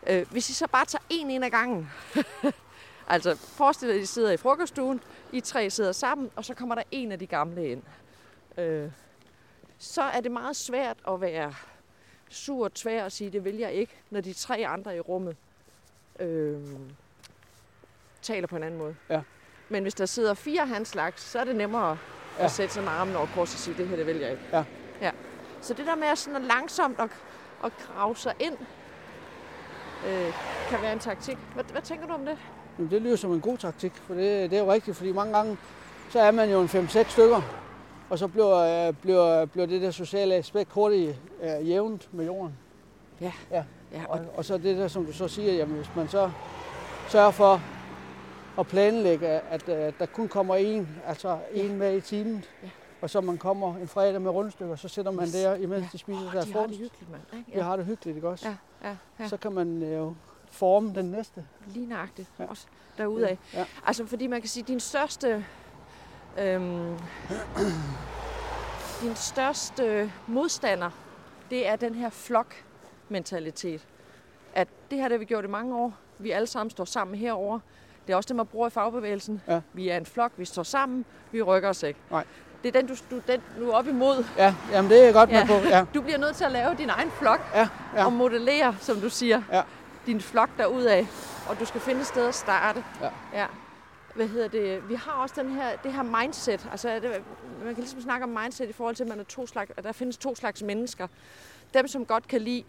Øh, 0.08 0.26
hvis 0.32 0.50
I 0.50 0.54
så 0.54 0.68
bare 0.68 0.86
tager 0.86 1.04
en 1.10 1.30
ind 1.30 1.46
ad 1.46 1.50
gangen, 1.50 1.89
altså 3.08 3.36
forestil 3.36 3.88
dig, 3.88 3.96
at 3.96 4.02
I 4.02 4.06
sidder 4.06 4.32
i 4.32 4.38
frokoststuen, 4.38 5.02
I 5.32 5.39
tre 5.41 5.70
sidder 5.70 5.91
sammen, 5.91 6.32
og 6.36 6.46
så 6.46 6.54
kommer 6.54 6.76
der 6.76 6.84
en 6.91 7.12
af 7.12 7.20
de 7.20 7.28
gamle 7.28 7.68
ind. 7.72 7.82
Øh, 8.58 8.91
så 9.78 10.01
er 10.01 10.22
det 10.22 10.32
meget 10.32 10.56
svært 10.56 10.97
at 11.08 11.22
være 11.22 11.53
sur 12.30 12.64
og 12.64 12.74
tvær 12.74 13.03
og 13.03 13.12
sige, 13.12 13.30
det 13.30 13.45
vil 13.45 13.56
jeg 13.56 13.74
ikke, 13.74 13.93
når 14.10 14.22
de 14.22 14.34
tre 14.34 14.68
andre 14.68 14.95
i 14.95 14.99
rummet 14.99 15.36
øh, 16.20 16.62
taler 18.22 18.47
på 18.47 18.56
en 18.56 18.64
anden 18.64 18.80
måde. 18.80 18.95
Ja. 19.10 19.22
Men 19.70 19.84
hvis 19.84 19.93
der 19.93 20.06
sidder 20.06 20.34
fire 20.34 20.62
af 20.62 20.68
hans 20.68 20.88
slags, 20.88 21.22
så 21.22 21.39
er 21.39 21.43
det 21.43 21.56
nemmere 21.56 21.97
ja. 22.39 22.45
At 22.45 22.51
sætte 22.51 22.74
sig 22.74 22.84
med 22.84 22.91
armen 22.91 23.16
over 23.16 23.28
kors 23.36 23.53
og 23.53 23.60
sige, 23.60 23.78
det 23.78 23.88
her 23.88 23.95
det 23.95 24.06
vil 24.06 24.18
jeg 24.18 24.32
ikke. 24.32 24.43
Ja. 24.51 24.64
ja. 25.01 25.12
Så 25.62 25.74
det 25.74 25.86
der 25.86 25.95
med 25.95 26.08
at, 26.08 26.18
sådan 26.18 26.41
langsomt 26.41 26.99
at, 26.99 27.10
at 27.64 27.72
grave 27.78 28.16
sig 28.16 28.34
ind, 28.39 28.58
øh, 30.08 30.34
kan 30.70 30.82
være 30.82 30.93
en 30.93 30.99
taktik. 30.99 31.38
Hvad, 31.53 31.64
hvad 31.64 31.82
tænker 31.82 32.08
du 32.08 32.14
om 32.14 32.26
det? 32.26 32.38
Jamen, 32.78 32.91
det 32.91 33.01
lyder 33.01 33.16
som 33.16 33.34
en 33.34 33.41
god 33.41 33.58
taktik, 33.58 33.93
for 33.95 34.14
det, 34.14 34.51
det 34.51 34.58
er 34.58 34.64
jo 34.64 34.72
rigtigt, 34.72 34.97
fordi 34.97 35.12
mange 35.12 35.38
gange, 35.38 35.58
så 36.10 36.20
er 36.20 36.32
man 36.32 36.49
jo 36.51 36.62
en 36.62 36.68
5-6 36.68 37.10
stykker, 37.10 37.64
og 38.10 38.20
så 38.20 38.28
bliver, 38.28 38.88
øh, 38.88 38.93
bliver, 38.93 39.45
bliver 39.45 39.66
det 39.68 39.82
der 39.82 39.91
sociale 39.91 40.36
aspekt 40.36 40.72
hurtigt 40.72 41.16
øh, 41.43 41.70
jævnt 41.70 42.14
med 42.14 42.26
jorden. 42.26 42.58
Ja, 43.22 43.34
og, 44.08 44.20
Og, 44.20 44.26
og 44.38 44.45
så 44.45 44.58
det 44.58 44.78
der, 44.78 44.88
som 44.88 45.06
du 45.06 45.12
så 45.14 45.28
siger, 45.28 45.53
jamen, 45.53 45.76
hvis 45.76 45.89
man 45.95 46.08
så 46.08 46.32
sørger 47.10 47.32
for 47.32 47.62
at 48.60 48.68
planlægge, 48.68 49.28
at, 49.28 49.70
at 49.70 49.93
der 49.99 50.06
kun 50.06 50.28
kommer 50.28 50.56
en, 50.56 50.89
altså 51.08 51.38
en 51.53 51.78
med 51.78 51.97
i 51.97 52.01
timen, 52.01 52.43
Ja. 52.64 52.70
og 53.01 53.10
så 53.10 53.22
man 53.22 53.38
kommer 53.38 53.76
en 53.76 53.88
fredag 53.88 54.22
med 54.22 54.32
rundstykker, 54.32 54.76
så 54.76 54.88
sætter 54.88 55.12
man 55.12 55.26
Yes. 55.26 55.32
der, 55.34 55.56
imens 55.56 55.82
Ja. 55.84 55.88
de 55.91 55.97
spiser 55.97 56.26
Åh, 56.28 56.34
deres 56.34 56.45
de 56.45 56.53
har 56.53 56.60
det 56.60 56.70
frokost. 56.70 56.80
hyggeligt, 56.80 57.12
mand. 57.12 57.22
Ikke? 57.47 57.60
De 57.60 57.64
har 57.64 57.76
det 57.76 57.86
hyggeligt, 57.86 58.16
ikke 58.16 58.30
også? 58.30 58.47
ja, 58.47 58.56
ja, 58.89 58.95
ja. 59.20 59.28
Så 59.28 59.38
kan 59.38 59.51
man 59.51 59.84
øh, 59.84 59.93
jo 59.97 60.14
forme 60.51 60.93
den 60.95 61.06
næste. 61.06 61.45
Lige 61.68 61.86
nøjagtigt. 61.86 62.30
Ja. 62.39 62.43
Ja. 62.43 62.49
Også 62.49 62.68
derudaf. 62.97 63.38
Ja. 63.53 63.66
Altså, 63.86 64.06
fordi 64.06 64.28
man 64.28 64.41
kan 64.41 64.49
sige, 64.49 64.64
din 64.68 64.80
største... 64.80 65.45
Øhm, 66.40 66.98
din 69.02 69.16
største 69.16 70.12
modstander, 70.28 70.90
det 71.50 71.68
er 71.68 71.76
den 71.76 71.96
her 71.96 72.10
flok-mentalitet. 72.10 73.82
At 74.56 74.68
det 74.92 74.98
her 74.98 75.06
det 75.08 75.12
har 75.14 75.18
vi 75.20 75.26
gjort 75.26 75.44
i 75.44 75.48
mange 75.48 75.76
år. 75.78 75.94
Vi 76.20 76.32
alle 76.32 76.48
sammen 76.48 76.70
står 76.70 76.86
sammen 76.86 77.18
herover. 77.18 77.60
Det 78.08 78.14
er 78.14 78.18
også 78.18 78.28
det, 78.28 78.36
man 78.36 78.46
bruger 78.46 78.68
i 78.68 78.70
fagbevægelsen. 78.70 79.42
Ja. 79.48 79.62
Vi 79.74 79.90
er 79.90 79.98
en 79.98 80.06
flok, 80.06 80.32
vi 80.38 80.46
står 80.46 80.64
sammen, 80.64 81.06
vi 81.32 81.42
rykker 81.42 81.70
os 81.70 81.84
ikke. 81.84 82.00
Nej. 82.12 82.24
Det 82.64 82.76
er 82.76 82.82
den, 82.82 82.88
du, 82.88 82.96
du, 83.12 83.22
den, 83.28 83.42
du 83.60 83.70
er 83.70 83.76
op 83.76 83.88
imod. 83.88 84.26
Ja, 84.38 84.56
jamen 84.72 84.92
det 84.92 85.00
er 85.00 85.04
jeg 85.06 85.14
godt 85.14 85.30
Ja. 85.30 85.46
med 85.46 85.62
på. 85.62 85.68
Ja, 85.70 85.86
Du 85.94 86.02
bliver 86.02 86.18
nødt 86.18 86.36
til 86.36 86.44
at 86.44 86.52
lave 86.52 86.76
din 86.76 86.90
egen 86.90 87.12
flok 87.12 87.40
ja, 87.54 87.68
ja. 87.96 88.06
og 88.06 88.14
modellere, 88.14 88.76
som 88.80 88.98
du 89.02 89.10
siger, 89.10 89.42
Ja. 89.52 89.62
din 90.06 90.22
flok 90.22 90.50
derudad. 90.58 91.06
Og 91.50 91.60
du 91.60 91.66
skal 91.66 91.82
finde 91.82 92.02
et 92.02 92.08
sted 92.08 92.28
at 92.28 92.36
starte. 92.36 92.84
Ja. 93.02 93.10
ja. 93.34 93.46
Hvad 94.16 94.28
hedder 94.28 94.47
det? 94.47 94.89
Vi 94.89 94.95
har 94.95 95.11
også 95.11 95.36
den 95.41 95.51
her, 95.51 95.76
det 95.84 95.93
her 95.93 96.03
mindset. 96.03 96.68
Altså, 96.72 96.95
det, 96.95 97.11
man 97.63 97.68
kan 97.76 97.84
ligesom 97.84 98.01
snakke 98.01 98.24
om 98.24 98.30
mindset 98.43 98.70
i 98.70 98.72
forhold 98.74 98.95
til, 98.95 99.03
at 99.03 99.09
man 99.09 99.20
er 99.20 99.24
to 99.24 99.47
slags, 99.47 99.72
at 99.78 99.84
der 99.84 99.91
findes 99.91 100.18
to 100.18 100.36
slags 100.36 100.63
mennesker. 100.63 101.07
Dem, 101.74 101.88
som 101.88 102.05
godt 102.05 102.28
kan 102.28 102.41
lide 102.41 102.63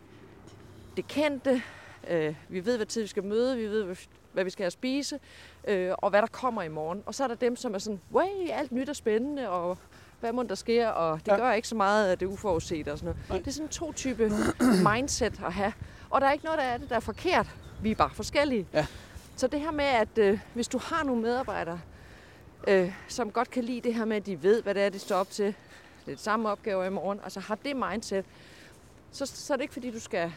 det 0.96 1.08
kendte. 1.08 1.62
Øh, 2.10 2.34
vi 2.48 2.66
ved, 2.66 2.76
hvad 2.76 2.86
tid 2.86 3.02
vi 3.02 3.06
skal 3.08 3.24
møde. 3.24 3.56
Vi 3.56 3.66
ved, 3.66 3.96
hvad, 4.32 4.44
vi 4.44 4.50
skal 4.50 4.62
have 4.62 4.66
at 4.66 4.72
spise. 4.72 5.18
Øh, 5.68 5.92
og 5.98 6.10
hvad 6.10 6.20
der 6.22 6.26
kommer 6.28 6.62
i 6.62 6.68
morgen. 6.68 7.02
Og 7.06 7.14
så 7.14 7.24
er 7.24 7.28
der 7.28 7.34
dem, 7.34 7.56
som 7.56 7.74
er 7.74 7.78
sådan, 7.78 8.00
way, 8.12 8.50
alt 8.52 8.72
nyt 8.72 8.88
og 8.88 8.96
spændende. 8.96 9.48
Og 9.50 9.78
hvad 10.20 10.32
må 10.32 10.42
der 10.42 10.54
sker, 10.54 10.88
og 10.88 11.18
det 11.26 11.32
Ja. 11.32 11.36
gør 11.36 11.52
ikke 11.52 11.68
så 11.68 11.74
meget 11.74 12.08
af 12.08 12.18
det 12.18 12.26
uforudsete 12.26 12.92
og 12.92 12.98
sådan 12.98 13.06
noget. 13.14 13.28
Nej. 13.28 13.38
Det 13.38 13.46
er 13.46 13.50
sådan 13.50 13.68
to 13.68 13.92
type 13.92 14.32
mindset 14.94 15.40
at 15.46 15.52
have. 15.52 15.72
Og 16.10 16.20
der 16.20 16.26
er 16.26 16.32
ikke 16.32 16.44
noget 16.44 16.58
der 16.58 16.64
er 16.64 16.76
det, 16.78 16.88
der 16.88 16.96
er 16.96 17.00
forkert. 17.00 17.46
Vi 17.82 17.90
er 17.90 17.94
bare 17.94 18.10
forskellige. 18.14 18.66
Ja. 18.72 18.86
Så 19.36 19.46
det 19.46 19.60
her 19.60 19.70
med, 19.70 19.84
at 19.84 20.18
øh, 20.18 20.38
hvis 20.54 20.68
du 20.68 20.78
har 20.78 21.04
nogle 21.04 21.22
medarbejdere, 21.22 21.80
øh, 22.68 22.92
som 23.08 23.30
godt 23.30 23.50
kan 23.50 23.64
lide 23.64 23.80
det 23.80 23.94
her 23.94 24.04
med, 24.04 24.16
at 24.16 24.26
de 24.26 24.42
ved, 24.42 24.62
hvad 24.62 24.74
det 24.74 24.82
er, 24.82 24.88
de 24.88 24.98
står 24.98 25.16
op 25.16 25.30
til, 25.30 25.54
det 26.06 26.12
er 26.12 26.18
samme 26.18 26.48
opgaver 26.48 26.84
i 26.84 26.90
morgen, 26.90 27.20
altså 27.24 27.40
har 27.40 27.54
det 27.54 27.76
mindset, 27.76 28.24
så, 29.10 29.26
så 29.26 29.52
er 29.52 29.56
det 29.56 29.62
ikke 29.62 29.72
fordi, 29.72 29.90
du 29.90 30.00
skal 30.00 30.32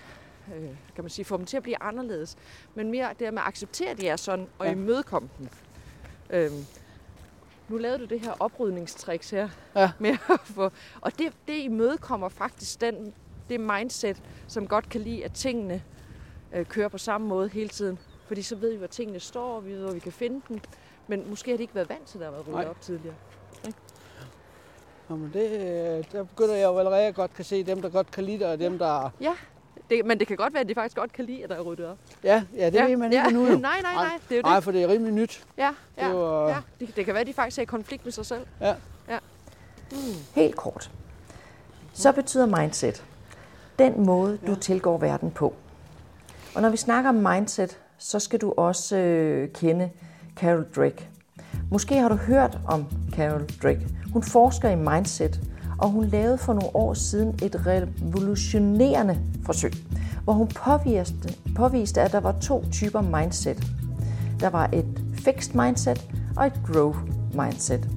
øh, 0.55 0.69
kan 0.95 1.03
man 1.03 1.09
sige, 1.09 1.25
få 1.25 1.37
dem 1.37 1.45
til 1.45 1.57
at 1.57 1.63
blive 1.63 1.83
anderledes, 1.83 2.37
men 2.75 2.91
mere 2.91 3.09
det 3.19 3.33
med 3.33 3.41
at 3.41 3.47
acceptere, 3.47 3.89
at 3.89 3.97
de 3.97 4.07
er 4.07 4.15
sådan, 4.15 4.47
og 4.59 4.65
ja. 4.65 4.71
imødekomme 4.71 5.29
dem. 5.37 5.49
Øhm, 6.29 6.65
nu 7.69 7.77
lavede 7.77 7.99
du 7.99 8.05
det 8.05 8.19
her 8.19 8.31
oprydningstricks 8.39 9.29
her. 9.29 9.49
Ja. 9.75 9.91
Med 9.99 10.09
at 10.29 10.39
få, 10.43 10.71
og 11.01 11.19
det, 11.19 11.33
det 11.47 11.57
imødekommer 11.57 12.29
faktisk 12.29 12.81
den, 12.81 13.13
det 13.49 13.59
mindset, 13.59 14.21
som 14.47 14.67
godt 14.67 14.89
kan 14.89 15.01
lide, 15.01 15.25
at 15.25 15.31
tingene 15.31 15.83
øh, 16.53 16.65
kører 16.65 16.87
på 16.87 16.97
samme 16.97 17.27
måde 17.27 17.49
hele 17.49 17.69
tiden. 17.69 17.99
Fordi 18.29 18.41
så 18.41 18.55
ved 18.55 18.71
vi, 18.71 18.77
hvor 18.77 18.87
tingene 18.87 19.19
står, 19.19 19.55
og 19.55 19.65
vi 19.65 19.71
ved, 19.71 19.81
hvor 19.81 19.91
vi 19.91 19.99
kan 19.99 20.11
finde 20.11 20.41
dem. 20.49 20.59
Men 21.07 21.29
måske 21.29 21.51
har 21.51 21.57
de 21.57 21.63
ikke 21.63 21.75
været 21.75 21.89
vant 21.89 22.07
til, 22.07 22.17
at 22.17 22.21
der 22.21 22.25
har 22.25 22.31
været 22.31 22.47
ryddet 22.47 22.69
op 22.69 22.81
tidligere. 22.81 23.15
Jamen 25.09 25.31
det, 25.33 25.51
øh, 25.51 26.03
der 26.11 26.23
begynder 26.23 26.55
jeg 26.55 26.65
jo 26.65 26.77
allerede 26.77 27.01
at 27.01 27.15
godt 27.15 27.33
kan 27.33 27.45
se 27.45 27.63
dem, 27.63 27.81
der 27.81 27.89
godt 27.89 28.11
kan 28.11 28.23
lide 28.23 28.39
det, 28.39 28.47
og 28.47 28.59
dem, 28.59 28.77
der... 28.77 29.09
Ja, 29.21 29.33
det, 29.89 30.05
men 30.05 30.19
det 30.19 30.27
kan 30.27 30.37
godt 30.37 30.53
være, 30.53 30.61
at 30.61 30.69
de 30.69 30.75
faktisk 30.75 30.97
godt 30.97 31.13
kan 31.13 31.25
lide, 31.25 31.43
at 31.43 31.49
der 31.49 31.55
er 31.55 31.61
ryddet 31.61 31.85
op. 31.85 31.97
Ja, 32.23 32.43
ja 32.55 32.65
det 32.65 32.73
ja, 32.73 32.85
ved 32.85 32.97
man 32.97 33.11
ikke 33.11 33.25
ja. 33.25 33.29
nu 33.29 33.47
jo. 33.47 33.57
nej, 33.69 33.81
nej, 33.81 33.93
nej. 33.93 34.19
Det 34.29 34.35
er 34.35 34.39
jo 34.39 34.41
nej, 34.41 34.55
det. 34.55 34.63
for 34.63 34.71
det 34.71 34.83
er 34.83 34.87
rimelig 34.87 35.13
nyt. 35.13 35.45
Ja, 35.57 35.73
ja, 35.97 36.07
det, 36.07 36.15
var... 36.15 36.49
ja. 36.49 36.57
Det, 36.79 36.95
det 36.95 37.05
kan 37.05 37.13
være, 37.13 37.21
at 37.21 37.27
de 37.27 37.33
faktisk 37.33 37.57
er 37.57 37.61
i 37.61 37.65
konflikt 37.65 38.05
med 38.05 38.11
sig 38.11 38.25
selv. 38.25 38.45
Ja. 38.61 38.75
ja. 39.09 39.19
Mm. 39.91 39.97
Helt 40.35 40.55
kort. 40.55 40.91
Så 41.93 42.11
betyder 42.11 42.45
mindset 42.45 43.05
den 43.79 44.05
måde, 44.05 44.39
du 44.47 44.51
ja. 44.51 44.57
tilgår 44.59 44.97
verden 44.97 45.31
på. 45.31 45.53
Og 46.55 46.61
når 46.61 46.69
vi 46.69 46.77
snakker 46.77 47.09
om 47.09 47.15
mindset, 47.15 47.79
så 47.99 48.19
skal 48.19 48.41
du 48.41 48.53
også 48.57 48.97
øh, 48.97 49.49
kende 49.49 49.89
Carol 50.35 50.65
Drake. 50.75 51.09
Måske 51.71 51.95
har 51.99 52.09
du 52.09 52.15
hørt 52.15 52.59
om 52.67 52.85
Carol 53.11 53.45
Drake. 53.63 53.87
Hun 54.13 54.23
forsker 54.23 54.69
i 54.69 54.75
mindset, 54.75 55.41
og 55.77 55.89
hun 55.89 56.05
lavede 56.05 56.37
for 56.37 56.53
nogle 56.53 56.75
år 56.75 56.93
siden 56.93 57.39
et 57.43 57.65
revolutionerende 57.65 59.19
forsøg, 59.45 59.73
hvor 60.23 60.33
hun 60.33 60.47
påviste, 60.47 61.35
påviste, 61.55 62.01
at 62.01 62.11
der 62.11 62.19
var 62.19 62.35
to 62.41 62.65
typer 62.71 63.01
mindset. 63.01 63.63
Der 64.39 64.49
var 64.49 64.69
et 64.73 65.03
fixed 65.13 65.55
mindset 65.55 66.09
og 66.37 66.47
et 66.47 66.61
growth 66.73 66.99
mindset. 67.33 67.89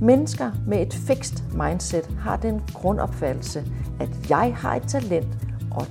Mennesker 0.00 0.50
med 0.66 0.82
et 0.82 0.94
fixed 0.94 1.52
mindset 1.52 2.06
har 2.06 2.36
den 2.36 2.62
grundopfattelse, 2.74 3.64
at 4.00 4.30
jeg 4.30 4.54
har 4.56 4.76
et 4.76 4.82
talent, 4.88 5.28
og 5.70 5.86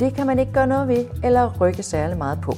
det 0.00 0.14
kan 0.14 0.26
man 0.26 0.38
ikke 0.38 0.52
gøre 0.52 0.66
noget 0.66 0.88
ved 0.88 1.04
eller 1.24 1.60
rykke 1.60 1.82
særlig 1.82 2.18
meget 2.18 2.40
på. 2.40 2.52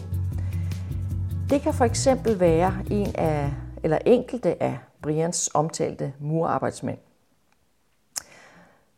Det 1.51 1.61
kan 1.61 1.75
for 1.75 1.85
eksempel 1.85 2.41
være 2.41 2.75
en 2.91 3.15
af, 3.15 3.53
eller 3.83 3.99
enkelte 4.07 4.63
af 4.63 4.79
Brians 5.03 5.51
omtalte 5.55 6.13
murarbejdsmænd. 6.21 6.99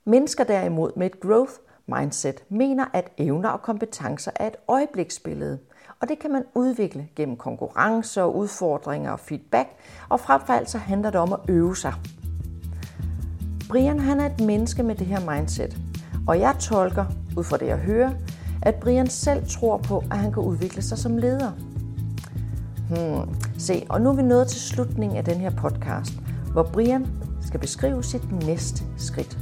Mennesker 0.05 0.45
derimod 0.45 0.93
med 0.97 1.07
et 1.07 1.21
growth 1.21 1.53
mindset 1.87 2.45
mener, 2.49 2.85
at 2.93 3.11
evner 3.19 3.49
og 3.49 3.63
kompetencer 3.63 4.31
er 4.35 4.47
et 4.47 4.57
øjebliksbillede, 4.69 5.59
og 6.01 6.09
det 6.09 6.19
kan 6.19 6.33
man 6.33 6.45
udvikle 6.55 7.09
gennem 7.17 7.37
konkurrencer, 7.37 8.25
udfordringer 8.25 9.11
og 9.11 9.21
feedback, 9.21 9.69
og 10.09 10.21
frem 10.21 10.41
for 10.47 10.53
alt 10.53 10.71
så 10.71 10.79
handler 10.79 11.11
det 11.11 11.21
om 11.21 11.33
at 11.33 11.41
øve 11.49 11.77
sig. 11.77 11.95
Brian 13.69 13.99
han 13.99 14.21
er 14.21 14.27
et 14.27 14.41
menneske 14.41 14.83
med 14.83 14.95
det 14.95 15.07
her 15.07 15.35
mindset, 15.35 15.77
og 16.29 16.41
jeg 16.41 16.57
tolker, 16.61 17.05
ud 17.37 17.45
fra 17.45 17.57
det 17.57 17.67
jeg 17.67 17.79
hører, 17.79 18.11
at 18.63 18.75
Brian 18.75 19.07
selv 19.07 19.47
tror 19.49 19.77
på, 19.77 19.99
at 20.11 20.19
han 20.19 20.33
kan 20.33 20.43
udvikle 20.43 20.83
sig 20.83 20.99
som 20.99 21.17
leder. 21.17 21.70
Hmm. 22.91 23.35
Se, 23.59 23.87
og 23.89 24.01
nu 24.01 24.09
er 24.09 24.15
vi 24.15 24.23
nået 24.23 24.49
til 24.49 24.61
slutningen 24.61 25.19
af 25.19 25.25
den 25.25 25.37
her 25.37 25.51
podcast, 25.51 26.13
hvor 26.53 26.63
Brian 26.63 27.07
skal 27.47 27.61
beskrive 27.61 28.05
sit 28.05 28.47
næste 28.47 28.85
skridt. 28.97 29.39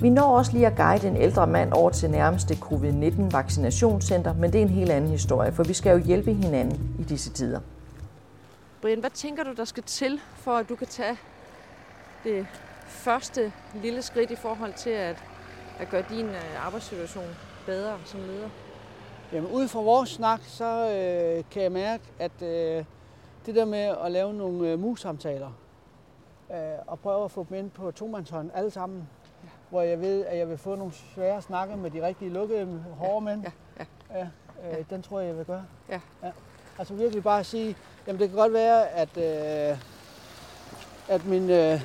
Vi 0.00 0.10
når 0.10 0.36
også 0.36 0.52
lige 0.52 0.66
at 0.66 0.76
guide 0.76 1.08
en 1.08 1.16
ældre 1.16 1.46
mand 1.46 1.72
over 1.72 1.90
til 1.90 2.10
nærmeste 2.10 2.54
covid-19 2.54 3.30
vaccinationscenter, 3.30 4.34
men 4.34 4.52
det 4.52 4.58
er 4.58 4.62
en 4.62 4.68
helt 4.68 4.90
anden 4.90 5.10
historie, 5.10 5.52
for 5.52 5.64
vi 5.64 5.72
skal 5.72 5.90
jo 5.90 6.04
hjælpe 6.04 6.32
hinanden 6.32 6.96
i 6.98 7.02
disse 7.02 7.30
tider. 7.30 7.60
Brian, 8.82 9.00
hvad 9.00 9.10
tænker 9.10 9.44
du, 9.44 9.52
der 9.52 9.64
skal 9.64 9.82
til, 9.82 10.20
for 10.36 10.50
at 10.50 10.68
du 10.68 10.74
kan 10.74 10.86
tage 10.86 11.16
det 12.24 12.46
første 12.88 13.52
lille 13.82 14.02
skridt 14.02 14.30
i 14.30 14.36
forhold 14.36 14.72
til 14.72 14.90
at, 14.90 15.16
at 15.78 15.90
gøre 15.90 16.04
din 16.10 16.26
øh, 16.26 16.66
arbejdssituation 16.66 17.24
bedre 17.66 17.98
som 18.04 18.20
leder? 18.20 18.48
Jamen, 19.32 19.50
ud 19.50 19.68
fra 19.68 19.80
vores 19.80 20.10
snak, 20.10 20.40
så 20.42 20.64
øh, 20.64 21.44
kan 21.50 21.62
jeg 21.62 21.72
mærke, 21.72 22.02
at 22.18 22.42
øh, 22.42 22.84
det 23.46 23.54
der 23.54 23.64
med 23.64 23.96
at 24.04 24.12
lave 24.12 24.34
nogle 24.34 24.68
øh, 24.68 24.78
mus-samtaler, 24.78 25.50
øh, 26.50 26.56
og 26.86 26.98
prøve 26.98 27.24
at 27.24 27.30
få 27.30 27.46
dem 27.48 27.58
ind 27.58 27.70
på 27.70 27.90
tomandshånd 27.90 28.50
alle 28.54 28.70
sammen, 28.70 29.08
ja. 29.44 29.48
hvor 29.70 29.82
jeg 29.82 30.00
ved, 30.00 30.24
at 30.24 30.38
jeg 30.38 30.48
vil 30.48 30.58
få 30.58 30.74
nogle 30.74 30.92
svære 30.92 31.42
snakke 31.42 31.76
med 31.76 31.90
de 31.90 32.06
rigtige 32.06 32.30
lukkede, 32.30 32.84
hårde 32.98 33.24
mænd, 33.24 33.42
ja. 33.42 33.50
Ja. 33.78 33.86
Ja, 34.18 34.28
øh, 34.68 34.72
ja. 34.78 34.94
den 34.94 35.02
tror 35.02 35.20
jeg, 35.20 35.28
jeg 35.28 35.36
vil 35.36 35.44
gøre. 35.44 35.64
Ja. 35.88 36.00
Ja. 36.22 36.30
Altså 36.78 36.94
virkelig 36.94 37.22
bare 37.22 37.40
at 37.40 37.46
sige, 37.46 37.76
jamen 38.06 38.20
det 38.20 38.28
kan 38.28 38.38
godt 38.38 38.52
være, 38.52 38.88
at, 38.88 39.16
øh, 39.16 39.78
at 41.08 41.24
min... 41.24 41.50
Øh, 41.50 41.80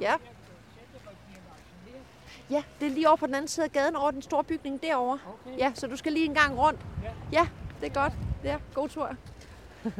ja. 0.00 0.14
Ja, 2.50 2.62
det 2.80 2.86
er 2.86 2.90
lige 2.90 3.08
over 3.08 3.16
på 3.16 3.26
den 3.26 3.34
anden 3.34 3.48
side 3.48 3.64
af 3.64 3.72
gaden, 3.72 3.96
over 3.96 4.10
den 4.10 4.22
store 4.22 4.44
bygning 4.44 4.82
derovre. 4.82 5.18
Okay. 5.26 5.58
Ja, 5.58 5.72
så 5.74 5.86
du 5.86 5.96
skal 5.96 6.12
lige 6.12 6.24
en 6.24 6.34
gang 6.34 6.58
rundt. 6.58 6.80
Ja, 7.02 7.10
ja 7.32 7.46
det 7.80 7.86
er 7.86 8.00
godt. 8.02 8.12
Ja, 8.44 8.56
god 8.74 8.88
tur. 8.88 9.10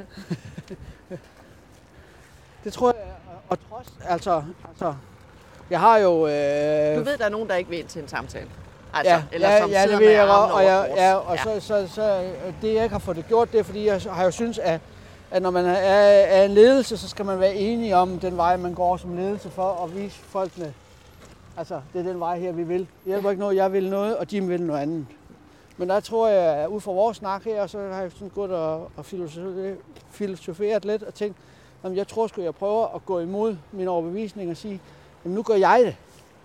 det 2.64 2.72
tror 2.72 2.92
jeg, 2.96 3.14
og 3.48 3.58
trods, 3.68 3.94
altså, 4.04 4.42
altså 4.68 4.94
jeg 5.70 5.80
har 5.80 5.98
jo... 5.98 6.26
Øh... 6.26 6.96
Du 6.96 7.02
ved, 7.04 7.18
der 7.18 7.24
er 7.24 7.28
nogen, 7.28 7.48
der 7.48 7.54
ikke 7.54 7.70
vil 7.70 7.78
ind 7.78 7.88
til 7.88 8.02
en 8.02 8.08
samtale. 8.08 8.50
Altså, 8.94 9.14
ja, 9.14 9.22
eller 9.32 9.50
ja, 9.50 9.60
som 9.60 9.70
ja, 9.70 9.86
det 9.86 9.98
ved 9.98 10.10
jeg 10.10 10.26
godt, 10.26 10.52
og, 10.52 10.64
jeg, 10.64 10.92
ja, 10.96 11.14
og 11.14 11.36
ja. 11.36 11.42
Så, 11.42 11.60
så, 11.60 11.88
så, 11.94 12.30
det 12.62 12.74
jeg 12.74 12.82
ikke 12.82 12.92
har 12.92 12.98
fået 12.98 13.16
det 13.16 13.28
gjort, 13.28 13.52
det 13.52 13.60
er, 13.60 13.64
fordi 13.64 13.86
jeg 13.86 14.00
har 14.10 14.24
jo 14.24 14.30
synes, 14.30 14.58
at, 14.58 14.80
at 15.30 15.42
når 15.42 15.50
man 15.50 15.64
er, 15.64 15.72
er 15.72 16.44
en 16.44 16.50
ledelse, 16.50 16.96
så 16.96 17.08
skal 17.08 17.24
man 17.24 17.40
være 17.40 17.54
enige 17.54 17.96
om 17.96 18.18
den 18.18 18.36
vej, 18.36 18.56
man 18.56 18.74
går 18.74 18.96
som 18.96 19.16
ledelse 19.16 19.50
for 19.50 19.84
at 19.84 19.96
vise 19.96 20.18
folkene, 20.18 20.74
altså 21.60 21.80
det 21.92 21.98
er 21.98 22.02
den 22.02 22.20
vej 22.20 22.38
her, 22.38 22.52
vi 22.52 22.62
vil. 22.62 22.80
Det 22.80 22.88
hjælper 23.06 23.30
ikke 23.30 23.40
noget, 23.40 23.56
jeg 23.56 23.72
vil 23.72 23.90
noget, 23.90 24.16
og 24.16 24.30
de 24.30 24.42
vil 24.42 24.62
noget 24.62 24.80
andet. 24.80 25.06
Men 25.76 25.88
der 25.88 26.00
tror 26.00 26.28
jeg, 26.28 26.56
at 26.56 26.66
ud 26.68 26.80
fra 26.80 26.92
vores 26.92 27.16
snak 27.16 27.44
her, 27.44 27.66
så 27.66 27.78
har 27.78 28.00
jeg 28.00 28.12
sådan 28.12 28.28
gået 28.28 28.50
og, 28.50 28.90
og 28.96 29.04
filosoferet 30.10 30.84
lidt 30.84 31.02
og 31.02 31.14
tænkt, 31.14 31.36
at 31.82 31.96
jeg 31.96 32.08
tror 32.08 32.26
sgu, 32.26 32.42
jeg 32.42 32.54
prøver 32.54 32.94
at 32.94 33.06
gå 33.06 33.20
imod 33.20 33.56
min 33.72 33.88
overbevisning 33.88 34.50
og 34.50 34.56
sige, 34.56 34.80
at 35.24 35.30
nu 35.30 35.42
gør 35.42 35.54
jeg 35.54 35.82
det. 35.84 35.96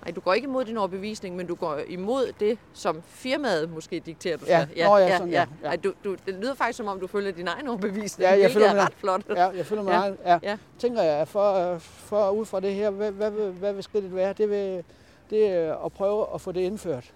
Nej, 0.06 0.12
du 0.12 0.22
går 0.22 0.34
ikke 0.34 0.46
imod 0.46 0.66
din 0.66 0.78
overbevisning, 0.78 1.36
men 1.36 1.48
du 1.48 1.56
går 1.56 1.80
imod 1.88 2.32
det, 2.40 2.58
som 2.74 3.02
firmaet 3.06 3.70
måske 3.70 4.00
dikterer, 4.00 4.38
du 4.38 4.46
ja. 4.48 4.66
skal. 4.66 4.78
Ja, 4.78 4.88
Nå, 4.88 4.98
ja, 4.98 5.18
sådan, 5.18 5.34
ja. 5.34 5.46
ja. 5.64 5.68
Ej, 5.68 5.76
du, 5.76 5.94
du, 6.04 6.16
det 6.26 6.34
lyder 6.34 6.54
faktisk, 6.54 6.78
som 6.78 6.88
om 6.88 7.00
du 7.00 7.08
følger 7.08 7.32
din 7.32 7.48
egen 7.48 7.68
overbevisning, 7.68 8.30
ja, 8.30 8.40
jeg 8.40 8.52
føler 8.52 8.68
er 8.68 8.86
ret 8.86 8.94
flot. 8.94 9.22
Ja, 9.30 9.48
jeg 9.48 9.66
føler 9.66 9.84
mig 9.84 9.92
ja. 9.92 10.00
Egen, 10.00 10.18
ja. 10.26 10.40
ja. 10.44 10.58
Tænker 10.80 11.02
jeg, 11.02 11.28
for, 11.28 11.78
for 11.78 12.30
ud 12.30 12.46
fra 12.46 12.60
det 12.60 12.74
her, 12.74 12.90
hvad, 12.90 13.12
hvad, 13.12 13.32
hvad, 13.32 13.48
hvad 13.52 13.74
vil 13.74 13.84
skridtet 13.84 14.16
være? 14.16 14.34
Det, 14.34 14.50
vil, 14.50 14.84
det 15.30 15.48
er 15.48 15.76
at 15.86 15.94
prøve 15.94 16.28
at 16.34 16.42
få 16.42 16.52
det 16.52 16.62
indført. 16.62 17.14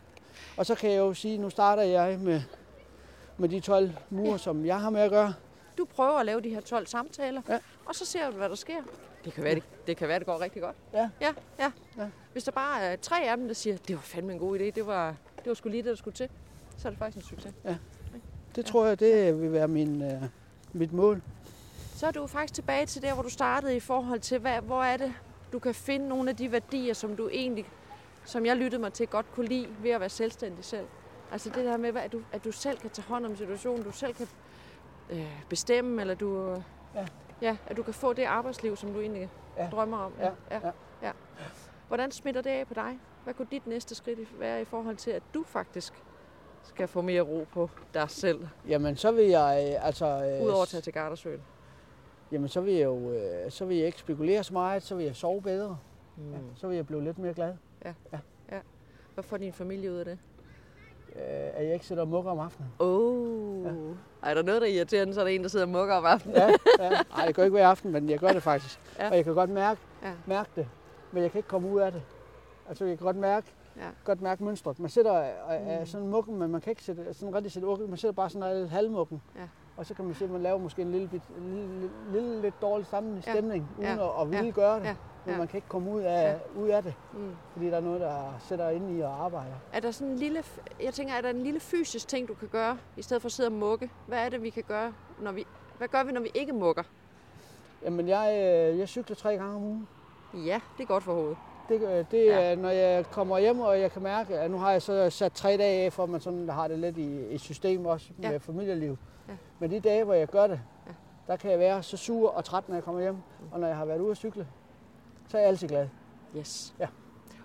Og 0.57 0.65
så 0.65 0.75
kan 0.75 0.91
jeg 0.91 0.97
jo 0.97 1.13
sige, 1.13 1.37
nu 1.37 1.49
starter 1.49 1.83
jeg 1.83 2.19
med, 2.19 2.41
med 3.37 3.49
de 3.49 3.59
12 3.59 3.91
mure, 4.09 4.31
ja. 4.31 4.37
som 4.37 4.65
jeg 4.65 4.81
har 4.81 4.89
med 4.89 5.01
at 5.01 5.11
gøre. 5.11 5.33
Du 5.77 5.85
prøver 5.85 6.19
at 6.19 6.25
lave 6.25 6.41
de 6.41 6.49
her 6.49 6.61
12 6.61 6.87
samtaler, 6.87 7.41
ja. 7.49 7.59
og 7.85 7.95
så 7.95 8.05
ser 8.05 8.29
du, 8.29 8.37
hvad 8.37 8.49
der 8.49 8.55
sker. 8.55 8.81
Det 9.25 9.33
kan 9.33 9.43
være, 9.43 9.55
det, 9.55 9.63
det, 9.87 9.97
kan 9.97 10.07
være, 10.07 10.19
det 10.19 10.27
går 10.27 10.41
rigtig 10.41 10.61
godt. 10.61 10.75
Ja. 10.93 11.09
Ja, 11.21 11.33
ja. 11.59 11.71
ja. 11.97 12.07
Hvis 12.31 12.43
der 12.43 12.51
bare 12.51 12.81
er 12.81 12.95
tre 12.95 13.29
af 13.29 13.37
dem, 13.37 13.47
der 13.47 13.53
siger, 13.53 13.77
det 13.77 13.95
var 13.95 14.01
fandme 14.01 14.33
en 14.33 14.39
god 14.39 14.59
idé, 14.59 14.63
det 14.63 14.87
var, 14.87 15.15
det 15.37 15.47
var 15.47 15.53
sgu 15.53 15.69
lige 15.69 15.83
det, 15.83 15.89
der 15.89 15.95
skulle 15.95 16.15
til, 16.15 16.29
så 16.77 16.87
er 16.87 16.89
det 16.89 16.99
faktisk 16.99 17.25
en 17.25 17.29
succes. 17.29 17.53
Ja. 17.65 17.77
Det 18.55 18.65
tror 18.65 18.85
jeg, 18.85 18.99
det 18.99 19.41
vil 19.41 19.51
være 19.51 19.67
min, 19.67 20.01
uh, 20.01 20.23
mit 20.73 20.93
mål. 20.93 21.21
Så 21.95 22.07
er 22.07 22.11
du 22.11 22.27
faktisk 22.27 22.53
tilbage 22.53 22.85
til 22.85 23.01
der, 23.01 23.13
hvor 23.13 23.23
du 23.23 23.29
startede 23.29 23.75
i 23.75 23.79
forhold 23.79 24.19
til, 24.19 24.39
hvad, 24.39 24.61
hvor 24.61 24.83
er 24.83 24.97
det, 24.97 25.13
du 25.51 25.59
kan 25.59 25.75
finde 25.75 26.07
nogle 26.07 26.29
af 26.29 26.35
de 26.35 26.51
værdier, 26.51 26.93
som 26.93 27.15
du 27.15 27.29
egentlig, 27.29 27.65
som 28.25 28.45
jeg 28.45 28.57
lyttede 28.57 28.81
mig 28.81 28.93
til, 28.93 29.07
godt 29.07 29.31
kunne 29.31 29.47
lide 29.47 29.67
ved 29.81 29.91
at 29.91 29.99
være 29.99 30.09
selvstændig 30.09 30.65
selv. 30.65 30.87
Altså 31.31 31.49
det 31.49 31.65
der 31.65 31.77
med, 31.77 31.95
at 31.95 32.11
du, 32.11 32.21
at 32.31 32.43
du 32.43 32.51
selv 32.51 32.77
kan 32.77 32.89
tage 32.89 33.05
hånd 33.07 33.25
om 33.25 33.35
situationen, 33.35 33.83
du 33.83 33.91
selv 33.91 34.13
kan 34.13 34.27
øh, 35.09 35.41
bestemme, 35.49 36.01
eller 36.01 36.13
du, 36.13 36.61
ja. 36.95 37.05
Ja, 37.41 37.57
at 37.67 37.77
du 37.77 37.83
kan 37.83 37.93
få 37.93 38.13
det 38.13 38.23
arbejdsliv, 38.23 38.75
som 38.75 38.93
du 38.93 38.99
egentlig 38.99 39.29
ja. 39.57 39.69
drømmer 39.71 39.97
om. 39.97 40.13
Ja. 40.19 40.31
Ja. 40.51 40.59
Ja. 40.63 40.71
ja. 41.01 41.11
Hvordan 41.87 42.11
smitter 42.11 42.41
det 42.41 42.49
af 42.49 42.67
på 42.67 42.73
dig? 42.73 42.99
Hvad 43.23 43.33
kunne 43.33 43.47
dit 43.51 43.67
næste 43.67 43.95
skridt 43.95 44.39
være 44.39 44.61
i 44.61 44.65
forhold 44.65 44.95
til, 44.95 45.11
at 45.11 45.23
du 45.33 45.43
faktisk 45.43 45.93
skal 46.63 46.87
få 46.87 47.01
mere 47.01 47.21
ro 47.21 47.45
på 47.53 47.69
dig 47.93 48.09
selv? 48.09 48.47
Jamen, 48.67 48.95
så 48.95 49.11
vil 49.11 49.25
jeg 49.25 49.69
øh, 49.69 49.85
altså... 49.85 50.05
Øh, 50.05 50.45
Udover 50.45 50.61
at 50.61 50.67
tage 50.67 50.81
til 50.81 50.93
Gardersøen. 50.93 51.41
Jamen, 52.31 52.49
så 52.49 52.61
vil 52.61 52.73
jeg 52.73 52.85
jo 52.85 53.11
øh, 53.11 53.51
så 53.51 53.65
vil 53.65 53.77
jeg 53.77 53.85
ikke 53.85 53.99
spekulere 53.99 54.43
så 54.43 54.53
meget, 54.53 54.83
så 54.83 54.95
vil 54.95 55.05
jeg 55.05 55.15
sove 55.15 55.41
bedre. 55.41 55.77
Mm. 56.17 56.31
Ja, 56.31 56.37
så 56.55 56.67
vil 56.67 56.75
jeg 56.75 56.87
blive 56.87 57.03
lidt 57.03 57.19
mere 57.19 57.33
glad. 57.33 57.53
Ja. 57.85 57.93
ja. 58.13 58.19
ja. 58.51 58.59
Hvad 59.13 59.23
får 59.23 59.37
din 59.37 59.53
familie 59.53 59.91
ud 59.91 59.95
af 59.97 60.05
det? 60.05 60.17
øh, 61.15 61.21
at 61.53 61.65
jeg 61.65 61.73
ikke 61.73 61.85
sidder 61.85 62.01
og 62.01 62.07
mukker 62.07 62.31
om 62.31 62.39
aftenen. 62.39 62.71
Oh. 62.79 63.63
Ja. 63.65 63.69
Er 64.29 64.33
der 64.33 64.41
noget, 64.41 64.61
der 64.61 64.67
er 64.67 64.71
irriterende, 64.71 65.13
så 65.13 65.19
er 65.19 65.23
der 65.25 65.31
en, 65.31 65.41
der 65.43 65.47
sidder 65.49 65.65
og 65.65 65.71
mukker 65.71 65.95
om 65.95 66.05
aftenen? 66.05 66.35
Ja, 66.37 66.47
ja. 66.79 66.89
Ej, 67.17 67.25
det 67.25 67.35
gør 67.35 67.43
ikke 67.43 67.51
hver 67.57 67.67
aften, 67.67 67.91
men 67.91 68.09
jeg 68.09 68.19
gør 68.19 68.27
det 68.33 68.43
faktisk. 68.43 68.79
Ja. 68.99 69.09
Og 69.09 69.15
jeg 69.15 69.23
kan 69.23 69.33
godt 69.33 69.49
mærke, 69.49 69.81
Ja. 70.03 70.11
mærke 70.25 70.49
det, 70.55 70.67
men 71.11 71.23
jeg 71.23 71.31
kan 71.31 71.39
ikke 71.39 71.49
komme 71.49 71.69
ud 71.69 71.79
af 71.79 71.91
det. 71.91 72.01
Altså, 72.69 72.85
jeg 72.85 72.97
kan 72.97 73.05
godt 73.05 73.15
mærke, 73.17 73.47
Ja. 73.77 73.81
godt 74.03 74.21
mærke 74.21 74.43
mønstret. 74.43 74.79
Man 74.79 74.89
sidder 74.89 75.11
og 75.11 75.55
er 75.55 75.85
sådan 75.85 76.07
mukken, 76.07 76.37
men 76.39 76.51
man 76.51 76.61
kan 76.61 76.71
ikke 76.71 76.83
sætte, 76.83 77.13
sådan 77.13 77.35
rigtig 77.35 77.51
sætte 77.51 77.67
urkel. 77.67 77.87
Man 77.89 77.97
sidder 77.97 78.13
bare 78.13 78.29
sådan 78.29 78.57
lidt 78.57 78.69
halvmukken. 78.69 79.21
Ja. 79.35 79.41
Og 79.79 79.85
så 79.85 79.93
kan 79.93 80.05
man 80.05 80.13
se, 80.15 80.23
at 80.25 80.31
man 80.31 80.41
laver 80.41 80.57
måske 80.57 80.81
en 80.81 80.91
lille, 80.91 81.07
bit, 81.07 81.21
en 81.37 81.53
lille, 81.55 81.89
lille, 82.13 82.41
lidt 82.41 82.61
dårlig 82.61 82.85
sammen 82.87 83.23
Ja. 83.25 83.31
stemning, 83.31 83.69
uden 83.77 83.89
Ja. 83.97 84.05
at, 84.15 84.21
at 84.21 84.29
ville 84.31 84.45
Ja. 84.45 84.51
gøre 84.51 84.79
det. 84.79 84.85
Ja. 84.85 84.95
Men 85.25 85.33
Ja. 85.33 85.37
man 85.37 85.47
kan 85.47 85.57
ikke 85.57 85.67
komme 85.67 85.91
ud 85.91 86.01
af, 86.01 86.37
ud 86.57 86.67
af 86.67 86.83
det, 86.83 86.93
Mm. 87.13 87.31
fordi 87.53 87.65
der 87.67 87.77
er 87.77 87.81
noget, 87.81 88.01
der 88.01 88.39
sætter 88.39 88.69
ind 88.69 88.97
i 88.97 89.01
og 89.01 89.25
arbejder. 89.25 89.53
Er 89.73 89.79
der 89.79 89.91
sådan 89.91 90.13
en 90.13 90.19
lille, 90.19 90.43
jeg 90.83 90.93
tænker, 90.93 91.13
er 91.13 91.21
der 91.21 91.29
en 91.29 91.43
lille 91.43 91.59
fysisk 91.59 92.07
ting, 92.07 92.27
du 92.27 92.33
kan 92.33 92.47
gøre, 92.47 92.77
i 92.97 93.01
stedet 93.01 93.21
for 93.21 93.27
at 93.27 93.31
sidde 93.31 93.47
og 93.47 93.53
mukke? 93.53 93.89
Hvad 94.07 94.17
er 94.25 94.29
det, 94.29 94.43
vi 94.43 94.49
kan 94.49 94.63
gøre, 94.67 94.93
når 95.21 95.31
vi, 95.31 95.45
hvad 95.77 95.87
gør 95.87 96.03
vi, 96.03 96.11
når 96.11 96.21
vi 96.21 96.31
ikke 96.33 96.53
mukker? 96.53 96.83
Jamen, 97.85 98.07
jeg, 98.07 98.29
øh, 98.71 98.79
jeg 98.79 98.87
cykler 98.87 99.15
tre 99.15 99.37
gange 99.37 99.55
om 99.55 99.63
ugen. 99.63 99.87
Ja, 100.33 100.59
det 100.77 100.83
er 100.83 100.87
godt 100.87 101.03
for 101.03 101.13
hovedet. 101.13 101.37
Det, 101.69 101.81
øh, 101.81 102.05
det 102.11 102.25
Ja. 102.25 102.51
er, 102.51 102.55
når 102.55 102.69
jeg 102.69 103.05
kommer 103.05 103.39
hjem, 103.39 103.59
og 103.59 103.79
jeg 103.81 103.91
kan 103.91 104.01
mærke, 104.03 104.39
at 104.39 104.51
nu 104.51 104.57
har 104.57 104.71
jeg 104.71 104.81
så 104.81 105.09
sat 105.09 105.33
tre 105.33 105.57
dage 105.57 105.85
af, 105.85 105.93
for 105.93 106.03
at 106.03 106.09
man 106.09 106.19
sådan 106.21 106.49
har 106.49 106.67
det 106.67 106.79
lidt 106.79 106.97
i, 106.97 107.27
i 107.27 107.37
system 107.37 107.85
også 107.85 108.11
med 108.17 108.29
Ja. 108.31 108.37
familieliv. 108.37 108.97
Ja. 109.29 109.33
Men 109.59 109.71
de 109.71 109.79
dage, 109.79 110.03
hvor 110.03 110.13
jeg 110.13 110.27
gør 110.27 110.47
det, 110.47 110.59
Ja. 110.87 110.91
der 111.27 111.35
kan 111.35 111.51
jeg 111.51 111.59
være 111.59 111.83
så 111.83 111.97
sur 111.97 112.29
og 112.29 112.45
træt, 112.45 112.69
når 112.69 112.75
jeg 112.75 112.83
kommer 112.83 113.01
hjem. 113.01 113.17
Og 113.51 113.59
når 113.59 113.67
jeg 113.67 113.77
har 113.77 113.85
været 113.85 113.99
ude 113.99 114.11
at 114.11 114.17
cykle, 114.17 114.47
så 115.27 115.37
er 115.37 115.41
jeg 115.41 115.49
altid 115.49 115.67
glad. 115.67 115.87
Yes. 116.37 116.75
Ja. 116.79 116.87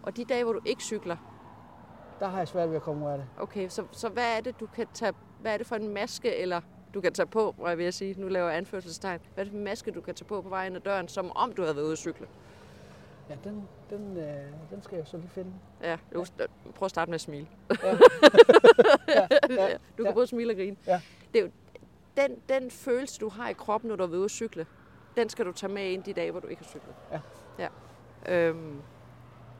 Og 0.03 0.17
de 0.17 0.25
dage, 0.25 0.45
hvor 0.45 0.53
du 0.53 0.61
ikke 0.65 0.83
cykler, 0.83 1.17
Der 2.21 2.29
har 2.29 2.39
jeg 2.39 2.49
svært 2.49 2.69
ved 2.69 2.77
at 2.77 2.83
komme 2.83 3.07
ud 3.07 3.11
af 3.11 3.19
det. 3.19 3.27
okay, 3.39 3.69
så, 3.69 3.85
så 3.93 4.09
hvad 4.09 4.37
er 4.37 4.41
det, 4.41 4.61
du 4.61 4.67
kan 4.67 4.87
tage, 4.95 5.13
hvad 5.41 5.53
er 5.55 5.59
det 5.59 5.67
for 5.67 5.77
en 5.77 5.89
maske, 5.95 6.37
eller 6.37 6.61
du 6.95 7.01
kan 7.01 7.13
tage 7.13 7.27
på, 7.27 7.55
hvor 7.59 7.69
jeg 7.69 7.79
vil 7.79 7.93
sige, 7.93 8.21
nu 8.21 8.29
laver 8.29 8.49
jeg 8.49 8.57
anførselstegn. 8.57 9.21
Hvad 9.35 9.43
er 9.43 9.45
det 9.45 9.51
for 9.53 9.59
en 9.59 9.65
maske, 9.65 9.91
du 9.91 10.01
kan 10.01 10.15
tage 10.15 10.25
på 10.27 10.43
på 10.43 10.49
vejen 10.49 10.77
af 10.77 10.83
døren, 10.83 11.09
som 11.09 11.33
om 11.37 11.53
du 11.53 11.63
havde 11.63 11.77
været 11.77 11.85
ude 11.85 11.93
at 11.93 11.99
cykle? 11.99 12.27
Ja, 13.31 13.35
den, 13.45 13.69
den, 13.91 14.17
øh, 14.17 14.35
den 14.71 14.83
skal 14.83 14.97
jeg 14.97 15.07
så 15.07 15.17
lige 15.17 15.29
finde. 15.29 15.53
Ja, 15.83 15.97
du, 16.15 16.25
prøv 16.75 16.85
at 16.87 16.91
starte 16.91 17.11
med 17.11 17.15
at 17.15 17.21
smile. 17.21 17.47
Ja. 17.83 17.89
ja, 19.09 19.27
ja, 19.49 19.69
Du 19.99 20.03
kan 20.03 20.07
ja. 20.07 20.13
både 20.13 20.27
smile 20.27 20.53
og 20.53 20.57
grine. 20.57 20.77
Ja. 20.87 21.01
Det 21.35 21.41
jo, 21.43 21.51
den, 22.17 22.43
den 22.49 22.71
følelse, 22.71 23.21
du 23.21 23.29
har 23.29 23.49
i 23.49 23.53
kroppen, 23.53 23.89
når 23.89 23.97
du 23.97 24.03
er 24.05 24.09
ude 24.09 24.25
at 24.25 24.31
cykle, 24.31 24.67
den 25.17 25.29
skal 25.29 25.45
du 25.47 25.53
tage 25.53 25.73
med 25.73 25.91
ind 25.91 26.03
de 26.03 26.13
dage, 26.13 26.31
hvor 26.31 26.41
du 26.41 26.47
ikke 26.47 26.63
har 26.63 26.69
cyklet. 26.69 26.95
Ja. 27.13 27.21
ja. 27.59 27.69
Øhm, 28.49 28.81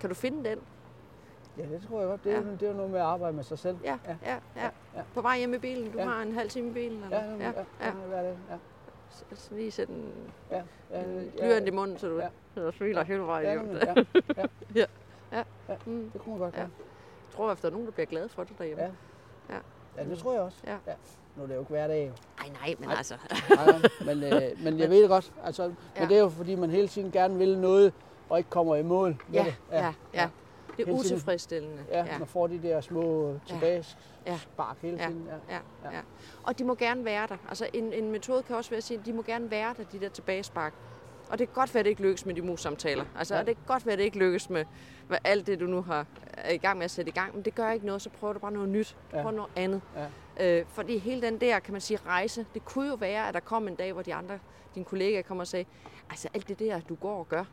kan 0.01 0.09
du 0.09 0.15
finde 0.15 0.51
den? 0.51 0.59
ja, 1.59 1.63
det 1.63 1.83
tror 1.89 2.01
jeg 2.01 2.09
godt. 2.09 2.25
Det 2.25 2.33
er, 2.33 2.37
Ja. 2.37 2.43
jo, 2.47 2.53
det 2.53 2.63
er 2.63 2.67
jo 2.71 2.77
noget 2.77 2.91
med 2.91 2.99
at 3.01 3.05
arbejde 3.07 3.37
med 3.37 3.45
sig 3.45 3.59
selv. 3.59 3.77
Ja, 3.85 3.99
ja, 4.07 4.17
ja. 4.27 4.39
ja. 4.57 4.71
ja. 4.97 5.03
På 5.15 5.21
vej 5.21 5.39
hjem 5.39 5.55
i 5.55 5.59
bilen. 5.59 5.93
Du 5.93 5.99
Ja. 5.99 6.05
har 6.05 6.23
en 6.23 6.33
halv 6.35 6.51
time 6.51 6.69
i 6.71 6.73
bilen. 6.73 7.05
Eller? 7.05 7.21
Ja, 7.25 7.31
ja, 7.31 7.37
ja, 7.37 7.53
ja, 7.81 8.21
ja. 8.21 8.23
ja. 8.23 8.35
ja. 8.51 8.57
Så, 9.35 9.55
lige 9.55 9.71
sætte 9.71 9.93
en 9.93 10.13
ja, 10.51 10.63
ja, 10.91 11.03
en 11.05 11.25
ja, 11.25 11.31
blyant 11.41 11.67
i 11.69 11.71
munden, 11.71 11.99
så 11.99 12.09
du 12.09 12.19
Ja. 12.19 12.29
ja. 12.57 12.71
smiler 12.73 13.05
hele 13.05 13.21
vejen 13.23 13.47
ja, 13.47 13.53
hjem. 13.53 13.65
nemlig, 13.65 13.83
ja, 14.37 14.43
ja. 14.81 14.87
Ja. 15.33 15.45
ja. 15.69 15.77
Mm. 15.87 16.11
Det 16.13 16.21
kunne 16.21 16.33
man 16.35 16.39
godt 16.41 16.55
Ja. 16.55 16.61
Jeg 16.61 16.69
tror, 17.37 17.51
at 17.51 17.63
der 17.63 17.69
er 17.69 17.73
nogen, 17.73 17.87
der 17.87 17.93
bliver 17.93 18.07
glade 18.07 18.29
for 18.29 18.45
det 18.45 18.59
derhjemme. 18.59 18.83
Ja. 19.51 19.59
Ja, 19.97 20.05
det 20.05 20.19
tror 20.19 20.33
jeg 20.33 20.43
også. 20.43 20.59
Ja. 20.67 20.77
Nu 21.37 21.43
er 21.43 21.47
det 21.47 21.55
jo 21.55 21.61
ikke 21.61 21.71
hver 21.71 21.87
dag, 21.87 22.07
jo. 22.07 22.13
Ej, 22.45 22.49
nej, 22.61 22.75
men 22.79 22.89
Nej. 22.89 22.97
altså. 22.99 23.15
Nej, 23.57 23.67
nej, 23.67 24.15
men, 24.15 24.23
øh, 24.33 24.65
men 24.65 24.79
jeg 24.79 24.91
ved 24.91 25.01
det 25.03 25.09
godt. 25.09 25.33
Altså, 25.45 25.67
men 25.69 25.77
Ja. 26.01 26.05
det 26.09 26.17
er 26.17 26.21
jo 26.21 26.29
fordi, 26.29 26.55
man 26.55 26.71
hele 26.71 26.89
tiden 26.89 27.11
gerne 27.11 27.39
vil 27.39 27.59
noget, 27.59 27.93
og 28.29 28.39
ikke 28.39 28.51
kommer 28.51 28.77
i 28.77 28.83
mål 28.83 29.09
med 29.29 29.41
Ja, 29.41 29.45
det. 29.45 29.55
ja, 29.73 29.93
ja. 30.15 30.29
Det 30.77 30.83
er 30.83 30.87
Hele 30.87 30.93
utilfredsstillende. 30.99 31.83
Ja, 31.91 32.19
man 32.19 32.27
får 32.29 32.47
de 32.47 32.63
der 32.63 32.81
små 32.81 33.35
tilbage 33.47 33.85
Ja. 34.27 34.39
spark 34.39 34.77
hele 34.83 34.97
Ja. 34.97 35.07
tiden. 35.07 35.29
Ja. 35.49 35.55
Ja, 35.55 35.61
Ja. 35.91 35.97
ja. 35.97 36.01
Og 36.43 36.59
de 36.59 36.65
må 36.65 36.75
gerne 36.75 37.05
være 37.05 37.27
der. 37.27 37.37
Altså 37.49 37.67
en, 37.73 37.93
en 37.93 38.11
metode 38.13 38.43
kan 38.43 38.57
også 38.57 38.71
være 38.71 38.79
at 38.79 38.85
sige, 38.85 38.99
at 39.01 39.07
de 39.07 39.13
må 39.13 39.23
gerne 39.23 39.51
være 39.51 39.75
der, 39.77 39.85
de 39.93 40.01
der 40.01 40.09
tilbagespark. 40.09 40.73
Og 41.31 41.39
det 41.39 41.49
kan 41.49 41.55
godt 41.55 41.75
være, 41.75 41.81
at 41.81 41.85
det 41.85 41.91
ikke 41.91 42.03
lykkes 42.03 42.27
med 42.27 42.35
de 42.35 42.43
mus-samtaler. 42.43 43.05
Altså, 43.19 43.35
Ja. 43.35 43.41
og 43.41 43.47
det 43.47 43.57
kan 43.57 43.65
godt 43.67 43.87
være, 43.87 43.93
at 43.93 43.99
det 43.99 44.05
ikke 44.05 44.19
lykkes 44.19 44.51
med 44.51 44.65
hvad, 45.09 45.19
alt 45.25 45.47
det, 45.47 45.61
du 45.61 45.67
nu 45.67 45.83
har, 45.83 46.07
er 46.37 46.53
i 46.53 46.57
gang 46.57 46.79
med 46.79 46.85
at 46.85 46.91
sætte 46.91 47.09
i 47.09 47.13
gang. 47.13 47.35
Men 47.35 47.45
det 47.45 47.55
gør 47.55 47.71
ikke 47.71 47.87
noget, 47.87 48.03
så 48.03 48.11
prøver 48.11 48.33
du 48.33 48.39
bare 48.39 48.53
noget 48.53 48.69
nyt. 48.69 48.97
Ja. 49.13 49.23
Prøv 49.23 49.31
noget 49.33 49.51
andet. 49.57 49.81
Ja. 49.97 50.05
Øh, 50.41 50.65
fordi 50.69 50.99
hele 50.99 51.23
den 51.23 51.41
der, 51.41 51.59
kan 51.59 51.73
man 51.73 51.81
sige, 51.81 51.99
rejse, 52.07 52.47
det 52.55 52.65
kunne 52.65 52.89
jo 52.89 52.95
være, 52.95 53.29
at 53.29 53.35
der 53.35 53.41
kom 53.41 53.69
en 53.69 53.75
dag, 53.75 53.93
hvor 53.93 54.03
de 54.03 54.15
andre, 54.15 54.39
dine 54.75 54.85
kollegaer 54.85 55.23
kommer 55.23 55.43
og 55.43 55.49
sagde, 55.49 55.65
altså 56.11 56.29
alt 56.35 56.49
det 56.49 56.59
der, 56.59 56.81
du 56.81 56.95
går 56.95 57.19
og 57.19 57.29
gør, 57.29 57.45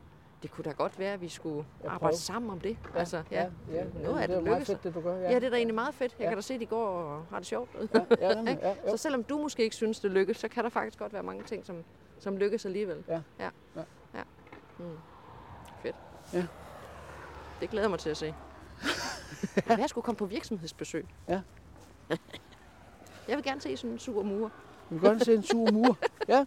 det 0.44 0.52
kunne 0.52 0.64
da 0.64 0.72
godt 0.72 1.00
være, 1.00 1.14
at 1.14 1.22
vi 1.22 1.30
skulle 1.30 1.66
Ja, 1.84 1.90
arbejde 1.90 2.18
sammen 2.18 2.52
om 2.52 2.60
det. 2.60 2.78
Ja, 2.94 3.00
altså, 3.00 3.24
ja, 3.32 3.50
ja. 3.72 3.84
Noget 4.04 4.20
af 4.22 4.28
det 4.28 4.38
er 4.38 4.42
det 4.42 4.50
lykkes. 4.52 4.68
fedt, 4.68 4.84
det 4.84 4.94
du 4.94 5.02
gør. 5.02 5.16
Ja, 5.18 5.36
det 5.36 5.44
er 5.44 5.50
da 5.50 5.56
egentlig 5.56 5.76
meget 5.76 5.96
fedt. 5.96 6.16
Jeg 6.20 6.24
Ja. 6.24 6.30
kan 6.30 6.38
da 6.38 6.42
se, 6.42 6.54
at 6.54 6.60
de 6.60 6.66
går 6.66 6.88
og 6.88 7.26
har 7.30 7.38
det 7.38 7.48
sjovt. 7.48 7.70
Ja, 7.94 8.00
ja, 8.22 8.42
ja, 8.52 8.70
jo. 8.70 8.76
Så 8.92 8.98
selvom 8.98 9.24
du 9.24 9.38
måske 9.38 9.64
ikke 9.64 9.76
synes, 9.76 10.00
det 10.00 10.12
lykkes, 10.12 10.38
så 10.38 10.48
kan 10.48 10.64
der 10.64 10.70
faktisk 10.70 11.00
godt 11.00 11.14
være 11.14 11.24
mange 11.24 11.44
ting, 11.44 11.66
som, 11.66 11.84
som 12.20 12.38
lykkes 12.38 12.66
alligevel. 12.66 13.04
Ja. 13.08 13.22
Ja. 13.40 13.50
Ja. 13.76 13.82
ja. 14.14 14.22
Mm. 14.80 14.86
Fedt. 15.82 15.96
Ja. 16.34 16.46
Det 17.62 17.70
glæder 17.70 17.84
jeg 17.84 17.90
mig 17.90 18.00
til 18.00 18.10
at 18.10 18.18
se. 18.18 18.34
jeg 19.82 19.86
skulle 19.90 20.04
komme 20.06 20.18
på 20.18 20.26
virksomhedsbesøg. 20.26 21.06
Ja. 21.28 21.42
Jeg 23.32 23.38
vil 23.38 23.44
gerne 23.46 23.62
se 23.62 23.78
sådan 23.78 23.92
en 23.92 24.00
sur 24.00 24.24
mur. 24.24 24.52
Vi 24.90 25.00
kan 25.00 25.10
godt 25.10 25.26
se 25.26 25.34
en 25.34 25.44
sur 25.44 25.72
mur. 25.72 25.98
Ja. 26.28 26.46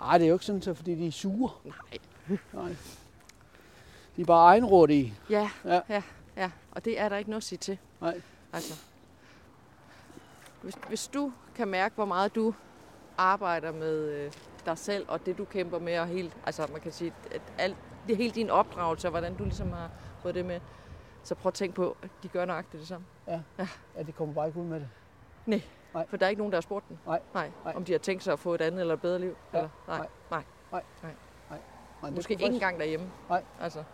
Ej, 0.00 0.18
det 0.18 0.24
er 0.24 0.28
jo 0.28 0.34
ikke 0.34 0.44
sådan, 0.44 0.62
så 0.62 0.74
fordi 0.74 0.94
de 0.94 1.06
er 1.06 1.10
sure. 1.12 1.50
Nej. 1.64 2.38
Nej. 2.52 2.76
De 4.16 4.20
er 4.22 4.24
bare 4.26 4.46
egenrådige. 4.54 5.14
Ja, 5.30 5.50
Ja. 5.64 5.80
ja, 5.88 6.02
ja. 6.36 6.50
Og 6.72 6.84
det 6.84 7.00
er 7.00 7.08
der 7.08 7.16
ikke 7.16 7.30
noget 7.30 7.40
at 7.40 7.44
sige 7.44 7.58
til. 7.58 7.78
Nej. 8.00 8.20
Altså. 8.52 8.80
Hvis, 10.62 10.74
hvis 10.88 11.06
du 11.08 11.32
kan 11.54 11.68
mærke, 11.68 11.94
hvor 11.94 12.04
meget 12.04 12.34
du 12.34 12.54
arbejder 13.18 13.72
med 13.72 14.08
øh, 14.10 14.32
dig 14.66 14.78
selv, 14.78 15.04
og 15.08 15.26
det 15.26 15.38
du 15.38 15.44
kæmper 15.44 15.78
med, 15.78 15.98
og 15.98 16.06
helt, 16.06 16.36
altså 16.46 16.66
man 16.72 16.80
kan 16.80 16.92
sige, 16.92 17.12
at 17.30 17.42
alt, 17.58 17.76
det 18.06 18.12
er 18.12 18.16
hele 18.16 18.30
din 18.34 18.50
opdragelse, 18.50 19.06
og 19.08 19.10
hvordan 19.10 19.34
du 19.36 19.44
ligesom 19.44 19.72
har 19.72 19.90
fået 20.22 20.34
det 20.34 20.44
med, 20.44 20.60
så 21.22 21.34
prøv 21.34 21.48
at 21.48 21.54
tænke 21.54 21.74
på, 21.74 21.96
at 22.02 22.08
de 22.22 22.28
gør 22.28 22.44
nøjagtigt 22.44 22.80
det 22.80 22.88
samme. 22.88 23.06
Ja, 23.28 23.40
de 24.06 24.12
kommer 24.12 24.34
bare 24.34 24.46
ikke 24.46 24.60
ud 24.60 24.64
med 24.64 24.80
det. 24.80 24.88
For 26.08 26.16
der 26.16 26.26
er 26.26 26.30
ikke 26.30 26.40
nogen, 26.40 26.52
der 26.52 26.56
har 26.56 26.60
spurgt 26.62 26.88
dem. 26.88 26.98
Nej. 27.06 27.20
Nej. 27.34 27.50
Nej. 27.64 27.72
Om 27.76 27.84
de 27.84 27.92
har 27.92 27.98
tænkt 27.98 28.22
sig 28.22 28.32
at 28.32 28.38
få 28.38 28.54
et 28.54 28.60
andet 28.60 28.80
eller 28.80 28.94
et 28.94 29.00
bedre 29.00 29.18
liv. 29.18 29.36
Ja. 29.52 29.58
Eller? 29.58 29.68
Nej. 29.88 30.06
Nej. 30.30 30.42
Nej. 30.72 30.82
Nej, 31.50 31.58
det 32.10 32.14
Måske 32.16 32.22
skulle 32.22 32.34
ikke 32.34 32.42
faktisk- 32.44 32.54
engang 32.62 32.78
derhjemme. 32.78 33.10
Nej. 33.28 33.42
Altså. 33.60 33.84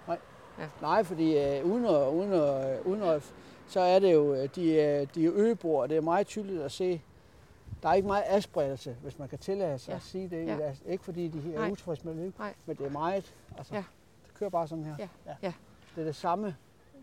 Nej, 0.82 1.04
fordi 1.04 1.38
øh, 1.38 1.64
uden, 1.64 1.84
at, 1.84 2.08
uden, 2.12 2.32
at, 2.32 2.80
uden 2.84 3.02
at, 3.02 3.32
så 3.66 3.80
er 3.80 3.98
det 3.98 4.12
jo, 4.14 4.34
øh, 4.34 4.48
de, 4.54 4.80
er- 4.80 5.04
de 5.04 5.26
er 5.26 5.30
øboer, 5.34 5.86
det 5.86 5.96
er 5.96 6.00
meget 6.00 6.26
tydeligt 6.26 6.62
at 6.62 6.72
se, 6.72 7.02
der 7.82 7.88
er 7.88 7.94
ikke 7.94 8.06
meget 8.08 8.24
adspredelse, 8.26 8.96
hvis 9.02 9.18
man 9.18 9.28
kan 9.28 9.38
tillade 9.38 9.78
sig 9.78 9.90
Ja. 9.92 9.96
at 9.96 10.02
sige 10.02 10.28
det. 10.28 10.46
Ja. 10.46 10.56
deres- 10.56 10.82
Ikke 10.86 11.04
fordi 11.04 11.28
de 11.28 11.54
er 11.54 11.58
Nej. 11.58 11.70
utilfredse 11.70 12.06
med 12.06 12.14
liv, 12.14 12.32
Nej. 12.38 12.54
men 12.66 12.76
det 12.76 12.86
er 12.86 12.90
meget. 12.90 13.34
Altså, 13.58 13.74
Ja. 13.74 13.84
Det 14.26 14.34
kører 14.34 14.50
bare 14.50 14.68
sådan 14.68 14.84
her. 14.84 14.96
Ja. 14.98 15.08
Ja. 15.42 15.52
Det 15.94 16.00
er 16.00 16.04
det 16.04 16.16
samme 16.16 16.56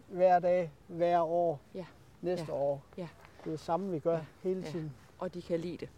hver 0.07 0.39
dag, 0.39 0.71
hver 0.87 1.21
år, 1.21 1.59
Ja. 1.75 1.85
næste 2.21 2.45
Ja. 2.49 2.53
år. 2.53 2.83
Ja. 2.97 3.07
Det 3.43 3.45
er 3.45 3.49
det 3.49 3.59
samme, 3.59 3.91
vi 3.91 3.99
gør 3.99 4.13
Ja. 4.17 4.23
hele 4.43 4.61
Ja. 4.61 4.71
tiden. 4.71 4.93
Og 5.19 5.33
de 5.33 5.41
kan 5.41 5.59
lide 5.59 5.77
det. 5.77 5.89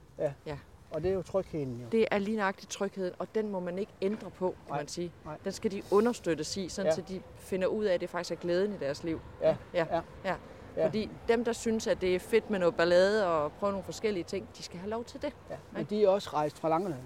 Og 0.91 1.03
det 1.03 1.09
er 1.11 1.15
jo 1.15 1.21
trygheden 1.21 1.79
jo. 1.81 1.87
Det 1.91 2.07
er 2.11 2.17
lige 2.17 2.37
nøjagtigt 2.37 2.71
trygheden, 2.71 3.13
og 3.19 3.27
den 3.35 3.49
må 3.51 3.59
man 3.59 3.79
ikke 3.79 3.91
ændre 4.01 4.29
på, 4.31 4.49
kan 4.49 4.57
Nej, 4.73 4.77
man 4.79 4.87
sige. 4.87 5.11
nej. 5.25 5.37
Den 5.43 5.51
skal 5.51 5.71
de 5.71 5.83
understøttes 5.91 6.57
i, 6.57 6.69
sådan 6.69 6.91
Ja. 6.91 6.95
så 6.95 7.01
de 7.01 7.21
finder 7.35 7.67
ud 7.67 7.85
af, 7.85 7.93
at 7.93 8.01
det 8.01 8.09
faktisk 8.09 8.31
er 8.31 8.35
glæden 8.35 8.73
i 8.73 8.77
deres 8.77 9.03
liv. 9.03 9.19
Ja, 9.41 9.55
ja, 9.73 9.85
ja, 9.91 10.01
ja. 10.25 10.35
ja. 10.77 10.85
Fordi 10.85 11.09
dem, 11.27 11.45
der 11.45 11.53
synes, 11.53 11.87
at 11.87 12.01
det 12.01 12.15
er 12.15 12.19
fedt 12.19 12.49
med 12.49 12.59
noget 12.59 12.75
ballade 12.75 13.27
og 13.27 13.51
prøve 13.51 13.71
nogle 13.71 13.83
forskellige 13.83 14.23
ting, 14.23 14.47
de 14.57 14.63
skal 14.63 14.79
have 14.79 14.89
lov 14.89 15.03
til 15.03 15.21
det. 15.21 15.35
Ja. 15.49 15.57
Men 15.71 15.85
de 15.85 16.03
er 16.03 16.09
også 16.09 16.29
rejst 16.33 16.59
fra 16.59 16.69
Langeland. 16.69 17.01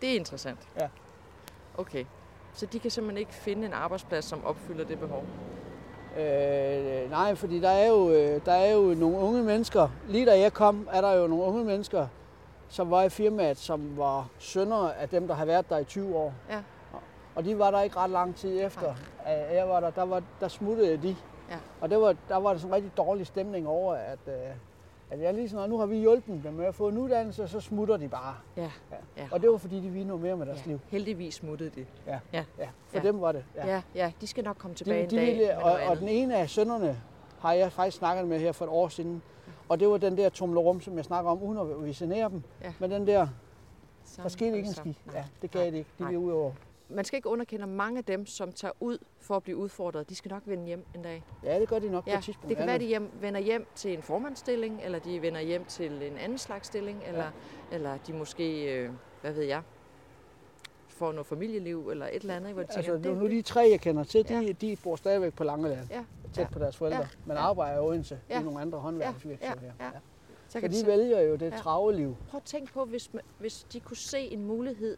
Det 0.00 0.10
er 0.10 0.16
interessant. 0.16 0.68
Ja. 0.76 0.88
Okay. 1.78 2.04
Så 2.54 2.66
de 2.66 2.78
kan 2.78 2.90
simpelthen 2.90 3.18
ikke 3.18 3.34
finde 3.34 3.66
en 3.66 3.72
arbejdsplads, 3.72 4.24
som 4.24 4.44
opfylder 4.44 4.84
det 4.84 4.98
behov. 4.98 5.24
Øh, 6.18 7.10
nej, 7.10 7.34
fordi 7.34 7.60
der 7.60 7.68
er, 7.68 7.88
jo, 7.88 8.10
øh, 8.10 8.40
der 8.44 8.52
er 8.52 8.72
jo 8.72 8.94
nogle 8.94 9.18
unge 9.18 9.42
mennesker. 9.42 9.88
Lige 10.08 10.26
da 10.26 10.38
jeg 10.38 10.52
kom, 10.52 10.88
er 10.92 11.00
der 11.00 11.12
jo 11.12 11.26
nogle 11.26 11.44
unge 11.44 11.64
mennesker, 11.64 12.06
som 12.68 12.90
var 12.90 13.02
i 13.02 13.08
firmaet, 13.08 13.58
som 13.58 13.98
var 13.98 14.28
sønner 14.38 14.90
af 14.90 15.08
dem, 15.08 15.26
der 15.28 15.34
har 15.34 15.44
været 15.44 15.70
der 15.70 15.78
i 15.78 15.84
20 15.84 16.16
år. 16.16 16.34
Ja. 16.50 16.58
Og 17.34 17.44
de 17.44 17.58
var 17.58 17.70
der 17.70 17.80
ikke 17.80 17.96
ret 17.96 18.10
lang 18.10 18.36
tid 18.36 18.64
efter, 18.64 18.94
at 19.24 19.56
jeg 19.56 19.68
var 19.68 19.80
der. 19.80 19.90
Der, 19.90 20.02
var, 20.02 20.22
der 20.40 20.48
smuttede 20.48 20.96
de. 20.96 21.16
Ja. 21.50 21.56
Og 21.80 21.90
det 21.90 22.00
var, 22.00 22.14
der 22.28 22.36
var 22.36 22.50
der 22.50 22.58
sådan 22.58 22.70
en 22.70 22.74
rigtig 22.74 22.96
dårlig 22.96 23.26
stemning 23.26 23.68
over, 23.68 23.94
at, 23.94 24.18
øh, 24.26 24.34
at 25.10 25.20
jeg 25.20 25.34
lige 25.34 25.48
sådan, 25.48 25.70
nu 25.70 25.78
har 25.78 25.86
vi 25.86 25.96
hjulpet 25.96 26.40
dem 26.44 26.52
med 26.52 26.64
at 26.66 26.74
få 26.74 26.88
en 26.88 26.98
uddannelse, 26.98 27.42
og 27.42 27.48
så 27.48 27.60
smutter 27.60 27.96
de 27.96 28.08
bare. 28.08 28.34
Ja. 28.56 28.62
Ja. 28.62 28.96
Ja. 29.16 29.28
Og 29.32 29.42
det 29.42 29.50
var 29.50 29.56
fordi, 29.56 29.76
de 29.80 29.88
ville 29.90 30.08
noget 30.08 30.22
mere 30.22 30.36
med 30.36 30.46
deres 30.46 30.62
ja. 30.66 30.70
liv. 30.70 30.80
Heldigvis 30.88 31.34
smuttede 31.34 31.70
de. 31.70 31.86
Ja. 32.06 32.18
Ja. 32.32 32.44
ja. 32.58 32.68
For 32.88 32.98
Ja. 32.98 33.02
dem 33.02 33.20
var 33.20 33.32
det. 33.32 33.44
Ja. 33.56 33.66
ja, 33.66 33.82
ja, 33.94 34.12
de 34.20 34.26
skal 34.26 34.44
nok 34.44 34.56
komme 34.58 34.74
tilbage 34.74 34.98
De, 34.98 35.02
en 35.04 35.10
de 35.10 35.16
dag 35.16 35.26
ville, 35.26 35.58
og, 35.58 35.72
og 35.90 35.96
den 35.98 36.08
ene 36.08 36.36
af 36.36 36.50
sønnerne 36.50 37.00
har 37.38 37.52
jeg 37.52 37.72
faktisk 37.72 37.96
snakket 37.96 38.26
med 38.28 38.38
her 38.40 38.52
for 38.52 38.64
et 38.64 38.70
år 38.70 38.88
siden. 38.88 39.22
Og 39.68 39.80
det 39.80 39.88
var 39.88 39.96
den 39.96 40.16
der 40.16 40.28
tumlerum, 40.28 40.80
som 40.80 40.96
jeg 40.96 41.04
snakker 41.04 41.30
om, 41.30 41.42
uden 41.42 41.58
at 41.58 41.84
visionere 41.84 42.28
dem. 42.30 42.42
Ja. 42.62 42.72
Men 42.78 42.90
den 42.90 43.06
der, 43.06 43.18
der 43.20 43.28
Sammen 44.04 44.30
skete 44.30 44.56
ikke 44.56 44.68
en 44.68 44.74
ski. 44.74 44.98
Ja, 45.14 45.24
det 45.42 45.50
gav 45.50 45.64
det 45.66 45.74
ikke. 45.74 45.90
De 45.98 46.04
ville 46.04 46.18
ud 46.18 46.32
over. 46.32 46.52
Man 46.88 47.04
skal 47.04 47.16
ikke 47.16 47.28
underkende 47.28 47.66
mange 47.66 47.98
af 47.98 48.04
dem, 48.04 48.26
som 48.26 48.52
tager 48.52 48.72
ud 48.80 48.98
for 49.20 49.36
at 49.36 49.42
blive 49.42 49.56
udfordret. 49.56 50.08
De 50.08 50.14
skal 50.14 50.30
nok 50.30 50.42
vende 50.46 50.64
hjem 50.66 50.84
en 50.94 51.02
dag. 51.02 51.24
Ja, 51.44 51.60
det 51.60 51.68
gør 51.68 51.78
de 51.78 51.90
nok 51.90 52.04
på 52.04 52.10
Ja, 52.10 52.18
et 52.18 52.24
tidspunkt. 52.24 52.48
det 52.48 52.56
kan 52.56 52.62
Ja, 52.62 52.66
være, 52.66 52.74
at 52.74 52.80
de 52.80 52.86
hjem, 52.86 53.10
vender 53.20 53.40
hjem 53.40 53.66
til 53.74 53.92
en 53.92 54.02
formandsstilling, 54.02 54.80
eller 54.84 54.98
de 54.98 55.22
vender 55.22 55.40
hjem 55.40 55.64
til 55.64 56.02
en 56.02 56.18
anden 56.18 56.38
slags 56.38 56.66
stilling, 56.66 57.02
eller, 57.06 57.30
eller 57.72 57.96
de 58.06 58.12
måske, 58.12 58.74
øh, 58.78 58.90
hvad 59.20 59.32
ved 59.32 59.42
jeg, 59.42 59.62
får 60.88 61.12
noget 61.12 61.26
familieliv, 61.26 61.88
eller 61.90 62.06
et 62.06 62.14
eller 62.14 62.36
andet, 62.36 62.52
hvor 62.52 62.62
de 62.62 62.68
tænker, 62.74 62.92
Altså, 62.92 63.08
nu, 63.08 63.14
det, 63.14 63.22
nu 63.22 63.28
de 63.30 63.42
tre, 63.42 63.60
jeg 63.70 63.80
kender 63.80 64.04
til, 64.04 64.28
de, 64.28 64.34
Ja. 64.46 64.52
de 64.52 64.76
bor 64.82 64.96
stadigvæk 64.96 65.34
på 65.34 65.44
Langeland, 65.44 65.88
ja, 65.90 66.04
tæt 66.32 66.42
Ja. 66.42 66.48
på 66.52 66.58
deres 66.58 66.76
forældre, 66.76 66.98
Ja. 66.98 67.06
men 67.26 67.36
Ja. 67.36 67.42
arbejder 67.42 67.76
i 67.76 67.80
Odense 67.80 68.20
Ja. 68.30 68.40
i 68.40 68.42
nogle 68.42 68.60
andre 68.60 68.78
håndværksvirksomheder. 68.78 69.72
Ja. 69.80 69.84
Ja. 69.84 69.90
Ja. 69.94 69.98
så 70.48 70.60
Så 70.60 70.68
de 70.68 70.80
de 70.82 70.86
vælger 70.86 71.20
jo 71.20 71.36
det 71.36 71.50
Ja. 71.52 71.56
travle 71.56 71.96
liv. 71.96 72.16
Prøv 72.28 72.38
at 72.38 72.44
tænke 72.44 72.72
på, 72.72 72.84
hvis, 72.84 73.10
hvis 73.38 73.66
de 73.72 73.80
kunne 73.80 73.96
se 73.96 74.18
en 74.20 74.44
mulighed 74.44 74.96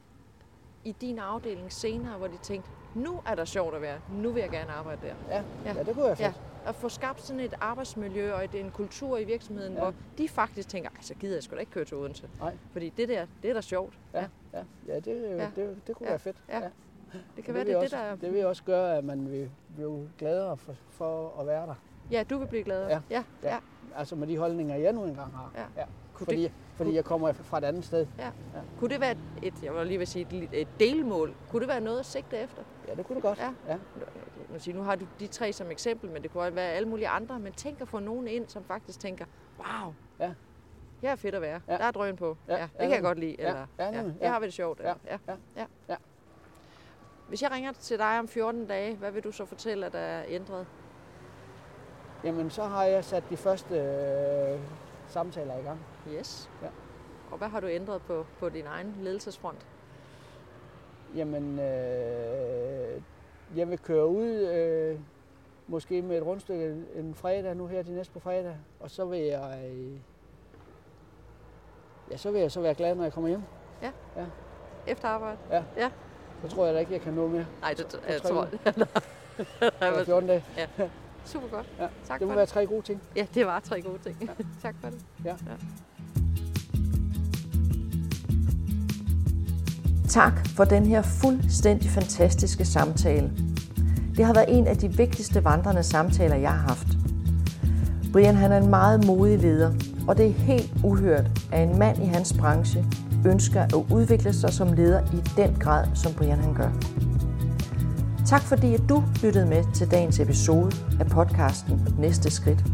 i 0.87 0.93
din 1.01 1.19
afdeling 1.19 1.73
senere, 1.73 2.19
hvor 2.19 2.27
de 2.27 2.37
tænkte, 2.43 2.71
nu 2.95 3.21
er 3.27 3.35
der 3.35 3.45
sjovt 3.45 3.75
at 3.75 3.83
være, 3.83 3.99
nu 4.13 4.31
vil 4.31 4.41
jeg 4.41 4.51
gerne 4.51 4.71
arbejde 4.73 5.01
der. 5.07 5.15
Ja, 5.37 5.43
Ja. 5.65 5.73
ja. 5.75 5.83
det 5.83 5.95
kunne 5.95 6.05
være 6.05 6.17
Ja, 6.19 6.27
fedt. 6.29 6.41
at 6.67 6.75
få 6.75 6.89
skabt 6.89 7.21
sådan 7.23 7.41
et 7.41 7.55
arbejdsmiljø 7.61 8.33
og 8.35 8.45
et, 8.45 8.55
en 8.55 8.71
kultur 8.71 9.19
i 9.19 9.25
virksomheden, 9.25 9.73
Ja. 9.73 9.79
ja. 9.79 9.85
hvor 9.85 9.95
de 10.19 10.29
faktisk 10.29 10.69
tænker, 10.69 10.91
så 11.01 11.15
gider 11.15 11.35
jeg 11.37 11.43
sgu 11.43 11.55
da 11.55 11.61
ikke 11.61 11.73
køre 11.73 11.85
til 11.85 11.97
Odense. 11.97 12.29
Nej. 12.41 12.57
Fordi 12.73 12.89
det 12.97 13.09
der, 13.09 13.27
det 13.43 13.51
er 13.51 13.55
da 13.55 13.61
sjovt. 13.61 13.99
Ja, 14.15 14.25
ja. 14.53 14.63
ja, 14.89 14.95
det, 15.01 15.07
Ja. 15.39 15.49
det, 15.57 15.77
det 15.87 15.97
kunne 15.97 16.07
Ja. 16.07 16.13
være 16.13 16.19
fedt. 16.19 16.37
Ja. 16.49 16.61
Det 17.13 17.23
Og 17.39 17.45
kan 17.45 17.55
være, 17.55 17.65
vil 17.65 17.75
det 17.75 17.81
det, 17.81 17.85
også, 17.85 17.97
der 17.97 18.03
er... 18.03 18.17
det 18.17 18.33
vil 18.35 18.47
også 18.47 18.63
gøre, 18.65 18.97
at 18.99 19.05
man 19.05 19.31
vil 19.31 19.51
blive 19.75 20.11
gladere 20.19 20.57
for, 20.57 20.75
for 20.91 21.41
at 21.41 21.47
være 21.47 21.67
der. 21.67 21.75
Ja, 22.11 22.23
du 22.31 22.39
vil 22.39 22.47
blive 22.47 22.63
gladere. 22.63 22.89
Ja. 22.91 23.01
ja. 23.11 23.25
Ja. 23.43 23.49
ja. 23.55 23.59
Altså 23.97 24.17
med 24.17 24.27
de 24.27 24.39
holdninger, 24.39 24.77
jeg 24.77 24.93
nu 24.93 25.05
engang 25.05 25.33
har. 25.33 25.53
Ja. 25.55 25.65
Ja. 25.81 25.87
Kunne, 26.15 26.25
Fordi, 26.25 26.43
det, 26.43 26.53
fordi 26.77 26.95
jeg 26.95 27.05
kommer 27.05 27.33
fra 27.33 27.59
et 27.59 27.65
andet 27.65 27.85
sted. 27.85 28.07
kunne 28.79 28.91
det 28.91 29.01
være 29.01 29.15
et, 29.43 29.55
jeg 29.63 29.75
var 29.75 29.85
lige 29.85 29.99
ved 29.99 30.03
at 30.03 30.09
sige, 30.09 30.49
et, 30.53 30.69
delmål? 30.81 31.35
Kunne 31.51 31.61
det 31.61 31.69
være 31.69 31.81
noget 31.81 31.99
at 31.99 32.07
sigte 32.07 32.37
efter? 32.37 32.63
Ja, 32.89 32.95
det 32.95 33.07
kunne 33.07 33.15
det 33.15 33.23
godt. 33.23 33.39
Ja. 33.39 33.51
ja. 33.69 33.77
Nu, 34.53 34.59
sige, 34.59 34.77
nu 34.77 34.83
har 34.83 34.95
du 34.97 35.07
de 35.21 35.27
tre 35.27 35.53
som 35.53 35.71
eksempel, 35.71 36.11
men 36.11 36.23
det 36.23 36.33
kunne 36.33 36.43
også 36.43 36.55
være 36.55 36.71
alle 36.71 36.89
mulige 36.89 37.09
andre. 37.09 37.39
Men 37.39 37.53
tænk 37.53 37.81
at 37.81 37.89
få 37.89 37.99
nogen 37.99 38.29
ind, 38.29 38.49
som 38.49 38.65
faktisk 38.65 39.01
tænker, 39.01 39.25
wow, 39.59 39.95
Ja. 40.21 40.33
her 41.03 41.11
er 41.13 41.17
fedt 41.17 41.35
at 41.35 41.43
være. 41.43 41.61
Ja. 41.69 41.73
Der 41.73 41.85
er 41.85 41.91
drøn 41.91 42.17
på. 42.17 42.37
Ja, 42.49 42.57
Ja, 42.57 42.63
det 42.63 42.69
ja, 42.79 42.83
kan 42.85 42.91
jeg 42.93 43.03
godt 43.03 43.19
lide. 43.19 43.37
Ja, 43.39 43.47
Eller, 43.49 43.67
ja, 43.79 43.85
ja, 43.85 43.93
her 44.03 44.13
Ja. 44.21 44.29
har 44.33 44.41
vi 44.41 44.47
det 44.47 44.53
sjovt. 44.55 44.81
Ja, 44.81 44.85
Eller, 44.85 44.99
ja. 45.07 45.33
ja, 45.33 45.37
Ja. 45.57 45.67
ja. 45.89 45.97
Hvis 47.29 47.43
jeg 47.43 47.51
ringer 47.51 47.73
til 47.73 47.99
dig 47.99 48.19
om 48.19 48.29
14 48.29 48.67
dage, 48.67 48.97
hvad 48.97 49.11
vil 49.11 49.25
du 49.25 49.33
så 49.33 49.45
fortælle, 49.45 49.87
at 49.87 49.93
der 49.93 49.99
er 49.99 50.25
ændret? 50.29 50.67
Jamen, 52.25 52.51
så 52.51 52.63
har 52.65 52.85
jeg 52.85 53.05
sat 53.05 53.25
de 53.31 53.37
første 53.37 53.75
øh, 53.75 54.61
samtaler 55.09 55.59
i 55.59 55.63
gang. 55.63 55.81
Yes. 56.09 56.51
Ja. 56.63 56.69
Og 57.31 57.39
hvad 57.39 57.49
har 57.49 57.61
du 57.61 57.67
ændret 57.67 58.03
på, 58.03 58.27
på 58.39 58.49
din 58.49 58.67
egen 58.67 58.95
ledelsesfront? 59.01 59.67
Jamen, 61.17 61.59
øh, 61.59 63.03
jeg 63.57 63.71
vil 63.71 63.79
køre 63.79 64.07
ud 64.07 64.29
øh, 64.29 64.99
måske 65.67 66.03
med 66.03 66.17
et 66.17 66.27
rundstykke 66.27 66.85
en 66.95 67.15
fredag 67.15 67.57
nu 67.57 67.67
her 67.67 67.83
de 67.83 67.95
næste 67.95 68.13
på 68.13 68.21
fredag, 68.21 68.57
og 68.81 68.91
så 68.91 69.05
vil 69.05 69.21
jeg 69.21 69.61
øh, 69.67 69.99
ja, 72.11 72.17
så 72.17 72.31
vil 72.31 72.41
jeg 72.41 72.53
så 72.53 72.61
være 72.61 72.75
glad, 72.75 72.95
når 72.95 73.03
jeg 73.03 73.13
kommer 73.13 73.29
hjem. 73.29 73.43
Efter 74.87 75.09
arbejde? 75.09 75.39
Så 76.43 76.49
tror 76.49 76.65
jeg 76.65 76.75
da 76.75 76.81
ikke, 76.81 76.93
jeg 76.93 77.01
kan 77.01 77.13
nå 77.13 77.29
mere. 77.29 77.47
Nej, 77.61 77.75
det, 77.75 78.01
jeg 78.09 78.23
tror... 78.23 78.49
Eller 79.87 80.05
14 80.05 80.29
dage. 80.29 80.45
Super 81.27 81.49
godt. 81.49 81.67
Ja, 81.81 81.87
Tak 82.09 82.19
Det 82.21 82.27
må 82.27 82.33
for 82.33 82.37
være 82.37 82.47
det. 82.47 82.53
tre 82.53 82.67
gode 82.67 82.83
ting. 82.83 83.01
Ja, 83.17 83.27
det 83.35 83.47
var 83.47 83.61
tre 83.61 83.81
gode 83.83 83.99
ting. 84.03 84.17
tak 84.63 84.75
for 84.81 84.89
det. 84.89 84.99
Tak 90.09 90.49
for 90.49 90.65
den 90.65 90.87
her 90.87 91.03
fuldstændig 91.03 91.91
fantastiske 91.91 92.65
samtale. 92.65 93.33
Det 94.17 94.25
har 94.25 94.35
været 94.35 94.59
en 94.59 94.67
af 94.67 94.77
de 94.77 94.89
vigtigste 94.97 95.45
vandrende 95.45 95.83
samtaler, 95.83 96.37
jeg 96.37 96.51
har 96.51 96.69
haft. 96.69 96.87
Brian 98.13 98.35
han 98.35 98.53
er 98.53 98.57
en 98.59 98.71
meget 98.71 99.07
modig 99.07 99.39
leder, 99.39 99.73
og 100.09 100.17
det 100.19 100.27
er 100.27 100.31
helt 100.33 100.73
uhørt, 100.85 101.27
at 101.53 101.69
en 101.69 101.79
mand 101.79 102.03
i 102.03 102.07
hans 102.07 102.33
branche 102.39 102.85
ønsker 103.27 103.63
at 103.63 103.75
udvikle 103.75 104.33
sig 104.33 104.53
som 104.53 104.73
leder 104.73 105.01
i 105.15 105.23
den 105.37 105.55
grad, 105.61 105.87
som 105.95 106.13
Brian 106.15 106.39
han 106.39 106.55
gør. 106.55 106.71
Tak 108.27 108.43
fordi 108.43 108.75
at 108.75 108.83
du 108.89 109.03
lyttede 109.23 109.47
med 109.47 109.65
til 109.75 109.91
dagens 109.91 110.21
episode 110.21 110.73
af 111.01 111.07
podcasten 111.07 111.89
Næste 111.99 112.31
Skridt. 112.31 112.65